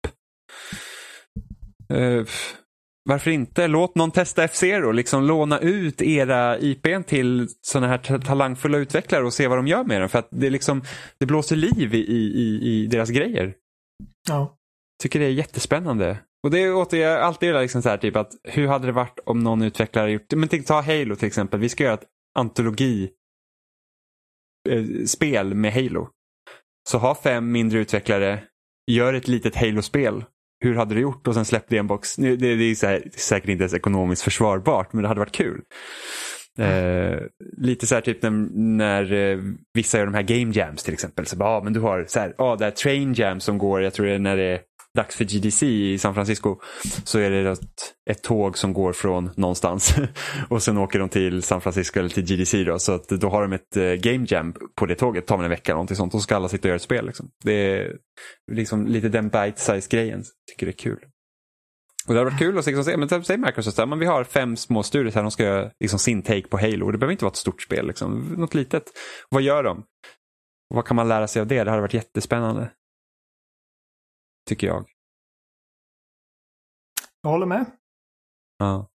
Uh, 1.92 2.26
varför 3.08 3.30
inte? 3.30 3.66
Låt 3.66 3.94
någon 3.94 4.10
testa 4.10 4.44
F-Zero. 4.44 4.92
Liksom 4.92 5.24
låna 5.24 5.58
ut 5.58 6.02
era 6.02 6.58
IPn 6.58 7.02
till 7.06 7.48
sådana 7.60 7.86
här 7.86 8.18
talangfulla 8.18 8.78
utvecklare 8.78 9.24
och 9.24 9.34
se 9.34 9.48
vad 9.48 9.58
de 9.58 9.66
gör 9.66 9.84
med 9.84 10.00
den. 10.00 10.08
För 10.08 10.18
att 10.18 10.28
det, 10.30 10.50
liksom, 10.50 10.82
det 11.18 11.26
blåser 11.26 11.56
liv 11.56 11.94
i, 11.94 11.98
i, 11.98 12.60
i 12.62 12.86
deras 12.86 13.10
grejer. 13.10 13.54
Ja. 14.28 14.56
Tycker 15.02 15.20
det 15.20 15.26
är 15.26 15.30
jättespännande. 15.30 16.18
Och 16.44 16.50
det 16.50 16.58
är 16.58 16.74
åter, 16.74 17.00
jag 17.00 17.20
alltid 17.20 17.54
liksom 17.54 17.82
så 17.82 17.88
här, 17.88 17.96
typ 17.96 18.16
att 18.16 18.32
hur 18.42 18.66
hade 18.66 18.86
det 18.86 18.92
varit 18.92 19.18
om 19.24 19.38
någon 19.38 19.62
utvecklare 19.62 20.10
gjort, 20.10 20.32
men 20.32 20.48
ta 20.48 20.80
Halo 20.80 21.16
till 21.16 21.26
exempel, 21.26 21.60
vi 21.60 21.68
ska 21.68 21.84
göra 21.84 21.94
ett 21.94 22.06
antologi 22.38 23.10
eh, 24.68 25.04
spel 25.06 25.54
med 25.54 25.72
Halo. 25.72 26.08
Så 26.88 26.98
ha 26.98 27.14
fem 27.14 27.52
mindre 27.52 27.78
utvecklare, 27.78 28.42
gör 28.90 29.14
ett 29.14 29.28
litet 29.28 29.56
Halo-spel. 29.56 30.24
Hur 30.60 30.74
hade 30.74 30.94
du 30.94 31.00
gjort? 31.00 31.26
Och 31.26 31.34
sen 31.34 31.44
släpp 31.44 31.68
det 31.68 31.76
i 31.76 31.78
en 31.78 31.86
box. 31.86 32.16
Det, 32.16 32.36
det, 32.36 32.56
det 32.56 32.64
är 32.64 32.86
här, 32.86 33.10
säkert 33.16 33.48
inte 33.48 33.62
ens 33.62 33.74
ekonomiskt 33.74 34.22
försvarbart, 34.22 34.92
men 34.92 35.02
det 35.02 35.08
hade 35.08 35.20
varit 35.20 35.36
kul. 35.36 35.62
Eh, 36.58 37.18
lite 37.56 37.86
så 37.86 37.94
här 37.94 38.02
typ 38.02 38.22
när, 38.22 38.30
när 38.76 39.12
eh, 39.12 39.38
vissa 39.74 39.98
gör 39.98 40.04
de 40.06 40.14
här 40.14 40.22
game 40.22 40.52
jams 40.54 40.82
till 40.82 40.94
exempel. 40.94 41.26
Så 41.26 41.36
bara, 41.36 41.48
ah, 41.48 41.62
men 41.62 41.72
du 41.72 41.80
har 41.80 42.04
så 42.08 42.20
här, 42.20 42.34
ah, 42.38 42.56
det 42.56 42.64
här 42.64 42.72
train 42.72 43.14
jam 43.14 43.40
som 43.40 43.58
går, 43.58 43.82
jag 43.82 43.94
tror 43.94 44.06
det 44.06 44.12
är 44.12 44.18
när 44.18 44.36
det 44.36 44.42
är 44.42 44.60
dags 44.94 45.16
för 45.16 45.24
GDC 45.24 45.66
i 45.66 45.98
San 45.98 46.14
Francisco 46.14 46.56
så 47.04 47.18
är 47.18 47.30
det 47.30 47.50
ett, 47.50 47.60
ett 48.10 48.22
tåg 48.22 48.58
som 48.58 48.72
går 48.72 48.92
från 48.92 49.30
någonstans 49.36 49.94
och 50.48 50.62
sen 50.62 50.78
åker 50.78 50.98
de 50.98 51.08
till 51.08 51.42
San 51.42 51.60
Francisco 51.60 51.98
eller 51.98 52.08
till 52.08 52.24
GDC 52.24 52.64
då. 52.64 52.78
Så 52.78 52.92
att 52.92 53.08
då 53.08 53.28
har 53.28 53.42
de 53.42 53.52
ett 53.52 53.76
eh, 53.76 53.82
game 53.82 54.26
jam 54.28 54.54
på 54.74 54.86
det 54.86 54.94
tåget, 54.94 55.26
tar 55.26 55.36
man 55.36 55.44
en 55.44 55.50
vecka 55.50 55.72
eller 55.72 55.76
någonting 55.76 55.96
sånt 55.96 56.14
och 56.14 56.20
så 56.20 56.24
ska 56.24 56.36
alla 56.36 56.48
sitta 56.48 56.62
och 56.62 56.68
göra 56.68 56.76
ett 56.76 56.82
spel. 56.82 57.06
Liksom. 57.06 57.30
Det 57.44 57.52
är 57.52 57.96
liksom 58.52 58.86
lite 58.86 59.08
den 59.08 59.28
bite-size 59.28 59.88
grejen. 59.90 60.24
Tycker 60.50 60.66
det 60.66 60.70
är 60.70 60.78
kul. 60.78 60.98
Och 62.06 62.14
det 62.14 62.20
hade 62.20 62.30
varit 62.30 62.38
kul 62.38 62.58
att 62.58 62.66
liksom 62.66 62.84
se, 62.84 62.96
men 62.96 63.24
säg 63.24 63.38
Microsoft, 63.38 63.78
men 63.88 63.98
vi 63.98 64.06
har 64.06 64.24
fem 64.24 64.56
små 64.56 64.82
studier 64.82 65.14
här, 65.14 65.22
de 65.22 65.30
ska 65.30 65.44
göra 65.44 65.70
liksom 65.80 65.98
sin 65.98 66.22
take 66.22 66.48
på 66.48 66.58
Halo. 66.58 66.90
Det 66.90 66.98
behöver 66.98 67.12
inte 67.12 67.24
vara 67.24 67.32
ett 67.32 67.36
stort 67.36 67.62
spel, 67.62 67.86
liksom. 67.86 68.34
något 68.36 68.54
litet. 68.54 68.84
Vad 69.30 69.42
gör 69.42 69.62
de? 69.62 69.84
vad 70.74 70.84
kan 70.84 70.96
man 70.96 71.08
lära 71.08 71.26
sig 71.26 71.40
av 71.40 71.46
det? 71.46 71.64
Det 71.64 71.70
hade 71.70 71.82
varit 71.82 71.94
jättespännande. 71.94 72.70
Tycker 74.48 74.66
jag. 74.66 74.86
Jag 77.22 77.30
håller 77.30 77.46
med. 77.46 77.66
Ja. 78.58 78.88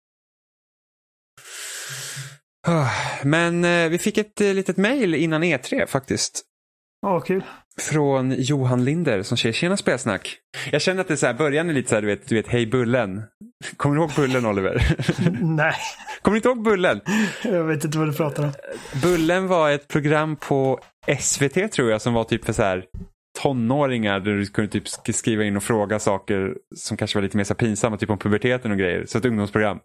Men 3.23 3.65
eh, 3.65 3.89
vi 3.89 3.97
fick 3.97 4.17
ett 4.17 4.41
eh, 4.41 4.53
litet 4.53 4.77
mejl 4.77 5.15
innan 5.15 5.43
E3 5.43 5.85
faktiskt. 5.85 6.45
Ja, 7.01 7.19
kul. 7.19 7.43
Från 7.79 8.35
Johan 8.37 8.85
Linder 8.85 9.23
som 9.23 9.37
säger 9.37 9.53
tjena 9.53 9.77
spelsnack. 9.77 10.37
Jag 10.71 10.81
känner 10.81 11.01
att 11.01 11.07
det 11.07 11.13
är 11.13 11.15
så 11.15 11.25
här, 11.25 11.33
början 11.33 11.69
är 11.69 11.73
lite 11.73 11.89
så 11.89 11.95
här, 11.95 12.01
du 12.01 12.07
vet, 12.07 12.27
du 12.27 12.35
vet 12.35 12.47
hej 12.47 12.65
Bullen. 12.65 13.23
Kommer 13.77 13.95
du 13.95 14.01
ihåg 14.01 14.11
Bullen 14.15 14.45
Oliver? 14.45 14.95
Nej. 15.41 15.75
Kommer 16.21 16.33
du 16.33 16.37
inte 16.37 16.49
ihåg 16.49 16.63
Bullen? 16.63 17.01
Jag 17.43 17.63
vet 17.63 17.85
inte 17.85 17.97
vad 17.97 18.07
du 18.07 18.13
pratar 18.13 18.43
om. 18.43 18.51
Bullen 19.01 19.47
var 19.47 19.71
ett 19.71 19.87
program 19.87 20.35
på 20.35 20.79
SVT 21.19 21.71
tror 21.71 21.91
jag 21.91 22.01
som 22.01 22.13
var 22.13 22.23
typ 22.23 22.45
för 22.45 22.53
så 22.53 22.63
här 22.63 22.85
tonåringar 23.43 24.19
där 24.19 24.31
du 24.31 24.45
kunde 24.45 24.71
typ 24.71 24.87
skriva 25.15 25.43
in 25.43 25.57
och 25.57 25.63
fråga 25.63 25.99
saker 25.99 26.57
som 26.75 26.97
kanske 26.97 27.17
var 27.17 27.23
lite 27.23 27.37
mer 27.37 27.43
så 27.43 27.55
pinsamma, 27.55 27.97
typ 27.97 28.09
om 28.09 28.17
puberteten 28.17 28.71
och 28.71 28.77
grejer. 28.77 29.05
Så 29.05 29.17
ett 29.17 29.25
ungdomsprogram. 29.25 29.79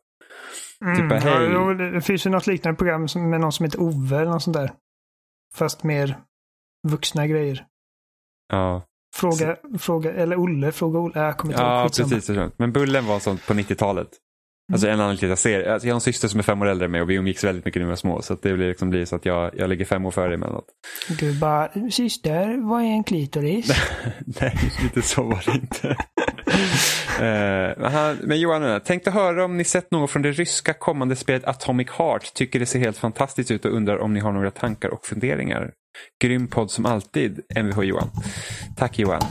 Mm, 0.85 1.11
typ, 1.11 1.23
hej. 1.23 1.51
Ja, 1.53 1.75
det 1.75 2.01
finns 2.01 2.27
ju 2.27 2.31
något 2.31 2.47
liknande 2.47 2.77
program 2.77 3.07
med 3.15 3.41
någon 3.41 3.53
som 3.53 3.65
heter 3.65 3.81
Ove 3.81 4.17
eller 4.17 4.31
något 4.31 4.43
sånt 4.43 4.57
där. 4.57 4.73
Fast 5.55 5.85
mer 5.85 6.19
vuxna 6.89 7.27
grejer. 7.27 7.67
Ja. 8.53 8.83
Fråga, 9.17 9.57
så... 9.73 9.79
fråga 9.79 10.13
eller 10.13 10.37
Olle, 10.37 10.73
fråga 10.73 10.99
Olle. 10.99 11.21
Jag 11.21 11.37
kommer 11.37 11.55
inte 11.55 11.63
ihåg. 11.63 11.73
Ja, 11.73 11.89
precis. 11.97 12.31
Men 12.57 12.73
Bullen 12.73 13.07
var 13.07 13.19
sånt 13.19 13.47
på 13.47 13.55
90-talet. 13.55 14.09
Alltså 14.73 14.89
en 14.89 15.01
annan 15.01 15.15
liten 15.15 15.37
serie. 15.37 15.73
Alltså 15.73 15.89
jag 15.89 15.95
har 15.95 15.97
en 15.97 16.01
syster 16.01 16.29
som 16.29 16.41
är 16.41 16.45
fem 16.45 16.63
år 16.63 16.67
äldre 16.67 16.85
än 16.85 16.91
mig 16.91 17.03
och 17.03 17.11
vi 17.11 17.15
umgicks 17.15 17.45
väldigt 17.45 17.65
mycket 17.65 17.81
när 17.81 17.87
vi 17.87 17.91
var 17.91 17.97
små. 17.97 18.23
Så 18.23 18.37
det 18.43 18.55
blir, 18.55 18.69
liksom 18.69 18.91
blir 18.91 19.05
så 19.05 19.17
att 19.17 19.27
jag, 19.27 19.51
jag 19.57 19.69
ligger 19.69 19.85
fem 19.85 20.07
år 20.07 20.11
före 20.11 20.35
emellanåt. 20.35 20.65
Du 21.19 21.39
bara, 21.39 21.91
syster, 21.91 22.69
vad 22.69 22.81
är 22.81 22.87
en 22.87 23.05
klitoris? 23.05 23.69
Nej, 24.41 24.59
lite 24.83 25.03
så 25.03 25.23
var 25.23 25.45
det 25.47 25.53
inte. 25.53 25.89
uh, 27.15 28.29
men 28.29 28.41
Johan, 28.41 28.63
jag 28.63 28.85
tänkte 28.85 29.11
höra 29.11 29.45
om 29.45 29.57
ni 29.57 29.65
sett 29.65 29.91
något 29.91 30.11
från 30.11 30.23
det 30.23 30.33
ryska 30.33 30.73
kommande 30.73 31.17
spelet 31.17 31.45
Atomic 31.45 31.91
Heart. 31.91 32.35
Tycker 32.35 32.61
det 32.61 32.67
ser 32.67 32.79
helt 32.79 32.99
fantastiskt 32.99 33.51
ut 33.51 33.65
och 33.65 33.73
undrar 33.73 33.99
om 33.99 34.15
ni 34.15 34.21
har 34.21 34.33
några 34.33 34.51
tankar 34.51 34.89
och 34.89 35.07
funderingar. 35.07 35.73
Grym 36.23 36.49
podd 36.49 36.71
som 36.71 36.87
alltid, 36.87 37.41
Mvh 37.57 37.81
Johan. 37.81 38.11
Tack 38.77 38.99
Johan 38.99 39.23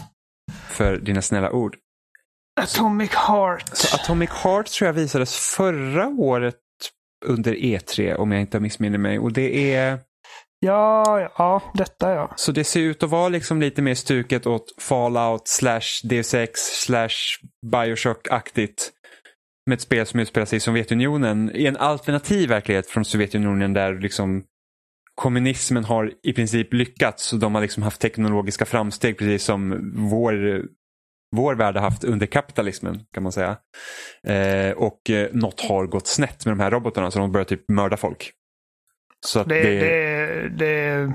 för 0.69 0.97
dina 0.97 1.21
snälla 1.21 1.51
ord. 1.51 1.75
Atomic 2.61 3.11
Heart. 3.11 3.77
Så 3.77 3.95
Atomic 3.95 4.29
Heart 4.29 4.67
tror 4.67 4.85
jag 4.85 4.93
visades 4.93 5.35
förra 5.37 6.07
året 6.07 6.55
under 7.25 7.53
E3 7.53 8.15
om 8.15 8.31
jag 8.31 8.41
inte 8.41 8.59
missminner 8.59 8.97
mig. 8.97 9.19
Och 9.19 9.33
det 9.33 9.73
är... 9.73 9.99
Ja, 10.59 11.29
ja, 11.37 11.61
detta 11.73 12.13
ja. 12.13 12.33
Så 12.35 12.51
det 12.51 12.63
ser 12.63 12.79
ut 12.79 13.03
att 13.03 13.09
vara 13.09 13.29
liksom 13.29 13.61
lite 13.61 13.81
mer 13.81 13.95
stuket 13.95 14.47
åt 14.47 14.65
Fallout 14.81 15.47
slash 15.47 15.81
Deus 16.03 16.33
Ex 16.33 16.59
slash 16.59 17.09
Bioshock-aktigt. 17.65 18.91
Med 19.65 19.75
ett 19.75 19.81
spel 19.81 20.05
som 20.05 20.19
utspelar 20.19 20.45
sig 20.45 20.57
i 20.57 20.59
Sovjetunionen 20.59 21.51
i 21.55 21.65
en 21.65 21.77
alternativ 21.77 22.49
verklighet 22.49 22.87
från 22.87 23.05
Sovjetunionen 23.05 23.73
där 23.73 23.93
liksom 23.93 24.43
kommunismen 25.15 25.83
har 25.83 26.11
i 26.23 26.33
princip 26.33 26.73
lyckats 26.73 27.33
och 27.33 27.39
de 27.39 27.55
har 27.55 27.61
liksom 27.61 27.83
haft 27.83 28.01
teknologiska 28.01 28.65
framsteg 28.65 29.17
precis 29.17 29.43
som 29.43 29.91
vår 30.09 30.63
vår 31.33 31.55
värld 31.55 31.75
har 31.75 31.81
haft 31.81 32.03
under 32.03 32.25
kapitalismen 32.25 33.05
kan 33.11 33.23
man 33.23 33.31
säga. 33.31 33.57
Eh, 34.27 34.71
och 34.71 35.09
eh, 35.09 35.29
något 35.33 35.61
har 35.61 35.85
gått 35.85 36.07
snett 36.07 36.45
med 36.45 36.51
de 36.57 36.59
här 36.59 36.71
robotarna 36.71 37.11
så 37.11 37.19
de 37.19 37.31
börjar 37.31 37.45
typ 37.45 37.69
mörda 37.69 37.97
folk. 37.97 38.31
Så 39.25 39.43
det, 39.43 39.63
det... 39.63 39.79
det, 39.79 40.49
det 40.49 41.13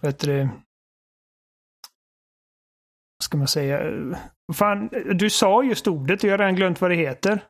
vet 0.00 0.18
du, 0.18 0.42
vad 3.18 3.24
ska 3.24 3.38
man 3.38 3.48
säga? 3.48 3.80
Fan, 4.54 4.88
du 5.14 5.30
sa 5.30 5.62
just 5.62 5.86
ordet 5.86 6.24
och 6.24 6.28
jag 6.28 6.32
har 6.32 6.38
redan 6.38 6.56
glömt 6.56 6.80
vad 6.80 6.90
det 6.90 6.94
heter. 6.96 7.44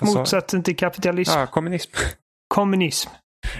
Motsatsen 0.00 0.62
till 0.62 0.76
kapitalism. 0.76 1.38
Ja, 1.38 1.46
kommunism. 1.46 1.90
Kommunism. 2.48 3.10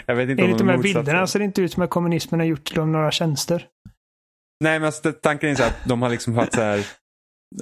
Jag 0.07 0.14
vet 0.14 0.28
inte 0.28 0.42
Enligt 0.42 0.59
de 0.59 0.68
här 0.68 0.78
bilderna 0.78 1.26
ser 1.26 1.38
det 1.38 1.44
inte 1.44 1.62
ut 1.62 1.72
som 1.72 1.82
att 1.82 1.90
kommunismen 1.90 2.40
har 2.40 2.46
gjort 2.46 2.74
dem 2.74 2.92
några 2.92 3.11
tjänster. 3.11 3.66
Nej, 4.61 4.78
men 4.78 4.86
alltså, 4.86 5.12
tanken 5.12 5.50
är 5.50 5.54
så 5.54 5.62
att 5.62 5.84
de 5.84 6.02
har 6.02 6.11
liksom 6.11 6.34
haft 6.34 6.52
så 6.52 6.61
här, 6.61 6.78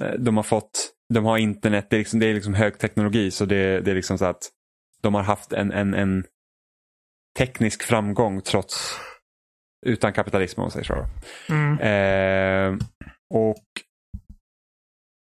eh, 0.01 0.13
de 0.19 0.37
har 0.37 0.43
fått, 0.43 0.93
de 1.13 1.25
har 1.25 1.37
internet, 1.37 1.87
det 1.89 1.95
är 1.95 1.97
liksom, 1.97 2.19
det 2.19 2.25
är 2.25 2.33
liksom 2.33 2.53
hög 2.53 2.77
teknologi 2.77 3.31
så 3.31 3.45
det, 3.45 3.81
det 3.81 3.91
är 3.91 3.95
liksom 3.95 4.17
så 4.17 4.25
att 4.25 4.49
de 5.01 5.13
har 5.13 5.23
haft 5.23 5.53
en, 5.53 5.71
en, 5.71 5.93
en 5.93 6.25
teknisk 7.37 7.83
framgång 7.83 8.41
trots 8.41 8.99
utan 9.85 10.13
kapitalism 10.13 10.59
om 10.59 10.63
man 10.63 10.71
säger 10.71 10.85
så. 10.85 11.05
Mm. 11.49 11.79
Eh, 11.79 12.79
och 13.33 13.65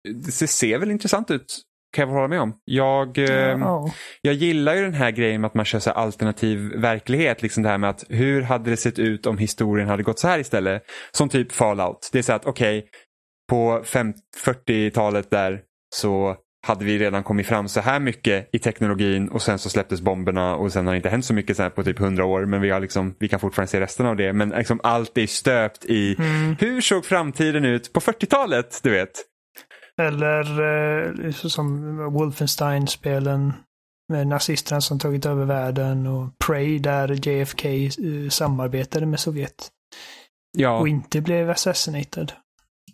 det 0.10 0.48
ser 0.48 0.78
väl 0.78 0.92
intressant 0.92 1.32
ut 1.32 1.62
kan 1.92 2.08
jag 2.08 2.16
hålla 2.16 2.28
med 2.28 2.42
om. 2.42 2.54
Jag, 2.66 3.18
Ja. 3.18 3.92
jag 4.22 4.34
gillar 4.34 4.76
ju 4.76 4.82
den 4.82 4.94
här 4.94 5.12
grejen 5.12 5.42
med 5.42 5.48
att 5.48 5.54
man 5.54 5.66
kör 5.66 5.80
så 5.80 5.92
alternativ 5.92 6.60
verklighet. 6.76 7.42
Liksom 7.42 7.64
det 7.64 7.70
här 7.70 7.78
med 7.78 7.90
att 7.90 8.04
hur 8.10 8.42
hade 8.42 8.70
det 8.70 8.78
sett 8.78 9.00
ut 9.00 9.26
om 9.26 9.38
historien 9.38 9.88
hade 9.88 10.04
gått 10.04 10.20
så 10.20 10.28
här 10.28 10.40
istället? 10.40 10.84
Som 11.12 11.30
typ 11.30 11.52
Fallout. 11.52 12.10
Det 12.12 12.20
är 12.20 12.24
så 12.24 12.34
att 12.34 12.46
okej, 12.46 12.86
på 13.50 13.82
fem- 13.86 14.14
40-talet 14.46 15.32
där 15.32 15.62
så 15.96 16.36
hade 16.68 16.86
vi 16.86 17.00
redan 17.00 17.24
kommit 17.24 17.48
fram 17.48 17.68
så 17.68 17.80
här 17.82 18.00
mycket 18.00 18.50
i 18.54 18.60
teknologin 18.60 19.30
och 19.30 19.42
sen 19.42 19.60
så 19.60 19.70
släpptes 19.70 20.02
bomberna 20.02 20.56
och 20.56 20.72
sen 20.72 20.86
har 20.86 20.94
det 20.94 20.98
inte 20.98 21.10
hänt 21.10 21.26
så 21.26 21.34
mycket 21.34 21.58
så 21.58 21.70
på 21.70 21.84
typ 21.84 22.00
100 22.00 22.26
år 22.26 22.46
men 22.46 22.62
vi, 22.62 22.70
har 22.70 22.80
liksom, 22.80 23.16
vi 23.20 23.28
kan 23.28 23.40
fortfarande 23.40 23.68
se 23.72 23.80
resten 23.80 24.06
av 24.06 24.16
det. 24.16 24.34
Men 24.34 24.50
liksom 24.50 24.80
allt 24.84 25.18
är 25.18 25.28
stöpt 25.28 25.86
i 25.86 26.16
hur 26.60 26.82
såg 26.82 27.06
framtiden 27.06 27.66
ut 27.66 27.94
på 27.94 28.00
40-talet? 28.00 28.80
Du 28.84 28.90
vet. 28.90 29.10
Eller 30.08 30.44
eh, 31.26 31.32
så 31.32 31.50
som 31.50 31.98
Wolfenstein-spelen 32.14 33.54
med 34.14 34.28
nazisterna 34.28 34.82
som 34.82 35.00
tagit 35.00 35.26
över 35.26 35.46
världen 35.46 36.08
och 36.08 36.30
Prey 36.46 36.80
där 36.80 37.28
JFK 37.28 37.68
eh, 37.70 38.30
samarbetade 38.30 39.06
med 39.06 39.20
Sovjet 39.20 39.70
Ja. 40.58 40.80
och 40.80 40.88
inte 40.88 41.22
blev 41.22 41.50
assassinated. 41.50 42.32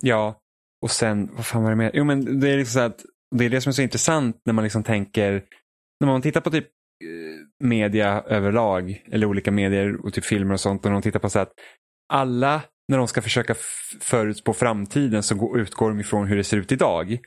Ja, 0.01 0.39
och 0.82 0.91
sen, 0.91 1.30
vad 1.36 1.45
fan 1.45 1.64
var 1.64 1.70
det 1.70 1.76
mer? 1.76 1.91
Jo 1.93 2.03
men 2.03 2.39
det 2.39 2.49
är 2.49 2.58
liksom 2.58 2.74
så 2.74 2.80
att 2.80 3.01
det 3.36 3.45
är 3.45 3.49
det 3.49 3.62
som 3.62 3.70
är 3.70 3.74
så 3.74 3.82
intressant 3.82 4.41
när 4.45 4.53
man 4.53 4.64
liksom 4.64 4.84
tänker, 4.84 5.43
när 5.99 6.08
man 6.08 6.22
tittar 6.22 6.41
på 6.41 6.51
typ 6.51 6.68
eh, 7.03 7.68
media 7.68 8.22
överlag, 8.22 9.03
eller 9.12 9.28
olika 9.28 9.51
medier 9.51 10.05
och 10.05 10.14
typ 10.14 10.26
filmer 10.26 10.53
och 10.53 10.60
sånt, 10.60 10.86
och 10.86 10.91
de 10.91 11.01
tittar 11.01 11.20
på 11.20 11.30
så 11.30 11.39
att 11.39 11.51
alla, 12.14 12.62
när 12.88 12.98
de 12.98 13.08
ska 13.08 13.22
försöka 13.22 13.56
förutspå 14.02 14.54
framtiden 14.54 15.24
så 15.24 15.36
går, 15.36 15.60
utgår 15.60 15.90
de 15.90 16.00
ifrån 16.00 16.28
hur 16.28 16.38
det 16.38 16.44
ser 16.44 16.58
ut 16.58 16.72
idag. 16.72 17.18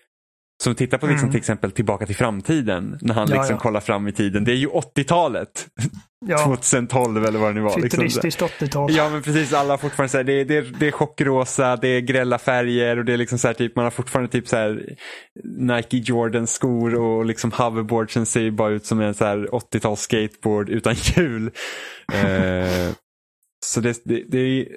Så 0.63 0.75
titta 0.75 0.99
på 0.99 1.07
liksom 1.07 1.25
Mm. 1.25 1.31
till 1.33 1.39
exempel 1.39 1.71
Tillbaka 1.73 2.07
till 2.07 2.17
framtiden, 2.17 2.99
när 3.01 3.15
han 3.15 3.29
Ja, 3.31 3.35
liksom 3.37 3.55
ja. 3.57 3.61
kollar 3.61 3.81
fram 3.81 4.09
i 4.09 4.13
tiden. 4.13 4.45
Det 4.45 4.53
är 4.53 4.57
ju 4.57 4.67
80-talet, 4.69 5.67
Ja, 6.27 6.39
2012 6.45 7.25
eller 7.25 7.39
vad 7.39 7.49
det 7.51 7.55
nu 7.55 7.61
var. 7.61 7.71
liksom. 7.81 7.91
futuristiskt 7.91 8.43
80-tal. 8.43 8.93
Ja 8.95 9.11
men 9.11 9.23
precis, 9.23 9.53
alla 9.53 9.73
har 9.73 9.79
fortfarande 9.79 10.09
så 10.09 10.17
här, 10.17 10.25
det, 10.25 10.33
är, 10.33 10.45
det, 10.45 10.57
är, 10.57 10.63
det 10.79 10.87
är 10.89 10.93
chockrosa, 10.93 11.77
det 11.77 11.89
är 11.89 12.01
grälla 12.01 12.39
färger 12.39 12.97
och 12.99 13.05
det 13.05 13.13
är 13.13 13.17
liksom 13.17 13.39
så 13.39 13.47
här, 13.47 13.55
typ, 13.55 13.77
man 13.77 13.85
har 13.85 13.91
fortfarande 13.91 14.31
typ 14.33 14.49
så 14.49 14.57
här 14.57 14.97
Nike 15.59 15.97
Jordan 15.97 16.47
skor 16.47 16.95
och 16.95 17.25
liksom 17.25 17.53
hoverboardsen 17.53 18.27
ser 18.27 18.41
ju 18.41 18.51
bara 18.51 18.71
ut 18.71 18.87
som 18.87 19.01
en 19.01 19.15
så 19.15 19.25
här 19.25 19.39
80-tals 19.53 20.01
skateboard 20.01 20.69
utan 20.69 20.95
hjul. 20.95 21.47
eh, 22.13 22.91
så 23.67 23.81
det, 23.81 24.01
det, 24.05 24.25
det, 24.29 24.39
är- 24.39 24.69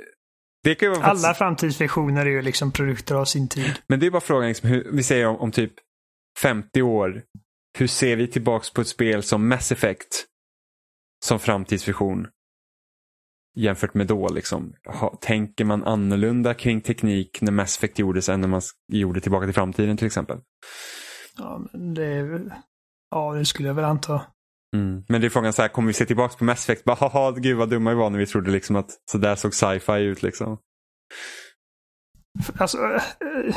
det 0.63 0.75
kan 0.75 0.89
ju 0.89 0.95
vara 0.95 1.05
Alla 1.05 1.33
framtidsvisioner 1.33 2.25
är 2.25 2.29
ju 2.29 2.41
liksom 2.41 2.71
produkter 2.71 3.15
av 3.15 3.25
sin 3.25 3.47
tid. 3.49 3.73
Men 3.87 3.99
det 3.99 4.05
är 4.05 4.11
bara 4.11 4.21
frågan, 4.21 4.47
liksom, 4.47 4.69
hur, 4.69 4.87
vi 4.91 5.03
säger 5.03 5.27
om, 5.27 5.37
om 5.37 5.51
typ 5.51 5.73
50 6.39 6.81
år, 6.81 7.23
hur 7.77 7.87
ser 7.87 8.15
vi 8.15 8.27
tillbaks 8.27 8.69
på 8.73 8.81
ett 8.81 8.87
spel 8.87 9.23
som 9.23 9.47
Mass 9.47 9.71
Effect 9.71 10.25
som 11.25 11.39
framtidsvision? 11.39 12.27
Jämfört 13.55 13.93
med 13.93 14.07
då, 14.07 14.27
liksom. 14.27 14.73
Ha, 14.85 15.17
tänker 15.21 15.65
man 15.65 15.83
annorlunda 15.83 16.53
kring 16.53 16.81
teknik 16.81 17.41
när 17.41 17.51
Mass 17.51 17.77
Effect 17.77 17.99
gjordes 17.99 18.29
än 18.29 18.41
när 18.41 18.47
man 18.47 18.61
gjorde 18.87 19.21
Tillbaka 19.21 19.45
till 19.45 19.53
framtiden 19.53 19.97
till 19.97 20.07
exempel? 20.07 20.37
Ja, 21.37 21.61
men 21.71 21.93
det 21.93 22.05
är 22.05 22.23
väl... 22.23 22.53
Ja, 23.09 23.33
det 23.33 23.45
skulle 23.45 23.67
jag 23.67 23.75
väl 23.75 23.85
anta. 23.85 24.21
Mm. 24.73 25.03
Men 25.07 25.21
det 25.21 25.27
är 25.27 25.29
frågan, 25.29 25.53
så 25.53 25.61
här, 25.61 25.69
kommer 25.69 25.87
vi 25.87 25.93
se 25.93 26.05
tillbaka 26.05 26.35
på 26.37 26.43
Mass 26.43 26.69
Effect? 26.69 26.83
Bara, 26.83 26.97
haha, 26.99 27.31
gud 27.31 27.57
vad 27.57 27.69
dumma 27.69 27.89
vi 27.89 27.95
var 27.95 28.09
när 28.09 28.19
vi 28.19 28.25
trodde 28.25 28.51
liksom 28.51 28.75
att 28.75 28.89
så 29.11 29.17
där 29.17 29.35
såg 29.35 29.53
sci-fi 29.53 30.01
ut. 30.03 30.23
Liksom. 30.23 30.57
Alltså, 32.57 32.77
eh, 32.77 33.55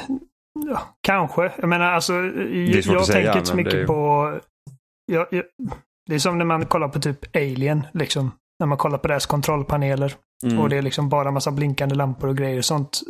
ja, 0.67 0.97
kanske. 1.03 1.53
Jag 1.57 1.69
menar, 1.69 1.93
alltså, 1.93 2.12
jag, 2.12 2.85
svårt 2.85 2.93
jag 2.95 3.01
att 3.01 3.07
säga, 3.07 3.25
tänker 3.25 3.39
inte 3.39 3.51
så 3.51 3.57
mycket 3.57 3.75
är- 3.75 3.87
på... 3.87 4.41
Jag, 5.12 5.27
jag, 5.31 5.45
det 6.07 6.14
är 6.14 6.19
som 6.19 6.39
när 6.39 6.45
man 6.45 6.67
kollar 6.67 6.89
på 6.89 7.01
typ 7.01 7.37
Alien, 7.37 7.87
liksom. 7.93 8.31
När 8.61 8.67
man 8.67 8.79
kollar 8.79 8.99
på 8.99 9.09
deras 9.09 9.27
kontrollpaneler. 9.27 10.14
Mm. 10.47 10.59
Och 10.59 10.69
det 10.69 10.77
är 10.77 10.83
liksom 10.83 11.09
bara 11.09 11.31
massa 11.31 11.51
blinkande 11.51 11.95
lampor 11.95 12.29
och 12.29 12.37
grejer 12.37 12.59
och 12.59 12.64
sånt. 12.64 13.01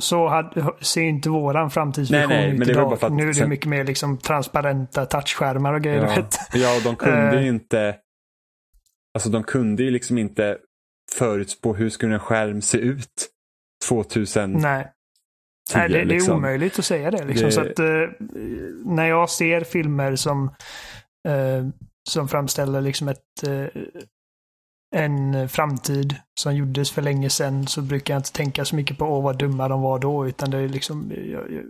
Så 0.00 0.28
hade, 0.28 0.72
ser 0.80 1.02
inte 1.02 1.28
våran 1.30 1.70
framtidsvision 1.70 2.28
Nej, 2.28 2.38
nej, 2.38 2.52
ut 2.52 2.58
men 2.58 2.66
det 2.68 2.72
idag. 2.72 2.90
bara 3.00 3.06
att 3.06 3.12
nu 3.12 3.22
är 3.22 3.26
det 3.26 3.34
sen- 3.34 3.48
mycket 3.48 3.66
mer 3.66 3.84
liksom 3.84 4.18
transparenta 4.18 5.06
touchskärmar 5.06 5.72
och 5.74 5.82
grejer. 5.82 6.02
Ja, 6.02 6.14
vet. 6.16 6.36
ja 6.54 6.76
och 6.76 6.82
de 6.82 6.96
kunde 6.96 7.36
Eh. 7.38 7.42
ju 7.42 7.48
inte 7.48 7.96
Alltså 9.14 9.30
de 9.30 9.42
kunde 9.42 9.82
ju 9.82 9.90
liksom 9.90 10.18
inte 10.18 10.58
förutspå 11.12 11.74
hur 11.74 11.90
skulle 11.90 12.14
en 12.14 12.20
skärm 12.20 12.62
se 12.62 12.78
ut 12.78 13.28
2010. 13.88 14.46
Nej. 14.46 14.92
Nej, 15.74 15.88
det, 15.88 15.94
det 15.94 16.00
är 16.00 16.04
liksom. 16.04 16.36
omöjligt 16.36 16.78
att 16.78 16.84
säga 16.84 17.10
det. 17.10 17.24
Liksom. 17.24 17.46
Det- 17.46 17.52
Så 17.52 17.60
att, 17.60 17.78
eh, 17.78 17.86
när 18.84 19.06
jag 19.08 19.30
ser 19.30 19.64
filmer 19.64 20.16
som, 20.16 20.44
eh, 21.28 21.66
som 22.08 22.28
framställer 22.28 22.80
liksom 22.80 23.08
ett, 23.08 23.42
eh, 23.46 23.82
en 24.96 25.48
framtid 25.48 26.16
som 26.40 26.56
gjordes 26.56 26.90
för 26.90 27.02
länge 27.02 27.30
sedan 27.30 27.66
så 27.66 27.82
brukar 27.82 28.14
jag 28.14 28.18
inte 28.18 28.32
tänka 28.32 28.64
så 28.64 28.76
mycket 28.76 28.98
på 28.98 29.04
åh 29.04 29.22
vad 29.22 29.38
dumma 29.38 29.68
de 29.68 29.80
var 29.82 29.98
då. 29.98 30.26
Utan 30.28 30.50
det 30.50 30.58
är 30.58 30.68
liksom, 30.68 31.12
jag, 31.16 31.52
jag, 31.52 31.62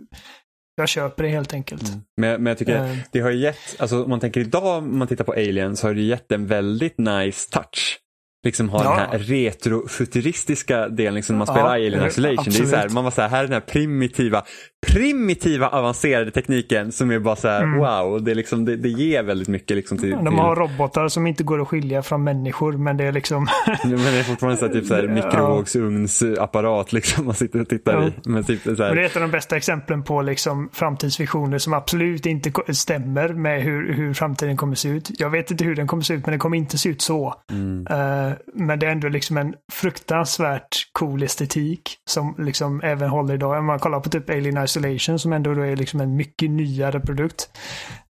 jag 0.75 0.89
köper 0.89 1.23
det 1.23 1.29
helt 1.29 1.53
enkelt. 1.53 1.87
Mm. 1.89 2.01
Men, 2.17 2.43
men 2.43 2.51
jag 2.51 2.57
tycker 2.57 2.75
Eh. 2.85 2.95
det 3.11 3.19
har 3.19 3.31
gett, 3.31 3.75
alltså 3.79 4.03
om 4.03 4.09
man 4.09 4.19
tänker 4.19 4.41
idag 4.41 4.77
om 4.77 4.97
man 4.99 5.07
tittar 5.07 5.23
på 5.23 5.31
Alien 5.33 5.77
så 5.77 5.87
har 5.87 5.93
det 5.93 6.01
gett 6.01 6.31
en 6.31 6.47
väldigt 6.47 6.97
nice 6.97 7.49
touch. 7.51 7.97
Liksom 8.45 8.69
ha 8.69 8.83
Ja. 8.83 8.89
den 8.89 8.99
här 8.99 9.19
retrofuturistiska 9.19 10.89
delen 10.89 11.13
liksom 11.13 11.37
man 11.37 11.47
Ja, 11.47 11.53
spelar 11.53 11.69
Alien 11.69 11.99
eh, 12.01 12.07
Isolation. 12.07 12.53
Det 12.53 12.59
är 12.59 12.65
så 12.65 12.75
här, 12.75 12.89
man 12.89 13.03
var 13.03 13.11
så 13.11 13.21
här, 13.21 13.29
här 13.29 13.39
är 13.39 13.43
den 13.43 13.53
här 13.53 13.59
primitiva, 13.59 14.43
primitiva 14.87 15.67
avancerade 15.67 16.31
tekniken 16.31 16.91
som 16.91 17.11
är 17.11 17.19
bara 17.19 17.35
så 17.35 17.47
här 17.47 17.61
Mm. 17.61 17.79
wow. 17.79 18.23
Det, 18.23 18.31
är 18.31 18.35
liksom, 18.35 18.65
det, 18.65 18.75
det 18.75 18.89
ger 18.89 19.23
väldigt 19.23 19.47
mycket 19.47 19.77
liksom 19.77 19.97
till, 19.97 20.11
De 20.11 20.25
till 20.25 20.33
har 20.33 20.55
robotar 20.55 21.07
som 21.07 21.27
inte 21.27 21.43
går 21.43 21.61
att 21.61 21.67
skilja 21.67 22.01
från 22.03 22.23
människor 22.23 22.71
men 22.73 22.97
det 22.97 23.03
är 23.03 23.11
liksom 23.11 23.47
Men 23.83 23.91
det 23.91 24.19
är 24.19 24.23
fortfarande 24.23 24.59
så 24.59 24.65
här, 24.67 24.73
typ 24.73 24.85
så 24.85 24.95
här, 24.95 25.07
mikrovågsugnsapparat 25.07 26.93
liksom 26.93 27.25
man 27.25 27.35
sitter 27.35 27.61
och 27.61 27.69
tittar 27.69 28.07
i. 28.07 28.29
Men 28.29 28.43
typ 28.43 28.63
så 28.63 28.69
Och 28.69 28.75
det 28.77 28.83
här, 28.83 28.95
är 28.95 29.03
ett 29.03 29.15
av 29.15 29.21
de 29.21 29.31
bästa 29.31 29.57
exemplen 29.57 30.03
på 30.03 30.21
liksom 30.21 30.69
framtidsvisioner 30.73 31.57
som 31.57 31.73
absolut 31.73 32.25
inte 32.25 32.51
stämmer 32.73 33.29
med 33.33 33.61
hur, 33.63 33.93
hur 33.93 34.13
framtiden 34.13 34.57
kommer 34.57 34.75
se 34.75 34.89
ut. 34.89 35.11
Jag 35.19 35.29
vet 35.29 35.51
inte 35.51 35.63
hur 35.63 35.75
den 35.75 35.87
kommer 35.87 36.03
se 36.03 36.13
ut, 36.13 36.25
men 36.25 36.31
den 36.31 36.39
kommer 36.39 36.57
inte 36.57 36.77
se 36.77 36.89
ut 36.89 37.01
så. 37.01 37.35
mm, 37.51 37.87
Eh, 37.89 38.31
men 38.53 38.79
det 38.79 38.85
är 38.87 38.91
ändå 38.91 39.09
liksom 39.09 39.37
en 39.37 39.53
fruktansvärt 39.73 40.89
cool 40.91 41.23
estetik 41.23 41.81
som 42.09 42.35
liksom 42.37 42.81
även 42.83 43.09
håller 43.09 43.33
idag. 43.33 43.59
Om 43.59 43.65
man 43.65 43.79
kollar 43.79 43.99
på 43.99 44.09
typ 44.09 44.29
Alien 44.29 44.57
Isolation 44.77 45.19
som 45.19 45.33
ändå 45.33 45.53
då 45.53 45.61
är 45.61 45.75
liksom 45.75 46.01
en 46.01 46.15
mycket 46.15 46.49
nyare 46.49 46.99
produkt. 46.99 47.49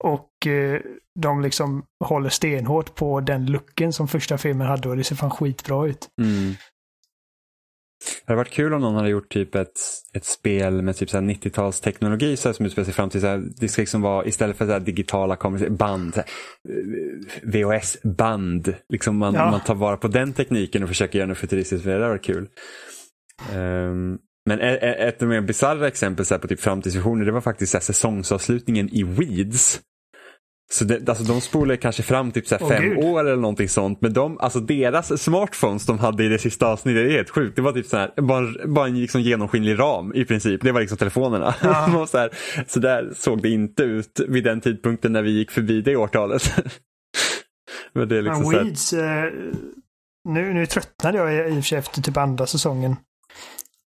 Och 0.05 0.47
eh, 0.47 0.81
de 1.21 1.43
liksom 1.43 1.85
håller 2.05 2.29
stenhårt 2.31 2.95
på 2.95 3.21
den 3.21 3.47
looken 3.47 3.93
som 3.93 4.09
första 4.09 4.39
filmen 4.39 4.67
hade 4.67 4.89
och 4.89 4.97
det 4.97 5.05
ser 5.05 5.17
fan 5.17 5.31
skitbra 5.31 5.87
ut. 5.87 6.09
mm. 6.23 6.55
Det 8.27 8.33
hade 8.33 8.37
varit 8.37 8.53
kul 8.53 8.75
om 8.75 8.81
någon 8.81 8.95
hade 8.95 9.09
gjort 9.09 9.29
typ 9.33 9.55
ett, 9.55 9.81
ett 10.13 10.25
spel 10.25 10.83
med 10.83 10.97
typ 10.97 11.11
så 11.11 11.17
här 11.17 11.25
90-talsteknologi 11.25 12.37
så 12.37 12.49
här, 12.49 12.53
som 12.53 12.67
utspelar 12.67 13.09
sig. 13.11 13.21
Så 13.21 13.27
här, 13.27 13.45
det 13.61 13.69
ska 13.69 13.83
liksom 13.83 14.03
vara 14.03 14.25
istället 14.27 14.57
för 14.57 14.67
så 14.67 14.79
digitala 14.79 15.37
kameror, 15.37 15.69
band, 15.69 16.17
eh, 16.19 16.25
VHS-band. 17.43 18.75
Liksom 18.89 19.17
man, 19.17 19.35
Ja. 19.35 19.51
man 19.51 19.61
tar 19.61 19.75
vara 19.75 19.97
på 19.97 20.09
den 20.09 20.33
tekniken 20.33 20.83
och 20.83 20.89
försöker 20.89 21.19
göra 21.19 21.29
något 21.29 21.39
futuristiskt. 21.39 21.85
Det 21.85 21.93
hade 21.93 22.09
varit 22.09 22.25
kul. 22.25 22.49
Ehm, 23.55 24.19
men 24.47 24.61
ett 24.61 25.23
av 25.23 25.29
de 25.29 25.35
mer 25.35 25.41
bisarra 25.41 25.89
exempel 25.89 26.27
på 26.41 26.49
typ 26.49 26.61
framtidsvisioner 26.61 27.25
det 27.25 27.33
var 27.33 27.41
faktiskt 27.41 27.73
så 27.73 27.79
här, 27.79 27.83
säsongsavslutningen 27.83 28.89
i 28.89 29.03
Weeds. 29.03 29.81
Så 30.73 30.85
det, 30.85 31.09
alltså 31.09 31.25
de 31.25 31.41
spolar 31.41 31.77
kanske 31.77 32.03
fram 32.03 32.33
typ 32.33 32.47
så 32.47 32.55
här 32.55 32.63
Åh, 32.63 32.69
fem 32.69 32.83
gud. 32.83 33.05
år 33.05 33.21
eller 33.21 33.37
någonting 33.37 33.69
sånt. 33.69 34.01
Men 34.01 34.13
de, 34.13 34.39
alltså 34.39 34.61
deras 34.61 35.23
smartphones 35.23 35.87
de 35.87 35.99
hade 35.99 36.25
i 36.25 36.29
det 36.29 36.39
sista 36.39 36.67
avsnittet, 36.67 37.05
det 37.05 37.13
är 37.13 37.17
helt 37.17 37.31
sjukt. 37.31 37.57
Det 37.57 37.63
var 37.63 37.73
typ 37.73 37.87
så 37.87 37.97
här, 37.97 38.21
bara, 38.23 38.67
bara 38.67 38.87
en 38.87 39.01
liksom 39.01 39.21
genomskinlig 39.21 39.79
ram 39.79 40.15
i 40.15 40.25
princip. 40.25 40.63
Det 40.63 40.73
var 40.73 40.81
liksom 40.81 40.99
telefonerna. 40.99 41.55
Ja. 41.63 42.07
Så, 42.11 42.19
här, 42.19 42.31
så 42.67 42.81
där 42.81 43.13
såg 43.17 43.43
det 43.43 43.49
inte 43.49 43.83
ut 43.83 44.21
vid 44.29 44.45
den 44.45 44.61
tidpunkten 44.61 45.13
när 45.13 45.23
vi 45.23 45.31
gick 45.31 45.51
förbi 45.51 45.81
det 45.81 45.97
årtalet. 45.97 46.53
Men 47.93 48.09
det 48.09 48.19
är 48.19 48.23
liksom 48.23 48.53
Men 48.53 48.65
Weeds, 48.65 48.93
eh, 48.93 49.33
nu, 50.29 50.55
nu 50.55 50.67
tröttnade 50.67 51.19
jag 51.19 51.49
i 51.49 51.51
och 51.51 51.55
för 51.55 51.63
sig 51.63 51.79
efter 51.79 52.03
typ 52.03 52.17
andra 52.17 52.47
säsongen. 52.47 52.97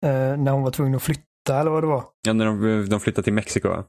Eh, 0.05 0.38
när 0.38 0.51
hon 0.51 0.63
var 0.63 0.72
tvungen 0.72 0.95
att 0.95 1.03
flytta 1.03 1.59
eller 1.59 1.72
vad 1.72 1.84
det 1.84 1.88
var. 1.88 2.03
ja, 2.27 2.34
när 2.34 2.45
de, 2.45 2.89
de 2.89 2.99
flyttade 2.99 3.23
till 3.23 3.34
Mexiko 3.34 3.69
va? 3.69 3.84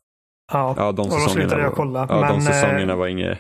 Ja, 0.52 0.74
Ja, 0.76 0.92
de 0.92 1.00
och 1.02 1.08
då 1.10 1.18
slutade 1.28 1.62
jag 1.62 1.72
kolla. 1.74 2.06
Ja, 2.08 2.14
de 2.14 2.20
men, 2.20 2.34
eh, 2.36 2.40
säsongerna 2.40 2.96
var 2.96 3.06
inget, 3.06 3.38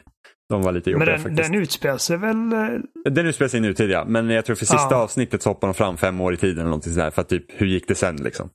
de 0.48 0.62
var 0.62 0.72
lite 0.72 0.90
men 0.90 1.00
jobbiga 1.00 1.12
den, 1.12 1.22
faktiskt. 1.22 1.50
den 1.52 1.60
utspelar 1.62 1.98
sig 1.98 2.16
väl... 2.16 2.52
eh, 2.52 3.10
Den 3.12 3.26
utspelar 3.26 3.48
sig 3.48 3.58
i 3.58 3.60
nutid 3.60 3.90
ja, 3.90 4.04
men 4.08 4.30
jag 4.30 4.44
tror 4.44 4.56
för 4.56 4.66
sista 4.66 4.88
Ja. 4.94 4.96
avsnittet 4.96 5.42
så 5.42 5.50
hoppar 5.50 5.68
de 5.68 5.74
fram 5.74 5.96
fem 5.96 6.20
år 6.20 6.34
i 6.34 6.36
tiden 6.36 6.58
eller 6.58 6.64
någonting 6.68 6.92
sådär 6.94 7.10
för 7.10 7.22
att 7.22 7.28
typ 7.28 7.44
hur 7.48 7.66
gick 7.66 7.88
det 7.88 7.94
sen 7.94 8.16
liksom. 8.16 8.48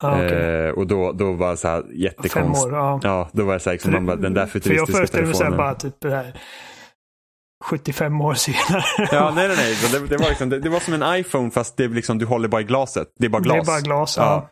Ja, 0.00 0.12
okej. 0.14 0.66
eh, 0.66 0.70
och 0.70 0.86
då, 0.86 1.12
då 1.12 1.32
var 1.32 1.50
det 1.50 1.56
så 1.56 1.68
här 1.68 1.82
Fem 1.82 1.90
jättekonstigt. 1.94 2.66
år, 2.72 2.78
ja. 2.78 3.00
Ja, 3.02 3.28
då 3.32 3.44
var 3.44 3.52
det 3.54 3.60
så 3.60 3.70
här, 3.70 3.74
liksom, 3.74 3.92
man 3.92 4.06
bara, 4.06 4.16
den 4.16 4.34
där 4.34 4.46
För 4.46 4.58
jag 4.58 4.62
futuristiska 4.62 4.96
föreställer 4.96 5.24
mig 5.24 5.32
telefonen. 5.34 5.58
bara 5.58 5.74
typ 5.74 5.94
det 6.00 6.10
här 6.10 6.40
75 7.64 8.20
år 8.20 8.34
senare. 8.34 8.84
Ja, 9.12 9.32
nej, 9.34 9.48
nej, 9.48 9.56
nej. 9.56 9.76
Det, 9.92 10.06
det, 10.06 10.16
var 10.16 10.28
liksom, 10.28 10.48
det, 10.48 10.58
det 10.58 10.68
var 10.68 10.80
som 10.80 10.94
en 11.02 11.20
iPhone 11.20 11.50
fast 11.50 11.76
det 11.76 11.88
liksom, 11.88 12.18
du 12.18 12.26
håller 12.26 12.48
bara 12.48 12.60
i 12.60 12.64
glaset. 12.64 13.08
Det 13.18 13.26
är 13.26 13.30
bara 13.30 13.42
glas. 13.42 13.66
Det 13.66 13.72
är 13.72 13.74
bara 13.74 13.80
glas. 13.80 14.16
Ja. 14.16 14.50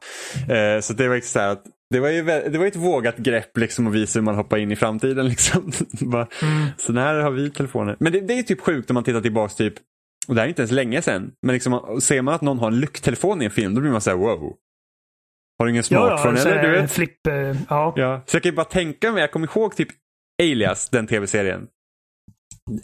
Ja. 0.49 0.55
Eh, 0.55 0.81
så 0.81 0.93
det 0.93 1.09
var 1.09 1.15
liksom 1.15 1.33
så 1.33 1.39
här 1.41 1.49
att 1.49 1.65
Det 1.91 2.01
var 2.01 2.09
ju 2.09 2.23
det 2.23 2.59
var 2.59 2.67
ett 2.67 2.77
vågat 2.77 3.17
grepp 3.17 3.57
liksom 3.57 3.87
att 3.87 3.93
visa 3.93 4.19
hur 4.19 4.25
man 4.25 4.35
hoppar 4.35 4.59
in 4.59 4.73
i 4.73 4.77
framtiden. 4.77 5.29
Liksom. 5.29 5.73
Bara, 6.01 6.27
Mm. 6.43 6.67
Så 6.79 6.93
här 6.93 7.15
har 7.15 7.31
vi 7.31 7.51
telefoner. 7.51 7.97
Men 8.01 8.13
det, 8.13 8.21
det 8.21 8.39
är 8.39 8.43
typ 8.43 8.61
sjukt 8.61 8.91
om 8.91 8.95
man 8.95 9.05
tittar 9.05 9.21
tillbaks 9.21 9.55
typ, 9.55 9.75
och 10.29 10.35
det 10.35 10.41
här 10.41 10.47
är 10.47 10.49
inte 10.49 10.63
ens 10.63 10.73
länge 10.73 11.03
sedan, 11.03 11.31
men 11.47 11.53
liksom, 11.53 12.01
ser 12.03 12.23
man 12.23 12.35
att 12.35 12.43
någon 12.43 12.59
har 12.59 12.69
en 12.69 12.81
lucktelefon 12.81 13.43
i 13.43 13.45
en 13.45 13.51
film 13.51 13.75
då 13.75 13.81
blir 13.81 13.91
man 13.91 14.01
så 14.01 14.11
här 14.11 14.17
wow. 14.17 14.53
Har 15.59 15.67
du 15.67 15.71
ingen 15.71 15.83
smartphone 15.83 16.37
så 16.39 16.49
eller? 16.49 16.63
Du 16.63 16.71
vet? 16.71 16.93
Flipp, 16.93 17.27
eh, 17.27 17.35
ja. 17.69 17.93
Ja. 17.97 18.23
Så 18.27 18.37
jag 18.37 18.43
kan 18.43 18.51
ju 18.53 18.57
bara 18.57 18.65
tänka 18.65 19.13
mig, 19.13 19.21
jag 19.21 19.33
kommer 19.33 19.47
ihåg 19.57 19.77
typ 19.77 19.89
Alias, 20.43 20.89
den 20.91 21.07
tv-serien. 21.07 21.67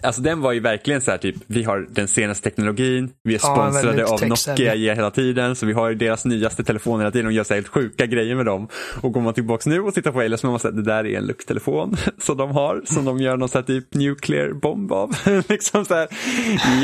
Alltså 0.02 0.22
den 0.22 0.40
var 0.40 0.52
ju 0.52 0.60
verkligen 0.60 1.00
så 1.00 1.10
här 1.10 1.18
typ, 1.18 1.36
vi 1.46 1.62
har 1.62 1.86
den 1.90 2.08
senaste 2.08 2.50
teknologin, 2.50 3.12
vi 3.22 3.34
är 3.34 3.40
Ja, 3.42 3.54
sponsrade 3.54 4.06
av. 4.06 4.28
Nokia 4.28 4.94
hela 4.94 5.10
tiden, 5.10 5.56
så 5.56 5.66
vi 5.66 5.72
har 5.72 5.94
deras 5.94 6.24
nyaste 6.24 6.64
telefoner 6.64 6.98
hela 6.98 7.10
tiden 7.10 7.26
och 7.26 7.32
gör 7.32 7.44
så 7.44 7.54
helt 7.54 7.68
sjuka 7.68 8.06
grejer 8.06 8.36
med 8.36 8.46
dem. 8.46 8.68
Och 9.00 9.12
går 9.12 9.20
man 9.20 9.34
tillbaka 9.34 9.70
nu 9.70 9.80
och 9.80 9.94
tittar 9.94 10.12
på 10.12 10.20
Alias, 10.20 10.40
så 10.40 10.46
man 10.46 10.60
säga 10.60 10.72
det 10.72 10.82
där 10.82 11.06
är 11.06 11.18
en 11.18 11.26
lucktelefon 11.26 11.96
som 12.18 12.36
de 12.36 12.50
har, 12.50 12.82
som 12.84 13.04
de 13.04 13.18
gör 13.18 13.36
någon 13.36 13.48
så 13.48 13.58
här 13.58 13.64
typ 13.64 13.94
nuclear 13.94 14.52
bomb 14.52 14.92
av. 14.92 15.16
liksom 15.48 15.84
så 15.84 15.94
här, 15.94 16.08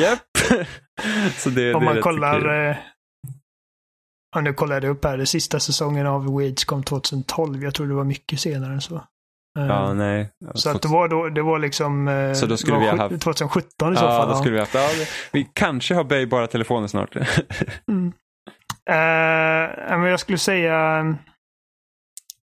japp. 0.01 0.21
Så 1.37 1.51
det, 1.51 1.75
Om 1.75 1.85
det 1.85 1.93
man 1.93 2.03
kollar... 2.03 2.69
Eh, 2.69 2.77
nu 4.43 4.53
kollade 4.53 4.87
jag 4.87 4.97
upp 4.97 5.05
här. 5.05 5.17
Den 5.17 5.27
sista 5.27 5.61
säsongen 5.61 6.07
av 6.07 6.39
Weeds 6.39 6.65
kom 6.65 6.83
2012. 6.83 7.63
Jag 7.63 7.75
tror 7.75 7.87
det 7.87 7.95
var 7.95 8.05
mycket 8.05 8.41
senare 8.41 8.73
än 8.73 8.81
så. 8.81 9.03
Ja, 9.59 9.95
nej. 9.95 10.31
så 10.55 10.71
att 10.71 10.83
det 10.83 10.89
var, 10.89 11.09
då, 11.09 11.29
det 11.29 11.43
var 11.43 11.59
liksom... 11.59 12.09
Eh, 12.09 12.33
Så 12.33 12.47
då 12.47 12.57
skulle 12.57 12.79
vi 12.79 12.89
ha 12.89 12.97
haft- 12.97 13.21
2017 13.23 13.93
i 13.93 13.97
så 13.97 14.05
Ja, 14.05 14.09
fall. 14.09 14.29
då 14.29 14.35
skulle 14.35 14.55
vi 14.55 14.61
haft, 14.61 14.75
ja, 14.75 14.89
vi 15.33 15.49
kanske 15.53 15.95
har 15.95 16.05
böjbara 16.05 16.47
telefoner 16.47 16.87
snart. 16.87 17.17
Mm. 17.89 18.13
Eh, 18.91 19.99
men 19.99 20.03
jag 20.03 20.21
skulle 20.21 20.39
säga... 20.39 21.05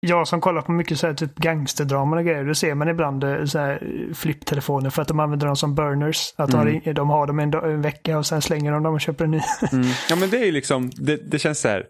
Jag 0.08 0.28
som 0.28 0.42
kollar 0.42 0.62
på 0.62 0.72
mycket 0.72 1.00
så 1.00 1.08
här, 1.08 1.14
typ 1.14 1.36
gangsterdrama 1.36 2.18
och 2.18 2.24
grejer, 2.26 2.44
då 2.46 2.56
ser 2.56 2.76
man 2.76 2.90
ibland 2.90 3.24
eh, 3.24 3.46
så 3.46 3.60
här, 3.60 3.72
eh, 4.10 4.14
flipptelefoner 4.14 4.90
för 4.90 5.02
att 5.02 5.08
de 5.08 5.20
använder 5.20 5.48
dem 5.48 5.56
som 5.56 5.76
burners. 5.76 6.34
Att 6.38 6.52
de, 6.52 6.58
har, 6.58 6.68
Mm. 6.68 6.94
de 6.94 7.10
har 7.10 7.28
dem 7.28 7.40
en, 7.40 7.54
en 7.54 7.82
vecka 7.82 8.18
och 8.18 8.26
sen 8.26 8.42
slänger 8.42 8.72
de 8.72 8.84
dem 8.84 8.94
och 8.94 9.02
köper 9.02 9.26
en 9.26 9.32
ny. 9.32 9.42
Mm. 9.72 9.86
Ja 10.10 10.16
men 10.16 10.30
det 10.30 10.38
är 10.38 10.46
ju 10.46 10.52
liksom, 10.52 10.90
det, 10.94 11.32
det 11.32 11.40
känns 11.40 11.60
så 11.62 11.68
här, 11.68 11.86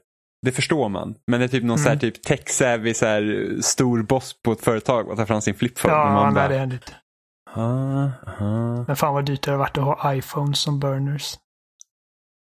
det 0.45 0.51
förstår 0.51 0.89
man. 0.89 1.15
Men 1.27 1.39
det 1.39 1.45
är 1.45 1.47
typ 1.47 1.63
någon 1.63 1.77
så 1.77 1.83
här 1.83 1.91
Mm. 1.91 1.99
typ 1.99 2.25
tech-savvy 2.25 2.93
så 2.93 3.05
här, 3.05 3.55
stor 3.61 4.03
boss 4.03 4.41
på 4.43 4.51
ett 4.51 4.61
företag 4.61 5.09
och 5.09 5.17
tar 5.17 5.25
fram 5.25 5.41
sin 5.41 5.55
flipphone. 5.55 5.93
Ja, 5.93 6.13
man 6.13 6.33
nej, 6.33 6.33
bara, 6.33 6.47
det 6.47 6.57
händer 6.57 6.75
inte. 6.75 6.93
ah, 7.53 8.09
aha. 8.27 8.83
Men 8.87 8.95
fan 8.95 9.13
vad 9.13 9.25
dyrt 9.25 9.41
det 9.43 9.51
har 9.51 9.57
varit 9.57 9.77
att 9.77 9.83
ha 9.83 10.15
iPhones 10.15 10.59
som 10.59 10.79
burners. 10.79 11.35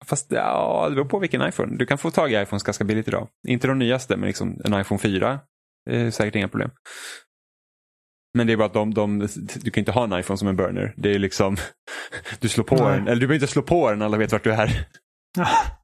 Fast 0.04 0.32
ja, 0.32 0.86
det 0.88 0.94
beror 0.94 1.04
på 1.08 1.18
vilken 1.18 1.48
iPhone. 1.48 1.76
Du 1.76 1.86
kan 1.86 1.98
få 1.98 2.10
tag 2.10 2.32
i 2.32 2.36
iPhones 2.42 2.62
ganska 2.62 2.84
billigt 2.84 3.08
idag. 3.08 3.28
Inte 3.48 3.66
de 3.66 3.78
nyaste, 3.78 4.16
men 4.16 4.26
liksom 4.26 4.60
en 4.64 4.80
iPhone 4.80 4.98
4 4.98 5.40
är 5.90 6.10
säkert 6.10 6.34
inga 6.34 6.48
problem. 6.48 6.70
Men 8.34 8.46
det 8.46 8.52
är 8.52 8.56
bara 8.56 8.66
att 8.66 8.74
de, 8.74 8.94
de, 8.94 9.28
du 9.56 9.70
kan 9.70 9.80
inte 9.80 9.92
ha 9.92 10.04
en 10.04 10.12
iPhone 10.20 10.36
som 10.38 10.48
en 10.48 10.56
burner. 10.56 10.94
Det 10.96 11.14
är 11.14 11.18
liksom, 11.18 11.56
du 12.40 12.48
slår 12.48 12.64
på 12.64 12.74
Nej. 12.74 12.84
den, 12.84 13.02
eller 13.08 13.20
du 13.20 13.26
behöver 13.26 13.34
inte 13.34 13.46
slå 13.52 13.62
på 13.62 13.90
den, 13.90 14.02
alla 14.02 14.16
vet 14.16 14.32
vart 14.32 14.44
du 14.44 14.52
är. 14.52 14.86
Ja. 15.38 15.48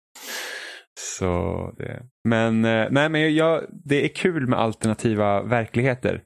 Så 1.05 1.73
det. 1.79 2.03
Men, 2.29 2.65
eh, 2.65 2.89
nej, 2.91 3.09
men 3.09 3.35
jag, 3.35 3.65
det 3.85 4.05
är 4.05 4.09
kul 4.09 4.47
med 4.47 4.59
alternativa 4.59 5.43
verkligheter. 5.43 6.23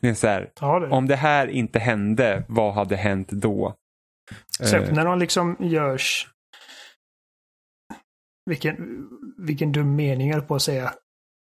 Det 0.00 0.08
är 0.08 0.14
så 0.14 0.26
här, 0.26 0.50
det. 0.80 0.88
om 0.88 1.08
det 1.08 1.16
här 1.16 1.46
inte 1.46 1.78
hände, 1.78 2.44
vad 2.48 2.74
hade 2.74 2.96
hänt 2.96 3.28
då? 3.28 3.74
Särskilt 4.58 4.88
Eh, 4.88 4.94
när 4.94 5.04
de 5.04 5.18
liksom 5.18 5.56
görs... 5.60 6.28
Vilken, 8.50 9.06
vilken 9.38 9.72
dum 9.72 9.96
mening 9.96 10.30
jag 10.30 10.48
på 10.48 10.54
att 10.54 10.62
säga. 10.62 10.92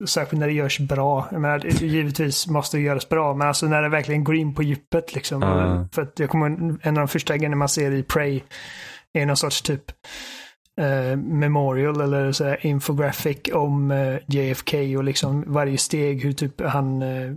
Särskilt 0.07 0.39
när 0.39 0.47
det 0.47 0.53
görs 0.53 0.79
bra. 0.79 1.27
Jag 1.31 1.41
menar, 1.41 1.65
givetvis 1.65 2.47
måste 2.47 2.77
det 2.77 2.83
göras 2.83 3.09
bra, 3.09 3.33
men 3.33 3.47
alltså 3.47 3.67
när 3.67 3.81
det 3.81 3.89
verkligen 3.89 4.23
går 4.23 4.35
in 4.35 4.55
på 4.55 4.63
djupet 4.63 5.15
liksom. 5.15 5.41
Ja. 5.41 5.87
För 5.91 6.01
att 6.01 6.19
jag 6.19 6.29
kommer 6.29 6.47
en 6.81 6.97
av 6.97 7.01
de 7.01 7.07
första 7.07 7.37
grejerna 7.37 7.55
man 7.55 7.69
ser 7.69 7.91
i 7.91 8.03
Prey 8.03 8.41
är 9.13 9.25
någon 9.25 9.37
sorts 9.37 9.61
typ 9.61 9.83
eh, 10.77 11.17
memorial 11.17 12.01
eller 12.01 12.31
så 12.31 12.43
här 12.43 12.65
infographic 12.65 13.37
om 13.53 13.91
eh, 13.91 14.19
JFK 14.27 14.97
och 14.97 15.03
liksom 15.03 15.53
varje 15.53 15.77
steg 15.77 16.23
hur 16.23 16.33
typ 16.33 16.61
han 16.61 17.01
eh, 17.01 17.33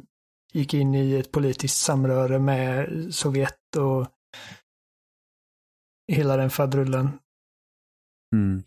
gick 0.52 0.74
in 0.74 0.94
i 0.94 1.14
ett 1.14 1.32
politiskt 1.32 1.76
samröre 1.76 2.38
med 2.38 2.88
Sovjet 3.14 3.76
och 3.76 4.06
hela 6.12 6.36
den 6.36 6.50
fadrullen. 6.50 7.10
mm. 8.34 8.62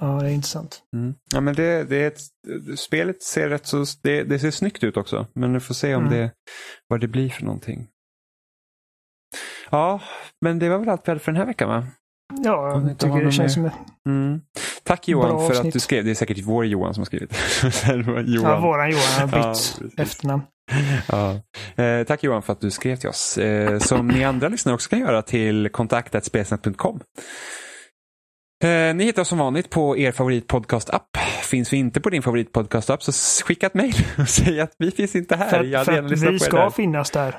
Ja, 0.00 0.06
det 0.06 0.26
är 0.28 0.32
intressant. 0.32 0.82
Mm. 0.96 1.14
Ja, 1.32 1.40
men 1.40 1.54
det, 1.54 1.84
det 1.84 1.96
är 1.96 2.06
ett, 2.06 2.78
spelet 2.78 3.22
ser 3.22 3.48
rätt 3.48 3.66
så, 3.66 3.84
det, 4.02 4.22
det 4.24 4.38
ser 4.38 4.50
snyggt 4.50 4.84
ut 4.84 4.96
också. 4.96 5.26
Men 5.34 5.52
vi 5.52 5.60
får 5.60 5.74
se 5.74 5.94
om 5.94 6.02
Mm. 6.06 6.14
det, 6.18 6.32
vad 6.88 7.00
det 7.00 7.08
blir 7.08 7.28
för 7.30 7.44
någonting. 7.44 7.88
Ja, 9.70 10.00
men 10.40 10.58
det 10.58 10.68
var 10.68 10.78
väl 10.78 10.88
allt 10.88 11.08
vi 11.08 11.10
hade 11.10 11.20
för 11.20 11.32
den 11.32 11.38
här 11.38 11.46
veckan 11.46 11.68
va? 11.68 11.86
Ja, 12.44 12.82
jag 12.88 12.98
tycker 12.98 13.24
det 13.24 13.32
känns 13.32 13.38
mer- 13.38 13.48
som 13.48 13.64
ett 13.64 13.72
Mm. 14.08 14.40
Tack 14.82 15.08
Johan 15.08 15.28
Bra 15.28 15.38
för 15.38 15.52
att 15.52 15.56
avsnitt. 15.58 15.72
du 15.72 15.80
skrev. 15.80 16.04
Det 16.04 16.10
är 16.10 16.14
säkert 16.14 16.38
vår 16.44 16.66
Johan 16.66 16.94
som 16.94 17.00
har 17.00 17.06
skrivit. 17.06 17.30
Det 17.62 17.94
Johan. 18.26 18.52
Ja, 18.52 18.60
våran 18.60 18.90
Johan 18.90 19.02
har 19.30 19.38
Ja, 19.38 19.48
bytt 19.48 19.78
precis. 19.78 19.98
efternamn. 19.98 20.42
Ja. 21.08 21.40
Eh, 21.84 22.04
tack 22.06 22.24
Johan 22.24 22.42
för 22.42 22.52
att 22.52 22.60
du 22.60 22.70
skrev 22.70 22.96
till 22.96 23.08
oss. 23.08 23.38
Eh, 23.38 23.78
som 23.78 24.08
ni 24.08 24.24
andra 24.24 24.48
lyssnare 24.48 24.74
också 24.74 24.90
kan 24.90 24.98
göra 25.00 25.22
till 25.22 25.68
kontaktatspelsnet.com. 25.72 27.00
Eh, 28.64 28.94
ni 28.94 29.04
hittar 29.04 29.22
oss 29.22 29.28
som 29.28 29.38
vanligt 29.38 29.70
på 29.70 29.96
er 29.98 30.12
favoritpodcast-app. 30.12 31.16
Finns 31.42 31.72
vi 31.72 31.76
inte 31.76 32.00
på 32.00 32.10
din 32.10 32.22
favoritpodcast-app 32.22 33.02
så 33.02 33.12
skicka 33.44 33.66
ett 33.66 33.74
mejl 33.74 33.94
och 34.18 34.28
säg 34.28 34.60
att 34.60 34.72
vi 34.78 34.90
finns 34.90 35.14
inte 35.16 35.36
här. 35.36 35.50
För, 35.50 35.64
Jag 35.64 35.78
hade 35.78 35.92
för 35.92 36.04
att 36.26 36.32
vi 36.32 36.38
ska 36.38 36.56
där. 36.56 36.70
finnas 36.70 37.10
där. 37.10 37.36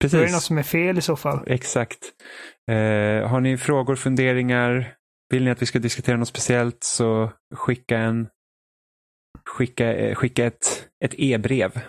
Då 0.00 0.06
är 0.06 0.10
det 0.10 0.16
något 0.18 0.26
Precis, 0.26 0.44
som 0.44 0.58
är 0.58 0.62
fel 0.62 0.98
i 0.98 1.02
så 1.02 1.16
fall. 1.16 1.44
exakt. 1.46 1.98
Eh, 2.70 3.28
har 3.28 3.40
ni 3.40 3.56
frågor, 3.58 3.96
funderingar, 3.96 4.94
vill 5.30 5.44
ni 5.44 5.50
att 5.50 5.62
vi 5.62 5.66
ska 5.66 5.78
diskutera 5.78 6.16
något 6.16 6.28
speciellt 6.28 6.84
så 6.84 7.32
skicka 7.54 7.98
en 7.98 8.28
skicka, 9.44 9.94
eh, 9.94 10.14
skicka 10.14 10.44
ett, 10.46 10.88
ett 11.04 11.14
e-brev. 11.18 11.80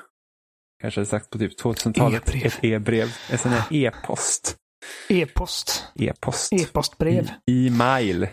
Kanske 0.82 1.06
sagt 1.06 1.30
på 1.30 1.38
typ 1.38 1.62
2000-talet. 1.62 2.30
E-brev. 2.30 2.46
Ett 2.46 2.64
e-brev. 2.64 3.08
En 3.32 3.38
sån 3.38 3.52
här 3.52 3.68
e-post. 3.72 4.56
E-post. 5.10 5.92
E-post. 6.00 6.54
E-postbrev. 6.54 7.30
I- 7.52 7.68
E-mail. 7.68 8.28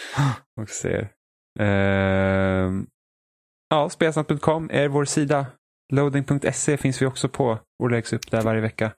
Och 0.60 0.68
ser. 0.68 1.08
Ehm, 1.60 2.86
ja, 3.70 3.88
spelsnack.com 3.90 4.70
är 4.72 4.88
vår 4.88 5.04
sida. 5.04 5.46
Loading.se 5.94 6.76
finns 6.76 7.02
vi 7.02 7.06
också 7.06 7.28
på 7.28 7.58
och 7.82 7.90
läggs 7.90 8.12
upp 8.12 8.30
där 8.30 8.42
varje 8.42 8.60
vecka. 8.60 8.92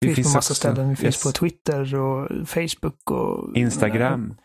Vi 0.00 0.14
finns 0.14 0.32
på 0.32 0.36
massa 0.36 0.38
också- 0.38 0.54
ställen. 0.54 0.88
Vi 0.88 0.96
finns 0.96 1.14
yes, 1.16 1.22
på 1.24 1.32
Twitter 1.32 1.94
och 1.94 2.48
Facebook 2.48 3.10
och 3.10 3.56
Instagram. 3.56 4.36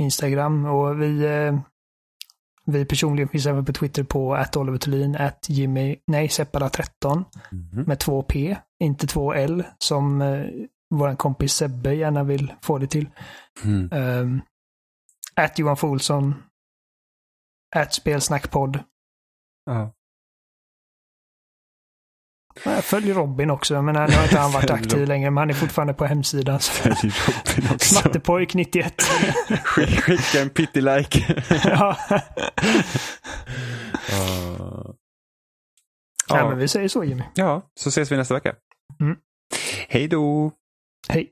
Instagram 0.00 0.64
och 0.64 1.02
vi, 1.02 1.24
eh, 1.24 1.58
vi 2.66 2.84
personligen 2.84 3.28
finns 3.28 3.46
även 3.46 3.64
på 3.64 3.72
Twitter 3.72 4.02
på 4.04 4.34
att 4.34 4.56
Oliver 4.56 4.78
Thulin, 4.78 5.16
att 5.16 5.46
Jimmy, 5.48 5.96
nej, 6.06 6.26
Seppala13 6.28 7.24
Mhm. 7.50 7.82
med 7.86 7.98
två 7.98 8.22
P, 8.22 8.56
inte 8.84 9.06
två 9.06 9.32
L 9.34 9.64
som 9.78 10.22
eh, 10.22 10.46
vår 10.94 11.16
kompis 11.16 11.52
Sebbe 11.54 11.94
gärna 11.94 12.24
vill 12.24 12.52
få 12.62 12.78
det 12.78 12.86
till. 12.86 13.08
Mm. 13.64 13.92
Um, 13.92 14.40
att 15.36 15.58
Johan 15.58 15.76
Folsson, 15.76 16.34
att 17.76 17.94
Spelsnackpodd. 17.94 18.78
Ja. 19.66 19.92
Jag 22.64 22.84
följer 22.84 23.14
Robin 23.14 23.50
också, 23.50 23.82
men 23.82 23.94
nu 23.94 24.00
har 24.16 24.22
inte 24.22 24.38
han 24.38 24.52
varit 24.52 24.70
aktiv 24.70 25.06
längre, 25.08 25.30
men 25.30 25.36
han 25.42 25.50
är 25.50 25.54
fortfarande 25.54 25.94
på 25.94 26.04
hemsidan. 26.04 26.60
Smattepojk 27.80 28.54
91. 28.54 28.94
Skick- 29.64 30.00
Skicka 30.00 30.40
en 30.42 30.50
pitty-like. 30.50 31.42
ja. 31.64 31.96
Ja. 36.28 36.38
ja, 36.38 36.48
men 36.48 36.58
vi 36.58 36.68
säger 36.68 36.88
så 36.88 37.04
Jimmy. 37.04 37.22
ja, 37.34 37.62
så 37.80 37.88
ses 37.88 38.12
vi 38.12 38.16
nästa 38.16 38.34
vecka. 38.34 38.54
Mm. 39.00 39.16
Hej 39.88 40.08
då! 40.08 40.52
Hej. 41.08 41.30